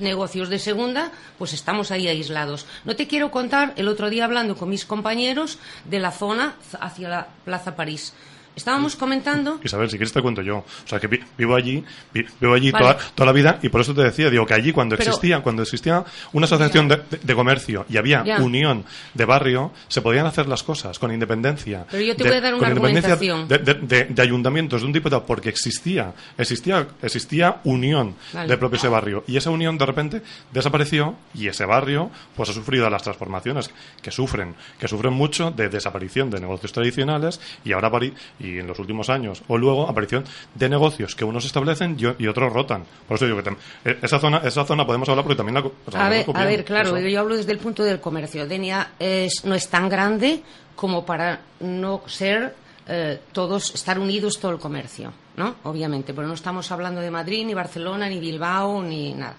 negocios 0.00 0.48
de 0.48 0.58
segunda, 0.58 1.12
pues 1.36 1.52
estamos 1.52 1.90
ahí 1.90 2.08
aislados. 2.08 2.64
No 2.86 2.96
te 2.96 3.06
quiero 3.06 3.30
contar, 3.30 3.74
el 3.76 3.88
otro 3.88 4.08
día 4.08 4.24
hablando 4.24 4.56
con 4.56 4.70
mis 4.70 4.86
compañeros 4.86 5.58
de 5.84 6.00
la 6.00 6.12
zona 6.12 6.54
hacia 6.80 7.08
la 7.10 7.28
Plaza 7.44 7.76
París. 7.76 8.14
Estábamos 8.60 8.94
comentando. 8.94 9.58
Isabel, 9.64 9.88
si 9.88 9.96
quieres 9.96 10.12
te 10.12 10.20
cuento 10.20 10.42
yo. 10.42 10.58
O 10.58 10.64
sea, 10.84 11.00
que 11.00 11.08
vivo 11.38 11.54
allí, 11.54 11.82
vivo 12.12 12.54
allí 12.54 12.70
toda, 12.70 12.98
toda, 13.14 13.26
la 13.26 13.32
vida 13.32 13.58
y 13.62 13.68
por 13.70 13.80
eso 13.80 13.94
te 13.94 14.02
decía, 14.02 14.28
digo 14.28 14.44
que 14.44 14.54
allí 14.54 14.70
cuando 14.72 14.96
existía, 14.96 15.40
cuando 15.40 15.62
existía 15.62 16.04
una 16.34 16.44
asociación 16.44 16.86
de, 16.88 17.34
comercio 17.34 17.86
y 17.88 17.96
había 17.96 18.22
unión 18.38 18.84
de 19.14 19.24
barrio, 19.24 19.72
se 19.88 20.02
podían 20.02 20.26
hacer 20.26 20.46
las 20.46 20.62
cosas 20.62 20.98
con 20.98 21.12
independencia. 21.12 21.86
Pero 21.90 22.02
yo 22.02 22.14
te 22.14 22.24
voy 22.24 22.36
a 22.36 22.40
dar 22.42 22.54
una 22.54 22.66
argumentación. 22.66 23.48
De, 23.48 24.14
ayuntamientos, 24.18 24.82
de 24.82 24.86
un 24.86 24.92
diputado, 24.92 25.24
porque 25.24 25.48
existía, 25.48 26.12
existía, 26.36 26.86
existía 27.00 27.60
unión 27.64 28.14
del 28.32 28.58
propio 28.58 28.76
ese 28.76 28.88
barrio. 28.88 29.24
Y 29.26 29.38
esa 29.38 29.48
unión 29.48 29.78
de 29.78 29.86
repente 29.86 30.22
desapareció 30.52 31.16
y 31.34 31.48
ese 31.48 31.64
barrio 31.64 32.10
pues 32.36 32.50
ha 32.50 32.52
sufrido 32.52 32.90
las 32.90 33.02
transformaciones 33.02 33.70
que 34.02 34.10
sufren, 34.10 34.54
que 34.78 34.86
sufren 34.86 35.14
mucho 35.14 35.50
de 35.50 35.70
desaparición 35.70 36.28
de 36.28 36.40
negocios 36.40 36.72
tradicionales 36.72 37.40
y 37.64 37.72
ahora 37.72 37.90
y 38.38 38.49
en 38.58 38.66
los 38.66 38.78
últimos 38.78 39.08
años, 39.10 39.42
o 39.48 39.56
luego 39.56 39.88
aparición 39.88 40.24
de 40.54 40.68
negocios 40.68 41.14
que 41.14 41.24
unos 41.24 41.44
establecen 41.44 41.96
y, 42.18 42.26
otros 42.26 42.52
rotan. 42.52 42.84
Por 43.06 43.16
eso 43.16 43.26
digo 43.26 43.42
que 43.42 43.50
eh, 43.84 43.98
esa 44.02 44.18
zona, 44.18 44.38
esa 44.44 44.64
zona 44.64 44.86
podemos 44.86 45.08
hablar 45.08 45.24
porque 45.24 45.36
también 45.36 45.54
la. 45.54 45.98
a, 45.98 46.08
ver, 46.08 46.26
a 46.34 46.44
ver, 46.44 46.64
claro, 46.64 46.98
yo 46.98 47.20
hablo 47.20 47.36
desde 47.36 47.52
el 47.52 47.58
punto 47.58 47.82
del 47.82 48.00
comercio. 48.00 48.46
Denia 48.46 48.92
es, 48.98 49.44
no 49.44 49.54
es 49.54 49.68
tan 49.68 49.88
grande 49.88 50.42
como 50.74 51.04
para 51.04 51.40
no 51.60 52.02
ser 52.06 52.54
eh, 52.88 53.20
todos, 53.32 53.74
estar 53.74 53.98
unidos 53.98 54.40
todo 54.40 54.50
el 54.52 54.58
comercio, 54.58 55.12
¿no? 55.36 55.56
Obviamente, 55.64 56.14
pero 56.14 56.26
no 56.26 56.34
estamos 56.34 56.72
hablando 56.72 57.00
de 57.00 57.10
Madrid, 57.10 57.44
ni 57.46 57.54
Barcelona, 57.54 58.08
ni 58.08 58.18
Bilbao, 58.18 58.82
ni 58.82 59.12
nada. 59.12 59.36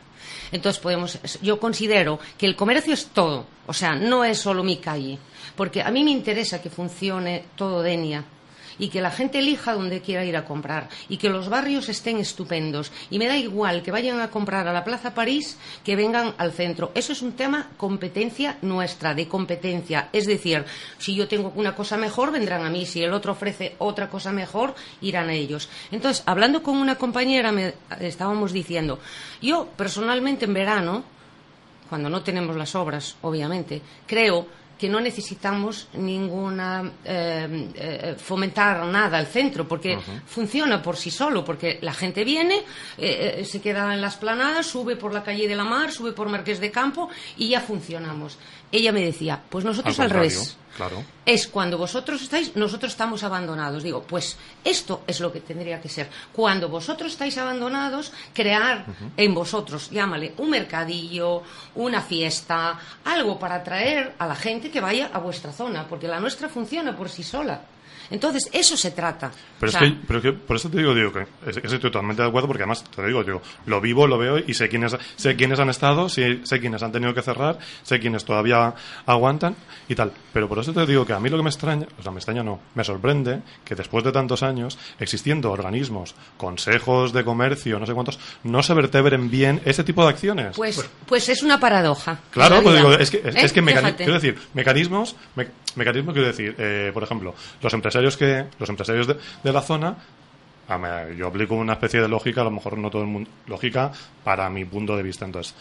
Entonces 0.51 0.81
podemos, 0.81 1.19
yo 1.41 1.59
considero 1.59 2.19
que 2.37 2.45
el 2.45 2.55
comercio 2.55 2.93
es 2.93 3.07
todo, 3.07 3.45
o 3.67 3.73
sea, 3.73 3.95
no 3.95 4.23
es 4.23 4.37
solo 4.37 4.63
mi 4.63 4.77
calle, 4.77 5.17
porque 5.55 5.81
a 5.81 5.91
mí 5.91 6.03
me 6.03 6.11
interesa 6.11 6.61
que 6.61 6.69
funcione 6.69 7.45
todo 7.55 7.81
Denia 7.81 8.23
y 8.79 8.89
que 8.89 9.01
la 9.01 9.11
gente 9.11 9.39
elija 9.39 9.73
donde 9.73 10.01
quiera 10.01 10.25
ir 10.25 10.37
a 10.37 10.45
comprar 10.45 10.89
y 11.09 11.17
que 11.17 11.29
los 11.29 11.49
barrios 11.49 11.89
estén 11.89 12.17
estupendos. 12.17 12.91
Y 13.09 13.19
me 13.19 13.27
da 13.27 13.37
igual 13.37 13.81
que 13.83 13.91
vayan 13.91 14.19
a 14.19 14.29
comprar 14.29 14.67
a 14.67 14.73
la 14.73 14.83
Plaza 14.83 15.13
París 15.13 15.57
que 15.83 15.95
vengan 15.95 16.33
al 16.37 16.51
centro. 16.51 16.91
Eso 16.95 17.13
es 17.13 17.21
un 17.21 17.33
tema 17.33 17.69
competencia 17.77 18.57
nuestra, 18.61 19.13
de 19.13 19.27
competencia. 19.27 20.09
Es 20.13 20.27
decir, 20.27 20.65
si 20.97 21.15
yo 21.15 21.27
tengo 21.27 21.51
una 21.55 21.75
cosa 21.75 21.97
mejor, 21.97 22.31
vendrán 22.31 22.65
a 22.65 22.69
mí. 22.69 22.85
Si 22.85 23.01
el 23.01 23.13
otro 23.13 23.33
ofrece 23.33 23.75
otra 23.79 24.09
cosa 24.09 24.31
mejor, 24.31 24.75
irán 25.01 25.29
a 25.29 25.33
ellos. 25.33 25.69
Entonces, 25.91 26.23
hablando 26.25 26.63
con 26.63 26.77
una 26.77 26.95
compañera, 26.95 27.51
me 27.51 27.73
estábamos 27.99 28.51
diciendo, 28.51 28.99
yo 29.41 29.67
personalmente 29.75 30.45
en 30.45 30.53
verano, 30.53 31.03
cuando 31.89 32.09
no 32.09 32.21
tenemos 32.21 32.55
las 32.55 32.75
obras, 32.75 33.15
obviamente, 33.21 33.81
creo 34.07 34.47
que 34.81 34.89
no 34.89 34.99
necesitamos 34.99 35.89
ninguna 35.93 36.91
eh, 37.05 37.69
eh, 37.75 38.15
fomentar 38.17 38.83
nada 38.87 39.19
al 39.19 39.27
centro 39.27 39.67
porque 39.67 39.95
funciona 40.25 40.81
por 40.81 40.97
sí 40.97 41.11
solo 41.11 41.45
porque 41.45 41.77
la 41.83 41.93
gente 41.93 42.23
viene 42.23 42.63
eh, 42.97 43.45
se 43.45 43.61
queda 43.61 43.93
en 43.93 44.01
las 44.01 44.17
planadas 44.17 44.65
sube 44.65 44.95
por 44.95 45.13
la 45.13 45.21
calle 45.21 45.47
de 45.47 45.55
la 45.55 45.65
Mar 45.65 45.91
sube 45.91 46.13
por 46.13 46.29
Marqués 46.29 46.59
de 46.59 46.71
Campo 46.71 47.09
y 47.37 47.49
ya 47.49 47.61
funcionamos 47.61 48.39
ella 48.71 48.91
me 48.91 49.01
decía 49.01 49.41
pues 49.49 49.65
nosotros 49.65 49.99
al 49.99 50.09
revés 50.09 50.57
Claro. 50.75 51.03
Es 51.25 51.47
cuando 51.47 51.77
vosotros 51.77 52.21
estáis, 52.21 52.55
nosotros 52.55 52.93
estamos 52.93 53.23
abandonados. 53.23 53.83
Digo, 53.83 54.03
pues 54.03 54.37
esto 54.63 55.03
es 55.05 55.19
lo 55.19 55.31
que 55.31 55.41
tendría 55.41 55.81
que 55.81 55.89
ser. 55.89 56.09
Cuando 56.31 56.69
vosotros 56.69 57.11
estáis 57.11 57.37
abandonados, 57.37 58.13
crear 58.33 58.85
en 59.17 59.33
vosotros, 59.33 59.89
llámale, 59.91 60.33
un 60.37 60.49
mercadillo, 60.49 61.43
una 61.75 62.01
fiesta, 62.01 62.79
algo 63.03 63.37
para 63.37 63.55
atraer 63.55 64.15
a 64.17 64.27
la 64.27 64.35
gente 64.35 64.71
que 64.71 64.81
vaya 64.81 65.09
a 65.13 65.19
vuestra 65.19 65.51
zona, 65.51 65.85
porque 65.87 66.07
la 66.07 66.19
nuestra 66.19 66.47
funciona 66.47 66.95
por 66.95 67.09
sí 67.09 67.23
sola. 67.23 67.61
Entonces, 68.11 68.49
eso 68.51 68.75
se 68.75 68.91
trata. 68.91 69.31
Pero, 69.59 69.71
es, 69.71 69.77
que, 69.77 69.95
pero 70.07 70.21
que, 70.21 70.33
por 70.33 70.57
eso 70.57 70.69
te 70.69 70.77
digo, 70.77 70.93
digo 70.93 71.11
que, 71.13 71.25
estoy 71.47 71.79
totalmente 71.79 72.21
de 72.21 72.27
acuerdo, 72.27 72.47
porque 72.47 72.63
además 72.63 72.83
te 72.83 73.05
digo, 73.05 73.23
digo, 73.23 73.41
lo 73.65 73.79
vivo, 73.79 74.05
lo 74.05 74.17
veo 74.17 74.37
y 74.37 74.53
sé 74.53 74.69
quiénes, 74.69 74.97
sé 75.15 75.35
quiénes 75.35 75.59
han 75.59 75.69
estado, 75.69 76.09
sé, 76.09 76.41
sé 76.43 76.59
quiénes 76.59 76.83
han 76.83 76.91
tenido 76.91 77.13
que 77.13 77.21
cerrar, 77.21 77.57
sé 77.83 77.99
quiénes 77.99 78.25
todavía 78.25 78.73
aguantan 79.05 79.55
y 79.87 79.95
tal. 79.95 80.11
Pero 80.33 80.49
por 80.49 80.59
eso 80.59 80.73
te 80.73 80.85
digo 80.85 81.05
que 81.05 81.13
a 81.13 81.19
mí 81.19 81.29
lo 81.29 81.37
que 81.37 81.43
me 81.43 81.49
extraña, 81.49 81.87
o 81.97 82.03
sea, 82.03 82.11
me 82.11 82.17
extraña 82.17 82.43
no, 82.43 82.59
me 82.75 82.83
sorprende 82.83 83.41
que 83.63 83.75
después 83.75 84.03
de 84.03 84.11
tantos 84.11 84.43
años, 84.43 84.77
existiendo 84.99 85.51
organismos, 85.51 86.15
consejos 86.37 87.13
de 87.13 87.23
comercio, 87.23 87.79
no 87.79 87.85
sé 87.85 87.93
cuántos, 87.93 88.19
no 88.43 88.61
se 88.61 88.73
vertebren 88.73 89.29
bien 89.29 89.61
ese 89.63 89.83
tipo 89.83 90.03
de 90.03 90.09
acciones. 90.09 90.55
Pues, 90.55 90.83
pues 91.05 91.29
es 91.29 91.43
una 91.43 91.59
paradoja. 91.59 92.19
Claro, 92.31 92.61
pues 92.61 92.75
digo, 92.75 92.93
es 92.93 93.09
que, 93.09 93.21
es, 93.23 93.53
que 93.53 93.63
quiero 93.63 94.13
decir, 94.13 94.37
mecanismos, 94.53 95.15
mecanismos 95.75 96.13
quiero 96.13 96.27
decir, 96.27 96.55
eh, 96.57 96.91
por 96.93 97.03
ejemplo, 97.03 97.33
los 97.61 97.73
empresarios 97.73 98.00
que 98.17 98.45
los 98.59 98.69
empresarios 98.69 99.07
de, 99.07 99.51
la 99.51 99.61
zona 99.61 99.97
yo 101.17 101.27
aplico 101.27 101.55
una 101.55 101.73
especie 101.73 102.01
de 102.01 102.07
lógica, 102.07 102.41
a 102.41 102.45
lo 102.45 102.51
mejor 102.51 102.77
no 102.77 102.89
todo 102.89 103.01
el 103.01 103.07
mundo, 103.09 103.29
lógica 103.47 103.91
para 104.23 104.49
mi 104.49 104.63
punto 104.63 104.95
de 104.95 105.03
vista. 105.03 105.25
Entonces, 105.25 105.53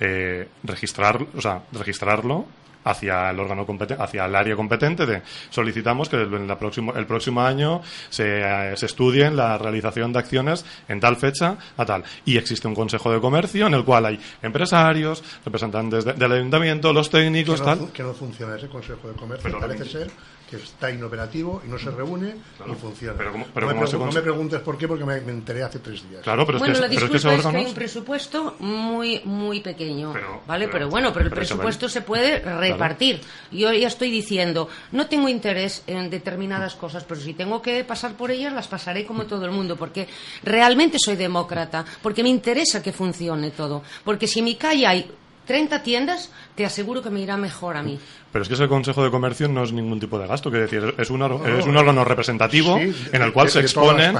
eh, 0.00 0.48
registrar, 0.64 1.24
o 1.36 1.40
sea, 1.40 1.62
registrarlo 1.72 2.46
hacia 2.86 3.30
el 3.30 3.40
órgano 3.40 3.66
competente, 3.66 4.02
hacia 4.02 4.26
el 4.26 4.34
área 4.34 4.54
competente 4.54 5.06
de 5.06 5.22
solicitamos 5.50 6.08
que 6.08 6.16
el, 6.16 6.46
la 6.46 6.58
próximo, 6.58 6.94
el 6.94 7.06
próximo 7.06 7.42
año 7.42 7.82
se, 8.08 8.40
eh, 8.42 8.76
se 8.76 8.86
estudien 8.86 9.36
la 9.36 9.58
realización 9.58 10.12
de 10.12 10.20
acciones 10.20 10.64
en 10.88 11.00
tal 11.00 11.16
fecha 11.16 11.56
a 11.76 11.84
tal. 11.84 12.04
Y 12.24 12.36
existe 12.36 12.68
un 12.68 12.74
consejo 12.74 13.12
de 13.12 13.20
comercio 13.20 13.66
en 13.66 13.74
el 13.74 13.84
cual 13.84 14.06
hay 14.06 14.20
empresarios, 14.40 15.22
representantes 15.44 16.04
del 16.04 16.32
ayuntamiento, 16.32 16.92
los 16.92 17.10
técnicos, 17.10 17.60
que 17.60 17.66
no, 17.66 17.76
tal. 17.76 17.92
Que 17.92 18.02
no 18.04 18.14
funciona 18.14 18.56
ese 18.56 18.68
consejo 18.68 19.08
de 19.08 19.14
comercio, 19.14 19.58
parece 19.58 19.84
ser 19.84 20.10
que 20.48 20.56
está 20.56 20.90
inoperativo 20.90 21.60
y 21.64 21.68
no 21.68 21.78
se 21.78 21.90
reúne 21.90 22.36
y 22.66 22.74
funciona. 22.74 23.18
Pero, 23.18 23.32
no, 23.32 24.12
me 24.12 24.22
preguntes 24.22 24.60
por 24.60 24.78
qué, 24.78 24.86
porque 24.86 25.04
me, 25.04 25.16
enteré 25.16 25.64
hace 25.64 25.80
tres 25.80 26.08
días. 26.08 26.22
Claro, 26.22 26.46
pero 26.46 26.58
bueno, 26.58 26.74
es 26.74 26.78
que, 26.78 26.82
la 26.82 26.88
pero 26.88 27.08
disculpa 27.08 27.34
es, 27.34 27.46
que 27.46 27.56
hay 27.56 27.64
un 27.66 27.74
presupuesto 27.74 28.56
muy 28.60 29.20
muy 29.24 29.60
pequeño, 29.60 30.12
pero, 30.12 30.42
¿vale? 30.46 30.68
Pero, 30.68 30.88
bueno, 30.88 31.12
pero 31.12 31.26
el 31.26 31.32
presupuesto 31.32 31.88
se 31.88 32.02
puede 32.02 32.38
repartir. 32.40 33.20
Yo 33.50 33.72
ya 33.72 33.88
estoy 33.88 34.10
diciendo, 34.10 34.68
no 34.92 35.06
tengo 35.08 35.28
interés 35.28 35.82
en 35.86 36.10
determinadas 36.10 36.76
cosas, 36.76 37.04
pero 37.04 37.20
si 37.20 37.34
tengo 37.34 37.60
que 37.60 37.82
pasar 37.84 38.14
por 38.14 38.30
ellas, 38.30 38.52
las 38.52 38.68
pasaré 38.68 39.04
como 39.04 39.26
todo 39.26 39.44
el 39.44 39.50
mundo, 39.50 39.76
porque 39.76 40.06
realmente 40.44 40.98
soy 41.00 41.16
demócrata, 41.16 41.84
porque 42.02 42.22
me 42.22 42.28
interesa 42.28 42.82
que 42.82 42.92
funcione 42.92 43.50
todo. 43.50 43.82
Porque 44.04 44.26
si 44.28 44.38
en 44.38 44.44
mi 44.44 44.54
calle 44.54 44.86
hay 44.86 45.10
30 45.46 45.82
tiendas, 45.82 46.30
te 46.54 46.64
aseguro 46.66 47.02
que 47.02 47.10
me 47.10 47.20
irá 47.20 47.36
mejor 47.36 47.76
a 47.76 47.82
mí. 47.82 47.98
Pero 48.32 48.42
es 48.42 48.48
que 48.48 48.54
ese 48.54 48.68
Consejo 48.68 49.02
de 49.02 49.10
Comercio 49.10 49.48
no 49.48 49.62
es 49.62 49.72
ningún 49.72 49.98
tipo 49.98 50.18
de 50.18 50.26
gasto, 50.26 50.50
que 50.50 50.58
decir, 50.58 50.94
es 50.98 51.08
un, 51.08 51.22
es 51.22 51.64
un 51.64 51.76
órgano 51.76 52.04
representativo 52.04 52.76
en 52.76 53.22
el 53.22 53.32
cual 53.32 53.48
se 53.48 53.60
exponen, 53.60 54.14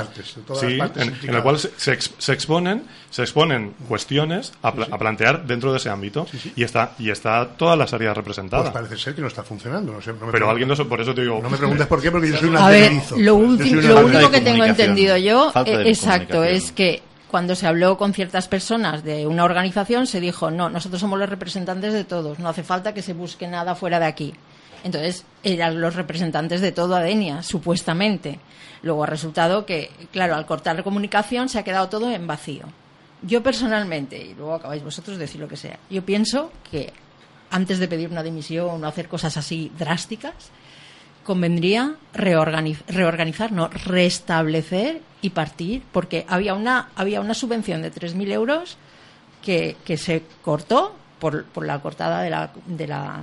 en, 0.62 1.34
el 1.34 1.42
cual 1.42 1.58
se, 1.58 1.92
exponen, 2.32 2.84
se 3.10 3.22
exponen 3.22 3.74
cuestiones 3.86 4.54
a, 4.62 4.72
plantear 4.72 5.44
dentro 5.44 5.70
de 5.70 5.78
ese 5.78 5.90
ámbito 5.90 6.26
y 6.54 6.62
está 6.62 6.92
y 6.98 7.10
está 7.10 7.46
todas 7.58 7.76
las 7.76 7.92
áreas 7.92 8.16
representadas. 8.16 8.70
Pues 8.70 8.84
parece 8.84 8.96
ser 9.02 9.14
que 9.14 9.20
no 9.20 9.28
está 9.28 9.42
funcionando, 9.42 9.92
no 9.92 10.00
sé, 10.00 10.14
Pero 10.32 10.48
alguien 10.48 10.68
por 10.88 11.00
eso 11.00 11.14
te 11.14 11.22
digo. 11.22 11.40
No 11.42 11.50
me 11.50 11.58
preguntes 11.58 11.86
por 11.86 12.00
qué, 12.00 12.10
porque 12.10 12.30
yo 12.30 12.38
soy 12.38 12.48
una 12.50 12.66
A 12.66 12.70
ver, 12.70 12.92
lo, 13.18 13.34
último 13.34 14.30
que 14.30 14.40
tengo 14.40 14.64
entendido 14.64 15.16
yo, 15.18 15.52
exacto, 15.66 16.42
es 16.42 16.72
que 16.72 17.02
cuando 17.30 17.54
se 17.54 17.66
habló 17.66 17.98
con 17.98 18.14
ciertas 18.14 18.48
personas 18.48 19.02
de 19.02 19.26
una 19.26 19.44
organización, 19.44 20.06
se 20.06 20.20
dijo, 20.20 20.50
no, 20.50 20.70
nosotros 20.70 21.00
somos 21.00 21.18
los 21.18 21.28
representantes 21.28 21.92
de 21.92 22.04
todos, 22.04 22.38
no 22.38 22.48
hace 22.48 22.62
falta 22.62 22.94
que 22.94 23.02
se 23.02 23.12
busque 23.12 23.48
nada 23.48 23.74
fuera 23.74 23.98
de 23.98 24.06
aquí. 24.06 24.34
Entonces, 24.84 25.24
eran 25.42 25.80
los 25.80 25.96
representantes 25.96 26.60
de 26.60 26.70
todo 26.70 26.94
Adenia, 26.94 27.42
supuestamente. 27.42 28.38
Luego 28.82 29.02
ha 29.02 29.06
resultado 29.06 29.66
que, 29.66 29.90
claro, 30.12 30.36
al 30.36 30.46
cortar 30.46 30.76
la 30.76 30.84
comunicación 30.84 31.48
se 31.48 31.58
ha 31.58 31.64
quedado 31.64 31.88
todo 31.88 32.10
en 32.12 32.26
vacío. 32.26 32.66
Yo 33.22 33.42
personalmente, 33.42 34.16
y 34.16 34.34
luego 34.34 34.54
acabáis 34.54 34.84
vosotros 34.84 35.16
de 35.16 35.24
decir 35.24 35.40
lo 35.40 35.48
que 35.48 35.56
sea, 35.56 35.78
yo 35.90 36.04
pienso 36.04 36.52
que 36.70 36.92
antes 37.50 37.78
de 37.78 37.88
pedir 37.88 38.10
una 38.10 38.22
dimisión 38.22 38.84
o 38.84 38.86
hacer 38.86 39.08
cosas 39.08 39.36
así 39.36 39.72
drásticas, 39.76 40.50
convendría 41.26 41.96
reorganizar, 42.14 43.52
no, 43.52 43.68
restablecer 43.68 45.02
y 45.20 45.30
partir, 45.30 45.82
porque 45.92 46.24
había 46.28 46.54
una, 46.54 46.90
había 46.94 47.20
una 47.20 47.34
subvención 47.34 47.82
de 47.82 47.92
3.000 47.92 48.32
euros 48.32 48.78
que, 49.42 49.76
que 49.84 49.96
se 49.98 50.22
cortó 50.42 50.94
por, 51.18 51.44
por 51.46 51.66
la 51.66 51.80
cortada 51.80 52.22
de 52.22 52.30
la, 52.30 52.52
de 52.66 52.86
la 52.86 53.22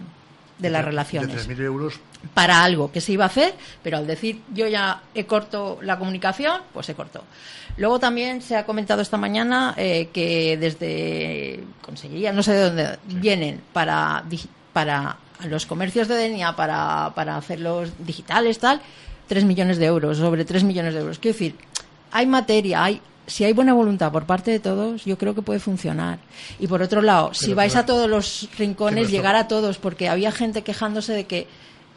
de 0.59 0.69
las 0.69 0.85
relaciones. 0.85 1.47
De 1.47 1.55
3.000 1.55 1.61
euros. 1.63 1.99
Para 2.33 2.63
algo 2.63 2.91
que 2.91 3.01
se 3.01 3.11
iba 3.11 3.25
a 3.25 3.27
hacer, 3.27 3.53
pero 3.81 3.97
al 3.97 4.07
decir 4.07 4.41
yo 4.53 4.67
ya 4.67 5.01
he 5.13 5.25
corto 5.25 5.79
la 5.81 5.99
comunicación, 5.99 6.61
pues 6.71 6.85
se 6.85 6.95
cortó. 6.95 7.23
Luego 7.77 7.99
también 7.99 8.41
se 8.41 8.55
ha 8.55 8.65
comentado 8.65 9.01
esta 9.01 9.17
mañana 9.17 9.73
eh, 9.77 10.09
que 10.13 10.57
desde 10.57 11.63
Conseguiría, 11.81 12.31
no 12.31 12.43
sé 12.43 12.53
de 12.53 12.63
dónde, 12.63 12.99
vienen 13.05 13.61
para, 13.73 14.23
para 14.71 15.17
los 15.47 15.65
comercios 15.65 16.07
de 16.07 16.15
Denia 16.15 16.55
para, 16.55 17.11
para 17.15 17.37
hacerlos 17.37 17.91
digitales, 17.99 18.59
tal, 18.59 18.81
3 19.27 19.45
millones 19.45 19.77
de 19.77 19.85
euros, 19.85 20.17
sobre 20.17 20.45
3 20.45 20.63
millones 20.63 20.93
de 20.93 20.99
euros. 21.01 21.19
Quiero 21.19 21.33
decir, 21.33 21.55
hay 22.11 22.25
materia, 22.25 22.83
hay 22.83 23.01
si 23.25 23.43
hay 23.43 23.53
buena 23.53 23.73
voluntad 23.73 24.11
por 24.11 24.25
parte 24.25 24.51
de 24.51 24.59
todos, 24.59 25.05
yo 25.05 25.17
creo 25.17 25.33
que 25.33 25.41
puede 25.41 25.59
funcionar. 25.59 26.19
Y 26.59 26.67
por 26.67 26.81
otro 26.81 27.01
lado, 27.01 27.33
si 27.33 27.53
vais 27.53 27.75
a 27.75 27.85
todos 27.85 28.09
los 28.09 28.49
rincones, 28.57 29.09
llegar 29.09 29.35
a 29.35 29.47
todos, 29.47 29.77
porque 29.77 30.09
había 30.09 30.31
gente 30.31 30.61
quejándose 30.61 31.13
de 31.13 31.25
que 31.25 31.47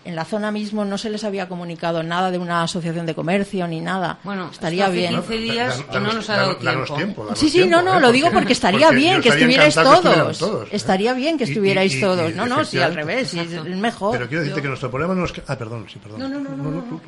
en 0.06 0.14
la 0.14 0.24
zona 0.24 0.52
mismo 0.52 0.84
no 0.84 0.98
se 0.98 1.10
les 1.10 1.24
había 1.24 1.48
comunicado 1.48 2.02
nada 2.02 2.30
de 2.30 2.38
una 2.38 2.62
asociación 2.62 3.06
de 3.06 3.14
comercio 3.14 3.66
ni 3.66 3.80
nada. 3.80 4.18
Bueno, 4.22 4.50
estaría 4.52 4.88
bien. 4.88 5.14
15 5.14 5.36
días 5.38 5.84
no 5.92 6.12
nos 6.12 6.30
ha 6.30 6.36
dado 6.36 6.56
tiempo. 6.56 7.34
sí, 7.34 7.50
sí, 7.50 7.66
no, 7.66 7.82
no, 7.82 7.98
¿eh? 7.98 8.00
lo 8.00 8.12
digo 8.12 8.30
porque 8.30 8.52
estaría 8.52 8.90
bien 8.90 9.20
que 9.20 9.30
estuvierais 9.30 9.74
todos. 9.74 10.42
¿eh? 10.42 10.68
Estaría 10.70 11.12
bien 11.12 11.36
que 11.36 11.44
estuvierais 11.44 12.00
todos. 12.00 12.34
no, 12.34 12.46
no, 12.46 12.64
sí, 12.64 12.78
al 12.78 12.94
revés, 12.94 13.30
sí, 13.30 13.40
es 13.40 13.64
mejor. 13.64 14.12
Pero 14.12 14.28
quiero 14.28 14.42
decirte 14.42 14.62
que 14.62 14.68
nuestro 14.68 14.90
problema 14.90 15.14
no 15.14 15.24
es 15.24 15.32
que... 15.32 15.42
Ah, 15.46 15.56
perdón, 15.56 15.86
sí, 15.92 15.98
perdón. 15.98 16.20
No, 16.20 16.28
no, 16.28 16.38
no, 16.38 16.56
no, 16.56 17.00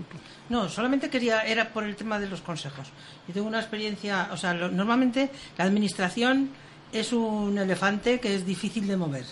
no, 0.49 0.68
solamente 0.68 1.09
quería, 1.09 1.42
era 1.42 1.68
por 1.68 1.84
el 1.84 1.94
tema 1.94 2.18
de 2.18 2.28
los 2.28 2.40
consejos. 2.40 2.88
Yo 3.28 3.34
tengo 3.34 3.46
una 3.46 3.61
experiencia, 3.61 4.28
o 4.32 4.36
sea, 4.36 4.55
normalmente 4.55 5.30
la 5.57 5.64
administración 5.64 6.51
es 6.92 7.12
un 7.12 7.59
elefante 7.59 8.18
que 8.18 8.34
es 8.34 8.44
difícil 8.44 8.88
de 8.88 8.96
mover 8.96 9.24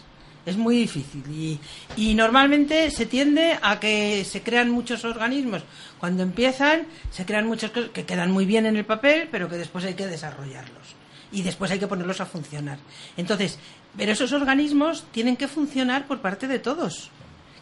es 0.46 0.56
muy 0.56 0.76
difícil 0.76 1.58
y, 1.96 2.14
normalmente 2.14 2.90
se 2.90 3.04
tiende 3.04 3.58
a 3.60 3.78
que 3.80 4.24
se 4.24 4.42
crean 4.42 4.70
muchos 4.70 5.04
organismos. 5.04 5.64
Cuando 5.98 6.22
empiezan, 6.22 6.86
se 7.10 7.26
crean 7.26 7.46
muchos 7.46 7.70
que 7.70 8.04
quedan 8.06 8.30
muy 8.30 8.46
bien 8.46 8.64
en 8.64 8.76
el 8.76 8.84
papel, 8.84 9.28
pero 9.30 9.48
que 9.48 9.56
después 9.56 9.84
hay 9.84 9.94
que 9.94 10.06
desarrollarlos 10.06 10.94
y 11.32 11.42
después 11.42 11.70
hay 11.70 11.78
que 11.78 11.88
ponerlos 11.88 12.20
a 12.20 12.26
funcionar. 12.26 12.78
Entonces, 13.16 13.58
pero 13.96 14.12
esos 14.12 14.32
organismos 14.32 15.04
tienen 15.10 15.36
que 15.36 15.48
funcionar 15.48 16.06
por 16.06 16.20
parte 16.20 16.46
de 16.46 16.60
todos. 16.60 17.10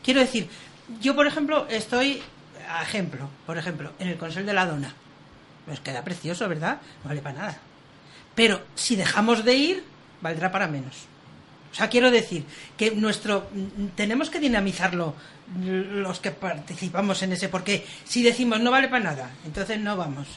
Quiero 0.03 0.21
decir, 0.21 0.49
yo, 1.01 1.15
por 1.15 1.27
ejemplo, 1.27 1.67
estoy, 1.71 2.23
ejemplo, 2.83 3.31
por 3.47 3.57
ejemplo, 3.57 3.93
en 3.99 4.09
el 4.09 4.19
Consejo 4.19 4.47
de 4.47 4.53
la 4.53 4.67
Dona. 4.67 4.95
Nos 5.67 5.81
queda 5.81 6.05
precioso, 6.05 6.47
¿verdad? 6.49 6.81
No 7.03 7.09
vale 7.09 7.23
para 7.23 7.39
nada. 7.39 7.59
Pero 8.35 8.63
si 8.75 8.97
dejamos 8.97 9.45
de 9.45 9.55
ir, 9.55 9.85
valdrá 10.21 10.53
para 10.53 10.69
menos. 10.69 11.07
O 11.75 11.77
sea, 11.77 11.89
quiero 11.89 12.13
decir 12.13 12.45
que 12.77 12.93
nuestro 12.93 13.49
tenemos 13.97 14.31
que 14.31 14.39
dinamizarlo 14.39 15.17
los 15.59 16.21
que 16.21 16.31
participamos 16.31 17.21
en 17.25 17.33
ese, 17.33 17.49
porque 17.49 17.85
si 18.05 18.23
decimos 18.23 18.61
no 18.61 18.71
vale 18.71 18.87
para 18.87 19.03
nada, 19.03 19.31
entonces 19.45 19.81
no 19.81 19.97
vamos. 19.97 20.29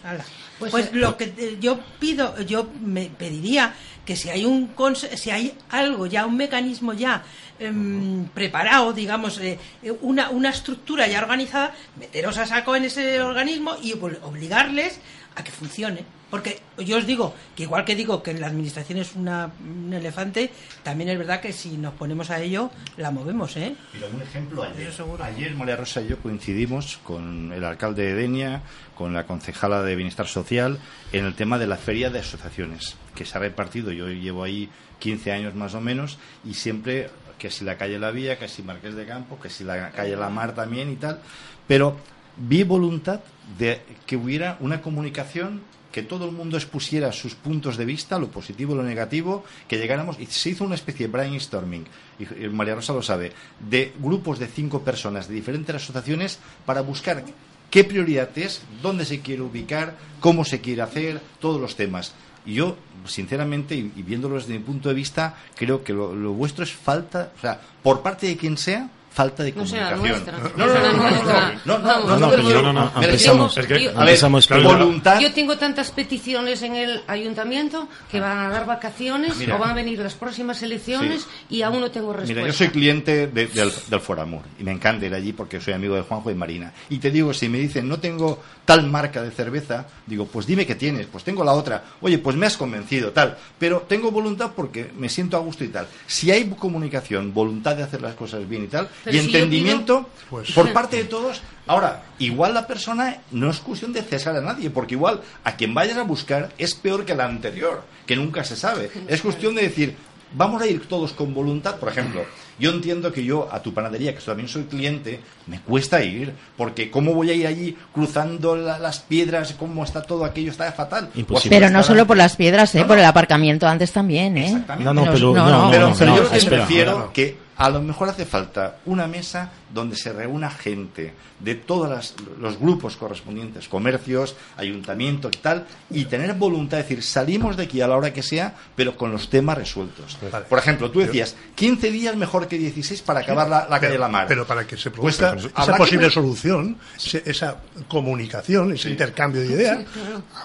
Pues, 0.58 0.72
pues, 0.72 0.94
lo 0.94 1.16
que 1.16 1.58
yo 1.62 1.80
pido, 2.00 2.42
yo 2.42 2.72
me 2.82 3.06
pediría 3.06 3.76
que 4.04 4.16
si 4.16 4.30
hay 4.30 4.46
un 4.46 4.72
si 5.16 5.30
hay 5.30 5.54
algo 5.70 6.08
ya, 6.08 6.26
un 6.26 6.38
mecanismo 6.38 6.94
ya 6.94 7.24
em, 7.60 8.26
preparado, 8.30 8.92
digamos, 8.92 9.38
eh, 9.40 9.60
una, 10.02 10.32
una 10.32 10.50
estructura 10.50 11.06
ya 11.08 11.20
organizada, 11.20 11.76
meteros 12.00 12.40
a 12.40 12.48
saco 12.48 12.76
en 12.76 12.86
ese 12.86 13.22
organismo 13.22 13.78
y 13.80 13.94
obligarles 13.94 15.00
a 15.38 15.44
que 15.44 15.52
funcione. 15.52 16.04
Porque 16.30 16.60
yo 16.80 16.98
os 16.98 17.08
digo 17.08 17.34
que 17.56 17.64
igual 17.64 17.86
que 17.86 17.96
digo 17.96 18.22
que 18.22 18.34
la 18.34 18.48
administración 18.48 19.00
es 19.00 19.16
una, 19.16 19.50
un 19.62 19.94
elefante, 19.94 20.52
también 20.84 21.10
es 21.12 21.18
verdad 21.18 21.40
que 21.40 21.54
si 21.54 21.78
nos 21.78 21.94
ponemos 21.94 22.30
a 22.32 22.42
ello, 22.42 22.70
la 22.98 23.12
movemos, 23.12 23.56
¿eh? 23.56 23.74
Mira, 23.94 24.08
un 24.14 24.22
ejemplo, 24.22 24.64
ayer, 24.64 24.92
ayer 25.22 25.56
María 25.56 25.78
Rosa 25.78 26.02
y 26.02 26.08
yo 26.08 26.20
coincidimos 26.20 26.98
con 27.04 27.54
el 27.54 27.64
alcalde 27.64 28.08
de 28.08 28.16
Denia, 28.16 28.64
con 28.94 29.14
la 29.14 29.26
concejala 29.26 29.84
de 29.84 29.96
Bienestar 29.96 30.28
Social, 30.28 30.80
en 31.14 31.26
el 31.26 31.36
tema 31.36 31.58
de 31.60 31.68
la 31.68 31.78
feria 31.78 32.10
de 32.10 32.20
asociaciones, 32.20 32.98
que 33.16 33.24
se 33.24 33.38
ha 33.38 33.40
repartido, 33.40 33.94
yo 33.94 34.10
llevo 34.10 34.44
ahí 34.44 34.70
15 35.00 35.32
años 35.32 35.56
más 35.56 35.76
o 35.76 35.82
menos, 35.82 36.18
y 36.44 36.56
siempre 36.56 37.10
que 37.38 37.52
si 37.52 37.64
la 37.64 37.78
calle 37.78 38.00
La 38.00 38.12
Vía, 38.12 38.38
que 38.38 38.50
si 38.50 38.64
Marqués 38.64 38.96
de 38.96 39.06
Campo, 39.06 39.40
que 39.40 39.50
si 39.50 39.64
la 39.64 39.92
calle 39.92 40.18
La 40.18 40.30
Mar 40.30 40.56
también 40.56 40.92
y 40.92 40.96
tal, 40.96 41.22
pero 41.68 41.96
vi 42.38 42.64
voluntad 42.64 43.22
de 43.58 43.82
que 44.06 44.18
hubiera 44.18 44.58
una 44.60 44.82
comunicación 44.82 45.62
que 45.92 46.04
todo 46.04 46.26
el 46.26 46.32
mundo 46.32 46.58
expusiera 46.58 47.12
sus 47.12 47.34
puntos 47.34 47.78
de 47.78 47.86
vista, 47.86 48.20
lo 48.20 48.28
positivo 48.28 48.76
lo 48.76 48.84
negativo, 48.84 49.44
que 49.68 49.78
llegáramos, 49.78 50.20
y 50.20 50.28
se 50.28 50.52
hizo 50.52 50.64
una 50.64 50.76
especie 50.76 51.08
de 51.08 51.12
brainstorming, 51.12 51.86
y 52.20 52.48
María 52.50 52.76
Rosa 52.76 52.94
lo 52.94 53.02
sabe, 53.02 53.32
de 53.60 53.94
grupos 53.98 54.38
de 54.38 54.48
cinco 54.48 54.82
personas 54.82 55.28
de 55.28 55.34
diferentes 55.34 55.76
asociaciones 55.76 56.40
para 56.66 56.82
buscar 56.82 57.24
qué 57.72 57.84
prioridad 57.84 58.30
es, 58.38 58.62
dónde 58.82 59.06
se 59.06 59.22
quiere 59.22 59.42
ubicar, 59.42 59.96
cómo 60.20 60.46
se 60.46 60.62
quiere 60.62 60.84
hacer, 60.84 61.20
todos 61.40 61.60
los 61.60 61.76
temas. 61.76 62.14
Y 62.46 62.54
yo, 62.54 62.78
sinceramente, 63.06 63.76
y, 63.76 63.90
viéndolo 64.06 64.36
desde 64.36 64.54
mi 64.54 64.60
punto 64.60 64.90
de 64.90 64.96
vista, 64.96 65.36
creo 65.56 65.84
que 65.84 65.94
lo 65.94 66.34
vuestro 66.34 66.64
es 66.64 66.74
falta, 66.74 67.32
o 67.36 67.42
sea, 67.42 67.60
por 67.82 68.04
parte 68.04 68.28
de 68.28 68.38
quien 68.38 68.58
sea, 68.58 68.90
falta 69.18 69.42
de 69.44 69.52
No 69.52 69.66
será 69.66 69.96
comunicación. 69.96 70.32
nuestra. 70.36 70.58
No, 70.58 70.68
no, 70.68 70.74
no, 70.74 70.80
no, 70.80 70.94
no, 70.94 71.10
Nuestra. 71.10 71.62
no, 71.66 71.78
no, 71.78 71.78
no, 71.80 71.88
Vamos. 71.88 72.06
no, 72.10 72.18
No, 72.20 72.30
pero 72.30 72.44
pero 72.44 72.50
yo- 72.56 72.62
no, 72.62 72.74
no, 72.74 72.92
me 73.00 73.06
empezamos. 73.06 73.56
refiero- 73.56 73.76
Es 73.76 73.82
que- 73.82 73.98
a 73.98 74.00
ver, 74.02 74.10
empezamos 74.10 74.48
voluntad 74.50 75.20
Yo 75.20 75.34
tengo 75.34 75.58
tantas 75.58 75.90
peticiones 75.92 76.62
en 76.62 76.76
el 76.76 77.02
ayuntamiento 77.08 77.88
que 78.12 78.20
van 78.20 78.38
a 78.38 78.50
dar 78.50 78.68
vacaciones 78.68 79.36
Mira. 79.38 79.56
o 79.56 79.60
van 79.60 79.72
a 79.72 79.74
venir 79.74 79.98
las 79.98 80.14
próximas 80.14 80.62
elecciones 80.62 81.26
y 81.50 81.64
aún 81.64 81.82
no 81.82 81.90
tengo 81.90 82.14
respuesta. 82.14 82.36
Mira, 82.42 82.48
yo 82.48 82.54
soy 82.54 82.68
cliente 82.68 83.26
de- 83.28 83.48
del, 83.48 83.72
del 83.90 84.00
Foramur 84.00 84.44
y 84.60 84.64
me 84.64 84.72
encanta 84.72 85.08
ir 85.08 85.14
allí 85.16 85.34
porque 85.34 85.60
soy 85.60 85.74
amigo 85.74 85.96
de 85.96 86.02
Juanjo 86.02 86.30
y 86.30 86.36
Marina. 86.36 86.72
Y 86.90 87.00
te 87.00 87.10
digo, 87.10 87.34
si 87.34 87.50
me 87.50 87.58
dicen 87.58 87.88
no 87.88 88.00
tengo 88.00 88.40
tal 88.66 88.86
marca 88.88 89.24
de 89.24 89.32
cerveza, 89.32 89.88
digo, 90.06 90.28
pues 90.28 90.46
dime 90.46 90.66
qué 90.68 90.76
tienes, 90.76 91.08
pues 91.08 91.24
tengo 91.24 91.44
la 91.44 91.54
otra. 91.54 91.84
Oye, 92.02 92.20
pues 92.20 92.36
me 92.36 92.46
has 92.46 92.56
convencido, 92.58 93.12
tal. 93.12 93.36
Pero 93.58 93.86
tengo 93.88 94.12
voluntad 94.12 94.52
porque 94.56 94.92
me 94.96 95.10
siento 95.10 95.38
a 95.38 95.40
gusto 95.40 95.64
y 95.64 95.70
tal. 95.70 95.88
Si 96.06 96.30
hay 96.32 96.44
comunicación, 96.50 97.34
voluntad 97.34 97.76
de 97.78 97.84
hacer 97.84 98.02
las 98.02 98.14
cosas 98.16 98.48
bien 98.48 98.66
y 98.66 98.68
tal, 98.68 98.90
Pero 99.12 99.18
y 99.18 99.20
si 99.30 99.36
entendimiento 99.36 100.10
Pues- 100.30 100.52
por 100.52 100.72
parte 100.74 100.98
de 100.98 101.04
todos. 101.06 101.42
Ahora, 101.68 102.04
igual 102.20 102.54
la 102.54 102.66
persona 102.68 103.18
no 103.32 103.50
es 103.50 103.58
cuestión 103.60 103.92
de 103.94 104.02
cesar 104.02 104.36
a 104.38 104.42
nadie, 104.42 104.70
porque 104.70 104.96
igual 104.96 105.22
a 105.44 105.56
quien 105.56 105.74
vayas 105.74 105.98
a 105.98 106.04
buscar 106.04 106.50
es 106.58 106.74
peor 106.76 107.06
que 107.06 107.14
la 107.16 107.26
anterior, 107.26 107.84
que 108.06 108.16
nunca 108.16 108.44
se 108.44 108.56
sabe. 108.56 108.90
Es 109.08 109.22
cuestión 109.22 109.56
de 109.56 109.64
decir, 109.64 109.96
vamos 110.34 110.62
a 110.62 110.68
ir 110.68 110.88
todos 110.88 111.12
con 111.14 111.34
voluntad, 111.34 111.76
por 111.76 111.90
ejemplo. 111.90 112.24
Yo 112.60 112.72
entiendo 112.72 113.12
que 113.14 113.24
yo 113.24 113.48
a 113.52 113.62
tu 113.62 113.72
panadería, 113.74 114.16
que 114.16 114.22
también 114.22 114.48
soy 114.50 114.64
cliente, 114.64 115.20
me 115.46 115.60
cuesta 115.62 116.04
ir, 116.04 116.34
porque 116.58 116.90
¿cómo 116.90 117.14
voy 117.14 117.30
a 117.30 117.34
ir 117.34 117.46
allí 117.46 117.78
cruzando 117.94 118.56
la- 118.56 118.80
las 118.80 119.00
piedras? 119.00 119.54
¿Cómo 119.60 119.84
está 119.84 120.02
todo 120.02 120.26
aquello? 120.26 120.52
Está 120.52 120.72
fatal. 120.72 121.10
Imposible. 121.16 121.56
Pero 121.56 121.70
no 121.70 121.84
solo 121.84 122.08
por 122.08 122.18
las 122.18 122.36
piedras, 122.36 122.74
¿eh? 122.76 122.80
No, 122.80 122.84
no. 122.86 122.88
por 122.88 122.98
el 123.00 123.06
aparcamiento 123.06 123.68
antes 123.68 123.92
también, 123.92 124.38
¿eh? 124.38 124.46
Exactamente. 124.48 124.86
No, 124.86 124.94
no, 124.94 125.04
pero- 125.12 125.34
no, 125.34 125.50
no, 125.50 125.64
no, 125.66 125.70
Pero, 125.72 125.90
no, 125.90 125.96
pero 125.96 126.12
no, 126.12 126.18
yo 126.18 126.24
lo 126.24 126.30
que 126.32 126.38
espera, 126.38 126.66
prefiero 126.66 127.14
que 127.14 127.47
a 127.58 127.70
lo 127.70 127.82
mejor 127.82 128.10
hace 128.10 128.26
falta 128.26 128.78
una 128.86 129.08
mesa 129.08 129.52
donde 129.74 129.96
se 129.96 130.14
reúna 130.14 130.50
gente 130.50 131.14
de 131.40 131.56
todos 131.56 132.16
los 132.40 132.60
grupos 132.60 132.96
correspondientes, 132.98 133.68
comercios, 133.68 134.36
ayuntamientos 134.58 135.32
y 135.36 135.40
tal, 135.40 135.66
y 135.90 136.06
tener 136.06 136.34
voluntad 136.36 136.78
de 136.78 136.84
decir, 136.84 137.04
salimos 137.04 137.58
de 137.58 137.64
aquí 137.64 137.82
a 137.82 137.88
la 137.88 137.98
hora 137.98 138.14
que 138.14 138.24
sea, 138.24 138.56
pero 138.76 138.96
con 138.96 139.12
los 139.12 139.30
temas 139.30 139.58
resueltos. 139.58 140.18
Vale. 140.32 140.46
Por 140.46 140.60
ejemplo, 140.60 140.92
tú 140.92 141.00
decías, 141.00 141.36
15 141.56 141.92
días 141.92 142.16
mejor 142.16 142.48
que 142.48 142.58
16 142.58 143.02
para 143.02 143.22
acabar 143.22 143.50
la, 143.50 143.68
la 143.70 143.80
calle 143.80 143.94
de 143.94 144.00
la 144.00 144.08
mar. 144.08 144.26
Pero 144.28 144.46
para 144.46 144.66
que 144.66 144.78
se 144.78 144.92
Pues, 144.92 145.18
produzca 145.18 145.36
pero 145.36 145.64
esa 145.64 145.78
posible 145.78 146.10
solución, 146.10 146.78
esa 147.26 147.58
comunicación, 147.88 148.74
ese 148.74 148.90
intercambio 148.90 149.42
de 149.42 149.48
ideas, 149.48 149.80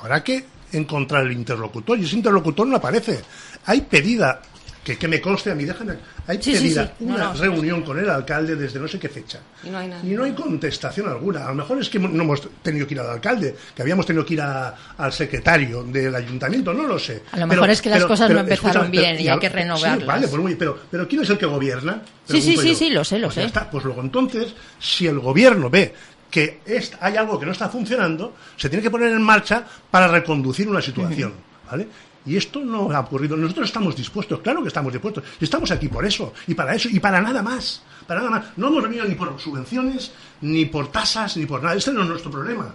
habrá 0.01 0.25
que 0.25 0.45
encontrar 0.73 1.27
el 1.27 1.33
interlocutor. 1.33 1.99
Y 1.99 2.05
ese 2.05 2.17
interlocutor 2.17 2.67
no 2.67 2.77
aparece. 2.77 3.21
Hay 3.67 3.83
pedida, 3.83 4.41
que, 4.85 4.99
que 4.99 5.07
me 5.07 5.21
conste 5.21 5.51
a 5.51 5.55
mí, 5.55 5.65
déjame, 5.65 5.95
hay 6.27 6.43
Sí, 6.43 6.53
pedida 6.53 6.87
sí. 6.99 7.05
Una 7.05 7.19
no. 7.19 7.35
reunión 7.35 7.83
con 7.83 7.99
el 7.99 8.11
alcalde 8.11 8.57
desde 8.57 8.81
no 8.81 8.89
sé 8.89 8.99
qué 8.99 9.09
fecha. 9.09 9.39
Y 9.63 9.71
no 9.71 9.79
hay 9.79 9.87
nada. 9.89 10.03
Y 10.05 10.09
no 10.09 10.25
hay 10.25 10.33
contestación 10.33 11.09
alguna. 11.09 11.45
A 11.47 11.49
lo 11.51 11.55
mejor 11.55 11.81
es 11.81 11.89
que 11.89 11.99
no 12.01 12.09
hemos 12.23 12.43
tenido 12.63 12.87
que 12.87 12.95
ir 12.95 13.01
al 13.01 13.11
alcalde, 13.11 13.55
que 13.77 13.83
habíamos 13.83 14.05
tenido 14.07 14.25
que 14.27 14.35
ir 14.35 14.41
a- 14.41 14.75
al 14.99 15.13
secretario 15.13 15.85
del 15.85 16.15
ayuntamiento, 16.15 16.75
no 16.75 16.87
lo 16.87 16.99
sé. 16.99 17.23
A 17.33 17.39
lo 17.39 17.47
mejor 17.47 17.71
es 17.71 17.81
que 17.81 17.91
las 17.91 18.05
cosas 18.05 18.29
no 18.31 18.41
empezaron 18.41 18.91
bien 18.91 19.21
y 19.21 19.29
hay 19.29 19.39
que 19.39 19.49
renovarlas. 19.49 20.07
Vale, 20.07 20.27
pues 20.29 20.43
muy- 20.43 20.55
pero, 20.57 20.79
pero 20.91 21.07
¿quién 21.07 21.23
es 21.23 21.31
el 21.31 21.39
que 21.39 21.47
gobierna? 21.47 22.03
Sí, 22.29 22.41
sí, 22.43 22.57
sí, 22.57 22.75
sí, 22.75 22.91
lo 22.91 23.05
sé, 23.05 23.19
lo 23.19 23.29
Pues 23.29 23.37
ya 23.37 23.43
sé. 23.43 23.47
está. 23.49 23.71
Pues 23.71 23.85
luego 23.85 24.01
entonces, 24.01 24.55
si 24.81 25.07
el 25.07 25.19
gobierno 25.21 25.71
ve 25.71 25.95
que 26.31 26.61
es- 26.67 26.93
hay 27.01 27.17
algo 27.17 27.39
que 27.39 27.47
no 27.47 27.53
está 27.53 27.69
funcionando, 27.69 28.35
se 28.57 28.69
tiene 28.69 28.83
que 28.83 28.91
poner 28.91 29.13
en 29.13 29.23
marcha 29.23 29.65
para 29.91 30.09
reconducir 30.09 30.67
una 30.69 30.81
situación, 30.83 31.35
¿vale? 31.71 31.87
Y 32.25 32.37
esto 32.37 32.61
no 32.61 32.91
ha 32.91 33.01
ocurrido. 33.01 33.37
Nosotros 33.37 33.67
estamos 33.69 33.97
dispuestos, 33.97 34.41
claro 34.41 34.63
que 34.63 34.69
estamos 34.69 34.93
dispuestos. 34.93 35.25
Estamos 35.41 35.71
aquí 35.71 35.89
por 35.89 36.05
eso, 36.05 36.33
y 36.47 36.55
para 36.55 36.75
eso, 36.75 36.89
y 36.91 37.01
para 37.01 37.21
nada 37.21 37.43
más. 37.43 37.83
Para 38.07 38.21
nada 38.21 38.31
más. 38.31 38.45
No 38.57 38.69
hemos 38.69 38.83
venido 38.83 39.05
ni 39.05 39.15
por 39.15 39.39
subvenciones, 39.41 40.13
ni 40.41 40.67
por 40.67 40.91
tasas, 40.93 41.37
ni 41.37 41.47
por 41.47 41.63
nada. 41.63 41.75
Este 41.75 41.93
no 41.93 42.03
es 42.03 42.09
nuestro 42.09 42.31
problema. 42.31 42.75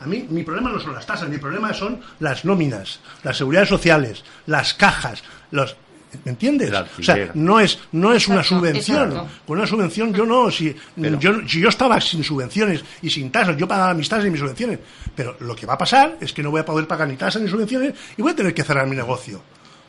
A 0.00 0.06
mí, 0.06 0.26
mi 0.30 0.42
problema 0.42 0.70
no 0.70 0.78
son 0.78 0.94
las 0.94 1.06
tasas, 1.06 1.28
mi 1.28 1.38
problema 1.38 1.74
son 1.74 2.00
las 2.20 2.44
nóminas, 2.44 3.00
las 3.24 3.36
seguridades 3.36 3.68
sociales, 3.68 4.24
las 4.46 4.74
cajas, 4.74 5.22
los. 5.50 5.76
¿Me 6.24 6.30
entiendes? 6.30 6.70
O 6.98 7.02
sea, 7.02 7.30
no 7.34 7.60
es, 7.60 7.78
no 7.92 8.12
es 8.14 8.28
una 8.28 8.42
subvención. 8.42 9.08
exacto. 9.10 9.28
Con 9.46 9.58
una 9.58 9.66
subvención 9.66 10.12
yo 10.14 10.24
no, 10.24 10.50
si 10.50 10.74
Pero- 11.00 11.18
yo, 11.18 11.46
si 11.46 11.60
yo 11.60 11.68
estaba 11.68 12.00
sin 12.00 12.24
subvenciones 12.24 12.82
y 13.02 13.10
sin 13.10 13.30
tasas, 13.30 13.56
yo 13.56 13.68
pagaba 13.68 13.92
mis 13.94 14.08
tasas 14.08 14.26
y 14.26 14.30
mis 14.30 14.40
subvenciones. 14.40 14.78
Pero 15.14 15.36
lo 15.40 15.54
que 15.54 15.66
va 15.66 15.74
a 15.74 15.78
pasar 15.78 16.16
es 16.20 16.32
que 16.32 16.42
no 16.42 16.50
voy 16.50 16.60
a 16.60 16.64
poder 16.64 16.86
pagar 16.86 17.08
ni 17.08 17.16
tasas 17.16 17.42
ni 17.42 17.48
subvenciones 17.48 17.94
y 18.16 18.22
voy 18.22 18.32
a 18.32 18.36
tener 18.36 18.54
que 18.54 18.64
cerrar 18.64 18.86
mi 18.86 18.96
negocio. 18.96 19.42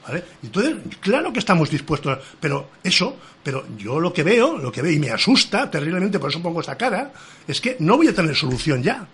¿Vale? 0.07 0.23
Entonces, 0.41 0.75
claro 0.99 1.31
que 1.31 1.39
estamos 1.39 1.69
dispuestos, 1.69 2.17
pero 2.39 2.71
eso, 2.83 3.15
pero 3.43 3.65
yo 3.77 3.99
lo 3.99 4.11
que 4.11 4.23
veo, 4.23 4.57
lo 4.57 4.71
que 4.71 4.81
veo 4.81 4.91
y 4.91 4.97
me 4.99 5.11
asusta 5.11 5.69
terriblemente, 5.69 6.17
por 6.19 6.29
eso 6.31 6.41
pongo 6.41 6.61
esta 6.61 6.75
cara, 6.75 7.11
es 7.47 7.61
que 7.61 7.75
no 7.79 7.95
voy 7.95 8.07
a 8.07 8.13
tener 8.15 8.35
solución 8.35 8.81
ya. 8.81 9.05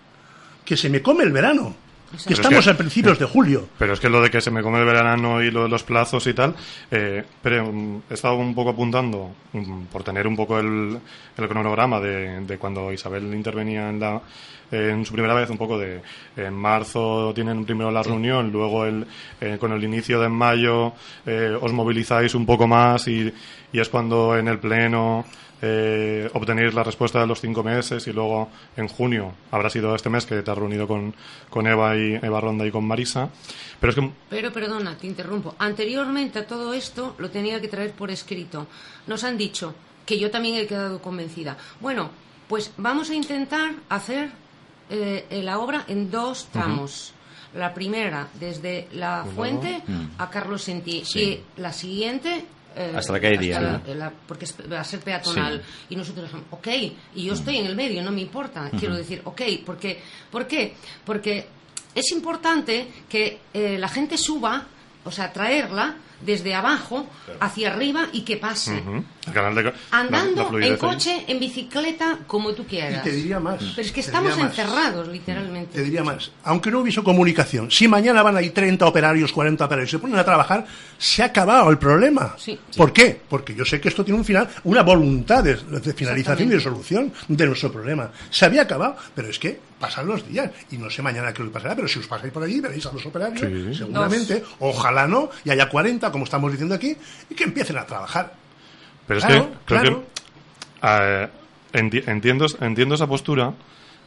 Que 0.64 0.78
se 0.78 0.90
me 0.90 1.02
come 1.02 1.24
el 1.26 1.32
verano. 1.32 1.76
Es 2.16 2.28
estamos 2.32 2.64
que- 2.66 2.72
a 2.72 2.78
principios 2.78 3.20
de 3.20 3.26
julio. 3.26 3.68
Pero 3.78 3.94
es 3.94 4.00
que 4.00 4.10
lo 4.10 4.22
de 4.22 4.30
que 4.30 4.42
se 4.42 4.52
me 4.52 4.62
come 4.62 4.80
el 4.80 4.86
verano 4.86 5.42
y 5.42 5.52
lo 5.52 5.64
de 5.64 5.70
los 5.70 5.84
plazos 5.84 6.26
y 6.28 6.34
tal, 6.34 6.56
eh, 6.92 7.24
pero 7.42 7.72
mm, 7.72 8.02
he 8.10 8.14
estado 8.14 8.36
un 8.36 8.54
poco 8.56 8.72
apuntando, 8.72 9.32
mm, 9.54 9.84
por 9.92 10.04
tener 10.04 10.28
un 10.28 10.36
poco 10.36 10.60
el, 10.60 10.98
el 11.38 11.48
cronograma 11.48 12.00
de, 12.00 12.42
de 12.42 12.58
cuando 12.58 12.92
Isabel 12.92 13.34
intervenía 13.34 13.90
en, 13.90 14.00
la, 14.00 14.22
en 14.72 15.06
su 15.06 15.14
primera 15.14 15.34
vez, 15.34 15.50
un 15.50 15.58
poco 15.58 15.78
de 15.78 16.02
en 16.38 16.54
marzo 16.54 17.32
tienen 17.36 17.66
primero 17.66 17.92
la 17.92 18.02
reunión, 18.04 18.52
luego 18.52 18.86
el, 18.86 19.06
eh, 19.40 19.58
con 19.60 19.72
el 19.72 19.84
inicio 19.84 20.20
de 20.20 20.30
mayo 20.30 20.94
eh, 21.26 21.56
os 21.60 21.72
movilizáis 21.72 22.34
un 22.36 22.46
poco 22.46 22.68
más 22.68 23.08
y, 23.08 23.32
y 23.72 23.80
es 23.80 23.90
cuando 23.90 24.38
en 24.38 24.48
el 24.48 24.58
pleno 24.60 25.26
eh, 25.68 26.30
obtenéis 26.34 26.74
la 26.76 26.84
respuesta 26.84 27.20
de 27.20 27.26
los 27.28 27.42
cinco 27.42 27.64
meses 27.64 28.06
y 28.08 28.14
luego 28.14 28.50
en 28.78 28.88
junio 28.88 29.34
habrá 29.52 29.70
sido 29.72 29.96
este 29.96 30.10
mes 30.10 30.26
que 30.28 30.42
te 30.44 30.52
has 30.52 30.58
reunido 30.58 30.88
con, 30.88 31.16
con 31.50 31.66
Eva 31.66 31.96
y 31.98 32.14
Eva 32.22 32.40
Ronda 32.40 32.66
y 32.68 32.72
con 32.72 32.86
Marisa. 32.86 33.30
Pero 33.80 33.90
es 33.92 33.96
que 34.00 34.12
Pero 34.30 34.54
perdona, 34.54 34.96
te 34.98 35.08
interrumpo. 35.08 35.56
Anteriormente 35.58 36.40
a 36.40 36.46
todo 36.48 36.74
esto 36.74 37.16
lo 37.18 37.30
tenía 37.32 37.60
que 37.60 37.68
traer 37.68 37.92
por 37.94 38.12
escrito. 38.12 38.68
Nos 39.08 39.24
han 39.24 39.38
dicho 39.38 39.74
que 40.06 40.20
yo 40.20 40.30
también 40.30 40.56
he 40.56 40.68
quedado 40.68 41.02
convencida. 41.02 41.58
Bueno, 41.80 42.12
pues 42.48 42.72
vamos 42.78 43.10
a 43.10 43.16
intentar 43.16 43.72
hacer 43.90 44.30
eh, 44.92 45.26
la 45.44 45.58
obra 45.58 45.84
en 45.88 46.12
dos 46.12 46.48
tramos. 46.52 47.12
La 47.56 47.74
primera 47.74 48.28
desde 48.38 48.88
la 48.92 49.26
fuente 49.34 49.82
a 50.18 50.30
Carlos 50.30 50.62
Sentí 50.64 51.04
Sí. 51.06 51.20
y 51.58 51.62
la 51.62 51.72
siguiente 51.72 52.46
eh, 52.76 52.94
Hasta 52.96 53.14
la 53.14 53.20
calle 53.20 53.38
Diana. 53.38 53.82
la- 53.88 53.96
la- 53.96 54.12
porque 54.28 54.46
es- 54.46 54.56
va 54.72 54.80
a 54.82 54.84
ser 54.84 55.00
peatonal. 55.00 55.62
Y 55.90 55.96
nosotros 55.96 56.26
dijimos, 56.26 56.46
ok 56.52 56.68
y 57.16 57.26
yo 57.26 57.34
estoy 57.34 57.58
en 57.58 57.66
el 57.68 57.76
medio 57.76 58.04
no 58.04 58.12
me 58.12 58.22
importa 58.22 58.70
quiero 58.78 58.96
decir 58.96 59.22
ok 59.24 59.42
porque 59.66 60.02
¿por 60.32 60.46
qué? 60.48 60.74
porque 61.06 61.48
es 61.96 62.12
importante 62.12 62.88
que 63.08 63.40
eh, 63.54 63.78
la 63.80 63.88
gente 63.88 64.18
suba 64.18 64.66
o 65.06 65.12
sea 65.12 65.32
traerla 65.32 65.96
desde 66.22 66.54
abajo 66.56 67.08
hacia 67.40 67.74
arriba 67.74 68.08
y 68.14 68.22
que 68.22 68.38
pase 68.38 68.74
ujú, 68.78 69.04
el 69.28 69.34
canal 69.34 69.56
de, 69.56 69.64
la- 69.64 69.72
la 69.72 69.76
andando 70.00 70.58
en 70.60 70.64
ahí. 70.74 70.78
coche 70.78 71.24
en 71.28 71.40
bicicleta 71.40 72.20
como 72.28 72.54
tú 72.54 72.64
Y 72.64 72.66
quieras 72.66 73.04
te 73.04 73.12
diría 73.12 73.40
más. 73.40 73.58
pero 73.76 73.82
es 73.82 73.88
que 73.92 74.02
te 74.02 74.08
estamos 74.08 74.38
encerrados 74.38 75.08
Te 75.08 75.14
literalmente 75.14 75.82
diría 75.84 76.04
más, 76.04 76.32
aunque 76.44 76.72
no 76.72 76.80
hubiese 76.80 77.02
comunicación, 77.04 77.70
si 77.72 77.88
mañana 77.88 78.24
van 78.24 78.38
ahí 78.38 78.50
30 78.52 78.86
operarios, 78.86 79.32
40 79.32 79.66
operarios, 79.66 79.92
se 79.92 80.00
ponen 80.00 80.18
a 80.18 80.24
trabajar, 80.24 80.66
se 80.98 81.22
ha 81.24 81.26
acabado 81.28 81.70
el 81.70 81.78
problema. 81.78 82.36
Sí. 82.38 82.58
¿Por 82.78 82.94
qué? 82.94 83.20
Porque 83.30 83.54
yo 83.54 83.66
sé 83.66 83.80
que 83.82 83.90
esto 83.90 84.04
tiene 84.06 84.18
un 84.20 84.26
final, 84.26 84.48
una 84.64 84.82
voluntad 84.84 85.44
de, 85.44 85.56
de 85.56 85.94
finalización 85.94 86.48
y 86.50 86.52
de 86.52 86.60
solución 86.60 87.14
de 87.28 87.46
nuestro 87.46 87.72
problema. 87.72 88.12
Se 88.30 88.46
había 88.46 88.62
acabado, 88.64 88.96
pero 89.14 89.28
es 89.30 89.38
que 89.40 89.60
pasan 89.80 90.08
los 90.08 90.26
días 90.28 90.50
y 90.72 90.78
no 90.78 90.90
sé 90.90 91.02
mañana 91.02 91.34
qué 91.34 91.44
os 91.44 91.50
pasará, 91.50 91.76
pero 91.76 91.88
si 91.88 92.00
os 92.00 92.08
pasáis 92.08 92.32
por 92.32 92.42
allí 92.44 92.62
veréis 92.62 92.86
a 92.86 92.94
los 92.94 93.06
operarios, 93.06 93.42
Sí. 93.42 93.76
seguramente, 93.78 94.44
ojalá 94.60 95.06
no, 95.08 95.30
y 95.44 95.50
haya 95.50 95.68
40, 95.70 96.05
como 96.12 96.24
estamos 96.26 96.52
diciendo 96.52 96.76
aquí, 96.76 96.96
y 97.30 97.36
que 97.36 97.44
empiecen 97.46 97.78
a 97.78 97.86
trabajar. 97.86 98.34
Pero 99.08 99.20
es 99.20 99.26
Claro, 99.26 99.44
que 99.52 99.58
creo 99.66 99.82
claro. 99.82 100.04
que 100.82 100.88
eh, 101.24 101.30
enti- 101.74 102.04
entiendo, 102.08 102.46
entiendo 102.62 102.96
esa 102.96 103.08
postura 103.08 103.54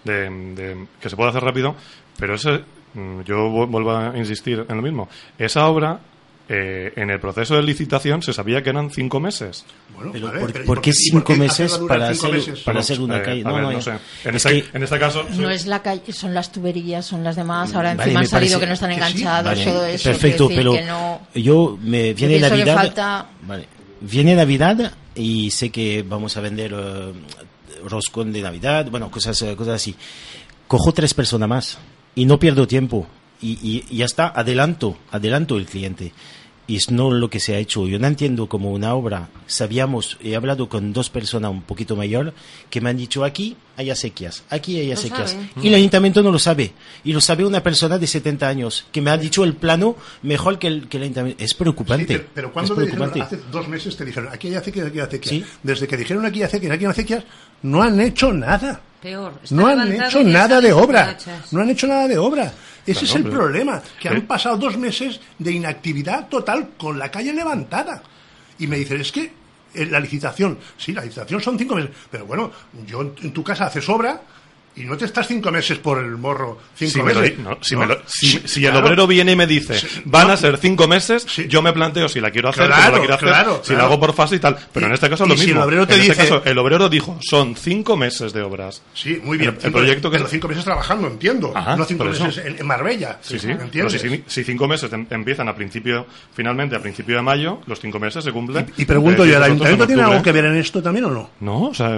de, 0.04 0.30
de 0.54 0.86
que 1.00 1.08
se 1.10 1.16
puede 1.16 1.30
hacer 1.30 1.42
rápido, 1.42 1.74
pero 2.18 2.34
ese, 2.34 2.64
mm, 2.94 3.20
yo 3.22 3.48
vu- 3.50 3.66
vuelvo 3.66 3.96
a 3.96 4.16
insistir 4.16 4.64
en 4.68 4.76
lo 4.76 4.82
mismo. 4.82 5.08
Esa 5.38 5.66
obra, 5.66 5.98
eh, 6.48 6.92
en 6.96 7.10
el 7.10 7.20
proceso 7.20 7.56
de 7.56 7.62
licitación, 7.62 8.22
se 8.22 8.32
sabía 8.32 8.62
que 8.62 8.70
eran 8.70 8.90
cinco 8.90 9.20
meses. 9.20 9.64
Bueno, 9.94 10.12
Pero, 10.12 10.32
¿por, 10.32 10.52
pero 10.52 10.64
¿y 10.64 10.66
por 10.66 10.80
qué 10.80 10.92
cinco 10.94 11.34
meses 11.36 11.76
para 11.86 12.14
cinco 12.14 12.26
hacer, 12.28 12.38
meses? 12.38 12.60
para 12.64 12.80
hacer 12.80 13.00
una 13.00 13.18
Eh, 13.18 13.22
calle? 13.22 13.44
ver, 13.44 13.52
no 13.62 13.72
ya. 13.72 13.80
sé. 13.82 13.90
En, 14.24 14.34
Es 14.34 14.46
este, 14.46 14.64
en 14.76 14.82
este 14.82 14.98
caso, 14.98 15.26
No 15.36 15.50
es 15.50 15.66
la 15.66 15.82
calle, 15.82 16.12
son 16.12 16.32
las 16.32 16.50
tuberías, 16.50 17.04
son 17.04 17.22
las 17.22 17.36
demás. 17.36 17.74
Ahora 17.74 17.90
Vale, 17.94 18.02
encima 18.04 18.20
han 18.20 18.26
salido 18.26 18.58
parece 18.58 18.60
que 18.60 18.66
no 18.66 18.72
están 18.74 18.90
sí, 18.90 18.94
enganchados, 18.96 19.44
Vale, 19.44 19.64
todo 19.64 19.86
eso. 19.86 20.08
perfecto, 20.10 20.48
pero 20.48 20.72
que 20.72 20.82
no- 20.84 21.20
yo 21.34 21.78
me 21.82 22.14
viene 22.14 22.40
Navidad. 22.40 22.74
falta- 22.74 23.26
Vale, 23.42 23.66
viene 24.00 24.34
Navidad 24.34 24.92
y 25.14 25.50
sé 25.50 25.70
que 25.70 26.02
vamos 26.02 26.36
a 26.36 26.40
vender 26.40 26.72
eh, 26.74 27.12
roscón 27.84 28.32
de 28.32 28.40
Navidad, 28.42 28.86
bueno, 28.90 29.10
cosas, 29.10 29.40
eh, 29.42 29.54
cosas 29.54 29.74
así. 29.74 29.94
Cojo 30.66 30.92
tres 30.92 31.14
personas 31.14 31.48
más 31.48 31.78
y 32.14 32.24
no 32.24 32.38
pierdo 32.38 32.66
tiempo 32.66 33.06
y, 33.40 33.52
y- 33.62 33.84
y 33.90 33.96
ya 33.98 34.04
está, 34.06 34.28
adelanto, 34.28 34.96
adelanto 35.10 35.56
el 35.56 35.66
cliente. 35.66 36.12
Y 36.68 36.76
es 36.76 36.90
no 36.92 37.10
lo 37.10 37.28
que 37.30 37.40
se 37.40 37.56
ha 37.56 37.58
hecho. 37.58 37.88
Yo 37.88 37.98
no 37.98 38.06
entiendo 38.06 38.46
como 38.48 38.70
una 38.70 38.94
obra. 38.94 39.30
Sabíamos, 39.48 40.18
he 40.22 40.36
hablado 40.36 40.68
con 40.68 40.92
dos 40.92 41.10
personas 41.10 41.50
un 41.50 41.62
poquito 41.62 41.96
mayor 41.96 42.34
que 42.70 42.80
me 42.80 42.90
han 42.90 42.96
dicho 42.98 43.24
aquí 43.24 43.56
hay 43.76 43.90
acequias, 43.90 44.44
aquí 44.50 44.78
hay 44.78 44.92
acequias. 44.92 45.36
Y 45.62 45.68
el 45.68 45.74
ayuntamiento 45.74 46.22
no 46.22 46.30
lo 46.30 46.38
sabe. 46.38 46.72
Y 47.04 47.12
lo 47.12 47.20
sabe 47.20 47.44
una 47.46 47.62
persona 47.62 47.98
de 47.98 48.06
70 48.06 48.46
años 48.48 48.86
que 48.92 49.00
me 49.00 49.10
ha 49.10 49.16
dicho 49.16 49.44
el 49.44 49.54
plano 49.54 49.96
mejor 50.22 50.58
que 50.58 50.66
el, 50.66 50.88
que 50.88 50.98
el 50.98 51.04
ayuntamiento. 51.04 51.42
Es 51.42 51.50
Sí, 51.50 51.56
preocupante. 51.56 52.06
pero, 52.18 52.28
pero 52.34 52.48
es 52.48 52.52
cuando 52.52 53.22
hace 53.22 53.38
dos 53.50 53.66
meses 53.68 53.96
te 53.96 54.04
dijeron, 54.04 54.30
aquí 54.32 54.48
hay 54.48 54.56
acequias, 54.56 54.86
aquí 54.88 54.98
hay 54.98 55.04
acequias. 55.04 55.30
Sí. 55.30 55.44
Desde 55.62 55.88
que 55.88 55.96
dijeron 55.96 56.26
aquí 56.26 56.40
hay 56.40 56.44
acequias, 56.44 56.72
aquí 56.72 56.84
hay 56.84 56.90
acequias, 56.90 57.24
no 57.62 57.82
han 57.82 58.00
hecho 58.00 58.32
nada. 58.32 58.80
Peor. 59.00 59.34
No 59.50 59.68
han 59.68 59.92
hecho 59.92 60.24
nada 60.24 60.60
de 60.60 60.72
obra. 60.72 61.10
hachas. 61.10 61.52
No 61.52 61.60
han 61.62 61.70
hecho 61.70 61.86
nada 61.86 62.08
de 62.08 62.18
obra. 62.18 62.52
Ese 62.90 63.00
Claro, 63.04 63.06
es 63.06 63.14
el 63.16 63.22
pero- 63.24 63.34
problema, 63.36 63.82
que 64.00 64.08
¿Eh? 64.08 64.10
han 64.12 64.22
pasado 64.22 64.56
dos 64.56 64.76
meses 64.76 65.20
de 65.38 65.52
inactividad 65.52 66.28
total 66.28 66.70
con 66.78 66.98
la 66.98 67.10
calle 67.10 67.32
levantada. 67.32 68.02
Y 68.58 68.66
me 68.66 68.76
dicen, 68.78 69.00
es 69.00 69.12
que 69.12 69.30
eh, 69.74 69.86
la 69.86 70.00
licitación, 70.00 70.58
sí, 70.78 70.92
la 70.92 71.02
licitación 71.04 71.40
son 71.42 71.58
cinco 71.58 71.74
meses, 71.76 71.90
pero 72.10 72.24
bueno, 72.26 72.50
yo 72.86 73.02
en, 73.02 73.14
en 73.22 73.32
tu 73.32 73.44
casa 73.44 73.66
haces 73.66 73.86
obra 73.88 74.22
y 74.80 74.84
no 74.84 74.96
te 74.96 75.04
estás 75.04 75.26
cinco 75.26 75.50
meses 75.50 75.78
por 75.78 75.98
el 75.98 76.16
morro, 76.16 76.58
cinco 76.76 76.92
Si, 76.92 77.02
me 77.02 77.14
lo 77.14 77.20
meses. 77.20 77.38
no, 77.38 77.58
si, 77.60 77.74
No, 77.74 77.80
me 77.80 77.86
lo- 77.86 77.98
si- 78.06 78.26
sí, 78.28 78.42
si 78.46 78.66
el 78.66 78.76
obrero 78.76 79.06
viene 79.06 79.32
y 79.32 79.36
me 79.36 79.46
dice, 79.46 79.74
van 80.04 80.28
no, 80.28 80.32
a 80.34 80.36
ser 80.36 80.56
cinco 80.58 80.86
meses, 80.88 81.26
Sí. 81.28 81.46
yo 81.48 81.62
me 81.62 81.72
planteo 81.72 82.08
si 82.08 82.20
la 82.20 82.30
quiero 82.30 82.48
hacer, 82.50 82.66
Claro, 82.66 82.82
cómo 82.82 82.92
la 82.92 82.98
quiero 83.00 83.14
hacer, 83.14 83.28
claro, 83.28 83.60
si 83.64 83.74
la 83.74 83.84
hago 83.84 83.98
por 84.00 84.14
fase 84.14 84.36
y 84.36 84.38
tal. 84.38 84.56
Pero 84.72 84.86
Y- 84.86 84.88
en 84.88 84.94
este 84.94 85.10
caso 85.10 85.24
y 85.26 85.28
lo 85.28 85.36
si 85.36 85.46
mismo. 85.46 85.60
el 85.62 85.66
obrero 85.66 85.86
te 85.86 85.94
en 85.94 86.00
este 86.00 86.12
dice- 86.12 86.22
caso, 86.28 86.42
el 86.44 86.58
obrero 86.58 86.88
dijo, 86.88 87.18
son 87.20 87.56
cinco 87.56 87.96
meses 87.96 88.32
de 88.32 88.42
obras. 88.42 88.82
Sí, 88.94 89.20
muy 89.22 89.38
bien. 89.38 89.50
El- 89.50 89.56
el 89.56 89.62
Cinco- 89.62 89.78
proyecto 89.78 90.10
que- 90.10 90.16
pero 90.18 90.28
cinco 90.28 90.48
meses 90.48 90.64
trabajando, 90.64 91.06
entiendo. 91.08 91.52
Ajá, 91.54 91.76
no 91.76 91.84
cinco 91.84 92.04
meses 92.04 92.38
en, 92.38 92.58
en 92.58 92.66
Marbella. 92.66 93.18
Sí, 93.20 93.38
sí. 93.38 93.46
Pero 93.48 93.62
¿Entiendes? 93.62 94.00
si, 94.00 94.24
si 94.26 94.44
cinco 94.44 94.68
meses 94.68 94.92
em- 94.92 95.06
empiezan 95.10 95.48
a 95.48 95.54
principio, 95.54 96.06
finalmente 96.34 96.76
a 96.76 96.80
principio 96.80 97.16
de 97.16 97.22
mayo, 97.22 97.60
los 97.66 97.80
cinco 97.80 97.98
meses 97.98 98.22
se 98.24 98.32
cumplen. 98.32 98.66
Y 98.76 98.84
pregunto 98.84 99.24
Eh, 99.24 99.28
yo, 99.30 99.36
¿el 99.36 99.42
ayuntamiento 99.42 99.84
en 99.84 99.88
tiene 99.88 100.02
algo 100.02 100.22
que 100.22 100.32
ver 100.32 100.44
en 100.46 100.56
esto 100.56 100.82
también 100.82 101.04
o 101.06 101.10
no? 101.10 101.30
No, 101.40 101.62
o 101.68 101.74
sea, 101.74 101.96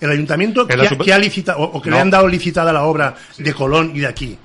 el 0.00 0.10
ayuntamiento 0.10 0.62
En 0.62 0.66
que, 0.98 1.12
ha- 1.12 1.18
licitado 1.18 1.60
o, 1.60 1.80
que 1.82 1.90
han 2.04 2.10
dado 2.10 2.28
licitada 2.28 2.72
la 2.72 2.84
obra 2.84 3.14
de 3.36 3.52
Colón 3.52 3.90
y 3.94 4.00
de 4.00 4.06
aquí 4.06 4.38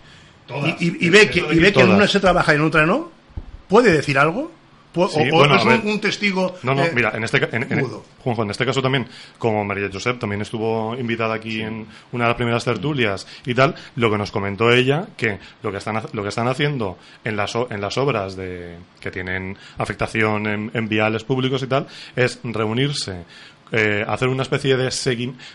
y, 0.79 0.85
y- 0.87 0.97
y 1.05 1.09
ve 1.09 1.29
que, 1.29 1.39
y 1.41 1.59
ve 1.59 1.71
que 1.71 1.79
en 1.81 1.85
Todas. 1.85 1.89
una 1.97 2.07
se 2.07 2.19
trabaja 2.19 2.53
y 2.53 2.55
en 2.55 2.63
otra 2.63 2.85
no, 2.85 3.11
¿puede 3.67 3.91
decir 3.91 4.17
algo? 4.17 4.51
¿Pu- 4.91 5.07
Sí, 5.07 5.19
o, 5.31 5.35
o 5.35 5.37
bueno, 5.37 5.55
es 5.55 5.63
un, 5.83 5.87
un 5.91 6.01
testigo? 6.01 6.55
No, 6.63 6.73
no, 6.73 6.83
eh, 6.83 6.91
mira, 6.95 7.11
en 7.13 7.23
este, 7.23 7.37
en, 7.55 7.71
en-? 7.71 7.85
Juanjo, 8.23 8.41
en 8.41 8.49
este 8.49 8.65
caso 8.65 8.81
también, 8.81 9.07
como 9.37 9.63
María 9.63 9.87
Josep 9.93 10.17
también 10.17 10.41
estuvo 10.41 10.95
invitada 10.99 11.35
aquí 11.35 11.61
en 11.61 11.85
una 12.11 12.23
de 12.23 12.29
las 12.29 12.35
primeras 12.37 12.65
tertulias 12.65 13.27
y 13.45 13.53
tal, 13.53 13.75
lo 13.97 14.09
que 14.09 14.17
nos 14.17 14.31
comentó 14.31 14.71
ella, 14.71 15.05
que 15.15 15.37
lo 15.61 15.71
que 15.71 15.77
están, 15.77 16.01
lo 16.13 16.23
que 16.23 16.29
están 16.29 16.47
haciendo 16.47 16.97
en 17.23 17.37
las, 17.37 17.55
o- 17.55 17.67
en 17.69 17.81
las 17.81 17.99
obras 17.99 18.35
de, 18.35 18.77
que 18.99 19.11
tienen 19.11 19.55
afectación 19.77 20.47
en, 20.47 20.71
en 20.73 20.89
viales 20.89 21.23
públicos 21.23 21.61
y 21.61 21.67
tal, 21.67 21.85
es 22.15 22.39
reunirse 22.43 23.25
eh, 23.71 24.03
hacer 24.07 24.27
una 24.27 24.43
especie 24.43 24.77
de 24.77 24.89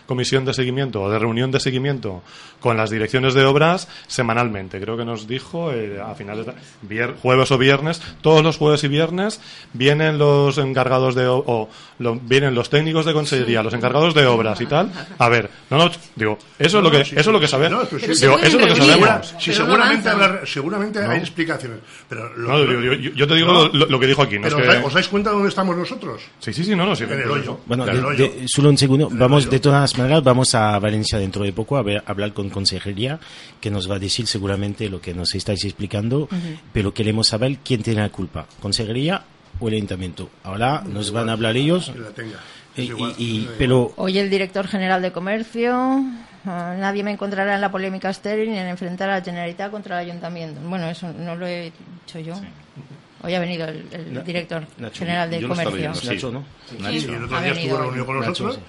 comisión 0.05 0.45
de 0.45 0.53
seguimiento 0.53 1.01
o 1.01 1.09
de 1.09 1.19
reunión 1.19 1.51
de 1.51 1.59
seguimiento 1.59 2.23
con 2.59 2.77
las 2.77 2.89
direcciones 2.89 3.33
de 3.33 3.45
obras 3.45 3.87
semanalmente. 4.07 4.79
Creo 4.79 4.97
que 4.97 5.05
nos 5.05 5.27
dijo 5.27 5.71
eh, 5.71 5.99
a 6.01 6.15
finales 6.15 6.45
de 6.81 7.07
jueves 7.21 7.51
o 7.51 7.57
viernes, 7.57 8.01
todos 8.21 8.43
los 8.43 8.57
jueves 8.57 8.83
y 8.83 8.87
viernes 8.87 9.39
vienen 9.73 10.17
los 10.17 10.57
encargados 10.57 11.13
de 11.15 11.27
o, 11.27 11.43
o 11.45 11.69
lo- 11.99 12.15
vienen 12.15 12.55
los 12.55 12.69
técnicos 12.69 13.05
de 13.05 13.13
consellería, 13.13 13.61
los 13.61 13.73
encargados 13.73 14.13
de 14.13 14.25
obras 14.25 14.59
y 14.61 14.65
tal. 14.65 14.91
A 15.17 15.29
ver, 15.29 15.49
no, 15.69 15.77
no, 15.77 15.91
digo, 16.15 16.37
eso 16.57 16.77
es 16.79 16.83
lo 16.83 16.91
que 16.91 17.05
sí, 17.05 17.11
eso 17.17 17.29
es 17.29 17.33
lo 17.33 17.39
que 17.39 17.47
sabemos. 17.47 17.89
digo, 17.91 18.37
eso 18.39 18.41
es 18.41 18.53
lo 18.53 18.67
que 18.67 18.75
sabemos. 18.75 19.35
Sí, 19.39 19.53
seguramente, 19.53 20.09
habrá- 20.09 20.45
seguramente 20.45 20.99
hay 20.99 21.19
explicaciones. 21.19 21.79
Pero, 22.09 22.33
lo- 22.35 22.49
No, 22.49 22.63
yo, 22.93 22.93
yo- 23.13 23.27
te 23.27 23.35
digo 23.35 23.51
No. 23.53 23.67
lo, 23.67 23.85
lo 23.87 23.99
que 23.99 24.07
dijo 24.07 24.21
aquí, 24.21 24.35
no 24.39 24.43
pero 24.43 24.57
es 24.57 24.61
os, 24.61 24.61
que- 24.61 24.79
dais- 24.79 24.85
¿os 24.85 24.93
dais 24.93 25.07
cuenta 25.07 25.29
de 25.29 25.33
dónde 25.35 25.49
estamos 25.49 25.75
nosotros? 25.77 26.21
Sí, 26.39 26.53
sí, 26.53 26.63
sí, 26.63 26.75
no, 26.75 26.85
no, 26.85 26.95
sí, 26.95 27.03
En 27.03 27.11
el 27.13 27.29
hoyo. 27.29 27.59
Bueno, 27.65 27.85
de- 28.11 28.45
solo 28.47 28.69
un 28.69 28.77
segundo. 28.77 29.09
Vamos, 29.11 29.49
de 29.49 29.59
todas 29.59 29.97
maneras, 29.97 30.23
vamos 30.23 30.53
a 30.55 30.77
Valencia 30.79 31.17
dentro 31.19 31.43
de 31.43 31.53
poco 31.53 31.77
a, 31.77 31.81
ver- 31.83 32.03
a 32.05 32.11
hablar 32.11 32.33
con 32.33 32.49
Consejería, 32.49 33.19
que 33.61 33.69
nos 33.71 33.89
va 33.89 33.95
a 33.95 33.99
decir 33.99 34.27
seguramente 34.27 34.89
lo 34.89 34.99
que 35.01 35.13
nos 35.13 35.33
estáis 35.35 35.63
explicando, 35.65 36.27
pero 36.73 36.93
queremos 36.93 37.27
saber 37.27 37.57
quién 37.63 37.81
tiene 37.83 38.01
la 38.01 38.09
culpa, 38.09 38.45
Consejería 38.61 39.23
o 39.59 39.67
el 39.67 39.75
Ayuntamiento. 39.75 40.29
Ahora 40.43 40.83
nos 40.85 41.11
van 41.11 41.29
a 41.29 41.33
hablar 41.33 41.55
ellos, 41.57 41.89
Que 41.91 41.99
la 41.99 42.09
tenga. 42.09 42.39
y, 42.75 42.81
igual. 42.81 43.13
y- 43.17 43.23
y- 43.23 43.49
pero 43.57 43.93
Hoy 43.95 44.17
el 44.19 44.29
director 44.29 44.67
general 44.67 45.01
de 45.01 45.11
Comercio. 45.11 45.73
ah, 46.45 46.75
nadie 46.77 47.03
me 47.03 47.11
encontrará 47.11 47.55
en 47.55 47.61
la 47.61 47.71
polémica 47.71 48.09
estéril 48.09 48.51
ni 48.51 48.57
en 48.57 48.67
enfrentar 48.67 49.09
a 49.09 49.19
la 49.19 49.23
Generalitat 49.23 49.71
contra 49.71 50.01
el 50.01 50.09
Ayuntamiento. 50.09 50.59
Bueno, 50.67 50.87
eso 50.89 51.11
no 51.13 51.35
lo 51.35 51.47
he 51.47 51.71
dicho 52.05 52.19
yo. 52.19 52.35
Hoy 53.21 53.33
ha 53.33 53.39
venido 53.39 53.67
el, 53.67 53.87
el 53.91 54.23
director 54.23 54.65
Nacho, 54.77 54.99
general 54.99 55.29
de 55.29 55.47
Comercio. 55.47 55.73
oyendo, 55.73 55.95
sí. 55.99 56.07
Nacho, 56.07 56.31
¿no? 56.31 56.45
Nacho. 56.79 56.91
Y 56.91 57.03
el 57.15 57.23
otro 57.23 57.41
día 57.41 57.51
estuvo 57.53 57.75
hoy. 57.75 57.81
reunido 57.81 58.05
con 58.05 58.19
Nacho, 58.19 58.29
nosotros. 58.29 58.59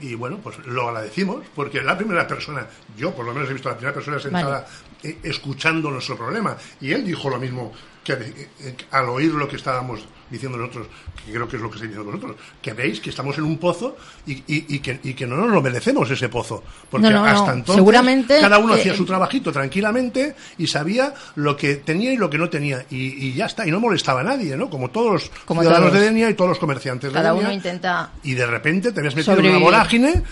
Y 0.00 0.14
bueno, 0.14 0.38
pues 0.38 0.58
lo 0.66 0.88
agradecimos, 0.88 1.44
porque 1.54 1.82
la 1.82 1.98
primera 1.98 2.26
persona, 2.26 2.66
yo 2.96 3.12
por 3.14 3.26
lo 3.26 3.34
menos 3.34 3.50
he 3.50 3.52
visto 3.52 3.68
a 3.68 3.72
la 3.72 3.78
primera 3.78 3.94
persona 3.94 4.20
sentada 4.20 4.66
eh, 5.02 5.18
escuchando 5.24 5.90
nuestro 5.90 6.16
problema. 6.16 6.56
Y 6.80 6.92
él 6.92 7.04
dijo 7.04 7.28
lo 7.28 7.38
mismo 7.38 7.72
que 8.16 8.24
eh, 8.24 8.48
eh, 8.60 8.76
al 8.90 9.08
oír 9.08 9.32
lo 9.34 9.48
que 9.48 9.56
estábamos 9.56 10.00
diciendo 10.30 10.58
nosotros, 10.58 10.86
que 11.24 11.32
creo 11.32 11.48
que 11.48 11.56
es 11.56 11.62
lo 11.62 11.70
que 11.70 11.76
estáis 11.76 11.90
diciendo 11.90 12.10
vosotros, 12.12 12.36
que 12.60 12.72
veis 12.74 13.00
que 13.00 13.08
estamos 13.10 13.36
en 13.38 13.44
un 13.44 13.56
pozo 13.58 13.96
y, 14.26 14.32
y- 14.32 14.66
y 14.76 14.78
que, 14.80 15.00
y 15.02 15.14
que 15.14 15.26
no 15.26 15.36
nos 15.36 15.50
lo 15.50 15.62
merecemos 15.62 16.10
ese 16.10 16.28
pozo. 16.28 16.62
Porque 16.90 17.08
No, 17.08 17.12
no, 17.12 17.24
no. 17.24 17.26
hasta 17.26 17.52
entonces 17.52 17.76
Seguramente, 17.76 18.38
cada 18.40 18.58
uno 18.58 18.74
eh, 18.76 18.80
hacía 18.80 18.94
su 18.94 19.04
trabajito 19.06 19.50
tranquilamente 19.52 20.34
y 20.58 20.66
sabía 20.66 21.14
lo 21.36 21.56
que 21.56 21.76
tenía 21.76 22.12
y 22.12 22.16
lo 22.16 22.28
que 22.28 22.36
no 22.38 22.50
tenía. 22.50 22.84
Y, 22.90 23.32
ya 23.32 23.46
está, 23.46 23.66
y 23.66 23.70
no 23.70 23.80
molestaba 23.80 24.20
a 24.20 24.24
nadie, 24.24 24.56
¿no? 24.56 24.68
Como 24.68 24.90
todos 24.90 25.12
los 25.12 25.30
Como 25.46 25.60
ciudadanos 25.62 25.90
todos. 25.90 26.00
de 26.00 26.06
Denia 26.08 26.28
y 26.30 26.34
todos 26.34 26.50
los 26.50 26.58
comerciantes 26.58 27.10
Cada 27.12 27.28
de 27.28 27.32
uno 27.32 27.40
Denia 27.42 27.54
intenta. 27.56 28.10
y 28.22 28.34
de 28.34 28.46
repente 28.46 28.92
te 28.92 29.00
ves 29.00 29.14
metido 29.14 29.38
en 29.38 29.46
una 29.46 29.58
vorágine, 29.58 30.22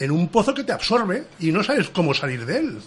en 0.00 0.10
un 0.10 0.28
pozo 0.28 0.52
que 0.52 0.64
te 0.64 0.72
absorbe 0.72 1.26
y 1.38 1.52
no 1.52 1.62
sabes 1.62 1.88
cómo 1.90 2.12
salir 2.14 2.44
de 2.44 2.58
él. 2.58 2.78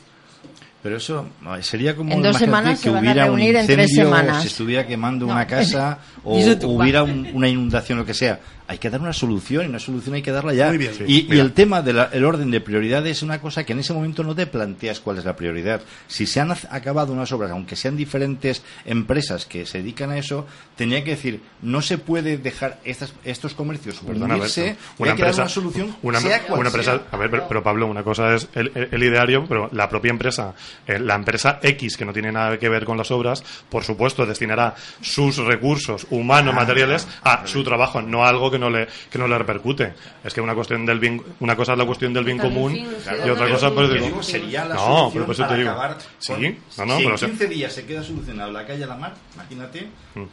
Pero 0.88 0.97
eso 0.99 1.27
sería 1.63 1.97
como 1.97 2.13
En 2.13 2.21
dos 2.21 2.39
imagínate 2.39 2.45
semanas 2.45 2.79
que 2.79 2.83
se 2.83 2.89
van 2.91 2.97
a 2.99 3.01
hubiera 3.01 3.23
un 3.25 3.38
reunir 3.38 3.55
en 3.57 3.65
tres 3.67 3.89
incendio, 3.89 4.05
semanas. 4.05 4.38
o 4.38 4.41
se 4.43 4.47
estuviera 4.47 4.88
quemando 4.88 5.25
No. 5.25 5.33
una 5.33 5.45
casa 5.47 5.99
o 6.23 6.38
hubiera 6.63 7.03
un- 7.03 7.29
una 7.33 7.49
inundación, 7.49 7.97
lo 7.97 8.05
que 8.05 8.13
sea. 8.13 8.39
Hay 8.69 8.79
que 8.79 8.89
dar 8.89 8.99
una 8.99 9.13
solución 9.13 9.65
y 9.65 9.69
una 9.69 9.79
solución 9.79 10.15
hay 10.15 10.21
que 10.21 10.31
darla 10.31 10.53
ya. 10.53 10.67
Muy 10.67 10.77
bien. 10.77 10.91
Sí, 10.97 11.03
y, 11.07 11.33
y 11.33 11.39
el 11.39 11.53
tema 11.53 11.81
del 11.81 12.25
orden 12.25 12.51
de 12.51 12.59
prioridades 12.59 13.17
es 13.17 13.23
una 13.23 13.39
cosa 13.39 13.63
que 13.65 13.71
en 13.71 13.79
ese 13.79 13.93
momento 13.93 14.23
no 14.23 14.35
te 14.35 14.45
planteas 14.45 14.99
cuál 14.99 15.17
es 15.17 15.23
la 15.25 15.38
prioridad. 15.38 15.81
Si 16.07 16.25
se 16.25 16.41
han 16.41 16.49
ac- 16.49 16.67
acabado 16.69 17.13
unas 17.13 17.31
obras, 17.31 17.51
aunque 17.51 17.77
sean 17.77 17.95
diferentes 17.95 18.63
empresas 18.85 19.45
que 19.45 19.65
se 19.65 19.77
dedican 19.79 20.11
a 20.11 20.17
eso, 20.17 20.45
tenía 20.75 21.01
que 21.05 21.11
decir, 21.11 21.41
no 21.61 21.81
se 21.81 21.97
puede 21.97 22.38
dejar 22.38 22.79
estas, 22.83 23.13
estos 23.23 23.53
comercios 23.53 23.99
Perdona, 24.05 24.35
una 24.35 24.43
hay 24.45 24.51
que 24.51 24.75
dar 24.99 25.09
empresa, 25.11 25.41
una 25.43 25.49
solución, 25.49 25.95
una, 26.01 26.19
sea 26.19 26.41
cual 26.43 26.59
una 26.59 26.67
empresa, 26.69 26.91
sea. 26.97 27.03
a 27.09 27.15
ver, 27.17 27.29
pero, 27.31 27.47
pero, 27.47 27.63
Pablo, 27.63 27.88
una 27.88 28.03
cosa 28.03 28.35
es 28.35 28.49
el, 28.53 28.71
el- 28.75 28.89
el 28.91 29.03
ideario, 29.03 29.45
pero 29.47 29.69
la 29.71 29.88
propia 29.88 30.09
empresa, 30.11 30.53
eh, 30.86 30.99
la 30.99 31.15
empresa 31.15 31.59
X 31.61 31.97
que 31.97 32.05
no 32.05 32.13
tiene 32.13 32.32
nada 32.32 32.57
que 32.57 32.69
ver 32.69 32.86
con 32.86 32.97
las 32.97 33.09
obras, 33.11 33.43
por 33.69 33.84
supuesto 33.84 34.25
destinará 34.25 34.75
sus 35.01 35.38
recursos 35.38 36.05
humanos, 36.09 36.53
materiales 36.53 37.07
a 37.23 37.47
su 37.47 37.63
trabajo, 37.63 38.01
no 38.01 38.25
a 38.25 38.30
algo 38.30 38.51
que 38.51 38.59
no 38.59 38.69
le 38.69 38.88
que 39.11 39.17
no 39.17 39.28
le 39.28 39.38
repercute. 39.38 39.93
Es 40.23 40.34
que 40.34 40.41
una 40.41 40.53
cuestión 40.55 40.86
del 40.86 40.99
bien, 40.99 41.21
una 41.39 41.55
cosa 41.55 41.73
es 41.73 41.78
la 41.80 41.86
cuestión 41.86 42.13
del 42.13 42.23
bien 42.25 42.38
común 42.38 42.73
fin, 42.73 42.88
y 43.25 43.30
otra 43.30 43.49
cosa 43.49 43.71
pues 43.73 43.89
digo, 43.93 44.05
digo, 44.05 44.23
sería 44.23 44.65
la 44.65 44.75
no, 44.75 44.82
solución 44.82 45.11
pero 45.13 45.25
por 45.25 45.34
eso 45.34 45.43
para 45.43 45.53
te 45.53 45.59
digo, 45.59 45.71
acabar 45.71 45.97
sí, 46.19 46.34
con- 46.34 46.41
no, 46.41 46.86
no, 46.86 46.97
si 46.97 47.03
pero 47.03 47.09
en 47.09 47.13
o 47.13 47.17
sea, 47.17 47.28
15 47.30 47.47
días 47.47 47.73
se 47.73 47.86
queda 47.86 48.03
solucionado 48.03 48.51
la 48.51 48.65
calle 48.65 48.84
a 48.84 48.88
la 48.88 48.95
mar, 48.95 49.13
imagínate, 49.36 49.88
Mm. 50.15 50.23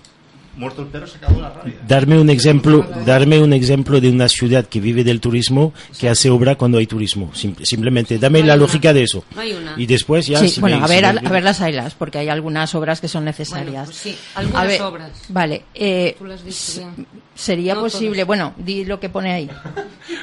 Muerto 0.57 0.83
el 0.83 0.89
perro 0.89 1.07
se 1.07 1.17
acabó 1.19 1.41
la 1.41 1.51
rabia. 1.51 1.75
darme 1.87 2.19
un 2.21 2.31
ejemplo, 2.31 2.87
darme 3.05 3.41
un 3.41 3.53
ejemplo 3.53 4.01
de 4.01 4.11
una 4.11 4.29
ciudad 4.29 4.67
que 4.67 4.81
vive 4.81 5.05
del 5.05 5.21
turismo 5.21 5.73
que 5.99 6.09
hace 6.09 6.31
obra 6.31 6.55
cuando 6.57 6.79
hay 6.79 6.87
turismo. 6.87 7.31
Sim- 7.35 7.57
simplemente 7.63 8.19
dame 8.19 8.41
No 8.41 8.47
la 8.47 8.55
una. 8.55 8.61
lógica 8.63 8.93
de 8.93 9.03
eso. 9.03 9.25
No 9.35 9.41
hay 9.41 9.53
una. 9.53 9.75
Y 9.77 9.87
después 9.87 10.27
ya 10.27 10.39
Sí, 10.39 10.49
si 10.49 10.61
bueno, 10.61 10.79
me- 10.79 10.85
a 10.85 10.89
si 10.89 10.95
ver, 10.95 11.15
me- 11.23 11.29
a, 11.29 11.31
ver 11.31 11.43
las 11.43 11.61
ailas, 11.61 11.95
porque 11.95 12.19
hay 12.19 12.29
algunas 12.29 12.75
obras 12.75 13.01
que 13.01 13.09
son 13.09 13.25
necesarias. 13.25 13.73
Bueno, 13.73 13.85
pues 13.87 13.97
sí, 13.97 14.17
algunas 14.35 14.63
A 14.63 14.67
ver, 14.67 14.83
obras. 14.83 15.11
Vale, 15.29 15.65
eh, 15.75 16.15
Tú 16.19 16.25
lo 16.25 16.35
has 16.35 16.45
dicho 16.45 16.81
bien. 16.97 17.07
Sería 17.35 17.75
No 17.75 17.81
posible, 17.83 18.25
bueno, 18.25 18.55
di 18.57 18.85
lo 18.85 18.99
que 19.01 19.09
pone 19.09 19.33
ahí. 19.33 19.51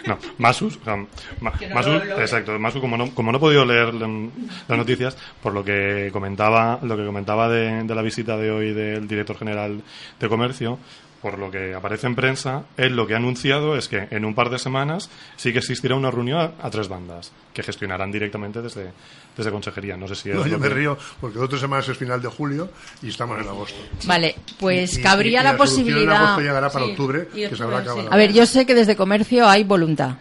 No, 0.07 0.18
Masus, 0.38 0.78
o 0.78 0.84
sea, 0.84 0.95
Ma- 1.41 1.53
Masus, 1.74 2.01
exacto, 2.20 2.57
Masus 2.59 2.82
como 2.82 2.97
no, 2.97 3.14
como 3.14 3.32
no 3.32 3.38
he 3.38 3.41
podido 3.41 3.66
leer 3.66 3.93
las 3.93 4.78
noticias, 4.78 5.18
por 5.41 5.53
lo 5.53 5.64
que 5.64 6.09
comentaba, 6.14 6.80
lo 6.84 6.95
que 6.97 7.05
comentaba 7.05 7.49
de, 7.49 7.84
de 7.84 7.95
la 7.95 8.01
visita 8.01 8.38
de 8.38 8.51
hoy 8.51 8.74
del 8.74 9.07
director 9.07 9.38
general 9.38 9.82
de 10.20 10.30
comercio, 10.30 10.78
por 11.22 11.38
lo 11.38 11.51
que 11.51 11.74
aparece 11.76 12.07
en 12.07 12.15
prensa, 12.15 12.63
él 12.78 12.95
lo 12.95 13.05
que 13.05 13.13
ha 13.13 13.17
anunciado 13.17 13.76
es 13.78 13.88
que 13.88 14.07
en 14.09 14.26
un 14.26 14.34
par 14.34 14.49
de 14.49 14.57
semanas 14.57 15.09
sí 15.38 15.51
que 15.53 15.59
existirá 15.59 15.95
una 15.95 16.09
reunión 16.09 16.39
a, 16.39 16.65
a 16.65 16.69
tres 16.72 16.88
bandas 16.88 17.32
que 17.53 17.61
gestionarán 17.63 18.11
directamente 18.11 18.61
desde, 18.61 18.91
desde 19.38 19.51
consejería. 19.51 19.95
No 19.97 20.07
sé 20.07 20.15
si 20.15 20.30
es 20.30 20.36
No, 20.36 20.45
yo 20.47 20.53
lo 20.53 20.59
me 20.59 20.67
que- 20.69 20.74
río 20.74 20.97
porque 21.19 21.38
dos 21.38 21.45
o 21.45 21.49
tres 21.49 21.61
semanas 21.61 21.88
es 21.89 21.97
final 21.97 22.22
de 22.22 22.28
julio 22.28 22.69
y 23.03 23.09
estamos 23.09 23.39
en 23.39 23.47
agosto. 23.47 23.78
Vale, 24.05 24.36
pues 24.59 24.97
Y- 24.97 24.99
y- 24.99 25.03
cabría 25.03 25.41
y 25.41 25.43
la 25.43 25.57
solución 25.57 25.80
En 25.80 25.86
posibilidad. 25.86 26.15
agosto 26.17 26.41
llegará 26.41 26.69
para 26.72 26.86
Sí, 26.86 26.91
octubre, 26.91 27.28
y 27.34 27.47
que 27.47 27.55
se 27.55 27.63
habrá 27.63 27.78
octubre, 27.78 27.80
acabado. 27.82 28.01
sí. 28.01 28.07
A 28.11 28.17
ver, 28.17 28.34
yo 28.34 28.45
sé 28.45 28.65
que 28.65 28.74
desde 28.74 28.95
comercio 28.95 29.47
hay 29.47 29.63
voluntad. 29.63 30.15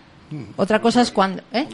Otra 0.57 0.81
cosa 0.81 1.01
es 1.01 1.11
cuando. 1.11 1.43
¿eh? 1.53 1.67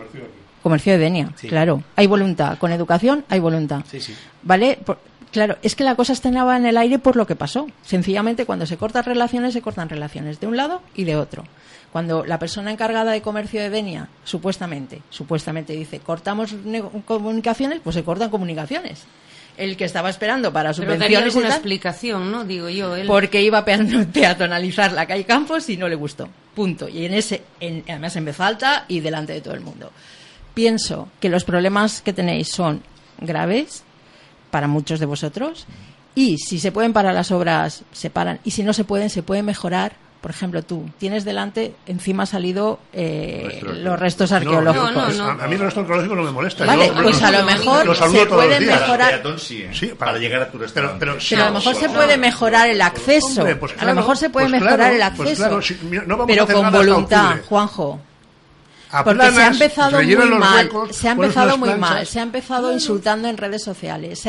Comercio 0.63 0.93
de 0.95 0.99
Denia, 0.99 1.31
claro. 1.49 1.83
Hay 1.95 2.07
voluntad. 2.07 2.59
Con 2.59 2.73
educación 2.73 3.25
hay 3.29 3.39
voluntad. 3.39 3.83
Sí, 3.91 4.01
sí. 4.01 4.15
¿Vale? 4.43 4.79
Por- 4.85 4.99
Claro, 5.37 5.59
es 5.63 5.77
que 5.77 5.85
la 5.85 5.97
cosa 5.97 6.15
estaba 6.15 6.57
en 6.57 6.65
el 6.65 6.79
aire 6.79 6.99
por 6.99 7.15
lo 7.15 7.27
que 7.27 7.37
pasó. 7.37 7.67
Sencillamente, 7.83 8.47
cuando 8.47 8.65
se 8.65 8.79
cortan 8.79 9.05
relaciones, 9.05 9.53
se 9.53 9.61
cortan 9.61 9.91
relaciones 9.91 10.41
de 10.41 10.47
un 10.47 10.57
lado 10.57 10.81
y 10.95 11.05
de 11.05 11.17
otro. 11.17 11.45
Cuando 11.93 12.25
la 12.25 12.39
persona 12.39 12.73
encargada 12.73 13.13
de 13.13 13.21
comercio 13.21 13.61
de 13.61 13.69
Denia, 13.69 14.09
supuestamente, 14.25 15.03
supuestamente 15.11 15.75
dice, 15.75 16.01
cortamos 16.01 16.55
comunicaciones, 17.05 17.81
pues 17.85 17.93
se 17.93 18.03
cortan 18.03 18.31
comunicaciones. 18.31 19.05
El 19.59 19.77
que 19.77 19.85
estaba 19.85 20.09
esperando 20.09 20.55
para 20.55 20.73
subvenciones 20.73 21.07
Pero 21.07 21.27
alguna 21.27 21.49
explicación, 21.49 22.33
¿no? 22.33 22.45
Digo 22.47 22.71
yo. 22.71 22.95
Porque 23.07 23.43
iba 23.43 23.59
a 23.59 23.65
peatonalizar 24.13 24.93
la 24.93 25.05
calle 25.05 25.25
Campos 25.25 25.69
y 25.69 25.77
no 25.77 25.87
le 25.87 25.97
gustó. 25.97 26.31
Punto. 26.55 26.89
Y 26.89 27.05
en 27.05 27.13
ese, 27.13 27.43
además 27.61 28.17
en 28.17 28.25
vez 28.25 28.41
alta 28.41 28.87
y 28.89 29.01
delante 29.01 29.35
de 29.35 29.43
todo 29.43 29.53
el 29.53 29.61
mundo. 29.61 29.93
Pienso 30.55 31.11
que 31.21 31.29
los 31.29 31.45
problemas 31.45 32.01
que 32.01 32.15
tenéis 32.15 32.49
son 32.49 32.81
graves, 33.21 33.85
para 34.51 34.69
muchos 34.69 35.01
de 35.01 35.07
vosotros. 35.07 35.67
Y 36.15 36.39
si 36.39 36.59
se 36.59 36.73
pueden 36.73 36.95
parar 36.95 37.15
las 37.15 37.31
obras, 37.31 37.83
se 37.93 38.09
paran. 38.09 38.41
Y 38.43 38.53
si 38.53 38.63
no 38.63 38.73
se 38.73 38.85
pueden, 38.85 39.11
se 39.11 39.23
puede 39.23 39.43
mejorar. 39.43 39.93
Por 40.23 40.31
ejemplo, 40.31 40.63
tú 40.63 40.89
tienes 40.99 41.25
delante, 41.25 41.75
encima 41.87 42.23
ha 42.25 42.27
salido 42.27 42.81
eh, 42.93 43.61
los 43.63 44.01
restos 44.01 44.33
arqueológicos. 44.33 45.17
No, 45.19 45.35
no, 45.35 45.43
a 45.43 45.47
mí 45.47 45.53
los 45.53 45.67
restos 45.67 45.83
arqueológicos 45.83 46.17
no 46.17 46.25
me 46.25 46.33
molesta. 46.33 46.65
Vale, 46.65 46.91
pues 47.01 47.23
a 47.23 47.31
lo 47.31 47.45
mejor 47.45 47.95
se 47.95 48.27
puede 48.27 48.61
mejorar. 48.61 49.23
Sí, 49.39 49.93
para, 49.97 50.19
llegar 50.19 50.43
a 50.43 50.51
tu 50.51 50.59
restaurante. 50.59 50.99
Pero, 50.99 51.19
pero, 51.29 51.43
a 51.43 51.47
lo 51.47 51.55
mejor 51.55 51.77
se 51.77 51.89
puede 51.91 52.17
mejorar 52.17 52.71
el 52.71 52.81
acceso. 52.81 53.47
Pues 53.61 53.75
a 53.79 53.85
lo 53.85 53.95
mejor 53.95 54.17
se 54.17 54.31
puede 54.31 54.49
mejorar 54.49 54.95
el 54.95 55.03
acceso. 55.03 55.61
pero 56.27 56.47
con 56.47 56.73
voluntad, 56.73 57.37
Juanjo. 57.47 58.01
Porque 59.05 59.31
se 59.31 59.43
ha 59.43 59.47
empezado 59.49 60.03
muy 60.03 60.39
mal, 60.39 60.71
se 60.91 61.09
ha 61.09 61.13
empezado 61.13 61.59
muy 61.59 61.75
mal, 61.75 62.07
se 62.07 62.21
ha 62.21 62.23
empezado 62.23 62.73
insultando 62.73 63.29
en 63.29 63.37
redes 63.37 63.63
sociales. 63.63 64.25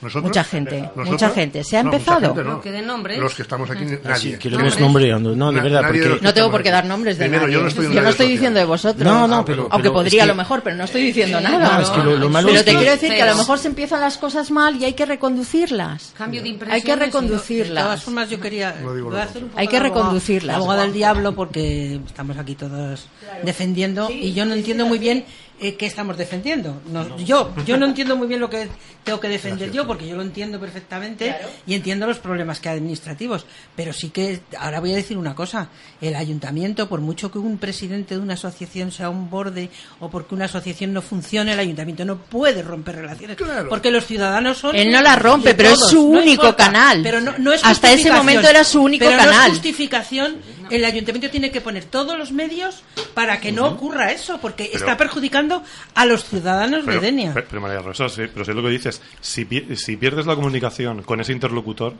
Mucha 0.00 0.44
gente, 0.44 0.90
mucha 0.94 1.30
gente. 1.30 1.64
¿Se 1.64 1.76
ha 1.76 1.80
empezado? 1.80 2.34
no. 2.42 2.60
que 2.60 2.70
den 2.70 2.86
nombres. 2.86 3.18
Los 3.18 3.34
que 3.34 3.42
estamos 3.42 3.68
aquí, 3.70 3.84
ah, 4.04 4.08
nadie. 4.08 4.38
que 4.38 4.50
lo 4.50 4.60
hemos 4.60 4.78
nombreando. 4.78 5.34
No, 5.34 5.52
de 5.52 5.60
verdad, 5.60 5.82
porque... 5.86 6.18
No 6.20 6.32
tengo 6.32 6.50
por 6.50 6.62
qué 6.62 6.70
dar 6.70 6.84
nombres 6.84 7.18
de 7.18 7.24
Primero, 7.24 7.42
nadie. 7.42 7.54
Yo 7.54 7.62
no 7.62 7.68
estoy, 7.68 7.92
yo 7.92 8.02
no 8.02 8.08
estoy 8.08 8.28
diciendo 8.28 8.58
de 8.60 8.66
vosotros. 8.66 9.04
No, 9.04 9.26
no, 9.26 9.44
pero... 9.44 9.62
Aunque 9.70 9.88
pero 9.88 9.92
podría 9.92 10.22
a 10.22 10.26
lo 10.26 10.34
mejor, 10.34 10.62
pero 10.62 10.76
no 10.76 10.84
estoy 10.84 11.02
diciendo 11.02 11.40
nada. 11.40 11.78
No, 11.78 11.82
es 11.82 11.90
que 11.90 11.98
lo, 11.98 12.16
lo 12.16 12.28
malo 12.28 12.48
pero 12.48 12.60
es 12.60 12.64
te 12.64 12.70
que... 12.72 12.76
quiero 12.76 12.92
decir 12.92 13.10
que 13.10 13.22
a 13.22 13.30
lo 13.30 13.36
mejor 13.36 13.58
se 13.58 13.68
empiezan 13.68 14.00
las 14.00 14.18
cosas 14.18 14.50
mal 14.50 14.76
y 14.76 14.84
hay 14.84 14.92
que 14.92 15.06
reconducirlas. 15.06 16.12
Cambio 16.16 16.42
de 16.42 16.58
Hay 16.70 16.82
que 16.82 16.92
De 16.92 16.96
reconducirlas. 16.96 17.84
todas 17.84 18.02
formas, 18.02 18.30
yo 18.30 18.40
quería 18.40 18.70
hacer 18.70 19.42
un 19.42 19.48
poco 19.48 19.60
Hay 19.60 19.68
que 19.68 19.76
de 19.76 19.82
reconducirlas. 19.82 20.56
Abogado 20.56 20.82
del 20.82 20.92
diablo 20.92 21.34
porque 21.34 22.00
estamos 22.06 22.36
aquí 22.38 22.54
todos 22.54 23.06
defendiendo 23.42 24.10
y 24.10 24.32
yo 24.32 24.44
no 24.44 24.54
entiendo 24.54 24.86
muy 24.86 24.98
bien 24.98 25.24
eh, 25.60 25.74
qué 25.76 25.86
estamos 25.86 26.16
defendiendo. 26.16 26.80
No, 26.90 27.16
yo, 27.18 27.52
yo 27.66 27.76
no 27.76 27.86
entiendo 27.86 28.16
muy 28.16 28.26
bien 28.28 28.40
lo 28.40 28.48
que 28.50 28.68
tengo 29.04 29.18
que 29.20 29.28
defender 29.28 29.72
yo 29.72 29.86
porque 29.86 30.06
yo 30.06 30.16
lo 30.16 30.22
entiendo 30.22 30.60
perfectamente 30.60 31.34
y 31.66 31.74
entiendo 31.74 32.06
los 32.06 32.18
problemas 32.18 32.60
que 32.60 32.68
hay 32.68 32.76
administrativos. 32.76 33.46
Pero 33.74 33.92
sí 33.92 34.10
que 34.10 34.40
ahora 34.58 34.80
voy 34.80 34.92
a 34.92 34.96
decir 34.96 35.16
una 35.18 35.34
cosa: 35.34 35.68
el 36.00 36.14
ayuntamiento, 36.14 36.88
por 36.88 37.00
mucho 37.00 37.30
que 37.30 37.38
un 37.38 37.58
presidente 37.58 38.14
de 38.14 38.20
una 38.20 38.34
asociación 38.34 38.92
sea 38.92 39.08
un 39.10 39.30
borde 39.30 39.70
o 40.00 40.10
porque 40.10 40.34
una 40.34 40.44
asociación 40.46 40.92
no 40.92 41.02
funcione, 41.02 41.52
el 41.52 41.58
ayuntamiento 41.58 42.04
no 42.04 42.18
puede 42.18 42.62
romper 42.62 42.96
relaciones 42.96 43.36
Claro. 43.36 43.68
porque 43.68 43.90
los 43.90 44.06
ciudadanos 44.06 44.58
son 44.58 44.76
Él 44.76 44.90
no 44.92 45.00
la 45.02 45.16
rompe, 45.16 45.54
pero 45.54 45.70
es 45.70 45.80
su 45.80 46.12
no 46.12 46.20
único 46.20 46.42
importa. 46.46 46.66
canal. 46.66 47.00
Pero 47.02 47.20
no, 47.20 47.36
no 47.38 47.52
es 47.52 47.64
Hasta 47.64 47.92
ese 47.92 48.12
momento 48.12 48.48
era 48.48 48.64
su 48.64 48.82
único 48.82 49.04
Pero 49.06 49.16
no 49.16 49.22
es 49.22 49.28
canal. 49.30 49.50
justificación. 49.50 50.36
El 50.70 50.84
ayuntamiento 50.84 51.30
tiene 51.30 51.50
que 51.50 51.60
poner 51.60 51.84
todos 51.84 52.18
los 52.18 52.32
medios 52.32 52.82
para 53.14 53.40
que 53.40 53.52
no 53.52 53.66
ocurra 53.66 54.12
eso, 54.12 54.38
porque 54.40 54.70
está 54.72 54.96
perjudicando 54.96 55.62
a 55.94 56.04
los 56.06 56.24
ciudadanos 56.24 56.82
Pero, 56.84 57.00
de 57.00 57.06
Denia. 57.06 57.34
pe- 57.34 57.42
pero 57.42 57.60
María 57.60 57.80
Rosa, 57.80 58.08
sí, 58.08 58.22
pero 58.32 58.44
si 58.44 58.50
es 58.52 58.56
lo 58.56 58.62
que 58.62 58.68
dices, 58.70 59.00
si, 59.20 59.46
si 59.76 59.96
pierdes 59.96 60.26
la 60.26 60.34
comunicación 60.36 61.02
con 61.02 61.20
ese 61.20 61.32
interlocutor, 61.32 61.94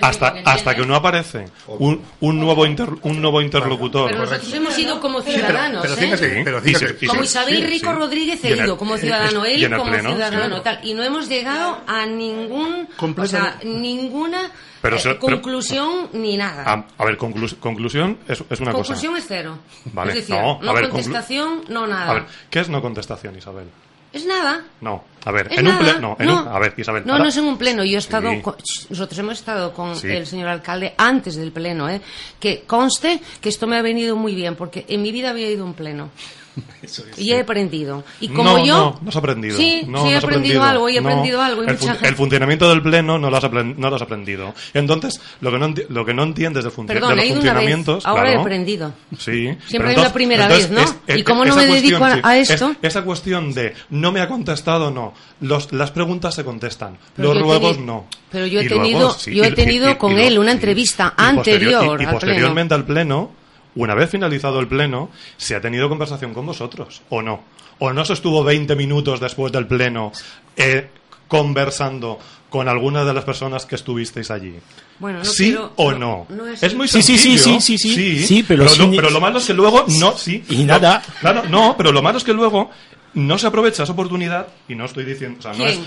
hasta, 0.00 0.34
hasta 0.44 0.74
que 0.74 0.86
no 0.86 0.94
aparece 0.94 1.46
un, 1.66 2.00
un 2.20 2.38
nuevo 2.40 2.64
inter- 2.66 2.88
un 3.02 3.20
nuevo 3.20 3.40
interlocutor. 3.42 4.10
Pero 4.10 4.24
nosotros 4.24 4.52
hemos 4.52 4.78
ido 4.78 5.00
como 5.00 5.20
ciudadanos, 5.22 5.82
pero 5.82 5.94
¿eh? 5.94 5.96
fíjate, 5.96 6.40
pero 6.44 6.58
Y 6.58 6.74
se- 6.74 6.78
fíjate. 6.88 7.06
Como 7.06 7.22
Isabel 7.24 7.56
sí, 7.56 7.66
Rico 7.66 7.90
sí. 7.90 7.96
Rodríguez 7.96 8.44
he 8.44 8.56
ido 8.56 8.76
como 8.76 8.96
ciudadano, 8.96 9.46
y 9.46 9.64
él 9.64 9.70
como 9.76 9.90
pleno, 9.90 10.10
ciudadano, 10.12 10.56
sí. 10.56 10.62
tal. 10.64 10.78
Y 10.82 10.94
no 10.94 11.02
hemos 11.02 11.28
llegado 11.28 11.80
a 11.86 12.06
ningún, 12.06 12.88
o 13.16 13.26
sea, 13.26 13.58
ninguna 13.64 14.50
Pero 14.82 14.96
eh, 14.96 15.00
pero- 15.02 15.18
conclusión 15.18 16.08
ni 16.12 16.36
nada. 16.36 16.64
A, 16.66 16.86
a 17.02 17.04
ver, 17.04 17.16
conclu- 17.18 17.58
conclusión 17.58 18.18
es, 18.28 18.42
es 18.50 18.60
una 18.60 18.72
conclusión 18.72 19.12
cosa. 19.14 19.22
es 19.22 19.24
cero. 19.28 19.58
Vale, 19.86 20.10
es 20.12 20.16
decir, 20.18 20.34
no, 20.36 20.60
no, 20.62 20.70
a 20.70 20.74
ver, 20.74 20.84
conclu- 20.86 20.90
contestación, 20.90 21.64
no 21.68 21.86
nada. 21.86 22.10
A 22.10 22.14
ver, 22.14 22.24
¿qué 22.50 22.60
es 22.60 22.68
no 22.68 22.80
contestación, 22.82 23.36
Isabel? 23.36 23.66
Es 24.12 24.24
nada. 24.26 24.62
No, 24.80 25.02
a 25.24 25.30
ver, 25.32 25.48
en 25.52 25.66
un 25.66 25.78
pleno. 25.78 26.00
No, 26.00 26.16
en 26.18 26.30
un- 26.30 26.48
a 26.48 26.58
ver, 26.58 26.74
Isabel. 26.76 27.02
No, 27.06 27.18
no 27.18 27.24
es 27.26 27.36
en 27.36 27.44
un 27.44 27.56
pleno. 27.58 27.84
Yo 27.84 27.96
he 27.96 27.98
estado. 27.98 28.30
Sí. 28.30 28.40
con- 28.42 28.56
nosotros 28.90 29.18
hemos 29.18 29.34
estado 29.34 29.72
con 29.72 29.96
Sí. 29.96 30.08
el 30.08 30.26
señor 30.26 30.48
alcalde 30.48 30.94
antes 30.98 31.36
del 31.36 31.50
pleno, 31.52 31.88
¿eh? 31.88 32.00
Que 32.38 32.62
conste 32.66 33.20
que 33.40 33.48
esto 33.48 33.66
me 33.66 33.76
ha 33.78 33.82
venido 33.82 34.16
muy 34.16 34.34
bien, 34.34 34.54
porque 34.56 34.84
en 34.88 35.02
mi 35.02 35.12
vida 35.12 35.30
había 35.30 35.50
ido 35.50 35.62
a 35.64 35.66
un 35.66 35.74
pleno. 35.74 36.10
Y 37.16 37.32
he 37.32 37.40
aprendido. 37.40 38.04
Y 38.20 38.28
como 38.28 38.58
no, 38.58 38.64
yo. 38.64 38.76
no, 38.76 38.98
no 39.02 39.08
has 39.08 39.16
aprendido. 39.16 39.56
Sí, 39.56 39.82
No, 39.86 39.98
sí, 39.98 40.04
no 40.04 40.10
he 40.10 40.16
has 40.16 40.24
aprendido 40.24 40.62
algo, 40.62 40.88
he 40.88 40.98
aprendido 40.98 41.40
algo. 41.42 41.62
y 41.62 41.66
el, 41.66 41.72
mucha 41.72 41.78
fun- 41.86 41.92
gente- 41.94 42.08
el 42.08 42.14
funcionamiento 42.14 42.68
del 42.68 42.82
pleno 42.82 43.18
no 43.18 43.30
lo 43.30 43.36
has, 43.36 43.44
apren- 43.44 43.74
no 43.76 43.90
lo 43.90 43.96
has 43.96 44.02
aprendido. 44.02 44.54
Entonces, 44.74 45.20
lo 45.40 45.50
que 45.50 45.58
no, 45.58 45.74
lo 45.88 46.04
que 46.04 46.14
no 46.14 46.22
entiendes 46.22 46.64
de, 46.64 46.70
Perdón, 46.70 46.86
de 47.10 47.16
los 47.16 47.24
he 47.24 47.28
ido 47.28 47.40
una 47.40 47.52
vez. 47.52 47.52
funcionamientos. 47.52 48.06
Ahora 48.06 48.32
he 48.32 48.36
aprendido. 48.36 48.92
Sí. 49.18 49.56
Siempre 49.66 49.92
hay 49.92 49.96
una 49.98 50.12
primera 50.12 50.44
entonces, 50.44 50.70
vez, 50.70 50.78
¿no? 50.78 50.96
es- 51.06 51.18
Y 51.18 51.22
como 51.24 51.44
no 51.44 51.56
me 51.56 51.66
dedico 51.66 51.98
cuestión, 51.98 52.26
a- 52.26 52.36
esto- 52.38 52.70
es- 52.70 52.76
esa 52.82 53.02
cuestión 53.02 53.52
de 53.54 53.74
no 53.90 54.12
me 54.12 54.20
ha 54.20 54.28
contestado, 54.28 54.90
no. 54.90 55.14
Los, 55.40 55.72
las 55.72 55.90
preguntas 55.90 56.34
se 56.34 56.44
contestan. 56.44 56.96
Pero 57.16 57.34
los 57.34 57.42
ruegos 57.42 57.78
no. 57.78 58.06
pero 58.30 58.46
yo 58.46 58.60
he 58.60 58.64
Y 58.64 58.68
luego, 58.68 58.82
tenido- 58.82 59.10
sí, 59.12 59.34
yo 59.34 59.44
he 59.44 59.48
y- 59.48 59.52
tenido 59.54 59.90
y- 59.90 59.94
con 59.96 60.18
él 60.18 60.38
una 60.38 60.52
entrevista 60.52 61.14
anterior 61.16 62.00
y- 62.02 62.06
posteriormente 62.06 62.74
al 62.74 62.84
pleno, 62.84 63.30
una 63.76 63.94
vez 63.94 64.10
finalizado 64.10 64.60
el 64.60 64.68
pleno, 64.68 65.10
se 65.36 65.54
ha 65.54 65.60
tenido 65.60 65.88
conversación 65.88 66.32
con 66.34 66.46
vosotros, 66.46 67.02
¿o 67.08 67.22
no? 67.22 67.42
¿O 67.80 67.92
no 67.92 68.04
se 68.04 68.12
estuvo 68.12 68.44
20 68.44 68.76
minutos 68.76 69.18
después 69.20 69.52
del 69.52 69.66
pleno 69.66 70.12
eh, 70.56 70.88
conversando 71.28 72.18
con 72.48 72.68
alguna 72.68 73.04
de 73.04 73.12
las 73.12 73.24
personas 73.24 73.66
que 73.66 73.74
estuvisteis 73.74 74.30
allí? 74.30 74.54
Bueno, 75.00 75.18
no 75.18 75.24
¿Sí 75.24 75.46
quiero- 75.46 75.72
o 75.76 75.90
no, 75.92 76.26
no? 76.28 76.36
no 76.36 76.46
es- 76.46 76.62
es 76.62 76.74
muy 76.74 76.86
Sí, 76.86 77.02
sí, 77.02 77.18
sí, 77.18 77.36
sencillo. 77.36 77.60
sí, 77.60 77.78
sí, 77.78 77.94
sí. 77.94 78.26
Sí, 78.26 78.42
pero 78.46 78.62
lo, 78.64 78.70
sin- 78.70 78.94
pero 78.94 79.10
lo 79.10 79.20
malo 79.20 79.38
es 79.38 79.44
que 79.46 79.54
luego 79.54 79.84
no, 79.98 80.16
sí. 80.16 80.44
Y 80.48 80.58
no, 80.58 80.74
nada. 80.74 81.02
Claro, 81.20 81.42
no, 81.50 81.74
pero 81.76 81.90
lo 81.90 82.00
malo 82.00 82.18
es 82.18 82.24
que 82.24 82.32
luego 82.32 82.70
no 83.14 83.38
se 83.38 83.46
aprovecha 83.48 83.82
esa 83.82 83.92
oportunidad 83.92 84.46
y 84.68 84.76
no 84.76 84.84
estoy 84.84 85.04
diciendo, 85.04 85.38
o 85.40 85.42
sea, 85.42 85.52
no 85.54 85.66
es. 85.66 85.80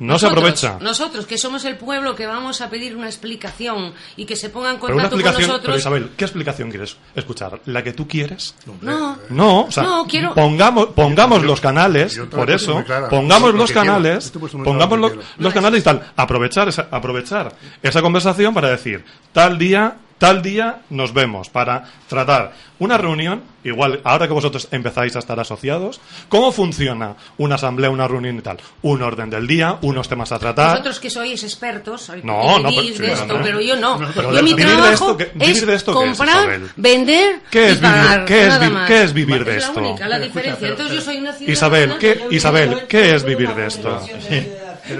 No, 0.00 0.18
se 0.18 0.26
aprovecha. 0.26 0.78
Nosotros, 0.80 1.26
que 1.26 1.38
somos 1.38 1.64
el 1.64 1.76
pueblo 1.76 2.14
que 2.14 2.26
vamos 2.26 2.60
a 2.60 2.70
pedir 2.70 2.96
una 2.96 3.06
explicación 3.06 3.92
y 4.16 4.24
que 4.26 4.36
se 4.36 4.50
pongan 4.50 4.74
en 4.76 4.80
Pero 4.80 4.94
una 4.94 5.08
contacto 5.10 5.32
con 5.32 5.40
nosotros. 5.42 5.62
pero 5.66 5.76
Isabel, 5.78 6.10
¿qué 6.16 6.24
explicación 6.24 6.70
quieres 6.70 6.96
escuchar? 7.14 7.60
¿La 7.66 7.82
que 7.82 7.92
tú 7.92 8.06
quieres? 8.06 8.54
no, 8.82 9.18
No, 9.30 9.60
o 9.62 9.70
sea, 9.72 9.82
No, 9.82 10.06
quiero- 10.06 10.34
pongamos, 10.34 10.86
pongamos 10.88 11.42
los 11.42 11.60
canales, 11.60 12.14
yo 12.14 12.28
por 12.30 12.50
eso, 12.50 12.84
pongamos 13.10 13.52
Lo 13.52 13.58
los 13.58 13.72
canales, 13.72 14.32
pongamos 14.64 15.12
los 15.38 15.52
canales 15.54 15.80
y 15.80 15.84
tal, 15.84 16.12
aprovechar 16.16 16.68
esa, 16.68 16.88
aprovechar 16.90 17.54
esa 17.82 18.00
conversación 18.02 18.54
para 18.54 18.68
decir, 18.70 19.04
tal 19.32 19.58
día, 19.58 19.96
tal 20.18 20.42
día 20.42 20.80
nos 20.90 21.14
vemos 21.14 21.48
para 21.48 21.84
tratar 22.08 22.52
una 22.80 22.96
reunión, 22.98 23.42
igual 23.64 24.00
ahora 24.04 24.26
que 24.28 24.32
vosotros 24.32 24.68
empezáis 24.70 25.14
a 25.16 25.18
estar 25.18 25.38
asociados, 25.40 26.00
cómo 26.28 26.52
funciona 26.52 27.14
una 27.38 27.56
asamblea, 27.56 27.90
una 27.90 28.06
reunión 28.06 28.38
y 28.38 28.40
tal, 28.40 28.58
un 28.82 29.02
orden 29.02 29.30
del 29.30 29.46
día, 29.48 29.78
unos 29.82 30.08
temas 30.08 30.30
a 30.32 30.38
tratar. 30.38 30.70
vosotros 30.72 31.00
que 31.00 31.10
sois 31.10 31.42
expertos, 31.42 32.10
No, 32.22 32.58
y 32.58 32.62
no, 32.62 32.68
vivís 32.70 32.92
pero- 32.98 33.08
de 33.08 33.16
sí, 33.16 33.20
esto, 33.22 33.26
no, 33.32 33.38
no. 33.38 33.44
pero 33.44 33.60
yo 33.60 33.76
no. 33.76 33.98
Pero 34.14 34.32
yo 34.32 34.42
mi 34.42 34.50
vivir 34.54 34.66
de 34.66 34.72
trabajo 34.72 34.92
esto, 34.92 35.16
¿qué- 35.16 35.30
vivir 35.34 35.56
es 35.56 35.66
de 35.66 35.74
esto 35.74 35.90
es, 35.90 35.96
comprar, 35.96 36.36
Isabel? 36.38 36.70
vender 36.76 37.40
¿Qué 37.50 37.70
es 37.70 37.78
y 37.78 37.80
pagar, 37.82 38.06
vivir- 38.20 38.24
qué 38.26 38.42
es 38.42 38.48
nada 38.48 38.66
vi- 38.68 38.74
más. 38.74 38.86
qué 38.88 39.02
es 39.02 39.12
vivir 39.12 39.44
de 39.44 39.56
Es 39.56 39.64
esto? 39.64 39.80
la 39.80 39.88
única, 39.88 40.08
la 40.08 40.18
diferencia. 40.20 40.68
Entonces 40.68 40.94
yo 40.96 41.00
soy 41.02 41.16
una 41.18 41.32
ciudadana... 41.32 41.52
Isabel, 41.52 41.98
¿qué, 41.98 42.26
Isabel, 42.30 42.86
¿qué 42.88 43.14
es 43.14 43.24
vivir 43.24 43.54
de 43.54 43.66
esto? 43.66 44.00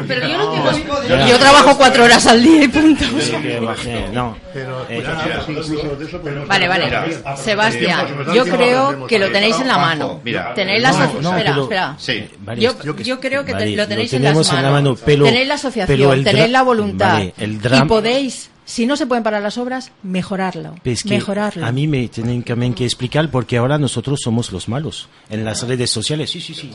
Pero 0.06 0.28
yo 0.28 0.38
no 0.38 0.54
entiendo... 0.54 1.26
Yo 1.28 1.38
trabajo 1.38 1.76
cuatro 1.76 2.04
horas 2.04 2.26
al 2.26 2.42
día 2.42 2.64
y 2.64 2.68
punto. 2.68 3.04
Sí, 3.20 3.32
que 3.42 3.60
bajé, 3.60 4.08
no. 4.12 4.36
Pero, 4.52 4.86
Eh, 4.88 5.02
pues, 5.46 6.46
Vale, 6.46 6.68
vale. 6.68 6.90
Sebastián, 7.36 8.06
Tiempo, 8.06 8.32
yo 8.34 8.44
creo 8.44 9.06
que 9.06 9.18
lo 9.18 9.30
tenéis 9.30 9.58
en 9.60 9.68
la 9.68 9.78
mano. 9.78 10.20
mira, 10.24 10.54
Tenéis 10.54 10.82
la 10.82 10.92
no, 10.92 11.20
no, 11.20 11.36
espera. 11.62 11.96
Sí. 11.98 12.24
Vale, 12.40 12.60
Yo, 12.60 12.74
yo 12.82 12.96
yo 12.96 13.20
creo 13.20 13.44
que 13.44 13.52
te- 13.52 13.58
Vale, 13.58 13.76
lo 13.76 13.86
tenéis 13.88 14.12
lo 14.12 14.18
en 14.18 14.24
las 14.24 14.52
la 14.52 14.70
mano, 14.70 14.96
pero- 15.04 15.24
tenéis 15.24 15.48
la 15.48 15.54
asociación, 15.54 15.96
pero 15.98 16.12
el 16.12 16.22
dra- 16.24 16.30
tenéis 16.32 16.50
la 16.50 16.62
voluntad 16.62 17.12
Vale, 17.14 17.34
el 17.38 17.52
y 17.52 17.56
drama- 17.56 17.86
podéis, 17.86 18.50
si 18.64 18.86
no 18.86 18.96
se 18.96 19.06
pueden 19.06 19.24
parar 19.24 19.42
las 19.42 19.58
obras, 19.58 19.92
mejorarlo. 20.02 20.74
Es 20.84 21.02
que 21.02 21.10
mejorarlo. 21.10 21.64
a 21.64 21.72
mí 21.72 21.86
me 21.86 22.08
tienen 22.08 22.42
también 22.42 22.74
que 22.74 22.84
explicar 22.84 23.30
porque 23.30 23.56
ahora 23.56 23.78
nosotros 23.78 24.20
somos 24.22 24.52
los 24.52 24.68
malos 24.68 25.08
en 25.30 25.44
las 25.44 25.66
redes 25.66 25.90
sociales. 25.90 26.30
Sí, 26.30 26.40
sí, 26.40 26.54
sí. 26.54 26.70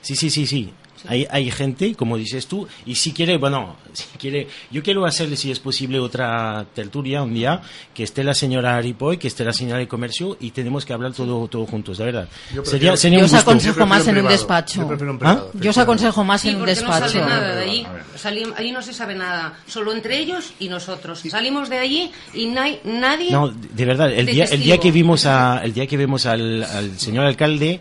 Sí, 0.00 0.16
sí, 0.16 0.30
sí, 0.30 0.46
sí. 0.46 0.72
Hay, 1.08 1.26
hay 1.30 1.50
gente, 1.50 1.94
como 1.94 2.16
dices 2.16 2.46
tú, 2.46 2.66
y 2.86 2.94
si 2.94 3.12
quiere, 3.12 3.36
bueno, 3.38 3.76
si 3.92 4.04
quiere, 4.18 4.46
yo 4.70 4.82
quiero 4.82 5.04
hacerle, 5.04 5.36
si 5.36 5.50
es 5.50 5.58
posible, 5.58 5.98
otra 5.98 6.64
tertulia 6.74 7.22
un 7.22 7.34
día, 7.34 7.60
que 7.94 8.02
esté 8.04 8.22
la 8.24 8.34
señora 8.34 8.80
Ripoy, 8.80 9.16
que 9.18 9.28
esté 9.28 9.44
la 9.44 9.52
señora 9.52 9.78
de 9.78 9.88
comercio, 9.88 10.36
y 10.40 10.50
tenemos 10.52 10.84
que 10.84 10.92
hablar 10.92 11.12
todo, 11.12 11.48
todo 11.48 11.66
juntos, 11.66 11.98
de 11.98 12.04
verdad. 12.04 12.28
Yo 12.54 12.64
Sería, 12.64 12.70
prefiero- 12.92 12.96
sería 12.96 13.18
Yo 13.18 13.22
un 13.22 13.24
os 13.26 13.30
gusto. 13.32 13.50
aconsejo 13.50 13.78
Yo 13.80 13.86
más 13.86 13.98
en 14.00 14.04
prefiero 14.04 14.26
un 14.26 14.32
despacho. 14.32 14.80
Yo 14.82 14.88
prefiero 14.88 15.10
en 15.12 15.16
¿Ah? 15.16 15.18
privado, 15.18 15.50
Yo 15.54 15.70
os 15.70 15.78
aconsejo 15.78 16.24
más 16.24 16.40
Sí, 16.40 16.48
en 16.48 16.54
un 16.56 16.60
porque 16.60 16.74
no 16.74 16.80
despacho. 16.80 17.08
sale 17.12 17.24
nada 17.26 17.54
de 17.56 17.62
ahí. 17.64 17.86
Salim- 18.16 18.54
ahí 18.56 18.72
no 18.72 18.82
se 18.82 18.92
sabe 18.92 19.14
nada. 19.14 19.54
Solo 19.66 19.92
entre 19.92 20.18
ellos 20.18 20.52
y 20.60 20.68
nosotros. 20.68 21.20
Salimos 21.28 21.68
de 21.68 21.78
allí 21.78 22.10
y 22.34 22.46
no 22.46 22.60
hay 22.60 22.80
nadie. 22.84 23.30
No, 23.32 23.48
de 23.48 23.84
verdad, 23.84 24.12
el 24.12 24.26
día, 24.26 24.44
el 24.44 24.62
día 24.62 24.78
que 24.78 24.90
vimos 24.92 25.26
a, 25.26 25.60
el 25.64 25.72
día 25.72 25.86
que 25.86 25.96
vemos 25.96 26.26
al, 26.26 26.62
al 26.62 26.98
señor 26.98 27.24
alcalde, 27.26 27.80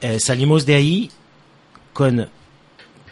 eh, 0.00 0.18
salimos 0.20 0.64
de 0.66 0.74
ahí 0.74 1.10
con 1.92 2.28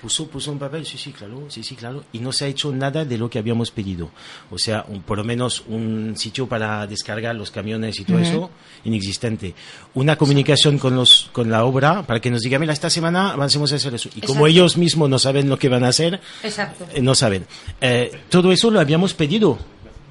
puso, 0.00 0.26
puso 0.28 0.50
un 0.52 0.58
papel, 0.58 0.84
sí, 0.86 0.96
sí, 0.98 1.12
claro, 1.12 1.44
sí, 1.48 1.62
sí, 1.62 1.74
claro, 1.76 2.04
y 2.12 2.18
no 2.18 2.32
se 2.32 2.44
ha 2.44 2.48
hecho 2.48 2.72
nada 2.72 3.04
de 3.04 3.18
lo 3.18 3.28
que 3.28 3.38
habíamos 3.38 3.70
pedido. 3.70 4.10
O 4.50 4.58
sea, 4.58 4.84
un- 4.88 5.02
por 5.02 5.18
lo 5.18 5.24
menos 5.24 5.62
un 5.68 6.14
sitio 6.16 6.46
para 6.48 6.86
descargar 6.86 7.34
los 7.36 7.50
camiones 7.50 7.98
y 8.00 8.04
todo 8.04 8.18
eso, 8.18 8.50
inexistente. 8.84 9.54
Una 9.94 10.16
comunicación 10.16 10.78
con 10.78 10.94
los, 10.96 11.28
con 11.32 11.50
la 11.50 11.64
obra 11.64 12.02
para 12.06 12.20
que 12.20 12.30
nos 12.30 12.40
diga, 12.42 12.58
mira, 12.58 12.72
esta 12.72 12.90
semana 12.90 13.34
vamos 13.36 13.72
a 13.72 13.76
hacer 13.76 13.94
eso. 13.94 14.08
Y 14.14 14.20
como 14.20 14.46
Exacto. 14.46 14.46
ellos 14.46 14.76
mismos 14.76 15.08
no 15.10 15.18
saben 15.18 15.48
lo 15.48 15.58
que 15.58 15.68
van 15.68 15.84
a 15.84 15.88
hacer, 15.88 16.20
Exacto. 16.42 16.86
eh, 16.94 17.00
no 17.02 17.14
saben. 17.14 17.46
Eh, 17.80 18.10
todo 18.28 18.52
eso 18.52 18.70
lo 18.70 18.80
habíamos 18.80 19.14
pedido. 19.14 19.58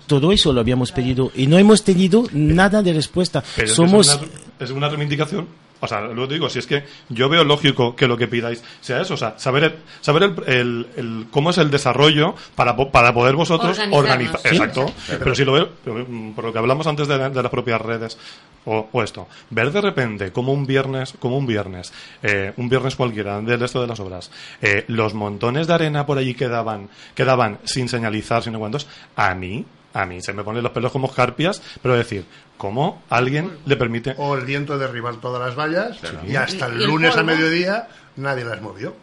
Todo 0.08 0.32
eso 0.32 0.52
lo 0.54 0.60
habíamos 0.62 0.92
pedido 0.92 1.32
y 1.36 1.46
no 1.46 1.60
hemos 1.60 1.84
tenido 1.84 2.24
nada 2.34 2.82
de 2.82 2.94
respuesta. 2.94 3.44
Pero 3.56 3.68
Somos 3.68 4.08
es, 4.10 4.16
una, 4.18 4.28
es 4.60 4.72
una 4.72 4.90
reivindicación. 4.90 5.48
O 5.82 5.88
sea, 5.88 6.02
luego 6.02 6.28
te 6.28 6.34
digo, 6.34 6.50
si 6.50 6.60
es 6.60 6.68
que 6.68 6.84
yo 7.10 7.30
veo 7.30 7.44
lógico 7.44 7.96
que 7.96 8.08
lo 8.08 8.18
que 8.18 8.28
pidáis 8.28 8.64
sea 8.82 9.02
eso, 9.02 9.14
o 9.14 9.18
sea, 9.18 9.36
saber, 9.38 9.64
el, 9.64 9.76
saber 10.02 10.24
el, 10.24 10.34
el- 10.48 10.88
el- 10.98 11.26
cómo 11.32 11.52
es 11.52 11.58
el 11.58 11.72
desarrollo 11.72 12.36
para, 12.56 12.76
po- 12.76 12.92
para 12.92 13.14
poder 13.14 13.36
vosotros 13.36 13.78
organizar. 13.98 14.40
Sí. 14.42 14.48
Exacto. 14.50 14.92
Pero 15.20 15.36
si 15.36 15.46
lo 15.46 15.54
veo, 15.54 15.70
mm, 15.86 16.32
por 16.32 16.44
lo 16.46 16.52
que 16.54 16.60
hablamos 16.60 16.86
antes 16.88 17.08
de, 17.08 17.18
la- 17.18 17.30
de 17.30 17.42
las 17.42 17.52
propias 17.52 17.80
redes, 17.82 18.18
o, 18.66 18.90
o 18.92 19.04
esto, 19.04 19.28
ver 19.52 19.72
de 19.72 19.80
repente 19.80 20.32
como 20.34 20.52
un 20.52 20.66
viernes, 20.66 21.14
como 21.18 21.38
un 21.38 21.48
viernes, 21.48 21.94
eh, 22.24 22.52
un 22.58 22.68
viernes 22.68 22.96
cualquiera 22.98 23.40
del 23.40 23.60
resto 23.60 23.80
de 23.82 23.88
las 23.88 24.00
obras, 24.02 24.32
eh, 24.62 24.84
los 24.90 25.14
montones 25.14 25.66
de 25.68 25.74
arena 25.76 26.06
por 26.06 26.18
allí 26.18 26.34
quedaban, 26.34 26.90
quedaban 27.16 27.60
sin 27.64 27.88
señalizar, 27.88 28.44
sin 28.44 28.52
no 28.54 28.60
cuántos, 28.60 28.86
a 29.16 29.34
mí, 29.34 29.66
a 29.94 30.06
mí 30.06 30.22
se 30.22 30.34
me 30.34 30.44
ponen 30.44 30.64
los 30.64 30.72
pelos 30.72 30.92
como 30.92 31.08
escarpias, 31.08 31.62
pero 31.82 31.96
decir, 31.96 32.26
¿cómo 32.58 33.02
alguien 33.10 33.58
le 33.66 33.76
permite 33.76 34.14
O 34.18 34.36
el 34.36 34.46
viento 34.46 34.78
de 34.78 34.86
derribar 34.86 35.16
todas 35.18 35.42
las 35.42 35.58
vallas 35.58 35.98
y 36.28 36.36
hasta 36.36 36.68
el 36.68 36.80
Y 36.80 36.84
el 36.84 36.90
lunes 36.90 37.16
a 37.18 37.24
mediodía 37.24 37.88
nadie 38.16 38.46
las 38.46 38.62
movió. 38.62 38.96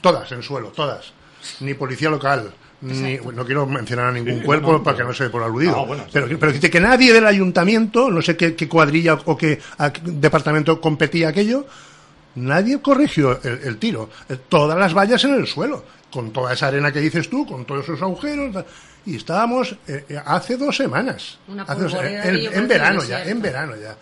Todas 0.00 0.30
en 0.32 0.42
suelo, 0.42 0.68
todas. 0.68 1.12
Ni 1.60 1.74
policía 1.74 2.10
local. 2.10 2.52
Ni, 2.80 3.16
no 3.16 3.46
quiero 3.46 3.66
mencionar 3.66 4.08
a 4.08 4.12
ningún 4.12 4.40
Sí, 4.40 4.44
cuerpo 4.44 4.72
no, 4.72 4.82
para 4.82 4.98
que 4.98 5.04
no 5.04 5.14
se 5.14 5.24
dé 5.24 5.30
por 5.30 5.42
aludido. 5.42 5.72
No, 5.72 5.86
bueno, 5.86 6.04
pero, 6.12 6.28
sí. 6.28 6.36
pero 6.38 6.52
dice 6.52 6.68
que 6.70 6.80
nadie 6.80 7.12
del 7.12 7.26
ayuntamiento, 7.26 8.10
no 8.10 8.20
sé 8.20 8.36
qué, 8.36 8.54
qué 8.54 8.68
cuadrilla 8.68 9.18
o 9.24 9.36
qué, 9.36 9.58
a 9.78 9.90
qué 9.90 10.02
departamento 10.04 10.80
competía 10.80 11.28
aquello, 11.28 11.66
nadie 12.34 12.82
corrigió 12.82 13.40
el, 13.42 13.60
el 13.64 13.78
tiro. 13.78 14.10
Todas 14.50 14.78
las 14.78 14.92
vallas 14.92 15.24
en 15.24 15.34
el 15.34 15.46
suelo, 15.46 15.82
con 16.10 16.30
toda 16.30 16.52
esa 16.52 16.66
arena 16.66 16.92
que 16.92 17.00
dices 17.00 17.30
tú, 17.30 17.46
con 17.46 17.64
todos 17.64 17.84
esos 17.84 18.02
agujeros. 18.02 18.64
Y 19.06 19.16
estábamos 19.16 19.76
eh, 19.86 20.04
eh, 20.08 20.20
hace 20.24 20.56
dos 20.56 20.76
semanas. 20.76 21.38
Una 21.48 21.64
Hace 21.64 21.82
dos- 21.82 21.92
polvoreda 21.92 22.24
en- 22.24 22.68
verano 22.68 23.04
ya, 23.04 23.22
en 23.24 23.42
verano 23.42 23.74
ya. 23.76 23.96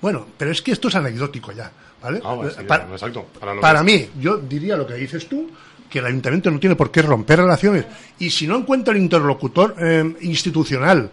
Bueno, 0.00 0.26
pero 0.38 0.50
es 0.52 0.62
que 0.62 0.72
esto 0.72 0.88
es 0.88 0.94
anecdótico 0.94 1.52
ya, 1.52 1.70
¿vale? 2.02 2.20
Ah, 2.24 2.32
bueno, 2.34 2.50
sí, 2.52 2.62
para 2.64 2.84
exacto, 2.90 3.26
para 3.38 3.54
lo 3.54 3.60
para 3.60 3.80
que 3.80 3.84
mí, 3.84 4.10
yo 4.20 4.36
diría 4.38 4.76
lo 4.76 4.86
que 4.86 4.94
dices 4.94 5.28
tú, 5.28 5.50
que 5.90 5.98
el 5.98 6.06
ayuntamiento 6.06 6.50
no 6.50 6.60
tiene 6.60 6.76
por 6.76 6.90
qué 6.90 7.02
romper 7.02 7.40
relaciones. 7.40 7.84
Y 8.18 8.30
si 8.30 8.46
no 8.46 8.56
encuentra 8.56 8.94
el 8.94 9.00
interlocutor 9.00 9.74
eh, 9.78 10.14
institucional, 10.20 11.10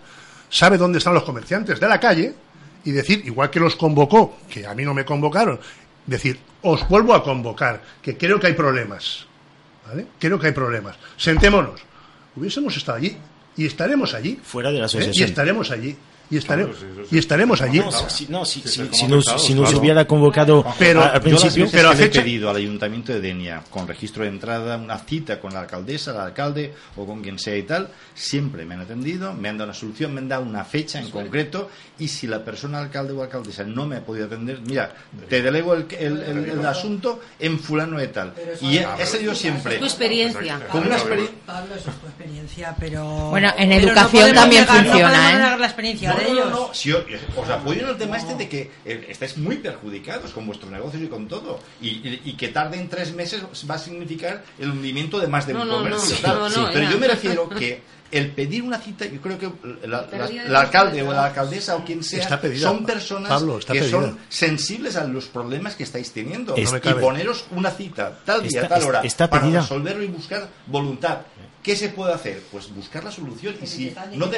sabe 0.50 0.78
dónde 0.78 1.00
están 1.00 1.14
los 1.16 1.24
comerciantes 1.24 1.80
de 1.80 1.88
la 1.88 2.00
calle, 2.00 2.34
y 2.84 2.92
decir, 2.92 3.24
igual 3.26 3.50
que 3.50 3.60
los 3.60 3.76
convocó, 3.76 4.38
que 4.48 4.68
a 4.68 4.76
mí 4.76 4.86
no 4.86 4.94
me 4.94 5.04
convocaron, 5.04 5.60
decir, 6.06 6.40
os 6.62 6.88
vuelvo 6.88 7.16
a 7.16 7.24
convocar, 7.24 7.82
que 8.02 8.16
creo 8.16 8.40
que 8.40 8.48
hay 8.48 8.54
problemas. 8.54 9.26
¿Vale? 9.88 10.06
Creo 10.20 10.38
que 10.40 10.48
hay 10.48 10.54
problemas. 10.54 10.96
Sentémonos. 11.18 11.82
Hubiésemos 12.36 12.76
estado 12.78 12.98
allí 12.98 13.16
y 13.58 13.66
estaremos 13.66 14.14
allí. 14.14 14.40
fuera 14.44 14.72
de 14.72 14.80
la 14.80 14.86
¿eh? 14.86 14.90
Y 14.94 14.98
asociación. 14.98 15.30
estaremos 15.30 15.72
allí. 15.72 15.96
Y, 16.32 16.38
estare- 16.38 16.64
Claro, 16.64 16.78
sí, 16.80 16.86
sí, 16.96 17.02
sí. 17.10 17.16
y 17.16 17.20
estaremos 17.20 17.62
allí. 17.62 17.80
No, 17.80 17.92
si, 17.92 18.28
no, 18.28 18.46
si, 18.46 19.08
nos, 19.08 19.26
claro. 19.26 19.80
hubiera 19.80 20.06
convocado 20.08 20.66
Pero- 20.80 21.04
al 21.04 21.14
yo 21.14 21.18
Yo 21.18 21.22
principio, 21.22 21.68
pero 21.72 21.92
he 21.94 22.08
pedido 22.10 22.50
al 22.50 22.56
Ayuntamiento 22.56 23.14
de 23.14 23.22
Denia, 23.22 23.62
con 23.70 23.88
registro 23.88 24.24
de 24.24 24.30
entrada, 24.30 24.78
una 24.78 24.98
cita 24.98 25.40
con 25.40 25.54
la 25.54 25.62
alcaldesa, 25.62 26.12
el 26.12 26.18
alcalde 26.18 26.74
o 26.96 27.06
con 27.06 27.22
quien 27.22 27.38
sea 27.38 27.56
y 27.56 27.64
tal, 27.64 27.90
siempre 28.16 28.66
me 28.66 28.74
han 28.76 28.82
atendido, 28.82 29.34
me 29.34 29.50
han 29.50 29.58
dado 29.58 29.70
una 29.70 29.78
solución, 29.80 30.14
me 30.14 30.22
han 30.22 30.28
dado 30.30 30.44
una 30.44 30.64
fecha 30.66 31.00
en 31.00 31.12
concreto 31.12 31.70
y 32.00 32.08
si 32.08 32.26
la 32.28 32.44
persona 32.44 32.80
alcalde 32.80 33.14
o 33.14 33.22
alcaldesa 33.22 33.64
no 33.64 33.86
me 33.86 33.98
ha 33.98 34.02
podido 34.04 34.26
atender, 34.26 34.60
mira, 34.66 34.94
te 35.30 35.42
delego 35.44 35.74
el, 35.76 35.86
el- 36.00 36.22
el- 36.24 36.50
el 36.50 36.66
asunto 36.66 37.22
en 37.40 37.60
fulano 37.60 37.98
de 38.00 38.08
tal. 38.08 38.34
Y 38.62 38.78
he, 38.78 38.88
he 39.00 39.06
salido 39.06 39.36
siempre 39.36 39.78
Tu 39.78 39.86
experiencia. 39.86 40.60
con 40.72 40.86
una 40.88 40.96
experiencia... 40.96 41.36
Pablo, 41.46 41.76
eso 41.76 41.90
es 41.92 41.96
tu 41.98 42.08
experiencia, 42.08 42.76
pero... 42.80 43.06
Bueno, 43.30 43.50
en 43.50 43.70
pero 43.70 43.70
no 43.70 43.88
educación 43.88 44.22
podemos 44.24 44.42
también 44.42 44.66
funciona, 44.66 45.54
¿eh? 45.56 45.60
la 45.60 45.66
experiencia 45.66 46.15
No, 46.16 46.22
no, 46.28 46.34
ellos. 46.34 46.50
no, 46.52 46.68
no. 46.68 46.74
Si 46.74 46.90
yo- 46.90 47.04
os 47.38 47.50
apoyo 47.50 47.82
en 47.82 47.90
el 47.90 47.98
tema 47.98 48.18
este 48.18 48.36
de 48.36 48.50
que 48.50 48.72
eh, 48.86 49.06
estáis 49.10 49.38
muy 49.38 49.58
perjudicados 49.58 50.32
con 50.32 50.46
vuestros 50.46 50.72
negocios 50.72 51.02
y 51.04 51.08
con 51.08 51.28
todo. 51.28 51.60
Y, 51.82 51.90
y- 51.90 52.22
y 52.26 52.34
que 52.38 52.50
tarden 52.50 52.90
tres 52.90 53.14
meses 53.14 53.44
va 53.70 53.76
a 53.76 53.80
significar 53.80 54.44
el 54.60 54.72
hundimiento 54.72 55.20
de 55.20 55.28
más 55.28 55.46
de 55.48 55.54
No, 55.54 55.62
un 55.64 55.68
no, 55.68 55.78
comercio. 55.80 56.16
no, 56.16 56.22
tal. 56.22 56.40
no, 56.40 56.50
Sí, 56.50 56.60
no, 56.60 56.68
pero 56.72 56.84
ya. 56.86 56.92
yo 56.92 56.98
me 57.00 57.08
refiero 57.08 57.50
que 57.50 57.96
el 58.12 58.32
pedir 58.32 58.62
una 58.62 58.78
cita, 58.78 59.06
yo 59.08 59.20
creo 59.20 59.38
que 59.38 59.50
la- 59.88 60.08
el 60.46 60.56
alcalde 60.56 61.02
o 61.02 61.12
la 61.12 61.26
alcaldesa 61.26 61.76
o 61.76 61.84
quien 61.84 62.04
sea 62.04 62.22
Está 62.22 62.40
pedida, 62.40 62.70
son 62.70 62.86
personas 62.86 63.28
Pablo, 63.30 63.58
está 63.58 63.74
que 63.74 63.80
pedida. 63.80 63.92
son 63.92 64.20
sensibles 64.30 64.96
a 64.96 65.04
los 65.06 65.26
problemas 65.26 65.76
que 65.76 65.84
estáis 65.84 66.12
teniendo. 66.12 66.56
No 66.56 66.72
me 66.72 66.78
y 66.78 66.94
poneros 66.94 67.46
una 67.52 67.72
cita 67.72 68.20
tal 68.24 68.48
día, 68.48 68.62
Está- 68.62 68.76
tal 68.76 68.84
hora, 68.88 69.02
está 69.02 69.30
para 69.30 69.48
resolverlo 69.50 70.04
y 70.04 70.08
buscar 70.08 70.48
voluntad. 70.68 71.20
¿Qué 71.66 71.76
se 71.76 71.90
puede 71.90 72.14
hacer? 72.14 72.44
Pues 72.52 72.72
buscar 72.76 73.04
la 73.04 73.12
solución. 73.12 73.56
Y 73.60 73.66
si 73.66 73.92
no 74.14 74.30
te, 74.30 74.38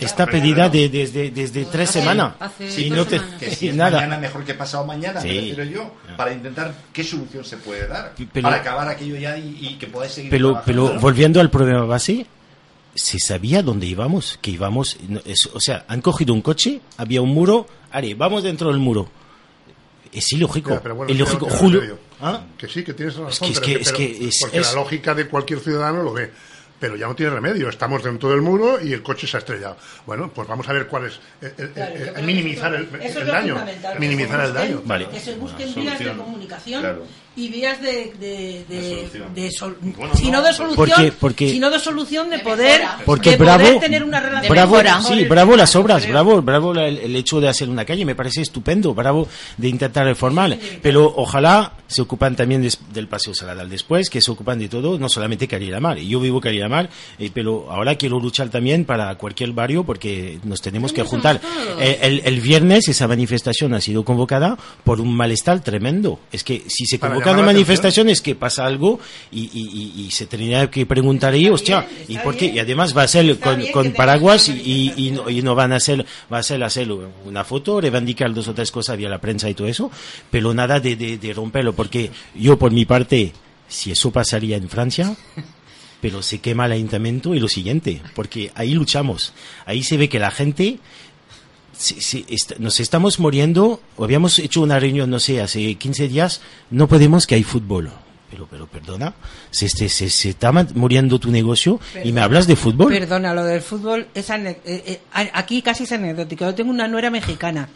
está 0.00 0.24
pedida 0.24 0.70
de- 0.70 0.88
desde, 0.88 1.30
desde 1.30 1.66
tres 1.66 1.90
Hace- 1.90 2.00
semanas. 2.00 2.32
hace 2.40 2.64
dos 2.88 2.96
no 2.96 3.04
te, 3.04 3.18
semanas. 3.18 3.38
que 3.40 3.50
si 3.54 3.68
es 3.68 3.74
nada. 3.74 3.98
mañana 3.98 4.16
mejor 4.18 4.42
que 4.44 4.54
pasado 4.54 4.86
mañana, 4.86 5.20
Sí. 5.20 5.28
me 5.28 5.34
refiero 5.34 5.64
yo, 5.64 5.94
para 6.16 6.32
intentar 6.32 6.74
qué 6.90 7.04
solución 7.04 7.44
se 7.44 7.58
puede 7.58 7.86
dar, 7.86 8.14
Pero- 8.32 8.42
para 8.44 8.56
acabar 8.56 8.88
aquello 8.88 9.16
ya 9.16 9.36
y, 9.36 9.58
y 9.60 9.74
que 9.78 9.86
podáis 9.86 10.12
seguir 10.12 10.30
Pero, 10.30 10.62
pero 10.64 10.94
¿no? 10.94 10.98
volviendo 11.00 11.40
al 11.42 11.50
problema 11.50 11.84
base, 11.84 12.24
se 12.94 13.18
sabía 13.18 13.62
dónde 13.62 13.84
íbamos, 13.84 14.38
que 14.40 14.52
íbamos, 14.52 14.96
no, 15.08 15.20
es- 15.26 15.50
o 15.52 15.60
sea, 15.60 15.84
han 15.88 16.00
cogido 16.00 16.32
un 16.32 16.40
coche, 16.40 16.80
había 16.96 17.20
un 17.20 17.34
muro, 17.34 17.66
Ari, 17.90 18.14
vamos 18.14 18.42
dentro 18.44 18.68
del 18.68 18.78
muro. 18.78 19.10
Es 20.10 20.32
ilógico, 20.32 20.80
Ya, 20.82 20.92
bueno, 20.92 21.12
ilógico. 21.12 21.48
Julio. 21.50 21.98
¿Ah? 22.20 22.42
Que 22.56 22.68
sí, 22.68 22.84
que 22.84 22.92
tienes 22.94 23.16
razón. 23.16 23.50
Es 23.50 23.60
que- 23.60 23.72
es 23.74 23.88
pero 23.92 23.96
que- 23.98 24.04
es 24.04 24.12
pero- 24.12 24.20
que 24.20 24.28
es- 24.28 24.38
porque 24.40 24.58
es- 24.58 24.66
la 24.68 24.72
lógica 24.80 25.14
de 25.14 25.26
cualquier 25.28 25.60
ciudadano 25.60 26.02
lo 26.02 26.12
ve. 26.12 26.30
Pero 26.82 26.96
ya 26.96 27.06
no 27.06 27.14
tiene 27.14 27.30
remedio. 27.30 27.68
Estamos 27.68 28.02
dentro 28.02 28.28
del 28.30 28.42
muro 28.42 28.82
y 28.82 28.92
el 28.92 29.04
coche 29.04 29.28
se 29.28 29.36
ha 29.36 29.38
estrellado. 29.38 29.76
Bueno, 30.04 30.32
pues 30.34 30.48
vamos 30.48 30.68
a 30.68 30.72
ver 30.72 30.88
cuál 30.88 31.06
es. 31.06 31.20
Claro, 31.74 31.94
minimizar 32.24 32.74
el, 32.74 32.90
daño. 33.24 33.64
Minimizar 34.00 34.46
el 34.46 34.52
daño. 34.52 34.82
Vale. 34.84 35.08
Que 35.08 35.20
se 35.20 35.36
busquen 35.36 35.68
Una 35.68 35.80
vías 35.80 35.98
de 36.00 36.16
comunicación 36.16 36.80
Claro. 36.80 37.06
Y 37.36 37.48
vías 37.48 37.80
de, 37.80 38.12
de, 38.20 38.64
de, 38.68 38.76
De 38.76 38.90
solución. 39.10 39.34
de 39.34 39.50
sol- 39.50 39.76
Bueno, 39.80 40.14
si 40.14 40.30
no 40.30 40.38
no, 40.38 40.42
de 40.42 40.52
solución, 40.52 40.76
Porque- 40.88 41.12
porque- 41.12 41.48
si 41.50 41.58
no 41.58 41.70
de 41.70 41.78
solución 41.78 42.30
de 42.30 42.38
De 42.38 42.42
poder. 42.42 42.82
Porque 43.06 43.30
de 43.30 43.36
bravo, 43.36 43.64
poder 43.64 43.80
tener 43.80 44.04
una 44.04 44.20
relación 44.20 44.50
bravo, 44.50 44.76
sí, 45.02 45.24
bravo 45.24 45.56
las 45.56 45.74
obras, 45.76 46.08
bravo, 46.08 46.42
bravo 46.42 46.72
el, 46.72 46.98
el 46.98 47.16
hecho 47.16 47.40
de 47.40 47.48
hacer 47.48 47.68
una 47.68 47.84
calle, 47.84 48.04
me 48.04 48.14
parece 48.14 48.42
estupendo, 48.42 48.94
bravo 48.94 49.28
de 49.56 49.68
intentar 49.68 50.04
reformar, 50.04 50.58
pero 50.82 51.12
ojalá 51.16 51.72
se 51.86 52.02
ocupan 52.02 52.36
también 52.36 52.62
des- 52.62 52.80
del 52.92 53.08
paseo 53.08 53.34
Saladal 53.34 53.68
después, 53.70 54.10
que 54.10 54.20
se 54.20 54.30
ocupan 54.30 54.58
de 54.58 54.68
todo, 54.68 54.98
no 54.98 55.08
solamente 55.08 55.48
Mar 55.80 55.98
y 55.98 56.08
yo 56.08 56.20
vivo 56.20 56.40
Mar 56.68 56.88
eh, 57.18 57.30
pero 57.32 57.70
ahora 57.70 57.94
quiero 57.96 58.18
luchar 58.20 58.48
también 58.50 58.84
para 58.84 59.14
cualquier 59.16 59.52
barrio 59.52 59.84
porque 59.84 60.38
nos 60.44 60.60
tenemos 60.60 60.92
que 60.92 61.02
Sí, 61.02 61.08
juntar. 61.08 61.40
Eh, 61.78 61.98
el, 62.02 62.22
el 62.24 62.40
viernes 62.40 62.88
esa 62.88 63.06
manifestación 63.08 63.74
ha 63.74 63.80
sido 63.80 64.04
convocada 64.04 64.56
por 64.84 65.00
un 65.00 65.14
malestar 65.14 65.60
tremendo. 65.60 66.18
Es 66.32 66.42
que 66.44 66.62
si 66.68 66.84
se 66.86 66.98
Para 66.98 67.14
la 67.30 67.42
manifestaciones 67.42 68.18
es 68.18 68.22
que 68.22 68.34
pasa 68.34 68.66
algo 68.66 69.00
y, 69.30 69.40
y- 69.52 69.92
y- 69.96 70.06
y 70.06 70.10
se 70.10 70.26
tendría 70.26 70.70
que 70.70 70.84
preguntar 70.86 71.32
ahí, 71.34 71.48
hostia, 71.48 71.80
bien, 71.82 72.04
¿y 72.08 72.18
por 72.18 72.36
qué? 72.36 72.46
bien. 72.46 72.56
Y 72.56 72.58
además 72.60 72.96
va 72.96 73.02
a 73.02 73.08
ser 73.08 73.38
con, 73.38 73.64
con 73.72 73.92
paraguas 73.92 74.48
una 74.48 74.58
y, 74.58 74.92
y- 74.96 75.06
y 75.08 75.10
no, 75.12 75.30
y 75.30 75.42
no 75.42 75.54
van 75.54 75.72
a 75.72 75.76
hacer, 75.76 76.04
va 76.32 76.38
a 76.38 76.42
ser 76.42 76.62
hacer 76.62 76.88
una 77.24 77.44
foto, 77.44 77.80
reivindicar 77.80 78.32
dos 78.34 78.48
o 78.48 78.54
tres 78.54 78.70
cosas 78.70 78.96
vía 78.96 79.08
la 79.08 79.20
prensa 79.20 79.48
y 79.48 79.54
todo 79.54 79.66
eso, 79.68 79.90
pero 80.30 80.52
nada 80.52 80.80
de, 80.80 80.96
de, 80.96 81.18
de 81.18 81.32
romperlo, 81.32 81.72
porque 81.74 82.10
yo 82.34 82.58
por 82.58 82.70
mi 82.72 82.84
parte, 82.84 83.32
si 83.68 83.90
eso 83.92 84.10
pasaría 84.10 84.56
en 84.56 84.68
Francia, 84.68 85.16
pero 86.00 86.20
se 86.22 86.40
quema 86.40 86.66
el 86.66 86.72
ayuntamiento 86.72 87.34
y 87.34 87.38
lo 87.40 87.48
siguiente, 87.48 88.02
porque 88.14 88.50
ahí 88.56 88.74
luchamos, 88.74 89.32
ahí 89.66 89.82
se 89.84 89.96
ve 89.96 90.08
que 90.08 90.18
la 90.18 90.30
gente 90.32 90.78
se- 91.76 92.00
se- 92.00 92.24
est- 92.28 92.58
nos 92.58 92.80
estamos 92.80 93.18
muriendo, 93.18 93.80
o 93.96 94.04
habíamos 94.04 94.38
hecho 94.38 94.60
una 94.62 94.78
reunión, 94.78 95.10
no 95.10 95.18
sé, 95.20 95.40
hace 95.40 95.74
15 95.76 96.08
días, 96.08 96.40
no 96.70 96.86
podemos 96.88 97.26
que 97.26 97.34
hay 97.36 97.42
fútbol. 97.42 97.90
pero, 98.30 98.46
pero 98.50 98.66
perdona, 98.66 99.12
se, 99.50 99.68
se, 99.68 99.90
se, 99.90 100.08
se 100.08 100.30
está 100.30 100.52
muriendo 100.52 101.18
tu 101.18 101.30
negocio 101.30 101.78
y 102.02 102.12
me 102.12 102.22
hablas 102.22 102.46
de 102.46 102.56
fútbol. 102.56 102.90
Perdona, 102.90 103.34
lo 103.34 103.44
del 103.44 103.60
fútbol 103.60 104.06
es 104.14 104.30
eh, 104.30 104.56
eh, 104.64 105.00
aquí 105.34 105.60
casi 105.60 105.84
es 105.84 105.92
anecdótico. 105.92 106.46
Yo 106.46 106.54
tengo 106.54 106.70
una 106.70 106.88
nuera 106.88 107.10
mexicana. 107.10 107.68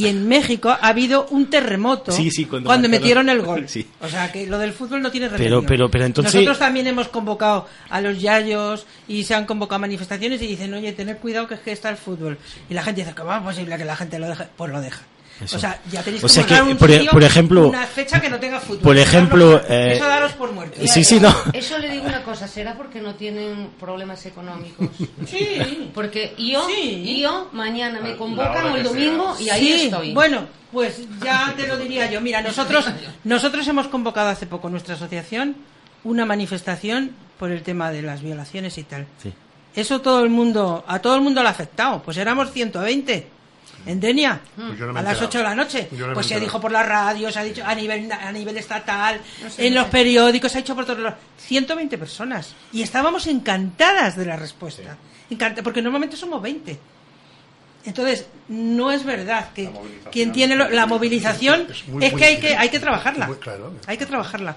Y 0.00 0.06
en 0.06 0.26
México 0.28 0.70
ha 0.70 0.88
habido 0.88 1.26
un 1.30 1.50
terremoto 1.50 2.12
Sí, 2.12 2.30
sí, 2.30 2.46
cuando 2.46 2.88
metieron 2.88 3.28
el 3.28 3.42
gol. 3.42 3.64
Sí. 3.68 3.86
O 4.00 4.08
sea 4.08 4.32
que 4.32 4.46
lo 4.46 4.58
del 4.58 4.72
fútbol 4.72 5.02
no 5.02 5.10
tiene 5.10 5.26
Pero- 5.28 5.38
remedio. 5.38 5.66
pero- 5.66 5.90
pero 5.90 6.04
entonces- 6.06 6.34
Nosotros 6.34 6.58
también 6.58 6.86
hemos 6.86 7.08
convocado 7.08 7.66
a 7.88 8.00
los 8.00 8.20
yayos 8.20 8.86
y 9.08 9.24
se 9.24 9.34
han 9.34 9.44
convocado 9.46 9.78
manifestaciones 9.80 10.40
y 10.42 10.46
dicen, 10.46 10.72
oye, 10.74 10.92
tener 10.92 11.18
cuidado 11.18 11.46
que 11.46 11.54
es 11.54 11.60
que 11.60 11.72
está 11.72 11.90
el 11.90 11.96
fútbol. 11.96 12.38
Y 12.68 12.74
la 12.74 12.82
gente 12.82 13.02
dice, 13.02 13.14
¿cómo 13.14 13.34
es 13.34 13.42
posible 13.42 13.76
que 13.76 13.84
la 13.84 13.96
gente 13.96 14.18
lo 14.18 14.28
deje? 14.28 14.44
Pues 14.56 14.70
lo 14.72 14.80
deja. 14.80 15.02
Eso. 15.40 15.56
O 15.56 15.60
sea, 15.60 15.80
ya 15.90 16.02
tenéis 16.02 16.22
O 16.22 16.26
que 16.26 16.32
sea 16.32 16.44
que, 16.46 16.60
un 16.62 16.76
por 16.76 16.90
e- 16.90 17.06
por 17.10 17.22
ejemplo- 17.22 17.68
una 17.68 17.86
fecha 17.86 18.20
que 18.20 18.28
no 18.28 18.38
tenga 18.38 18.60
fútbol. 18.60 18.80
por 18.82 18.96
ejemplo, 18.98 19.58
Eso, 19.58 19.72
eh, 19.72 19.92
eso 19.94 20.06
daros 20.06 20.32
por 20.32 20.52
muertos. 20.52 20.90
Sí, 20.90 21.02
sí, 21.02 21.18
no. 21.18 21.34
Eso 21.52 21.78
le 21.78 21.88
digo 21.90 22.04
una 22.06 22.22
cosa, 22.22 22.46
será 22.46 22.76
porque 22.76 23.00
no 23.00 23.14
tienen 23.14 23.70
problemas 23.80 24.24
económicos. 24.26 24.88
Sí. 25.26 25.90
Porque 25.94 26.34
yo, 26.38 26.66
Sí. 26.68 27.20
yo 27.22 27.48
mañana 27.52 28.00
me 28.00 28.16
convocan 28.16 28.66
o 28.66 28.76
el 28.76 28.82
domingo 28.82 29.34
y 29.40 29.48
ahí 29.50 29.60
Sí, 29.66 29.82
estoy. 29.86 30.12
Bueno, 30.12 30.46
pues 30.72 31.00
ya 31.24 31.52
te 31.56 31.66
lo 31.66 31.76
diría 31.76 32.10
yo. 32.10 32.20
Mira, 32.20 32.42
nosotros, 32.42 32.86
nosotros 33.24 33.66
hemos 33.68 33.88
convocado 33.88 34.28
hace 34.28 34.46
poco 34.46 34.68
nuestra 34.68 34.94
asociación 34.94 35.56
una 36.04 36.24
manifestación 36.26 37.12
por 37.38 37.50
el 37.50 37.62
tema 37.62 37.90
de 37.90 38.02
las 38.02 38.22
violaciones 38.22 38.76
y 38.78 38.84
tal. 38.84 39.06
Sí. 39.22 39.32
Eso 39.74 40.00
todo 40.00 40.22
el 40.24 40.30
mundo, 40.30 40.84
a 40.86 40.98
todo 40.98 41.14
el 41.14 41.20
mundo 41.22 41.42
le 41.42 41.48
ha 41.48 41.52
afectado. 41.52 42.02
Pues 42.02 42.16
éramos 42.16 42.50
120 42.52 43.26
en 43.86 43.98
Denia 44.00 44.40
Pues 44.56 44.78
no 44.78 44.92
me 44.92 45.00
a 45.00 45.02
las 45.02 45.12
enterado. 45.20 45.26
8 45.28 45.38
de 45.38 45.44
la 45.44 45.54
noche. 45.54 45.88
No 45.92 46.12
pues 46.14 46.26
se 46.26 46.34
enterado. 46.34 46.40
dijo 46.40 46.60
por 46.60 46.72
la 46.72 46.82
radio, 46.82 47.30
se 47.32 47.38
ha 47.38 47.42
dicho 47.44 47.62
a 47.64 47.74
nivel 47.74 48.10
a 48.12 48.30
nivel 48.32 48.56
estatal, 48.56 49.20
No 49.42 49.50
sé, 49.50 49.66
en 49.66 49.74
los 49.74 49.86
periódicos, 49.86 50.52
se 50.52 50.58
ha 50.58 50.60
dicho 50.60 50.74
por 50.74 50.84
todos 50.84 50.98
lados. 51.00 51.18
120 51.38 51.96
personas 51.98 52.54
y 52.72 52.82
estábamos 52.82 53.26
encantadas 53.26 54.16
de 54.16 54.26
la 54.26 54.36
respuesta. 54.36 54.96
Encanta- 55.30 55.62
porque 55.62 55.80
normalmente 55.82 56.16
somos 56.16 56.40
20. 56.42 56.78
Entonces, 57.84 58.26
no 58.48 58.90
es 58.92 59.04
verdad 59.04 59.48
que 59.54 59.70
quien 60.12 60.32
tiene 60.32 60.54
lo- 60.54 60.68
la 60.68 60.84
movilización 60.86 61.66
Es 61.70 61.88
muy- 61.88 62.04
es 62.04 62.12
muy 62.12 62.20
que 62.20 62.26
hay 62.26 62.36
que 62.38 62.56
hay 62.56 62.68
que 62.68 62.78
trabajarla. 62.78 63.26
Muy 63.26 63.36
claro. 63.36 63.72
Hay 63.86 63.96
que 63.96 64.04
trabajarla. 64.06 64.56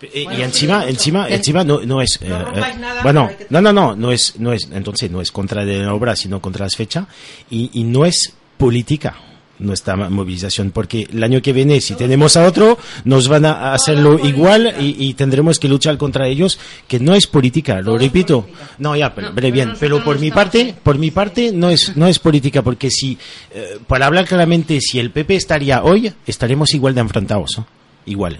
Eh, 0.00 0.24
Bueno, 0.24 0.40
y 0.40 0.42
encima, 0.42 0.82
sí, 0.82 0.88
encima, 0.88 1.28
encima 1.28 1.62
no, 1.64 1.80
no 1.82 2.00
es. 2.02 2.20
No 2.22 2.40
eh, 2.56 2.74
nada, 2.80 3.02
bueno, 3.04 3.30
no, 3.50 3.60
no, 3.60 3.72
no, 3.72 3.94
no 3.94 4.10
es, 4.10 4.34
no 4.40 4.52
es, 4.52 4.68
entonces 4.72 5.08
no 5.10 5.20
es 5.20 5.30
contra 5.30 5.64
de 5.64 5.78
la 5.78 5.94
obra, 5.94 6.16
sino 6.16 6.40
contra 6.40 6.64
las 6.64 6.74
fechas 6.74 7.04
y, 7.50 7.70
y 7.74 7.84
no 7.84 8.04
es 8.04 8.32
política 8.62 9.16
nuestra 9.58 9.96
movilización, 9.96 10.70
porque 10.70 11.08
el 11.12 11.22
año 11.24 11.42
que 11.42 11.52
viene, 11.52 11.80
si 11.80 11.94
tenemos 11.94 12.36
a 12.36 12.46
otro, 12.46 12.78
nos 13.04 13.26
van 13.26 13.44
a 13.44 13.74
hacerlo 13.74 14.24
igual 14.24 14.74
y, 14.80 15.08
y 15.08 15.14
tendremos 15.14 15.58
que 15.58 15.68
luchar 15.68 15.98
contra 15.98 16.28
ellos, 16.28 16.60
que 16.86 17.00
no 17.00 17.14
es 17.14 17.26
política, 17.26 17.80
lo 17.80 17.98
repito. 17.98 18.48
No, 18.78 18.94
ya, 18.94 19.12
pero, 19.12 19.32
bien, 19.50 19.72
pero 19.80 20.04
por 20.04 20.20
mi 20.20 20.30
parte, 20.30 20.76
por 20.80 20.96
mi 20.96 21.10
parte 21.10 21.50
no 21.52 21.70
es, 21.70 21.96
no 21.96 22.06
es 22.06 22.20
política, 22.20 22.62
porque 22.62 22.88
si, 22.88 23.18
eh, 23.52 23.78
para 23.88 24.06
hablar 24.06 24.26
claramente, 24.26 24.80
si 24.80 25.00
el 25.00 25.10
PP 25.10 25.34
estaría 25.34 25.82
hoy, 25.82 26.12
estaremos 26.24 26.72
igual 26.74 26.94
de 26.94 27.00
enfrentados, 27.00 27.58
¿no? 27.58 27.66
igual. 28.06 28.38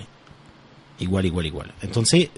Igual, 1.01 1.27
igual, 1.27 1.47
igual. 1.47 1.73
Entonces, 1.83 2.29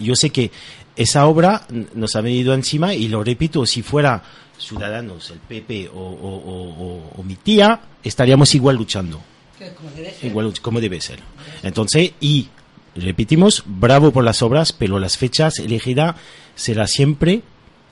yo 0.00 0.14
sé 0.14 0.30
que 0.30 0.50
esa 0.98 1.26
obra 1.26 1.66
nos 1.94 2.14
ha 2.16 2.20
venido 2.20 2.52
encima 2.52 2.92
y 2.94 3.08
lo 3.08 3.24
repito, 3.24 3.64
si 3.64 3.80
fuera 3.82 4.22
Ciudadanos, 4.58 5.30
el 5.30 5.38
PP 5.38 5.88
o, 5.94 5.98
o- 5.98 6.02
o- 6.02 6.84
o- 6.84 7.12
o 7.16 7.22
mi 7.22 7.36
tía, 7.36 7.80
estaríamos 8.02 8.54
igual 8.56 8.76
luchando. 8.76 9.20
Igual 10.24 10.46
luch- 10.48 10.60
como 10.60 10.80
debe 10.80 11.00
ser. 11.00 11.20
Entonces, 11.62 12.12
y 12.20 12.48
repetimos, 12.96 13.62
bravo 13.66 14.10
por 14.10 14.24
las 14.24 14.42
obras, 14.42 14.72
pero 14.72 14.98
las 14.98 15.16
fechas 15.16 15.58
elegidas 15.60 16.16
será 16.56 16.86
siempre 16.88 17.42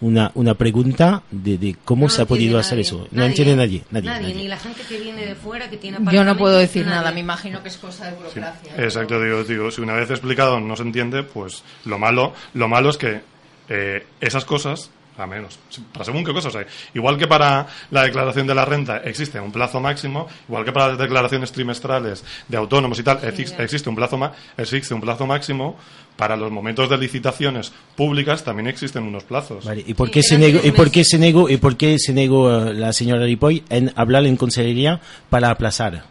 una, 0.00 0.30
una 0.34 0.54
pregunta 0.54 1.22
de, 1.30 1.56
de 1.58 1.76
cómo 1.84 2.04
No 2.06 2.08
se 2.10 2.22
ha 2.22 2.26
podido 2.26 2.58
hacer 2.58 2.72
nadie. 2.78 2.82
eso. 2.82 3.08
No 3.12 3.24
entiende 3.24 3.56
nadie. 3.56 3.82
Nadie, 3.90 4.08
Nadie, 4.10 4.22
nadie. 4.22 4.34
ni 4.34 4.48
la 4.48 4.58
gente 4.58 4.82
que 4.88 4.98
viene 5.00 5.24
de 5.26 5.34
fuera, 5.34 5.70
que 5.70 5.76
tiene 5.78 5.98
Yo 6.12 6.24
no 6.24 6.36
puedo 6.36 6.56
decir 6.58 6.84
nadie. 6.84 6.96
nada, 6.98 7.12
me 7.12 7.20
imagino 7.20 7.62
que 7.62 7.68
es 7.68 7.76
cosa 7.76 8.06
de 8.06 8.12
burocracia. 8.16 8.72
Exacto, 8.76 9.20
digo, 9.22 9.44
digo, 9.44 9.70
si 9.70 9.80
una 9.80 9.94
vez 9.94 10.10
explicado 10.10 10.60
no 10.60 10.76
se 10.76 10.82
entiende, 10.82 11.22
pues 11.22 11.62
lo 11.84 11.98
malo, 11.98 12.32
lo 12.54 12.68
malo 12.68 12.90
es 12.90 12.96
que 12.98 13.20
eh, 13.68 14.06
esas 14.20 14.44
cosas, 14.44 14.90
a 15.18 15.26
menos, 15.26 15.58
para 15.94 16.04
según 16.04 16.24
qué 16.24 16.32
cosas 16.34 16.54
hay, 16.56 16.66
igual 16.92 17.16
que 17.16 17.26
para 17.26 17.66
la 17.90 18.02
declaración 18.02 18.46
de 18.46 18.54
la 18.54 18.66
renta 18.66 18.98
existe 18.98 19.40
un 19.40 19.50
plazo 19.50 19.80
máximo, 19.80 20.28
igual 20.46 20.64
que 20.64 20.72
para 20.72 20.88
las 20.88 20.98
declaraciones 20.98 21.50
trimestrales 21.52 22.22
de 22.46 22.56
autónomos 22.58 22.98
y 22.98 23.02
tal, 23.02 23.20
ya. 23.22 23.28
existe 23.28 23.88
un 23.88 23.96
plazo 23.96 24.18
ma- 24.18 24.32
existe 24.58 24.92
un 24.92 25.00
plazo 25.00 25.26
máximo, 25.26 25.78
para 26.16 26.36
los 26.36 26.50
momentos 26.50 26.88
de 26.88 26.98
licitaciones 26.98 27.72
públicas 27.94 28.42
también 28.42 28.66
existen 28.66 29.02
unos 29.04 29.24
plazos. 29.24 29.64
Vale, 29.64 29.84
¿y 29.86 29.94
por 29.94 30.08
Sí, 30.08 30.14
qué 30.14 30.22
se 30.22 30.34
eran 30.36 30.52
negó, 30.52 30.66
y 30.66 30.70
por 30.72 30.90
qué 30.90 31.04
se 31.04 31.18
negó, 31.18 31.48
y 31.50 31.56
por 31.58 31.76
qué 31.76 31.98
se 31.98 32.12
negó 32.12 32.50
la 32.72 32.92
señora 32.92 33.24
Ripoll 33.24 33.62
en 33.68 33.92
hablar 33.96 34.26
en 34.26 34.36
consejería 34.36 35.00
para 35.30 35.50
aplazar? 35.50 36.04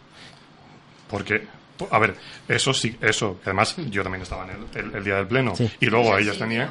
Porque, 1.10 1.46
a 1.90 1.98
ver, 1.98 2.14
eso 2.48 2.72
sí, 2.72 2.96
eso, 3.00 3.38
que 3.42 3.50
además 3.50 3.74
yo 3.90 4.02
también 4.02 4.22
estaba 4.22 4.44
en 4.44 4.50
el, 4.50 4.86
el- 4.86 4.94
el 4.96 5.04
día 5.04 5.16
del 5.16 5.26
pleno 5.26 5.54
Sí. 5.56 5.70
y 5.80 5.86
luego 5.86 6.16
Sí, 6.16 6.22
ellas 6.22 6.34
sí, 6.34 6.40
tenían, 6.40 6.70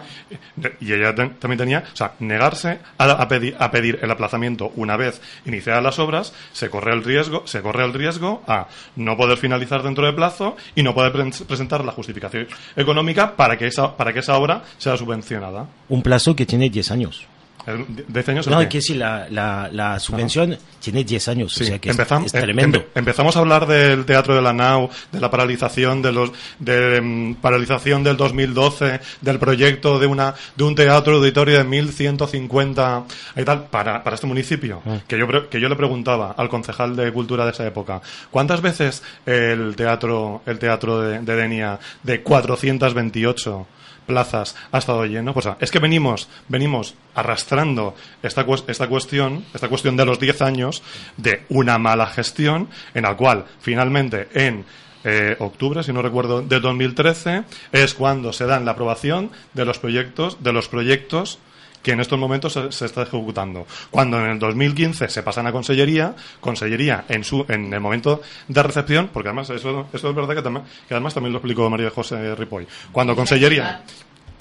y 0.80 0.94
ella 0.94 1.14
ten- 1.14 1.36
también 1.40 1.58
tenía, 1.58 1.84
o 1.94 1.96
sea, 1.96 2.14
negarse 2.20 2.80
a, 2.98 3.06
a 3.12 3.28
pedir, 3.28 3.56
a 3.60 3.72
pedir 3.72 4.00
el 4.02 4.10
aplazamiento 4.12 4.72
una 4.76 4.98
vez 4.98 5.22
iniciadas 5.46 5.84
las 5.84 6.00
obras, 6.00 6.34
se 6.54 6.70
corre 6.70 6.94
el 6.94 7.04
riesgo, 7.04 7.46
se 7.46 7.62
corre 7.62 7.86
el 7.86 7.94
riesgo 7.94 8.44
a 8.48 8.68
no 8.96 9.16
poder 9.18 9.38
finalizar 9.38 9.84
dentro 9.84 10.06
de 10.06 10.14
plazo 10.14 10.56
y 10.76 10.84
no 10.84 10.94
poder 10.94 11.12
pre- 11.12 11.32
presentar 11.48 11.84
la 11.86 11.92
justificación 11.92 12.48
económica 12.76 13.36
para 13.36 13.58
que 13.58 13.68
esa, 13.68 13.96
para 13.96 14.14
que 14.14 14.20
esa 14.20 14.38
obra 14.38 14.64
sea 14.78 14.98
subvencionada. 14.98 15.68
Un 15.90 16.02
plazo 16.02 16.36
que 16.36 16.46
tiene 16.46 16.70
10 16.70 16.92
años. 16.92 17.28
El- 17.68 17.86
¿Diez 18.08 18.30
años? 18.30 18.48
el 18.48 18.54
No, 18.54 18.60
qué? 18.60 18.70
que 18.70 18.82
si 18.82 18.94
la, 18.94 19.28
la, 19.30 19.70
la 19.72 20.00
subvención 20.00 20.58
tiene 20.80 21.04
10 21.04 21.28
años, 21.30 21.54
Sí, 21.54 21.64
o 21.64 21.68
sea 21.68 21.80
que 21.80 21.90
es- 21.90 21.98
empezam- 21.98 22.26
es, 22.26 22.34
em- 22.34 22.42
tremendo. 22.42 22.80
empe- 22.80 22.86
empezamos 22.96 23.36
a 23.36 23.40
hablar 23.40 23.66
del 23.66 24.06
teatro 24.06 24.36
de 24.36 24.42
la 24.42 24.54
NAU, 24.54 24.90
de 25.12 25.20
la 25.20 25.32
paralización 25.32 26.02
de 26.02 26.12
los 26.12 26.32
de 26.60 27.02
mm, 27.02 27.36
paralización 27.36 28.04
del 28.04 28.18
2012, 28.18 29.00
del 29.22 29.40
proyecto 29.40 29.98
de 30.00 30.06
una 30.08 30.36
de 30.56 30.64
un 30.64 30.76
teatro 30.76 31.16
auditorio 31.16 31.58
de 31.58 31.64
1150 31.64 33.04
y 33.36 33.44
tal 33.44 33.66
para, 33.68 34.04
para 34.04 34.16
este 34.16 34.28
municipio, 34.28 34.82
Ah. 34.86 35.00
que 35.08 35.18
yo 35.18 35.28
que 35.50 35.60
yo 35.60 35.68
le 35.70 35.76
preguntaba 35.76 36.34
al 36.38 36.50
concejal 36.50 36.96
de 36.96 37.12
cultura 37.12 37.46
de 37.46 37.52
esa 37.52 37.66
época, 37.66 38.02
¿cuántas 38.32 38.62
veces 38.62 39.02
el 39.26 39.76
teatro 39.76 40.42
el 40.46 40.60
teatro 40.60 41.02
de, 41.02 41.20
de 41.20 41.36
Denia 41.36 41.80
de 42.04 42.22
428 42.22 43.68
plazas 44.06 44.56
ha 44.72 44.78
estado 44.78 45.06
lleno. 45.06 45.34
Pues 45.34 45.48
es 45.60 45.72
que 45.72 45.80
venimos, 45.80 46.28
venimos 46.48 46.96
arrastrando 47.14 47.96
esta, 48.24 48.46
esta 48.68 48.88
cuestión, 48.88 49.46
esta 49.54 49.70
cuestión 49.70 49.98
de 49.98 50.06
los 50.06 50.20
10 50.20 50.42
años 50.42 50.84
de 51.18 51.44
una 51.50 51.78
mala 51.78 52.08
gestión, 52.08 52.70
en 52.94 53.04
la 53.04 53.16
cual 53.16 53.46
finalmente 53.60 54.28
en 54.34 54.66
eh, 55.04 55.36
octubre, 55.40 55.84
si 55.84 55.94
no 55.94 56.02
recuerdo, 56.02 56.42
de 56.42 56.60
2013, 56.60 57.44
es 57.72 57.94
cuando 57.94 58.34
se 58.34 58.46
dan 58.46 58.66
la 58.66 58.72
aprobación 58.72 59.30
de 59.54 59.64
los 59.64 59.78
proyectos, 59.78 60.42
de 60.42 60.52
los 60.52 60.68
proyectos 60.68 61.38
que 61.86 61.92
en 61.92 62.00
estos 62.00 62.18
momentos 62.18 62.52
se, 62.52 62.72
se 62.72 62.86
está 62.88 63.04
ejecutando. 63.04 63.68
Cuando 63.92 64.18
en 64.18 64.32
el 64.32 64.40
2015 64.40 65.08
se 65.08 65.22
pasan 65.22 65.46
a 65.46 65.52
Consellería, 65.52 66.16
Consellería 66.40 67.06
en 67.08 67.24
su 67.24 67.46
en 67.48 67.72
el 67.72 67.80
momento 67.80 68.24
de 68.48 68.64
recepción, 68.64 69.12
porque 69.14 69.30
además 69.30 69.52
eso, 69.52 69.88
eso 69.94 70.10
es 70.10 70.16
verdad 70.16 70.34
que, 70.34 70.94
además 70.96 71.14
también 71.14 71.32
lo 71.32 71.38
explicó 71.38 71.70
María 71.70 71.92
José 71.92 72.34
Ripoll. 72.34 72.66
Cuando 72.92 73.16
Consellería 73.16 73.84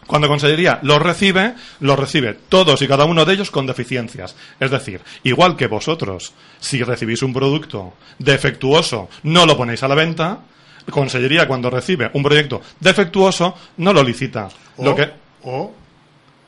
cuando 0.06 0.26
Consellería 0.26 0.78
los 0.80 1.02
recibe, 1.02 1.54
los 1.80 1.98
recibe 1.98 2.32
todos 2.48 2.80
y 2.80 2.88
cada 2.88 3.04
uno 3.04 3.26
de 3.26 3.34
ellos 3.34 3.50
con 3.50 3.66
deficiencias. 3.66 4.36
Es 4.58 4.70
decir, 4.70 5.02
igual 5.22 5.54
que 5.54 5.66
vosotros, 5.66 6.32
si 6.60 6.82
recibís 6.82 7.22
un 7.22 7.34
producto 7.34 7.92
defectuoso, 8.18 9.10
no 9.24 9.44
lo 9.44 9.54
ponéis 9.54 9.82
a 9.82 9.88
la 9.88 9.94
venta, 9.94 10.38
Consellería 10.90 11.46
cuando 11.46 11.68
recibe 11.68 12.10
un 12.14 12.22
proyecto 12.22 12.62
defectuoso, 12.80 13.54
no 13.76 13.92
lo 13.92 14.02
licita. 14.02 14.48
O, 14.78 14.84
Lo 14.84 14.96
que, 14.96 15.10
o 15.42 15.83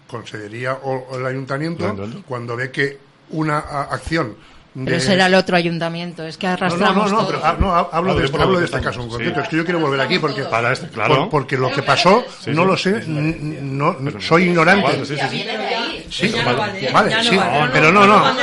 Consellería 0.07 0.75
o, 0.75 1.09
o 1.11 1.19
el 1.19 1.27
Ayuntamiento, 1.27 1.95
cuando 2.27 2.57
ve 2.57 2.71
que 2.71 2.99
una 3.31 3.59
acción 3.59 4.37
de... 4.77 4.85
Pero 4.85 5.01
será 5.01 5.27
el 5.27 5.35
otro 5.35 5.57
ayuntamiento, 5.57 6.25
es 6.25 6.37
que 6.37 6.47
No, 6.47 6.53
arrastramos 6.53 6.97
no, 6.97 7.05
no, 7.05 7.11
no, 7.11 7.19
todo. 7.19 7.41
pero, 7.43 7.59
no, 7.59 7.75
hablo, 7.75 7.89
Hablo 7.93 8.15
de, 8.15 8.25
este, 8.27 8.43
hablo 8.43 8.59
de 8.59 8.65
este 8.67 8.81
caso 8.81 9.01
en 9.01 9.07
sí. 9.07 9.11
concreto. 9.11 9.41
Es 9.41 9.49
que 9.49 9.57
yo 9.57 9.65
quiero 9.65 9.81
volver 9.81 10.01
aquí 10.01 10.19
porque, 10.19 10.43
para 10.43 10.73
este, 10.73 10.89
claro. 10.89 11.17
por- 11.23 11.31
porque 11.31 11.57
lo 11.57 11.73
que 11.73 11.83
pasó 11.83 12.25
Sí, 12.45 12.51
no 12.53 12.63
sí. 12.63 12.69
lo 12.69 12.77
sé, 12.77 13.05
no, 13.07 13.97
soy 14.21 14.45
ignorante. 14.45 15.05
Sí, 15.05 15.17
sí, 15.17 15.23
sí. 15.31 15.47
Sí, 16.09 16.29
Ya 16.31 16.45
no 16.45 16.57
vale, 16.57 16.91
vale, 16.93 17.15
no 17.17 17.23
sí, 17.25 17.37
vale. 17.37 17.71
pero 17.73 17.93
no, 17.93 18.07
no. 18.07 18.19
No. 18.19 18.35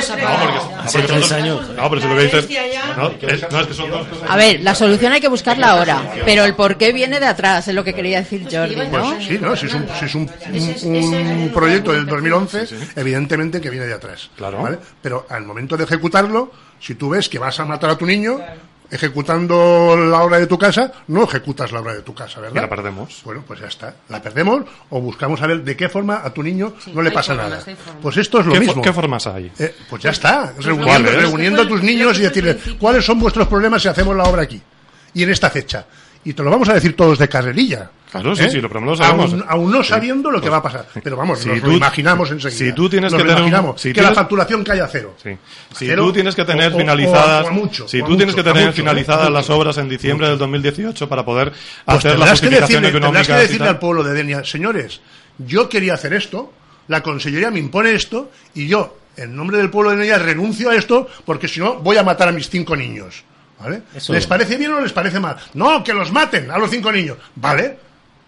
No, 1.74 1.90
pero 1.90 2.00
si 2.02 2.08
lo 2.08 2.16
que 2.16 2.22
dices. 2.24 2.48
No, 2.96 3.08
es, 3.28 3.50
no, 3.50 3.60
es 3.60 3.66
que 3.66 3.74
son 3.74 3.90
dos 3.90 4.06
cosas. 4.06 4.30
A 4.30 4.36
ver, 4.36 4.60
la 4.60 4.74
solución 4.74 5.12
hay 5.12 5.20
que 5.20 5.28
buscarla 5.28 5.70
ahora, 5.70 6.02
pero 6.24 6.44
el 6.44 6.54
por 6.54 6.76
qué 6.76 6.92
viene 6.92 7.20
de 7.20 7.26
atrás, 7.26 7.66
es 7.68 7.74
lo 7.74 7.82
que 7.84 7.94
quería 7.94 8.18
decir 8.18 8.46
Jordi, 8.50 8.76
¿no? 8.76 8.84
Pues 8.90 9.26
sí, 9.26 9.38
¿no? 9.40 9.56
Si 9.56 9.66
es 9.66 9.74
un, 9.74 9.86
si 9.98 10.04
es 10.04 10.14
un, 10.14 10.30
Ese 10.52 10.86
un- 10.86 10.96
ese 10.96 11.16
un 11.16 11.50
proyecto 11.52 11.92
del 11.92 12.06
momento. 12.06 12.14
2011, 12.58 12.66
evidentemente 12.96 13.60
que 13.60 13.70
viene 13.70 13.86
de 13.86 13.94
atrás. 13.94 14.30
Claro. 14.36 14.62
¿vale? 14.62 14.78
Pero 15.02 15.26
al 15.30 15.44
momento 15.44 15.76
de 15.76 15.86
ejecutarlo, 16.24 16.50
si 16.80 16.94
tú 16.94 17.10
ves 17.10 17.28
que 17.28 17.38
vas 17.38 17.58
a 17.60 17.64
matar 17.64 17.90
a 17.90 17.98
tu 17.98 18.06
niño, 18.06 18.38
ejecutando 18.90 19.96
la 19.96 20.22
obra 20.22 20.38
de 20.38 20.46
tu 20.46 20.58
casa, 20.58 20.92
no 21.08 21.24
ejecutas 21.24 21.72
la 21.72 21.80
obra 21.80 21.94
de 21.94 22.02
tu 22.02 22.14
casa, 22.14 22.38
Y 22.38 22.42
¿verdad? 22.42 22.62
la 22.62 22.68
perdemos. 22.68 23.22
Bueno, 23.24 23.42
pues 23.46 23.60
ya 23.60 23.66
está. 23.66 23.94
La 24.08 24.22
perdemos 24.22 24.62
o 24.90 25.00
buscamos 25.00 25.40
a 25.42 25.46
ver 25.46 25.62
de 25.64 25.76
qué 25.76 25.88
forma 25.88 26.20
a 26.24 26.30
tu 26.32 26.42
niño 26.42 26.74
Sí, 26.84 26.92
no 26.94 27.02
le 27.02 27.10
pasa 27.10 27.34
formas, 27.34 27.66
nada. 27.66 27.76
Pues 28.00 28.16
esto 28.16 28.40
es 28.40 28.46
lo 28.46 28.52
¿Qué, 28.52 28.58
fo- 28.60 28.66
mismo. 28.66 28.82
qué 28.82 28.92
formas 28.92 29.26
hay? 29.26 29.50
Eh, 29.58 29.74
pues 29.90 30.02
ya 30.02 30.10
está, 30.10 30.52
reuniendo, 30.58 30.84
¿Cuáles? 30.86 31.14
reuniendo 31.22 31.62
a 31.62 31.68
tus 31.68 31.82
niños 31.82 32.18
y 32.18 32.22
decirles 32.22 32.56
cuáles 32.78 33.04
son 33.04 33.18
vuestros 33.18 33.48
problemas 33.48 33.82
si 33.82 33.88
hacemos 33.88 34.14
la 34.16 34.24
obra 34.24 34.42
aquí 34.42 34.60
y 35.14 35.22
en 35.22 35.30
esta 35.30 35.50
fecha. 35.50 35.86
Y 36.24 36.32
te 36.32 36.42
lo 36.42 36.50
vamos 36.50 36.68
a 36.68 36.74
decir 36.74 36.96
todos 36.96 37.18
de 37.18 37.28
carrerilla. 37.28 37.90
Claro, 38.22 38.36
sí, 38.36 38.44
¿eh? 38.44 38.50
sí, 38.50 38.60
lo 38.60 38.68
primero 38.68 38.92
lo 38.92 38.96
sabemos. 38.96 39.32
Aún, 39.32 39.44
aún 39.48 39.70
no 39.70 39.82
Sí. 39.82 39.88
sabiendo 39.90 40.30
lo 40.30 40.38
que 40.38 40.42
Pues, 40.48 40.52
va 40.52 40.56
a 40.58 40.62
pasar. 40.62 40.86
Pero 41.02 41.16
vamos, 41.16 41.38
si 41.40 41.48
nos 41.48 41.62
lo 41.62 41.72
imaginamos 41.72 42.30
enseguida. 42.30 42.58
si 42.58 42.72
tú 42.72 42.88
tienes 42.88 43.12
Nos 43.12 43.18
que 43.20 43.24
lo 43.24 43.30
tener 43.30 43.42
un- 43.42 43.48
imaginamos, 43.48 43.80
si 43.80 43.92
que 43.92 44.02
la 44.02 44.12
facturación 44.14 44.64
cae 44.64 44.80
a 44.80 44.88
cero. 44.88 45.14
Sí. 45.22 45.30
Si 45.76 45.86
Cero 45.86 46.04
tú 46.04 46.12
tienes 46.12 46.34
que 46.34 46.44
tener 46.44 46.72
o- 46.72 46.76
o- 46.76 46.78
finalizadas, 46.78 47.44
o 47.44 47.48
a 47.48 47.50
mucho, 47.52 47.88
si 47.88 48.02
tú 48.02 48.16
tienes 48.16 48.34
que 48.34 48.42
tener 48.42 48.64
mucho, 48.66 48.76
finalizadas 48.76 49.30
las 49.30 49.50
obras 49.50 49.76
en 49.78 49.88
diciembre 49.88 50.28
del 50.28 50.38
2018 50.38 51.08
para 51.08 51.24
poder 51.24 51.50
Pues 51.50 51.60
hacer 51.98 52.12
la 52.12 52.26
tendrás 52.26 52.40
que 52.40 52.46
justificación 52.46 52.82
decirle, 52.82 53.00
tendrás 53.00 53.26
que 53.26 53.32
decirle 53.34 53.68
al 53.68 53.78
pueblo 53.78 54.02
de 54.04 54.12
Denia, 54.14 54.44
señores, 54.44 55.00
yo 55.38 55.68
quería 55.68 55.94
hacer 55.94 56.12
esto, 56.14 56.52
la 56.88 57.02
consellería 57.02 57.50
me 57.50 57.58
impone 57.58 57.92
esto 57.94 58.30
y 58.54 58.68
yo, 58.68 58.98
en 59.16 59.34
nombre 59.36 59.58
del 59.58 59.70
pueblo 59.70 59.90
de 59.90 59.96
Denia, 59.98 60.18
renuncio 60.18 60.70
a 60.70 60.76
esto 60.76 61.08
porque 61.24 61.48
si 61.48 61.60
no 61.60 61.74
voy 61.76 61.96
a 61.96 62.02
matar 62.02 62.28
a 62.28 62.32
mis 62.32 62.48
cinco 62.48 62.76
niños. 62.76 63.24
¿Vale? 63.56 63.82
Eso- 63.94 64.12
¿Les 64.12 64.26
parece 64.26 64.56
bien 64.56 64.72
o 64.72 64.80
les 64.80 64.92
parece 64.92 65.20
mal? 65.20 65.36
No, 65.54 65.82
que 65.82 65.94
los 65.94 66.10
maten 66.12 66.50
a 66.50 66.58
los 66.58 66.68
cinco 66.70 66.90
niños. 66.92 67.16
¿Vale? 67.36 67.78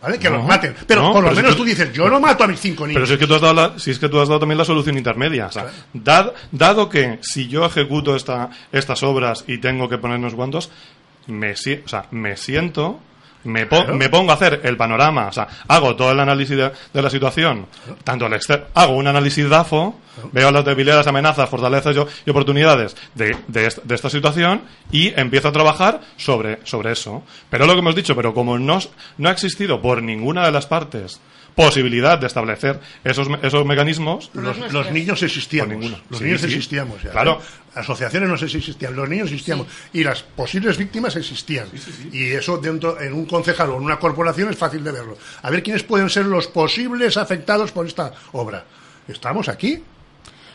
¿Vale? 0.02 0.18
Que 0.18 0.28
No, 0.30 0.36
los 0.38 0.46
maten. 0.46 0.74
Pero 0.86 1.02
no, 1.02 1.12
por 1.12 1.24
lo 1.24 1.30
si 1.30 1.36
menos 1.36 1.56
tú- 1.56 1.64
dices, 1.64 1.92
yo 1.92 2.08
no 2.08 2.20
mato 2.20 2.44
a 2.44 2.46
mis 2.46 2.60
cinco 2.60 2.86
niños. 2.86 2.96
Pero 2.96 3.06
si 3.06 3.14
es 3.14 3.18
que 3.18 3.26
tú 3.26 3.34
has 3.34 3.40
dado, 3.40 3.54
la- 3.54 3.78
si 3.78 3.90
es 3.90 3.98
que 3.98 4.08
tú 4.08 4.20
has 4.20 4.28
dado 4.28 4.40
también 4.40 4.58
la 4.58 4.64
solución 4.64 4.96
intermedia. 4.98 5.46
O 5.46 5.52
sea, 5.52 5.66
dad- 5.92 6.32
dado 6.52 6.88
que 6.88 7.18
si 7.22 7.48
yo 7.48 7.64
ejecuto 7.64 8.14
esta, 8.14 8.50
estas 8.72 9.02
obras 9.02 9.44
y 9.46 9.58
tengo 9.58 9.88
que 9.88 9.98
poner 9.98 10.18
unos 10.18 10.34
guantos, 10.34 10.70
me, 11.26 11.52
o 11.52 11.56
sea, 11.88 12.06
me 12.10 12.36
siento, 12.36 13.00
me, 13.46 13.66
po- 13.66 13.76
Claro. 13.76 13.94
me 13.96 14.08
pongo 14.08 14.30
a 14.32 14.34
hacer 14.34 14.60
el 14.64 14.76
panorama, 14.76 15.28
o 15.28 15.32
sea, 15.32 15.48
hago 15.68 15.96
todo 15.96 16.12
el 16.12 16.20
análisis 16.20 16.56
de, 16.56 16.70
de 16.92 17.02
la 17.02 17.08
situación, 17.10 17.66
tanto 18.04 18.26
el 18.26 18.32
exter- 18.34 18.66
hago 18.74 18.94
un 18.96 19.06
análisis 19.06 19.48
DAFO, 19.48 19.98
veo 20.32 20.50
las 20.50 20.64
debilidades, 20.64 21.06
amenazas, 21.06 21.48
fortalezas 21.48 21.94
y, 21.96 21.98
o- 21.98 22.08
y 22.26 22.30
oportunidades 22.30 22.96
de, 23.14 23.36
de, 23.48 23.72
de 23.84 23.94
esta 23.94 24.10
situación 24.10 24.62
y 24.90 25.12
empiezo 25.18 25.48
a 25.48 25.52
trabajar 25.52 26.00
sobre, 26.16 26.58
sobre 26.64 26.92
eso. 26.92 27.22
Pero 27.50 27.66
lo 27.66 27.72
que 27.74 27.78
hemos 27.80 27.94
dicho, 27.94 28.14
pero 28.16 28.34
como 28.34 28.58
no, 28.58 28.78
no 29.18 29.28
ha 29.28 29.32
existido 29.32 29.80
por 29.80 30.02
ninguna 30.02 30.44
de 30.46 30.52
las 30.52 30.66
partes 30.66 31.20
posibilidad 31.56 32.18
de 32.18 32.26
establecer 32.28 32.78
esos, 33.02 33.28
me- 33.28 33.38
esos 33.42 33.64
mecanismos, 33.66 34.30
Los, 34.34 34.72
los 34.72 34.92
niños 34.92 35.20
existíamos. 35.22 35.90
Los 36.10 36.18
Sí, 36.18 36.24
niños 36.24 36.40
sí. 36.42 36.46
existíamos 36.46 37.02
ya. 37.02 37.10
Claro. 37.10 37.40
Asociaciones 37.74 38.28
no 38.28 38.36
sé 38.38 38.48
si 38.48 38.58
existían, 38.58 38.94
los 38.94 39.08
niños 39.08 39.24
existíamos. 39.32 39.66
Y 39.92 40.04
las 40.04 40.22
posibles 40.22 40.76
víctimas 40.78 41.16
existían. 41.16 41.66
Y 42.12 42.26
eso 42.28 42.58
dentro, 42.58 43.00
en 43.00 43.12
un 43.14 43.26
concejal 43.26 43.70
o 43.70 43.76
en 43.78 43.82
una 43.84 43.98
corporación 43.98 44.50
es 44.50 44.56
fácil 44.56 44.84
de 44.84 44.92
verlo. 44.92 45.18
A 45.42 45.50
ver 45.50 45.62
quiénes 45.62 45.82
pueden 45.82 46.08
ser 46.10 46.26
los 46.26 46.46
posibles 46.46 47.16
afectados 47.16 47.72
por 47.72 47.86
esta 47.86 48.12
obra. 48.32 48.64
Estamos 49.08 49.48
aquí. 49.48 49.82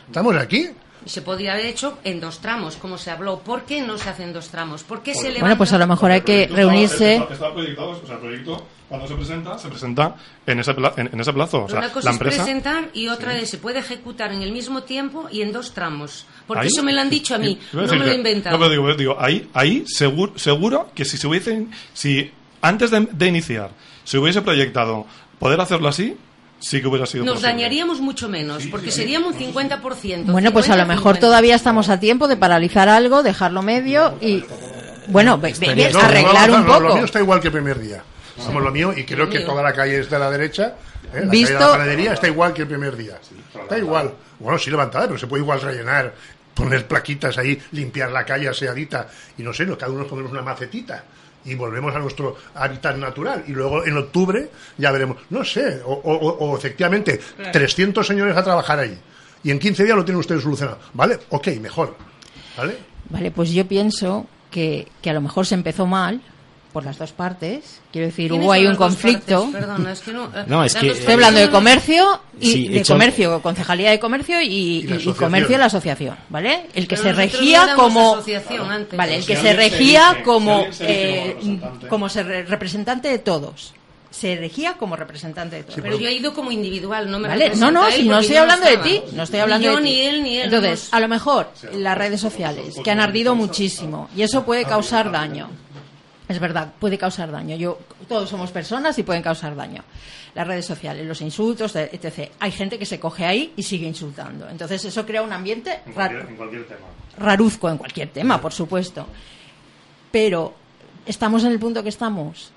Estamos 0.06 0.36
aquí. 0.36 0.70
Y 1.04 1.08
se 1.10 1.22
podría 1.22 1.54
haber 1.54 1.66
hecho 1.66 1.98
en 2.04 2.20
dos 2.20 2.38
tramos, 2.38 2.76
como 2.76 2.96
se 2.98 3.10
habló. 3.10 3.40
¿Por 3.40 3.62
qué 3.62 3.82
no 3.82 3.98
se 3.98 4.08
hace 4.10 4.22
en 4.22 4.32
dos 4.32 4.48
tramos? 4.48 4.82
¿Por 4.84 5.02
qué 5.02 5.14
se 5.14 5.24
levanta? 5.24 5.40
Bueno, 5.40 5.56
pues 5.58 5.72
a 5.72 5.78
lo 5.78 5.86
mejor 5.86 6.10
hay 6.10 6.20
que 6.20 6.46
reunirse. 6.46 7.16
Está, 7.16 7.52
proyectado, 7.52 7.90
o 7.90 8.06
sea, 8.06 8.14
el 8.16 8.20
proyecto 8.20 8.66
cuando 8.88 9.08
se 9.08 9.14
presenta, 9.14 9.58
se 9.58 9.68
presenta 9.68 10.16
en 10.46 10.60
ese, 10.60 10.74
pla- 10.74 10.92
en, 10.98 11.08
en 11.12 11.20
ese 11.20 11.32
plazo. 11.32 11.64
O 11.64 11.68
sea, 11.68 11.78
una 11.78 11.90
cosa 11.92 12.04
la 12.04 12.10
es 12.10 12.16
empresa. 12.20 12.44
presentar 12.44 12.88
y 12.92 13.08
otra 13.08 13.36
es 13.38 13.48
se 13.50 13.58
puede 13.58 13.78
ejecutar 13.78 14.32
en 14.32 14.42
el 14.42 14.52
mismo 14.52 14.82
tiempo 14.82 15.28
y 15.32 15.40
en 15.42 15.50
dos 15.52 15.72
tramos. 15.72 16.26
Porque 16.46 16.62
Ahí- 16.64 16.68
eso 16.68 16.82
me 16.82 16.92
lo 16.92 17.00
han 17.00 17.08
dicho 17.10 17.34
a 17.34 17.38
mí, 17.38 17.58
no 17.72 17.82
me 17.86 17.96
lo 17.98 18.04
he 18.06 18.14
inventado. 18.14 18.56
No, 18.56 18.60
pero 18.62 18.70
digo, 18.70 18.94
digo, 18.94 19.16
ahí, 19.18 19.48
ahí 19.54 19.84
seguro, 19.86 20.38
seguro 20.38 20.90
que 20.94 21.04
si 21.06 21.16
se 21.16 21.26
hubiese, 21.26 21.66
si 21.94 22.30
antes 22.60 22.90
de, 22.90 23.08
de 23.10 23.26
iniciar 23.26 23.70
se 24.04 24.18
hubiese 24.18 24.42
proyectado 24.42 25.06
poder 25.38 25.58
hacerlo 25.60 25.88
así, 25.88 26.16
sí 26.62 26.80
que 26.80 26.86
hubiera 26.86 27.04
sido 27.04 27.24
Nos 27.24 27.34
posible. 27.34 27.52
dañaríamos 27.52 28.00
mucho 28.00 28.28
menos, 28.28 28.66
porque 28.70 28.90
seríamos 28.90 29.34
un 29.34 29.52
50%. 29.54 30.24
Bueno, 30.32 30.52
pues 30.52 30.70
a 30.70 30.76
lo 30.76 30.86
mejor 30.86 31.16
50-50. 31.16 31.20
todavía 31.20 31.54
estamos 31.56 31.88
a 31.90 32.00
tiempo 32.00 32.28
de 32.28 32.36
paralizar 32.38 32.88
algo, 32.88 33.22
dejarlo 33.22 33.60
medio 33.62 34.16
y. 34.20 34.44
Bueno, 35.08 35.36
ve- 35.38 35.54
ve- 35.58 35.74
ve- 35.74 35.90
No, 35.92 35.98
arreglar 36.00 36.48
no, 36.48 36.56
un 36.58 36.66
no, 36.66 36.72
Lo 36.74 36.80
poco. 36.84 36.94
mío 36.96 37.04
está 37.04 37.18
igual 37.20 37.40
que 37.40 37.48
el 37.48 37.52
primer 37.52 37.78
día. 37.80 38.02
Vamos, 38.38 38.62
lo 38.62 38.70
mío, 38.70 38.94
y 38.96 39.04
creo 39.04 39.28
que 39.28 39.38
mío. 39.38 39.46
toda 39.48 39.62
la 39.62 39.72
calle 39.72 39.98
es 40.00 40.08
de 40.08 40.18
la 40.18 40.30
derecha. 40.30 40.74
¿eh? 41.12 41.20
La 41.24 41.30
Visto- 41.30 41.52
calle 41.52 41.58
de 41.58 41.60
la 41.60 41.70
panadería 41.72 42.12
está 42.14 42.28
igual 42.28 42.54
que 42.54 42.62
el 42.62 42.68
primer 42.68 42.96
día. 42.96 43.18
Está 43.60 43.76
igual. 43.78 44.14
Bueno, 44.38 44.58
sí 44.58 44.70
levantada, 44.70 45.06
pero 45.08 45.18
se 45.18 45.26
puede 45.26 45.42
igual 45.42 45.60
rellenar, 45.60 46.14
poner 46.54 46.86
plaquitas 46.86 47.36
ahí, 47.38 47.60
limpiar 47.72 48.10
la 48.12 48.24
calle 48.24 48.48
aseadita. 48.48 49.08
Y 49.36 49.42
no 49.42 49.52
sé, 49.52 49.66
no, 49.66 49.76
cada 49.76 49.90
uno 49.90 50.02
nos 50.02 50.08
ponemos 50.08 50.30
una 50.32 50.42
macetita. 50.42 51.04
Y 51.44 51.54
volvemos 51.54 51.94
a 51.94 51.98
nuestro 51.98 52.36
hábitat 52.54 52.96
natural. 52.96 53.44
Y 53.48 53.52
luego 53.52 53.84
en 53.84 53.96
octubre 53.96 54.48
ya 54.78 54.90
veremos. 54.92 55.16
No 55.30 55.44
sé, 55.44 55.80
o, 55.84 55.92
o- 55.92 56.56
efectivamente, 56.56 57.20
300 57.52 58.06
señores 58.06 58.36
a 58.36 58.42
trabajar 58.44 58.78
ahí. 58.78 58.98
Y 59.44 59.50
en 59.50 59.58
15 59.58 59.84
días 59.84 59.96
lo 59.96 60.04
tienen 60.04 60.20
ustedes 60.20 60.42
solucionado. 60.42 60.78
¿Vale? 60.94 61.18
Ok, 61.30 61.48
mejor. 61.60 61.96
¿Vale? 62.56 62.76
Vale, 63.10 63.30
pues 63.30 63.50
yo 63.50 63.66
pienso 63.66 64.26
que, 64.50 64.86
que 65.02 65.10
a 65.10 65.12
lo 65.14 65.20
mejor 65.20 65.46
se 65.46 65.54
empezó 65.54 65.86
mal 65.86 66.20
por 66.72 66.84
las 66.84 66.98
dos 66.98 67.12
partes. 67.12 67.80
Quiero 67.92 68.06
decir, 68.06 68.28
¿Quiénes 68.30 68.44
hubo 68.44 68.52
ahí 68.52 68.66
un 68.66 68.76
conflicto. 68.76 69.48
Perdona, 69.52 69.92
es 69.92 70.00
que 70.00 70.12
no. 70.12 70.24
eh, 70.34 70.44
No, 70.46 70.64
es 70.64 70.74
las 70.74 70.82
que- 70.82 70.88
dos 70.88 70.98
Estoy 70.98 71.14
hablando 71.14 71.40
de 71.40 71.50
comercio 71.50 72.20
y, 72.40 72.52
Sí, 72.52 72.68
de 72.68 72.78
hecho- 72.80 72.94
comercio, 72.94 73.42
concejalía 73.42 73.90
de 73.90 74.00
comercio 74.00 74.40
y, 74.40 74.46
Y 74.46 74.82
la 74.82 74.88
y- 74.90 74.92
y 74.92 74.96
asociación. 74.96 75.14
comercio 75.16 75.56
y 75.56 75.58
la 75.58 75.66
asociación, 75.66 76.16
¿vale? 76.28 76.66
El 76.74 76.88
que 76.88 76.96
Pero 76.96 77.02
se 77.02 77.10
no 77.10 77.16
regía 77.16 77.74
como 77.76 78.14
asociación 78.14 78.70
antes. 78.70 78.96
vale, 78.96 79.16
el 79.16 79.26
que 79.26 79.36
Si 79.36 79.42
se 79.42 79.48
se 79.48 79.54
regía 79.54 80.22
como 80.24 80.66
se 80.72 80.84
eh, 80.88 81.36
como 81.88 82.06
representante. 82.06 82.08
se 82.10 82.22
re- 82.22 82.42
representante 82.44 83.08
de 83.08 83.18
todos. 83.18 83.74
Se 84.10 84.36
regía 84.36 84.74
como 84.74 84.94
representante 84.94 85.56
de 85.56 85.62
todos. 85.62 85.80
Pero 85.80 85.98
yo 85.98 86.06
he 86.06 86.12
ido 86.12 86.34
como 86.34 86.50
individual, 86.52 87.10
no 87.10 87.18
me 87.18 87.28
Vale, 87.28 87.52
no, 87.56 87.70
no, 87.70 87.90
si 87.90 88.04
no 88.06 88.18
estoy 88.20 88.36
yo 88.36 88.42
hablando 88.42 88.66
de 88.66 88.76
ti, 88.76 89.02
no 89.14 89.22
estoy 89.22 89.40
hablando 89.40 89.66
ni 89.68 89.72
yo, 89.72 89.76
de 89.80 89.82
ti. 89.82 89.88
ni 89.90 90.00
él, 90.02 90.22
ni 90.22 90.36
él. 90.36 90.44
Entonces, 90.52 90.88
no 90.92 90.98
a 90.98 91.00
lo 91.00 91.08
mejor 91.08 91.50
las 91.72 91.96
redes 91.96 92.20
sociales, 92.20 92.74
que 92.84 92.90
han 92.90 93.00
ardido 93.00 93.34
muchísimo, 93.34 94.10
y 94.14 94.20
eso 94.22 94.44
puede 94.44 94.64
causar 94.66 95.10
daño. 95.10 95.48
Es 96.32 96.40
verdad, 96.40 96.72
puede 96.78 96.96
causar 96.96 97.30
daño. 97.30 97.56
Yo, 97.56 97.78
todos 98.08 98.30
somos 98.30 98.50
personas 98.50 98.98
y 98.98 99.02
pueden 99.02 99.22
causar 99.22 99.54
daño. 99.54 99.84
Las 100.34 100.46
redes 100.46 100.64
sociales, 100.64 101.06
los 101.06 101.20
insultos, 101.20 101.76
etc. 101.76 102.30
Hay 102.40 102.50
gente 102.50 102.78
que 102.78 102.86
se 102.86 102.98
coge 102.98 103.26
ahí 103.26 103.52
y 103.54 103.62
sigue 103.62 103.86
insultando. 103.86 104.48
Entonces, 104.48 104.82
eso 104.86 105.04
crea 105.04 105.20
un 105.20 105.32
ambiente 105.32 105.80
En 105.84 105.92
cualquier 105.92 106.64
tema. 106.64 106.86
raruzco 107.18 107.68
en 107.68 107.76
cualquier 107.76 108.08
tema, 108.08 108.40
por 108.40 108.54
supuesto. 108.54 109.06
Pero, 110.10 110.54
¿estamos 111.04 111.44
en 111.44 111.52
el 111.52 111.58
punto 111.58 111.82
que 111.82 111.90
estamos? 111.90 112.50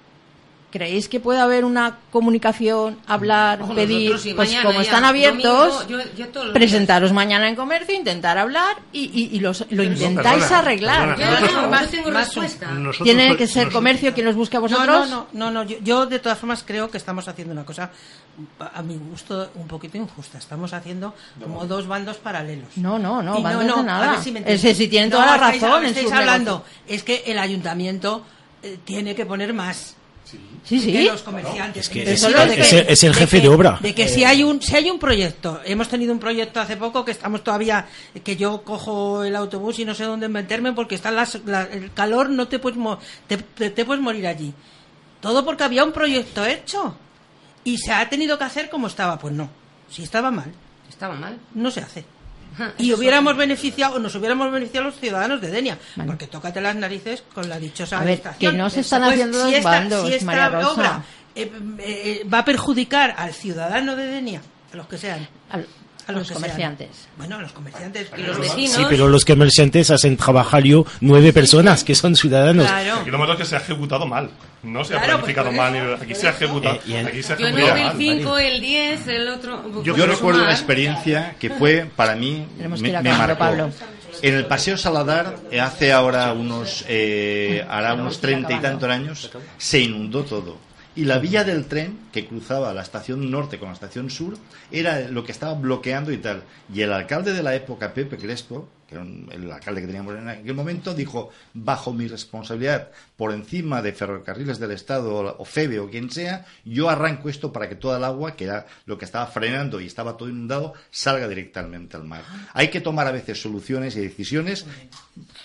¿Creéis 0.76 1.08
que 1.08 1.22
puede 1.22 1.40
haber 1.40 1.64
una 1.64 2.00
comunicación, 2.12 2.98
hablar, 3.08 3.62
Ojo, 3.62 3.74
pedir? 3.76 4.12
nosotros 4.12 4.22
sí, 4.24 4.34
pues 4.34 4.50
mañana 4.50 4.66
como 4.68 4.80
ya, 4.80 4.86
están 4.86 5.06
abiertos, 5.06 5.88
domingo, 5.88 6.04
yo- 6.18 6.26
yo 6.44 6.52
presentaros 6.52 7.14
mañana 7.14 7.48
en 7.48 7.56
comercio, 7.56 7.96
intentar 7.96 8.38
hablar 8.38 8.76
y, 8.92 9.04
y- 9.06 9.38
y 9.38 9.40
los- 9.40 9.66
lo 9.70 9.84
intentáis 9.84 10.40
perdona, 10.44 10.60
arreglar. 10.60 11.16
perdona. 11.16 11.32
Nosotros- 11.40 11.62
no, 11.64 11.70
más- 11.70 11.90
tengo 11.92 12.12
más- 12.12 12.26
respuesta. 12.26 12.72
Nosotros- 12.72 13.06
¿Tiene 13.06 13.38
que 13.38 13.48
ser 13.48 13.56
nosotros- 13.68 13.74
comercio 13.74 14.14
quien 14.14 14.26
los 14.26 14.36
busque 14.36 14.58
a 14.58 14.60
No, 14.60 14.64
vosotros? 14.68 15.10
no, 15.10 15.28
no, 15.32 15.50
no, 15.50 15.52
no, 15.52 15.64
Yo, 15.64 15.78
yo 15.82 16.06
de 16.08 16.20
todas 16.20 16.38
formas 16.40 16.62
creo 16.68 16.92
que 16.92 16.98
estamos 16.98 17.26
haciendo 17.30 17.54
una 17.54 17.64
cosa, 17.64 17.92
a 18.74 18.82
mi 18.82 18.98
gusto, 18.98 19.52
un 19.56 19.68
poquito 19.70 19.96
injusta. 19.98 20.40
Estamos 20.40 20.74
haciendo 20.74 21.16
como 21.42 21.66
dos 21.66 21.88
bandos 21.88 22.18
paralelos. 22.18 22.76
No, 22.76 23.00
no, 23.00 23.24
no, 23.24 23.40
Y 23.40 23.44
bandos 23.44 23.78
de 23.78 23.84
nada. 23.84 24.10
a 24.10 24.12
ver 24.16 24.20
si 24.22 24.32
me 24.34 24.44
Es 24.46 24.60
si 24.60 24.90
tienen 24.90 25.10
No, 25.10 25.16
toda 25.20 25.38
la 25.38 25.52
estáis- 25.52 25.62
razón 25.62 25.84
en 25.84 25.90
estáis 25.92 26.12
hablando. 26.12 26.66
Es 26.86 27.02
que 27.04 27.24
el 27.28 27.40
ayuntamiento 27.40 28.26
eh, 28.62 28.78
tiene 28.84 29.16
que 29.16 29.26
poner 29.26 29.54
más. 29.54 29.96
Sí, 30.64 30.80
que 30.80 31.00
sí. 31.04 31.06
los 31.06 31.22
comerciantes. 31.22 31.84
Es 31.84 31.90
que 31.90 32.02
es- 32.12 33.04
el 33.04 33.14
jefe 33.14 33.38
que- 33.38 33.44
de 33.44 33.50
obra. 33.50 33.78
De 33.82 33.94
que 33.94 34.08
si 34.08 34.24
hay 34.24 34.42
un 34.44 34.60
si 34.62 34.76
hay 34.76 34.90
un 34.90 34.98
proyecto, 34.98 35.62
hemos 35.64 35.88
tenido 35.90 36.12
un 36.12 36.20
proyecto 36.20 36.60
hace 36.60 36.76
poco 36.76 37.06
que 37.06 37.12
estamos 37.12 37.44
todavía 37.44 37.86
que 38.24 38.36
yo 38.36 38.64
cojo 38.64 39.24
el 39.24 39.36
autobús 39.36 39.78
y 39.78 39.86
no 39.86 39.94
sé 39.94 40.06
dónde 40.06 40.28
meterme 40.28 40.74
porque 40.74 40.96
está 40.96 41.12
las, 41.12 41.40
la- 41.46 41.64
el 41.72 41.94
calor, 41.94 42.30
no 42.32 42.48
te 42.48 42.58
puedes 42.58 42.78
mo- 42.80 42.98
te, 43.28 43.38
te- 43.38 43.70
te 43.70 43.86
puedes 43.86 44.02
morir 44.02 44.26
allí. 44.26 44.54
Todo 45.22 45.46
porque 45.46 45.64
había 45.64 45.84
un 45.84 45.92
proyecto 45.92 46.44
hecho 46.46 46.96
y 47.64 47.78
se 47.78 47.92
ha 47.92 48.10
tenido 48.10 48.38
que 48.40 48.44
hacer 48.46 48.70
como 48.70 48.88
estaba, 48.88 49.20
pues 49.20 49.34
no. 49.36 49.50
Si 49.90 50.02
estaba 50.02 50.32
mal, 50.32 50.52
Estaba 50.90 51.14
mal. 51.16 51.38
no 51.54 51.70
se 51.70 51.82
hace. 51.82 52.06
Y 52.78 52.94
hubiéramos 52.94 53.36
beneficiado, 53.38 54.00
nos 54.00 54.16
hubiéramos 54.16 54.52
beneficiado 54.52 54.88
los 54.88 55.00
ciudadanos 55.00 55.42
de 55.42 55.50
Denia, 55.52 55.78
porque 56.06 56.28
tócate 56.28 56.62
las 56.62 56.76
narices 56.76 57.24
con 57.34 57.50
la 57.50 57.60
dichosa 57.60 58.00
A 58.00 58.04
ver, 58.04 58.22
que 58.40 58.52
no 58.54 58.70
se 58.70 58.76
Pues, 58.78 58.86
están 58.86 59.04
haciendo 59.04 59.46
esta- 59.48 59.70
bandos, 59.70 60.08
si 60.08 60.14
esta 60.14 60.26
María 60.26 60.50
Rosa. 60.50 60.72
obra 60.72 61.04
eh, 61.36 61.52
eh, 61.80 62.28
va 62.34 62.40
a 62.40 62.46
perjudicar 62.46 63.14
al 63.18 63.34
ciudadano 63.34 63.96
de 63.96 64.06
Denia, 64.06 64.42
a 64.74 64.78
los 64.78 64.88
que 64.88 64.98
sean, 64.98 65.28
Al- 65.50 65.68
a 66.08 66.12
Los 66.12 66.28
que 66.28 66.34
comerciantes. 66.36 66.88
sean. 66.92 67.08
Bueno, 67.18 67.38
a 67.38 67.42
los 67.42 67.52
comerciantes. 67.52 68.08
Y 68.18 68.22
los 68.22 68.40
vecinos. 68.40 68.76
Sí, 68.76 68.84
pero 68.90 69.08
los 69.08 69.26
comerciantes 69.26 69.90
hacen 69.92 70.18
trabajar 70.18 70.64
yo 70.64 70.86
nueve 71.02 71.34
personas 71.34 71.84
que 71.84 71.96
son 71.96 72.16
ciudadanos. 72.16 72.68
Claro. 72.68 73.00
Aquí 73.02 73.10
lo 73.12 73.18
malo 73.18 73.34
es 73.34 73.40
que 73.40 73.46
se 73.46 73.56
ha 73.56 73.60
ejecutado 73.60 74.06
mal. 74.06 74.30
No 74.64 74.84
se 74.84 74.94
ha 74.96 74.98
Claro, 74.98 75.14
planificado 75.20 75.48
pues 75.50 75.58
mal. 75.58 75.76
eso, 75.76 76.04
Aquí 76.04 76.16
se 76.16 76.28
ha 76.28 76.32
ejecutado. 76.32 76.76
Eh, 76.88 77.00
el- 77.00 77.08
Aquí 77.08 77.24
se 77.24 77.34
ha 77.34 77.38
Yo 77.38 77.50
no 77.52 77.58
ejecutado 77.58 77.78
el 77.78 77.84
mal. 77.86 77.96
5, 77.98 78.38
el 78.38 78.62
10, 78.62 79.08
el 79.08 79.28
otro. 79.30 79.84
Yo, 79.84 79.94
¿puedo 79.94 80.08
recuerdo 80.08 80.42
una 80.42 80.52
experiencia 80.52 81.36
que 81.40 81.50
fue, 81.52 81.86
para 81.96 82.16
mí, 82.16 82.46
Tenemos 82.58 82.82
que 82.82 82.92
me, 82.92 83.02
me 83.02 83.14
marcó. 83.14 83.38
Pablo. 83.40 83.70
En 84.22 84.34
el 84.34 84.46
Paseo 84.46 84.78
Saladar, 84.78 85.36
eh, 85.52 85.60
hace 85.60 85.92
ahora 85.92 86.32
unos, 86.34 86.86
eh, 86.88 87.66
hará 87.70 87.94
unos 87.96 88.22
treinta 88.22 88.54
y 88.54 88.60
tantos 88.60 88.90
años, 88.90 89.30
se 89.58 89.80
inundó 89.82 90.24
todo. 90.24 90.58
Y 90.96 91.04
la 91.04 91.20
vía 91.20 91.44
del 91.44 91.66
tren 91.66 91.98
que 92.14 92.26
cruzaba 92.26 92.74
la 92.74 92.82
estación 92.82 93.30
norte 93.30 93.60
con 93.60 93.68
la 93.68 93.74
estación 93.74 94.10
sur 94.10 94.38
era 94.72 95.02
lo 95.10 95.24
que 95.26 95.34
estaba 95.34 95.54
bloqueando 95.54 96.12
y 96.12 96.18
tal. 96.18 96.44
Y 96.74 96.82
el 96.82 96.94
alcalde 96.94 97.34
de 97.34 97.44
la 97.44 97.54
época, 97.54 97.94
Pepe 97.94 98.18
Crespo, 98.18 98.70
que 98.88 98.96
era 98.96 99.04
un- 99.04 99.28
el 99.32 99.52
alcalde 99.52 99.82
que 99.82 99.88
teníamos 99.88 100.16
en 100.16 100.30
aquel 100.30 100.54
momento, 100.54 100.94
dijo, 100.94 101.32
bajo 101.54 101.92
mi 101.92 102.08
responsabilidad, 102.08 102.92
por 103.18 103.34
encima 103.34 103.82
de 103.82 103.92
Ferrocarriles 103.92 104.58
del 104.58 104.72
Estado 104.72 105.36
o 105.38 105.44
FEBE 105.44 105.80
o 105.80 105.90
quien 105.90 106.10
sea, 106.12 106.46
yo 106.64 106.90
arranco 106.90 107.28
esto 107.28 107.52
para 107.52 107.68
que 107.68 107.76
toda 107.76 107.98
el 107.98 108.04
agua, 108.06 108.36
que 108.38 108.46
era 108.46 108.66
lo 108.86 108.98
que 108.98 109.04
estaba 109.06 109.28
frenando 109.28 109.82
y 109.82 109.88
estaba 109.88 110.16
todo 110.16 110.30
inundado, 110.30 110.74
salga 110.92 111.28
directamente 111.28 111.98
al 111.98 112.06
mar. 112.06 112.24
Hay 112.54 112.70
que 112.70 112.80
tomar 112.80 113.06
a 113.08 113.12
veces 113.12 113.42
soluciones 113.42 113.98
y 113.98 114.02
decisiones 114.02 114.66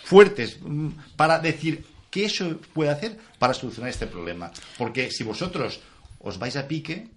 fuertes 0.05 0.59
mm, 0.61 0.89
para 1.17 1.39
decir 1.39 1.85
qué 2.11 2.25
eso 2.27 2.57
puede 2.75 2.91
hacer 2.91 3.17
para 3.39 3.55
solucionar 3.55 3.91
este 3.91 4.07
problema. 4.07 4.51
Porque 4.77 5.11
si 5.11 5.25
vosotros 5.25 5.81
os 6.21 6.39
vais 6.39 6.57
a 6.57 6.67
pique, 6.69 7.09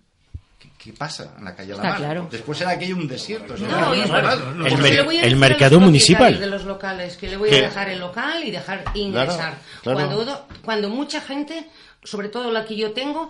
¿qué, 0.60 0.70
qué 0.78 0.94
pasa 0.94 1.34
en 1.38 1.46
la 1.46 1.56
calle 1.56 1.70
de 1.72 1.78
la 1.78 1.84
Está 1.84 1.90
Mar? 1.90 1.98
claro. 1.98 2.28
Después 2.32 2.58
será 2.58 2.72
aquello 2.72 2.96
un 2.96 3.08
desierto. 3.08 3.56
No, 3.58 3.94
es 3.94 4.08
barbaridad. 4.10 4.54
verdad. 4.54 4.68
El 4.68 4.78
mer- 4.78 5.24
el 5.26 5.36
mercado 5.36 5.80
municipal. 5.80 6.40
de 6.40 6.48
los 6.48 6.64
locales 6.66 7.18
que 7.18 7.28
le 7.30 7.38
voy 7.38 7.50
¿Qué? 7.50 7.58
a 7.58 7.62
dejar 7.64 7.90
el 7.90 8.00
local 8.00 8.44
y 8.44 8.52
dejar 8.52 8.84
ingresar. 8.94 9.58
claro. 9.82 10.00
Cuando, 10.08 10.48
cuando 10.64 10.90
mucha 10.90 11.20
gente, 11.22 11.68
sobre 12.04 12.30
todo 12.30 12.52
la 12.52 12.64
que 12.66 12.76
yo 12.76 12.92
tengo, 12.94 13.30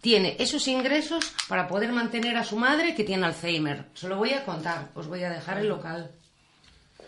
tiene 0.00 0.36
esos 0.38 0.68
ingresos 0.68 1.32
para 1.48 1.66
poder 1.66 1.90
mantener 1.90 2.36
a 2.36 2.44
su 2.44 2.56
madre 2.56 2.94
que 2.94 3.02
tiene 3.02 3.26
Alzheimer. 3.26 3.86
Se 3.94 4.06
lo 4.08 4.16
voy 4.16 4.32
a 4.32 4.44
contar, 4.44 4.90
os 4.94 5.08
voy 5.08 5.24
a 5.24 5.30
dejar 5.30 5.58
el 5.58 5.68
local. 5.68 6.12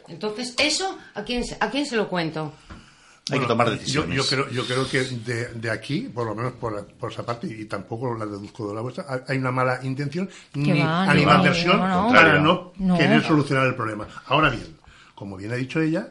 Entonces, 0.09 0.55
eso, 0.59 0.99
¿a 1.15 1.23
quién, 1.23 1.45
¿a 1.61 1.71
quién 1.71 1.87
se 1.87 1.95
lo 1.95 2.09
cuento? 2.09 2.53
Hay 3.33 3.39
que 3.39 3.47
Bueno, 3.47 3.49
tomar 3.49 3.67
yo, 3.69 3.73
decisiones. 3.75 4.17
yo 4.17 4.25
creo, 4.27 4.49
yo 4.51 4.65
creo 4.67 4.89
que 4.89 5.03
de, 5.05 5.49
de 5.55 5.71
aquí, 5.71 6.03
por 6.13 6.27
lo 6.27 6.35
menos 6.35 6.53
por, 6.53 6.85
por 6.95 7.13
esa 7.13 7.25
parte, 7.25 7.47
y 7.47 7.65
tampoco 7.67 8.15
la 8.17 8.27
deduzco 8.27 8.69
de 8.69 8.75
la 8.75 8.81
vuestra, 8.81 9.07
hay- 9.29 9.39
una 9.39 9.53
mala 9.53 9.81
intención 9.83 10.29
ni 10.55 10.69
va, 10.71 10.75
ni 10.75 10.81
va, 10.83 11.11
animadversión 11.11 11.79
no, 11.79 12.09
no. 12.09 12.13
para 12.15 12.39
no, 12.41 12.73
No. 12.79 12.99
querer 12.99 13.23
solucionar 13.25 13.67
el 13.67 13.75
problema. 13.75 14.07
Ahora 14.27 14.51
bien, 14.51 14.77
como 15.15 15.37
bien 15.37 15.53
ha 15.53 15.57
dicho 15.57 15.81
ella, 15.81 16.09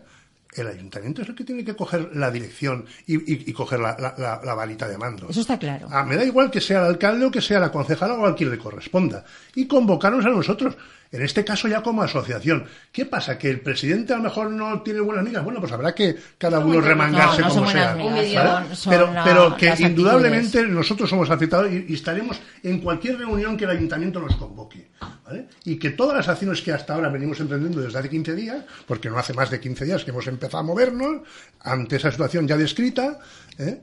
el 0.53 0.65
ayuntamiento 0.67 1.21
es 1.21 1.29
el 1.29 1.35
que 1.35 1.43
tiene 1.43 1.63
que 1.63 1.75
coger 1.75 2.09
la 2.15 2.31
dirección 2.31 2.85
y, 3.05 3.15
y- 3.17 3.43
y 3.49 3.53
coger 3.53 3.79
la, 3.79 3.95
la- 3.99 4.15
la- 4.17 4.41
la 4.43 4.53
varita 4.55 4.87
de 4.87 4.97
mando. 4.97 5.27
Eso 5.29 5.41
está 5.41 5.59
claro. 5.59 5.87
Ah, 5.91 6.03
me 6.03 6.15
da 6.15 6.23
igual 6.23 6.49
que 6.49 6.59
sea 6.61 6.79
el 6.79 6.85
alcalde 6.85 7.25
o 7.25 7.31
que 7.31 7.41
sea 7.41 7.59
la 7.59 7.71
concejala 7.71 8.15
o 8.15 8.25
a 8.25 8.35
quien 8.35 8.49
le 8.49 8.57
corresponda. 8.57 9.23
Y 9.55 9.67
convocarnos 9.67 10.25
a 10.25 10.29
nosotros. 10.29 10.75
En 11.11 11.23
este 11.23 11.43
caso 11.43 11.67
ya 11.67 11.81
como 11.81 12.03
asociación. 12.03 12.65
¿Qué 12.91 13.05
pasa? 13.05 13.37
¿Que 13.37 13.49
el 13.49 13.61
presidente 13.61 14.13
a 14.13 14.17
lo 14.17 14.23
mejor 14.23 14.51
no 14.51 14.81
tiene 14.83 14.99
buenas 14.99 15.23
migas? 15.23 15.43
Bueno, 15.43 15.59
pues 15.59 15.71
habrá 15.71 15.95
que 15.95 16.15
cada 16.37 16.59
uno 16.59 16.79
remangarse 16.81 17.41
No, 17.41 17.47
no 17.47 17.53
son 17.53 17.63
como 17.63 17.71
sea. 17.71 18.67
pero, 18.87 19.11
pero 19.23 19.57
que 19.57 19.73
indudablemente 19.79 20.63
nosotros 20.67 21.09
somos 21.09 21.29
afectados 21.31 21.71
y, 21.71 21.85
y 21.89 21.93
estaremos 21.95 22.39
en 22.61 22.79
cualquier 22.79 23.17
reunión 23.17 23.57
que 23.57 23.65
el 23.65 23.71
ayuntamiento 23.71 24.19
nos 24.19 24.35
convoque. 24.35 24.89
¿vale? 25.25 25.47
Y 25.65 25.77
que 25.77 25.91
todas 25.91 26.15
las 26.15 26.27
acciones 26.27 26.61
que 26.61 26.73
hasta 26.73 26.93
ahora 26.93 27.09
venimos 27.09 27.39
emprendiendo 27.39 27.81
desde 27.81 27.97
hace 27.97 28.09
15 28.09 28.35
días, 28.35 28.65
porque 28.85 29.09
no 29.09 29.17
hace 29.17 29.33
más 29.33 29.49
de 29.49 29.59
15 29.59 29.85
días 29.85 30.03
que 30.03 30.11
hemos 30.11 30.27
empezado 30.27 30.59
a 30.59 30.63
movernos 30.63 31.21
ante 31.61 31.95
esa 31.95 32.11
situación 32.11 32.47
ya 32.47 32.55
descrita, 32.57 33.19
¿eh? 33.57 33.81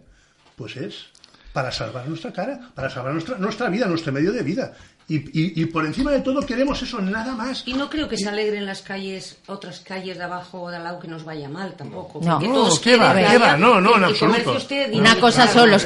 pues 0.55 0.77
es 0.77 1.07
para 1.53 1.73
salvar 1.73 2.07
nuestra 2.07 2.33
cara, 2.33 2.71
para 2.75 2.91
salvar 2.91 3.15
nuestra, 3.15 3.39
nuestra 3.39 3.69
vida, 3.71 3.87
nuestro 3.87 4.13
medio 4.13 4.33
de 4.33 4.43
vida. 4.43 4.75
Y, 5.09 5.17
y- 5.19 5.63
y 5.63 5.67
por 5.67 5.87
encima 5.87 6.11
de 6.11 6.21
todo 6.21 6.41
queremos 6.45 6.83
eso, 6.83 7.01
nada 7.01 7.33
más. 7.35 7.63
Y 7.65 7.75
no 7.75 7.89
creo 7.89 8.09
que 8.09 8.17
se 8.19 8.29
alegren 8.29 8.67
las 8.67 8.83
calles, 8.83 9.37
otras 9.47 9.79
calles 9.81 10.19
de 10.19 10.25
abajo 10.25 10.63
o 10.63 10.71
de 10.71 10.79
al 10.79 10.85
lado 10.85 10.99
que 10.99 11.07
nos 11.07 11.25
vaya 11.25 11.49
mal 11.49 11.75
tampoco. 11.75 12.19
No. 12.23 12.41
No, 12.41 12.47
todos 12.53 12.81
¿qué 12.81 12.97
va, 12.97 13.15
qué 13.15 13.25
que 13.25 13.39
va? 13.39 13.57
No, 13.57 13.81
no, 13.81 13.97
en 13.97 14.05
absoluto. 14.05 14.57
Una 14.95 15.17
cosa 15.21 15.47
son 15.47 15.71
los, 15.71 15.85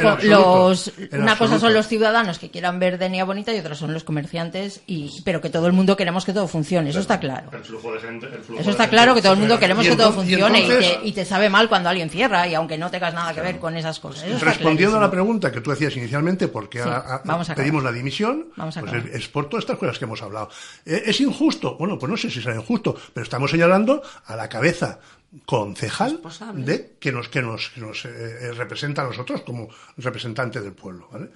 una 1.12 1.36
cosa 1.36 1.58
son 1.58 1.72
ciudadanos 1.86 2.38
que 2.38 2.50
quieran 2.50 2.78
ver 2.78 2.98
Denia 2.98 3.24
bonita 3.24 3.52
y 3.54 3.58
otras 3.58 3.78
son 3.78 3.92
los 3.92 4.04
comerciantes 4.04 4.80
y 4.86 5.20
pero 5.24 5.40
que 5.40 5.50
todo 5.50 5.66
el 5.66 5.72
mundo 5.72 5.96
queremos 5.96 6.24
que 6.24 6.32
todo 6.32 6.46
funcione 6.48 6.90
eso 6.90 7.00
está 7.00 7.18
claro 7.20 7.50
El 7.52 7.64
flujo 7.64 7.92
de 7.92 8.00
gente. 8.00 8.26
el 8.26 8.32
flujo 8.42 8.54
eso 8.60 8.64
de 8.64 8.70
está 8.70 8.84
gente 8.84 8.96
claro 8.96 9.14
que 9.14 9.22
todo 9.22 9.32
el 9.32 9.38
mundo 9.40 9.58
queremos 9.58 9.84
que 9.86 9.96
todo 9.96 10.08
entonces- 10.08 10.30
funcione 10.36 10.60
y, 10.60 10.64
entonces- 10.64 11.00
te, 11.02 11.08
y 11.08 11.12
te 11.12 11.24
sabe 11.24 11.48
mal 11.50 11.68
cuando 11.68 11.88
alguien 11.88 12.10
cierra 12.10 12.46
y 12.46 12.54
aunque 12.54 12.78
no 12.78 12.90
tengas 12.90 13.12
nada 13.14 13.34
que 13.34 13.40
ver 13.40 13.58
con 13.58 13.76
esas 13.76 13.98
cosas 14.00 14.24
Eso 14.24 14.44
Respondiendo 14.44 14.96
a 14.96 15.00
la 15.00 15.10
pregunta 15.10 15.50
que 15.52 15.60
tú 15.60 15.72
hacías 15.72 15.96
inicialmente, 15.96 16.48
porque 16.48 16.82
Sí, 16.82 16.88
a- 16.88 16.96
a- 16.98 17.22
vamos 17.24 17.48
a 17.48 17.52
acabar. 17.52 17.56
pedimos 17.56 17.82
la 17.84 17.92
dimisión, 17.92 18.46
Vamos 18.56 18.76
a 18.76 18.80
pues. 18.80 18.92
Es, 19.12 19.28
por 19.28 19.48
todas 19.48 19.64
estas 19.64 19.78
cosas 19.78 19.98
que 19.98 20.04
hemos 20.04 20.22
hablado. 20.22 20.50
¿Eh, 20.84 21.02
¿Es 21.06 21.20
injusto? 21.20 21.76
Bueno, 21.76 21.98
pues 21.98 22.10
no 22.10 22.16
sé 22.16 22.30
si 22.30 22.40
será 22.40 22.56
injusto, 22.56 22.96
pero 23.12 23.24
estamos 23.24 23.50
señalando 23.50 24.02
a 24.26 24.36
la 24.36 24.48
cabeza 24.48 25.00
concejal 25.46 26.20
de 26.56 26.96
que 26.98 27.12
nos 27.12 27.28
que 27.28 27.42
nos, 27.42 27.70
que 27.70 27.80
nos 27.80 28.04
eh, 28.04 28.08
eh, 28.10 28.52
representa 28.52 29.02
a 29.02 29.06
nosotros 29.06 29.42
como 29.42 29.68
representante 29.96 30.60
del 30.60 30.72
pueblo, 30.72 31.08
¿vale? 31.12 31.30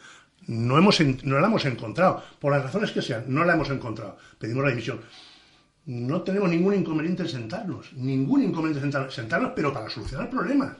No 0.46 0.76
hemos 0.76 1.00
no 1.00 1.38
la 1.38 1.46
hemos 1.46 1.64
encontrado 1.64 2.22
por 2.38 2.52
las 2.52 2.62
razones 2.62 2.90
que 2.90 3.02
sean, 3.02 3.24
no 3.28 3.44
la 3.44 3.54
hemos 3.54 3.70
encontrado. 3.70 4.18
Pedimos 4.38 4.64
la 4.64 4.70
dimisión. 4.70 5.00
No 5.86 6.22
tenemos 6.22 6.48
ningún 6.48 6.74
inconveniente 6.74 7.22
en 7.22 7.28
sentarnos, 7.28 7.92
ningún 7.92 8.42
inconveniente 8.42 8.78
en 8.78 8.84
sentarnos, 8.84 9.14
sentarnos, 9.14 9.52
pero 9.54 9.72
para 9.72 9.88
solucionar 9.90 10.30
problemas. 10.30 10.76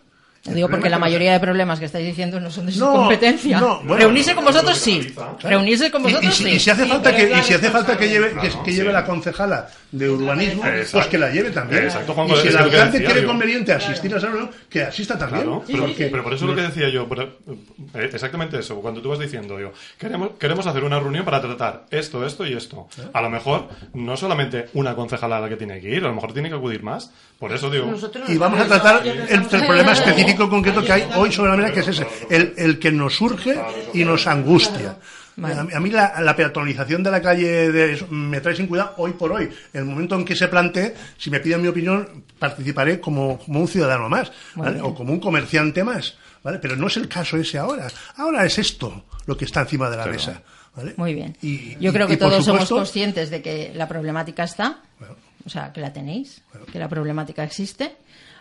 Lo 0.46 0.52
digo 0.52 0.68
porque 0.68 0.90
la 0.90 0.98
mayoría 0.98 1.32
de 1.32 1.40
problemas 1.40 1.78
que 1.78 1.86
estáis 1.86 2.06
diciendo 2.06 2.38
no 2.38 2.50
son 2.50 2.66
de 2.66 2.72
su 2.72 2.80
No, 2.80 2.92
competencia. 2.92 3.58
no, 3.58 3.78
bueno, 3.78 3.96
Reunirse 3.96 4.34
con 4.34 4.44
vosotros 4.44 4.76
sí. 4.76 5.14
Reunirse 5.42 5.90
con 5.90 6.02
Y- 6.02 6.04
y, 6.04 6.08
vosotros 6.12 6.34
si, 6.34 6.44
sí. 6.44 6.50
y 6.50 6.58
si 6.60 6.68
hace 6.70 6.84
Sí, 6.84 6.90
falta 6.90 7.16
que 7.16 7.22
y 7.38 7.42
si 7.42 7.54
hace 7.54 7.70
falta 7.70 7.96
que 7.96 8.08
lleve 8.10 8.28
que, 8.28 8.48
Claro, 8.48 8.62
que 8.62 8.72
lleve 8.72 8.88
sí. 8.88 8.92
la 8.92 9.04
concejala 9.06 9.68
de 9.90 10.10
urbanismo 10.10 10.66
Exacto. 10.66 10.90
pues 10.92 11.06
que 11.06 11.16
la 11.18 11.30
lleve 11.30 11.50
también 11.50 11.84
Exacto, 11.84 12.12
y 12.12 12.14
Juanjo, 12.14 12.36
si 12.36 12.48
el 12.48 12.56
alcalde 12.58 13.04
quiere 13.04 13.22
yo. 13.22 13.26
conveniente 13.28 13.72
asistir 13.72 14.12
a 14.14 14.18
esa 14.18 14.26
reunión 14.26 14.50
que 14.68 14.82
asista 14.82 15.16
también 15.18 15.44
Claro, 15.44 15.64
pero, 15.66 15.78
porque 15.86 16.06
pero 16.08 16.22
por 16.22 16.34
eso 16.34 16.44
es 16.44 16.50
lo 16.50 16.56
que 16.56 16.62
decía 16.62 16.88
yo, 16.90 17.08
por- 17.08 17.22
eh, 17.22 18.10
exactamente 18.12 18.58
eso, 18.58 18.76
cuando 18.82 19.00
tú 19.00 19.08
vas 19.08 19.18
diciendo 19.20 19.58
yo, 19.58 19.72
queremos, 19.98 20.30
queremos 20.38 20.66
hacer 20.66 20.84
una 20.84 21.00
reunión 21.00 21.24
para 21.24 21.40
tratar 21.40 21.86
esto, 21.90 22.26
esto 22.26 22.44
y 22.46 22.52
esto. 22.52 22.86
A 23.14 23.22
lo 23.22 23.30
mejor 23.30 23.68
no 23.94 24.14
solamente 24.18 24.66
una 24.74 24.94
concejala 24.94 25.40
la 25.40 25.48
que 25.48 25.56
tiene 25.56 25.80
que 25.80 25.88
ir, 25.88 26.04
a 26.04 26.08
lo 26.08 26.14
mejor 26.14 26.34
tiene 26.34 26.50
que 26.50 26.56
acudir 26.56 26.82
más. 26.82 27.10
Por 27.44 27.52
eso 27.52 27.68
digo, 27.70 27.86
Nosotros 27.90 28.28
y 28.30 28.38
vamos 28.38 28.58
a 28.60 28.66
tratar 28.66 29.06
el, 29.06 29.20
el 29.28 29.42
problema 29.42 29.92
específico 29.92 30.48
concreto 30.56 30.82
que 30.82 30.92
hay 30.92 31.08
hoy 31.16 31.30
sobre 31.30 31.50
la 31.50 31.56
mesa 31.58 31.72
que 31.74 31.80
es 31.80 31.88
ese 31.88 32.06
el, 32.30 32.54
el 32.56 32.78
que 32.78 32.90
nos 32.90 33.14
surge 33.16 33.54
y 33.92 34.02
nos 34.04 34.26
angustia 34.26 34.96
Vale. 35.36 35.74
A 35.74 35.80
mí- 35.80 35.90
la, 35.90 36.20
la 36.20 36.36
peatonalización 36.36 37.02
de 37.02 37.10
la 37.10 37.20
calle 37.20 37.70
de- 37.72 37.92
eso 37.94 38.06
me 38.08 38.40
trae 38.40 38.54
sin 38.54 38.68
cuidado 38.68 38.94
hoy 38.98 39.14
por 39.14 39.32
hoy. 39.32 39.50
En 39.72 39.80
el 39.80 39.84
momento 39.84 40.14
en 40.14 40.24
que 40.24 40.36
se 40.36 40.46
plantee, 40.46 40.94
si 41.18 41.28
me 41.28 41.40
piden 41.40 41.60
mi 41.60 41.66
opinión, 41.66 42.24
participaré 42.38 43.00
como, 43.00 43.38
como 43.40 43.58
un 43.60 43.66
ciudadano 43.66 44.08
más 44.08 44.30
¿vale? 44.54 44.80
o 44.80 44.94
como 44.94 45.12
un 45.12 45.18
comerciante 45.18 45.82
más. 45.82 46.14
¿vale? 46.44 46.60
Pero 46.60 46.76
no 46.76 46.86
es 46.86 46.96
el 46.98 47.08
caso 47.08 47.36
ese 47.36 47.58
ahora. 47.58 47.88
Ahora 48.16 48.44
es 48.46 48.58
esto 48.60 49.06
lo 49.26 49.36
que 49.36 49.44
está 49.46 49.62
encima 49.62 49.90
de 49.90 49.96
la 49.96 50.06
mesa. 50.06 50.40
¿vale? 50.76 50.94
Muy 50.96 51.14
bien. 51.14 51.36
Y- 51.42 51.76
Yo 51.80 51.90
y- 51.90 51.92
creo 51.92 52.06
que 52.06 52.14
y, 52.14 52.16
todos 52.16 52.34
somos 52.44 52.60
supuesto, 52.62 52.76
conscientes 52.76 53.28
de 53.30 53.42
que 53.42 53.72
la 53.74 53.88
problemática 53.88 54.44
está, 54.44 54.82
Bueno. 55.00 55.16
O 55.44 55.48
sea, 55.48 55.72
que 55.72 55.80
la 55.80 55.92
tenéis, 55.92 56.42
que 56.72 56.78
la 56.78 56.88
problemática 56.88 57.44
existe. 57.44 57.96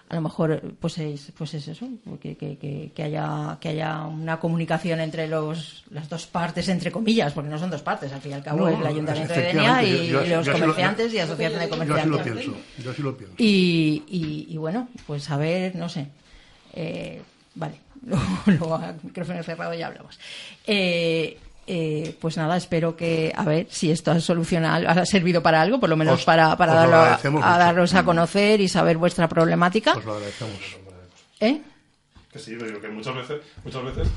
A 0.09 0.15
lo 0.15 0.21
mejor, 0.21 0.61
pues 0.79 0.97
es, 0.99 1.31
pues 1.35 1.53
es 1.55 1.67
eso, 1.69 1.87
que, 2.21 2.35
que, 2.35 2.91
que, 2.93 3.03
haya, 3.03 3.57
que 3.59 3.69
haya 3.69 4.01
una 4.01 4.37
comunicación 4.39 4.99
entre 4.99 5.27
los, 5.27 5.85
las 5.89 6.09
dos 6.09 6.27
partes, 6.27 6.67
entre 6.69 6.91
comillas, 6.91 7.31
porque 7.33 7.49
no 7.49 7.57
son 7.57 7.71
dos 7.71 7.81
partes, 7.81 8.11
al 8.11 8.21
fin 8.21 8.31
y 8.31 8.35
al 8.35 8.43
cabo 8.43 8.59
No, 8.59 8.67
el 8.67 8.85
Ayuntamiento 8.85 9.33
de 9.33 9.41
Denia 9.41 9.81
y, 9.81 9.89
yo- 10.09 10.21
yo- 10.21 10.25
y 10.25 10.29
yo 10.29 10.35
los 10.37 10.47
lo- 10.47 10.53
comerciantes 10.53 11.13
y 11.13 11.19
Asociación 11.19 11.59
de 11.61 11.67
Yo 11.69 11.73
así 11.73 11.79
lo 11.79 11.85
Comerciantes. 12.17 12.33
pienso. 12.43 12.57
Yo 12.83 12.91
así 12.91 13.01
lo 13.01 13.17
pienso. 13.17 13.35
Y, 13.39 14.03
y, 14.07 14.47
y 14.53 14.57
bueno, 14.57 14.89
pues 15.07 15.31
a 15.31 15.37
ver, 15.37 15.75
no 15.77 15.87
sé. 15.89 16.07
Eh, 16.73 17.21
vale, 17.55 17.75
luego, 18.05 18.25
luego 18.45 18.75
a 18.75 18.93
micrófono 19.01 19.41
cerrado 19.41 19.73
ya 19.73 19.87
hablamos. 19.87 20.19
Eh, 20.67 21.39
eh, 21.67 22.15
pues 22.19 22.37
nada, 22.37 22.57
espero 22.57 22.95
que, 22.95 23.31
a 23.35 23.43
ver 23.43 23.67
si 23.69 23.91
esto 23.91 24.11
ha 24.11 24.19
solucionado, 24.19 24.87
ha 24.87 25.05
servido 25.05 25.41
para 25.41 25.61
algo, 25.61 25.79
por 25.79 25.89
lo 25.89 25.95
menos 25.97 26.19
Os- 26.19 26.25
para, 26.25 26.55
para 26.57 26.73
darlo 26.73 27.41
a, 27.43 27.57
daros 27.57 27.93
a 27.93 28.03
conocer 28.03 28.59
y 28.61 28.67
saber 28.67 28.97
vuestra 28.97 29.27
problemática. 29.29 29.93
Os 29.93 30.05
lo 30.05 30.13
agradecemos. 30.13 30.59
¿Eh? 31.39 31.61
Que 32.31 32.39
sí, 32.39 32.55
digo 32.55 32.81
que 32.81 32.89
muchas 32.89 33.15
veces, 33.15 33.41
muchas 33.63 33.83
veces 33.83 34.07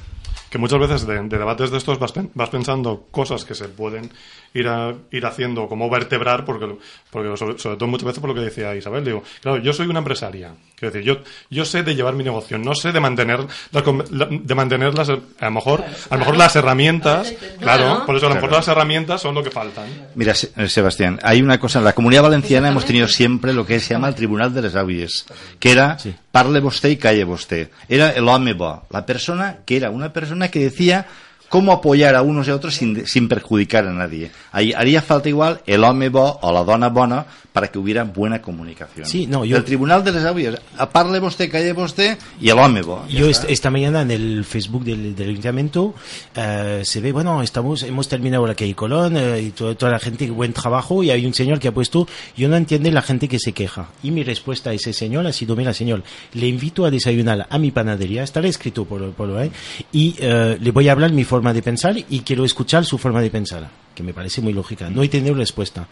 que 0.51 0.59
muchas 0.59 0.79
veces 0.79 1.07
de, 1.07 1.15
de 1.23 1.39
debates 1.39 1.71
de 1.71 1.77
estos 1.79 1.99
vas, 1.99 2.13
pen- 2.13 2.31
vas 2.35 2.49
pensando 2.51 3.09
cosas 3.11 3.45
que 3.45 3.55
se 3.55 3.69
pueden 3.69 4.11
ir, 4.59 4.69
a- 4.69 4.95
ir 5.11 5.27
haciendo 5.27 5.69
como 5.69 5.89
vertebrar, 5.91 6.45
porque, 6.45 6.67
porque 7.11 7.37
sobre, 7.37 7.59
sobre 7.59 7.77
todo 7.77 7.87
muchas 7.89 8.07
veces 8.07 8.21
por 8.21 8.29
lo 8.31 8.35
que 8.35 8.41
decía 8.43 8.75
Isabel, 8.75 9.05
digo, 9.05 9.23
claro, 9.41 9.59
yo 9.59 9.73
soy 9.73 9.87
una 9.87 9.99
empresaria, 10.01 10.53
quiero 10.77 10.93
decir, 10.93 11.07
yo, 11.07 11.23
yo 11.51 11.65
sé 11.65 11.83
de 11.83 11.95
llevar 11.95 12.15
mi 12.15 12.25
negocio, 12.25 12.59
no 12.59 12.75
sé 12.75 12.93
de 12.93 13.01
mantener 13.01 13.41
las, 13.73 13.85
de 14.31 14.55
mantener 14.55 14.95
las, 14.95 15.09
a 15.11 15.17
lo 15.41 15.51
mejor, 15.51 15.85
a 16.11 16.15
lo 16.15 16.19
mejor 16.19 16.37
las 16.37 16.57
herramientas, 16.57 17.33
claro, 17.61 18.05
por 18.07 18.17
eso 18.17 18.27
a 18.27 18.29
lo 18.31 18.35
mejor 18.37 18.53
las 18.53 18.69
herramientas 18.69 19.21
son 19.21 19.35
lo 19.35 19.43
que 19.43 19.51
faltan. 19.51 19.85
Mira, 20.15 20.33
eh, 20.57 20.69
Sebastián, 20.69 21.19
hay 21.23 21.43
una 21.43 21.59
cosa, 21.61 21.79
en 21.79 21.85
la 21.85 21.93
comunidad 21.95 22.23
valenciana 22.23 22.69
hemos 22.69 22.85
tenido 22.85 23.09
siempre 23.09 23.53
lo 23.53 23.67
que 23.67 23.81
se 23.81 23.95
llama 23.95 24.09
el 24.09 24.15
Tribunal 24.15 24.53
de 24.55 24.63
les 24.63 24.75
Audies, 24.77 25.27
que 25.59 25.71
era 25.73 25.97
parle 26.33 26.61
vostè 26.61 26.91
y 26.93 26.97
calle 27.01 27.25
vostè. 27.25 27.71
Era 27.89 28.11
el 28.11 28.29
home 28.29 28.53
bo, 28.53 28.85
la 28.91 29.07
persona 29.07 29.59
que 29.65 29.77
era 29.79 29.89
una 29.91 30.13
persona 30.13 30.51
que 30.51 30.59
decía 30.61 31.07
cómo 31.49 31.73
apoyar 31.73 32.15
a 32.15 32.23
unos 32.23 32.47
y 32.49 32.51
a 32.51 32.55
otros 32.57 32.75
sin, 32.75 33.07
sin 33.07 33.29
perjudicar 33.29 33.87
a 33.87 33.93
nadie. 33.93 34.31
Ahí 34.53 34.73
haría 34.73 35.03
falta 35.03 35.29
igual 35.29 35.61
el 35.67 35.83
home 35.85 36.09
bo 36.09 36.39
o 36.43 36.53
la 36.53 36.65
dona 36.65 36.89
bona 36.89 37.27
para 37.53 37.69
que 37.69 37.79
hubiera 37.79 38.05
buena 38.05 38.43
comunicación. 38.43 39.07
Sí, 39.07 39.27
no, 39.27 39.45
yo- 39.45 39.57
El 39.57 39.65
Tribunal 39.65 40.05
de 40.05 40.13
les 40.13 40.25
Audies, 40.25 40.57
a 40.77 40.91
parle 40.91 41.19
vostè, 41.21 41.49
calle 41.49 41.73
vostè 41.73 42.19
y 42.39 42.51
el 42.51 42.59
home 42.59 42.83
bo. 42.83 43.07
Yo 43.09 43.29
está. 43.31 43.45
est- 43.47 43.51
esta 43.53 43.71
mañana 43.71 44.03
en 44.03 44.11
el 44.11 44.45
Facebook 44.45 44.85
del, 44.85 45.15
del 45.17 45.31
ayuntamiento 45.31 45.95
eh, 46.35 46.83
se 46.85 47.01
ve, 47.01 47.13
bueno, 47.13 47.41
estamos, 47.43 47.83
hemos 47.83 48.09
terminado 48.09 48.47
la 48.47 48.55
calle 48.55 48.75
Colón 48.75 49.17
eh, 49.17 49.41
y 49.41 49.51
toda, 49.53 49.75
toda 49.75 49.93
la 49.93 49.99
gente, 49.99 50.29
buen 50.31 50.53
trabajo, 50.53 51.03
y 51.03 51.11
hay 51.11 51.25
un 51.25 51.33
señor 51.33 51.59
que 51.59 51.69
ha 51.69 51.73
puesto, 51.73 52.07
yo 52.37 52.49
no 52.49 52.57
entiendo 52.57 52.91
la 52.91 53.01
gente 53.03 53.27
que 53.29 53.39
se 53.39 53.53
queja. 53.53 53.89
Y 54.03 54.11
mi 54.11 54.23
respuesta 54.23 54.71
a 54.71 54.73
ese 54.75 54.93
señor 54.93 55.27
ha 55.27 55.33
sido, 55.33 55.57
mira 55.57 55.73
señor, 55.73 56.03
le 56.35 56.47
invito 56.49 56.85
a 56.85 56.91
desayunar 56.91 57.47
a 57.49 57.59
mi 57.59 57.71
panadería, 57.71 58.23
estará 58.23 58.49
escrito 58.49 58.85
por, 58.85 59.13
por 59.13 59.35
ahí, 59.39 59.51
y 59.93 60.15
eh, 60.19 60.59
le 60.61 60.71
voy 60.73 60.89
a 60.89 60.93
hablar 60.93 61.13
mi 61.13 61.25
forma 61.25 61.36
de 61.53 61.63
pensar 61.63 61.97
y 61.97 62.21
quiero 62.21 62.45
escuchar 62.45 62.85
su 62.85 62.99
forma 62.99 63.21
de 63.21 63.31
pensar, 63.31 63.69
que 63.95 64.03
me 64.03 64.15
parece 64.15 64.41
muy 64.41 64.53
lógica. 64.53 64.91
No 64.91 65.03
he 65.03 65.09
tenido 65.09 65.35
respuesta. 65.35 65.87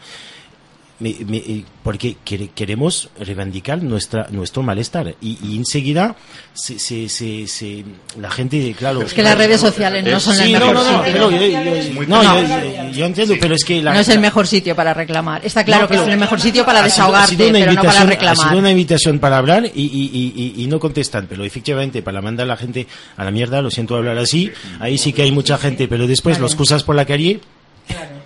Me- 0.97 1.13
me- 1.27 1.65
porque 1.83 2.15
quere- 2.25 2.49
queremos 2.55 3.09
reivindicar 3.19 3.83
nuestra 3.83 4.27
nuestro 4.31 4.63
malestar 4.63 5.13
y, 5.21 5.37
y 5.43 5.57
enseguida 5.57 6.15
se, 6.53 6.79
se, 6.79 7.09
se, 7.09 7.47
se- 7.47 7.83
la 8.17 8.31
gente 8.31 8.73
claro 8.79 9.01
Es 9.01 9.13
que 9.13 9.21
las 9.21 9.37
redes 9.37 9.59
sociales 9.59 10.05
no 10.05 10.17
son 10.21 10.39
el 10.39 10.45
Sí, 10.47 10.53
no, 10.53 10.59
mejor 10.59 10.73
no, 10.75 10.83
no, 10.83 11.03
sitio. 11.03 11.19
no, 11.19 11.31
yo- 11.31 12.47
yo- 12.47 12.91
yo 12.93 13.05
entiendo 13.05 13.35
pero 13.41 13.55
es 13.55 13.65
que 13.65 13.81
la- 13.83 13.93
No 13.93 13.99
es 13.99 14.07
el 14.07 14.19
mejor 14.19 14.47
sitio 14.47 14.73
para 14.73 14.93
reclamar. 14.93 15.45
Está 15.45 15.65
claro 15.65 15.81
No, 15.83 15.89
que 15.89 15.95
es 15.97 16.07
el 16.07 16.17
mejor 16.17 16.39
sitio 16.39 16.65
para 16.65 16.79
sido- 16.79 16.85
desahogarte, 16.85 17.35
sido 17.35 17.49
una 17.49 17.59
pero 17.59 17.71
no 17.73 17.75
para 17.81 17.87
invitación- 17.87 18.07
Ha 18.07 18.09
reclamar. 18.11 18.47
sido 18.49 18.59
una 18.59 18.71
invitación 18.71 19.19
para 19.19 19.37
hablar 19.37 19.65
y, 19.65 19.81
y, 19.81 19.83
y, 20.13 20.53
y- 20.57 20.63
y 20.63 20.67
no 20.67 20.79
contestan, 20.79 21.27
pero 21.29 21.43
efectivamente 21.43 22.03
para 22.03 22.21
mandar 22.21 22.45
a 22.45 22.47
la 22.47 22.55
gente 22.57 22.87
a 23.17 23.25
la 23.25 23.31
mierda, 23.31 23.61
lo 23.61 23.69
siento 23.69 23.97
hablar 23.97 24.17
así, 24.17 24.49
ahí 24.79 24.97
sí 24.97 25.11
que 25.11 25.23
hay 25.23 25.31
mucha 25.33 25.57
gente, 25.57 25.89
pero 25.89 26.07
después 26.07 26.39
los 26.39 26.55
cruzas 26.55 26.83
por 26.83 26.95
la 26.95 27.03
calle 27.05 27.41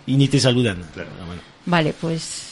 y 0.05 0.13
ni 0.17 0.27
te 0.27 0.39
saludan. 0.39 0.83
Ah, 0.95 1.01
bueno. 1.25 1.41
Vale, 1.65 1.93
pues 1.99 2.48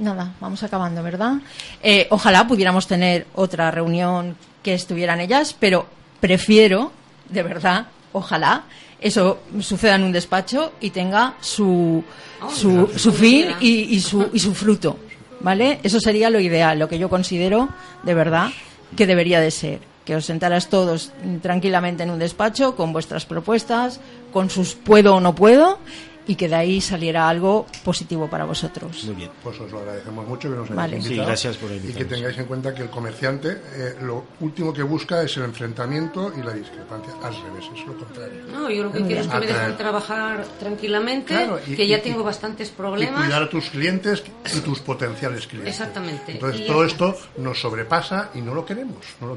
nada, 0.00 0.32
vamos 0.40 0.62
acabando, 0.62 1.02
¿verdad? 1.02 1.34
Eh, 1.82 2.06
ojalá 2.10 2.46
pudiéramos 2.46 2.86
tener 2.86 3.26
otra 3.34 3.70
reunión 3.70 4.36
que 4.62 4.74
estuvieran 4.74 5.20
ellas, 5.20 5.54
pero 5.58 5.86
prefiero, 6.20 6.92
de 7.28 7.42
verdad, 7.42 7.86
ojalá 8.12 8.64
eso 9.00 9.40
suceda 9.60 9.94
en 9.94 10.02
un 10.02 10.12
despacho 10.12 10.72
y 10.80 10.90
tenga 10.90 11.34
su, 11.40 12.04
su, 12.50 12.90
su 12.96 13.12
fin 13.12 13.46
y, 13.60 13.96
y 13.96 14.00
su, 14.00 14.28
y 14.32 14.38
su 14.38 14.54
fruto, 14.54 14.98
¿vale? 15.40 15.80
Eso 15.82 16.00
sería 16.00 16.28
lo 16.28 16.40
ideal, 16.40 16.78
lo 16.78 16.88
que 16.88 16.98
yo 16.98 17.08
considero, 17.08 17.68
de 18.02 18.14
verdad, 18.14 18.50
que 18.96 19.06
debería 19.06 19.40
de 19.40 19.50
ser. 19.50 19.90
Que 20.04 20.16
os 20.16 20.26
sentaras 20.26 20.68
todos 20.68 21.12
tranquilamente 21.40 22.02
en 22.02 22.10
un 22.10 22.18
despacho 22.18 22.74
con 22.74 22.92
vuestras 22.92 23.26
propuestas, 23.26 24.00
con 24.32 24.50
sus 24.50 24.74
puedo 24.74 25.14
o 25.14 25.20
no 25.20 25.34
puedo, 25.34 25.78
y 26.26 26.34
que 26.36 26.48
de 26.48 26.54
ahí 26.54 26.80
saliera 26.80 27.28
algo 27.28 27.66
positivo 27.84 28.28
para 28.28 28.44
vosotros. 28.44 29.04
Muy 29.04 29.14
bien. 29.14 29.30
Pues 29.42 29.58
os 29.60 29.70
lo 29.72 29.78
agradecemos 29.80 30.26
mucho 30.28 30.48
que 30.50 30.56
nos 30.56 30.64
hayáis 30.70 30.76
Vale. 30.76 30.96
invitado. 30.98 31.20
Sí, 31.22 31.26
gracias 31.26 31.56
por 31.56 31.70
Y 31.72 31.78
que 31.92 32.04
tengáis 32.04 32.38
en 32.38 32.44
cuenta 32.44 32.74
que 32.74 32.82
el 32.82 32.90
comerciante 32.90 33.60
eh, 33.74 33.96
lo 34.02 34.24
último 34.40 34.72
que 34.72 34.82
busca 34.82 35.22
es 35.22 35.36
el 35.36 35.44
enfrentamiento 35.44 36.32
y 36.36 36.42
la 36.42 36.52
discrepancia. 36.52 37.12
Al 37.22 37.34
revés, 37.42 37.64
es 37.74 37.86
lo 37.86 37.96
contrario. 37.96 38.44
No, 38.52 38.70
yo 38.70 38.84
lo 38.84 38.92
que 38.92 39.02
quiero 39.02 39.22
es 39.22 39.26
que 39.28 39.38
me 39.40 39.46
dejen 39.46 39.76
trabajar 39.76 40.44
tranquilamente, 40.58 41.34
Claro, 41.34 41.58
y- 41.66 41.74
que 41.74 41.86
ya 41.86 41.98
y- 41.98 42.02
tengo 42.02 42.22
bastantes 42.22 42.68
Y 42.68 42.72
problemas. 42.72 43.22
cuidar 43.24 43.42
a 43.42 43.50
tus 43.50 43.70
clientes 43.70 44.22
y 44.54 44.60
tus 44.60 44.80
potenciales 44.80 45.46
clientes. 45.46 45.74
Exactamente. 45.74 46.32
Entonces 46.32 46.60
Y 46.60 46.66
todo 46.66 46.84
esto 46.84 47.16
nos 47.38 47.60
sobrepasa 47.60 48.30
y 48.34 48.40
no 48.40 48.54
lo 48.54 48.64
queremos. 48.64 48.96
No 49.20 49.26
lo 49.26 49.28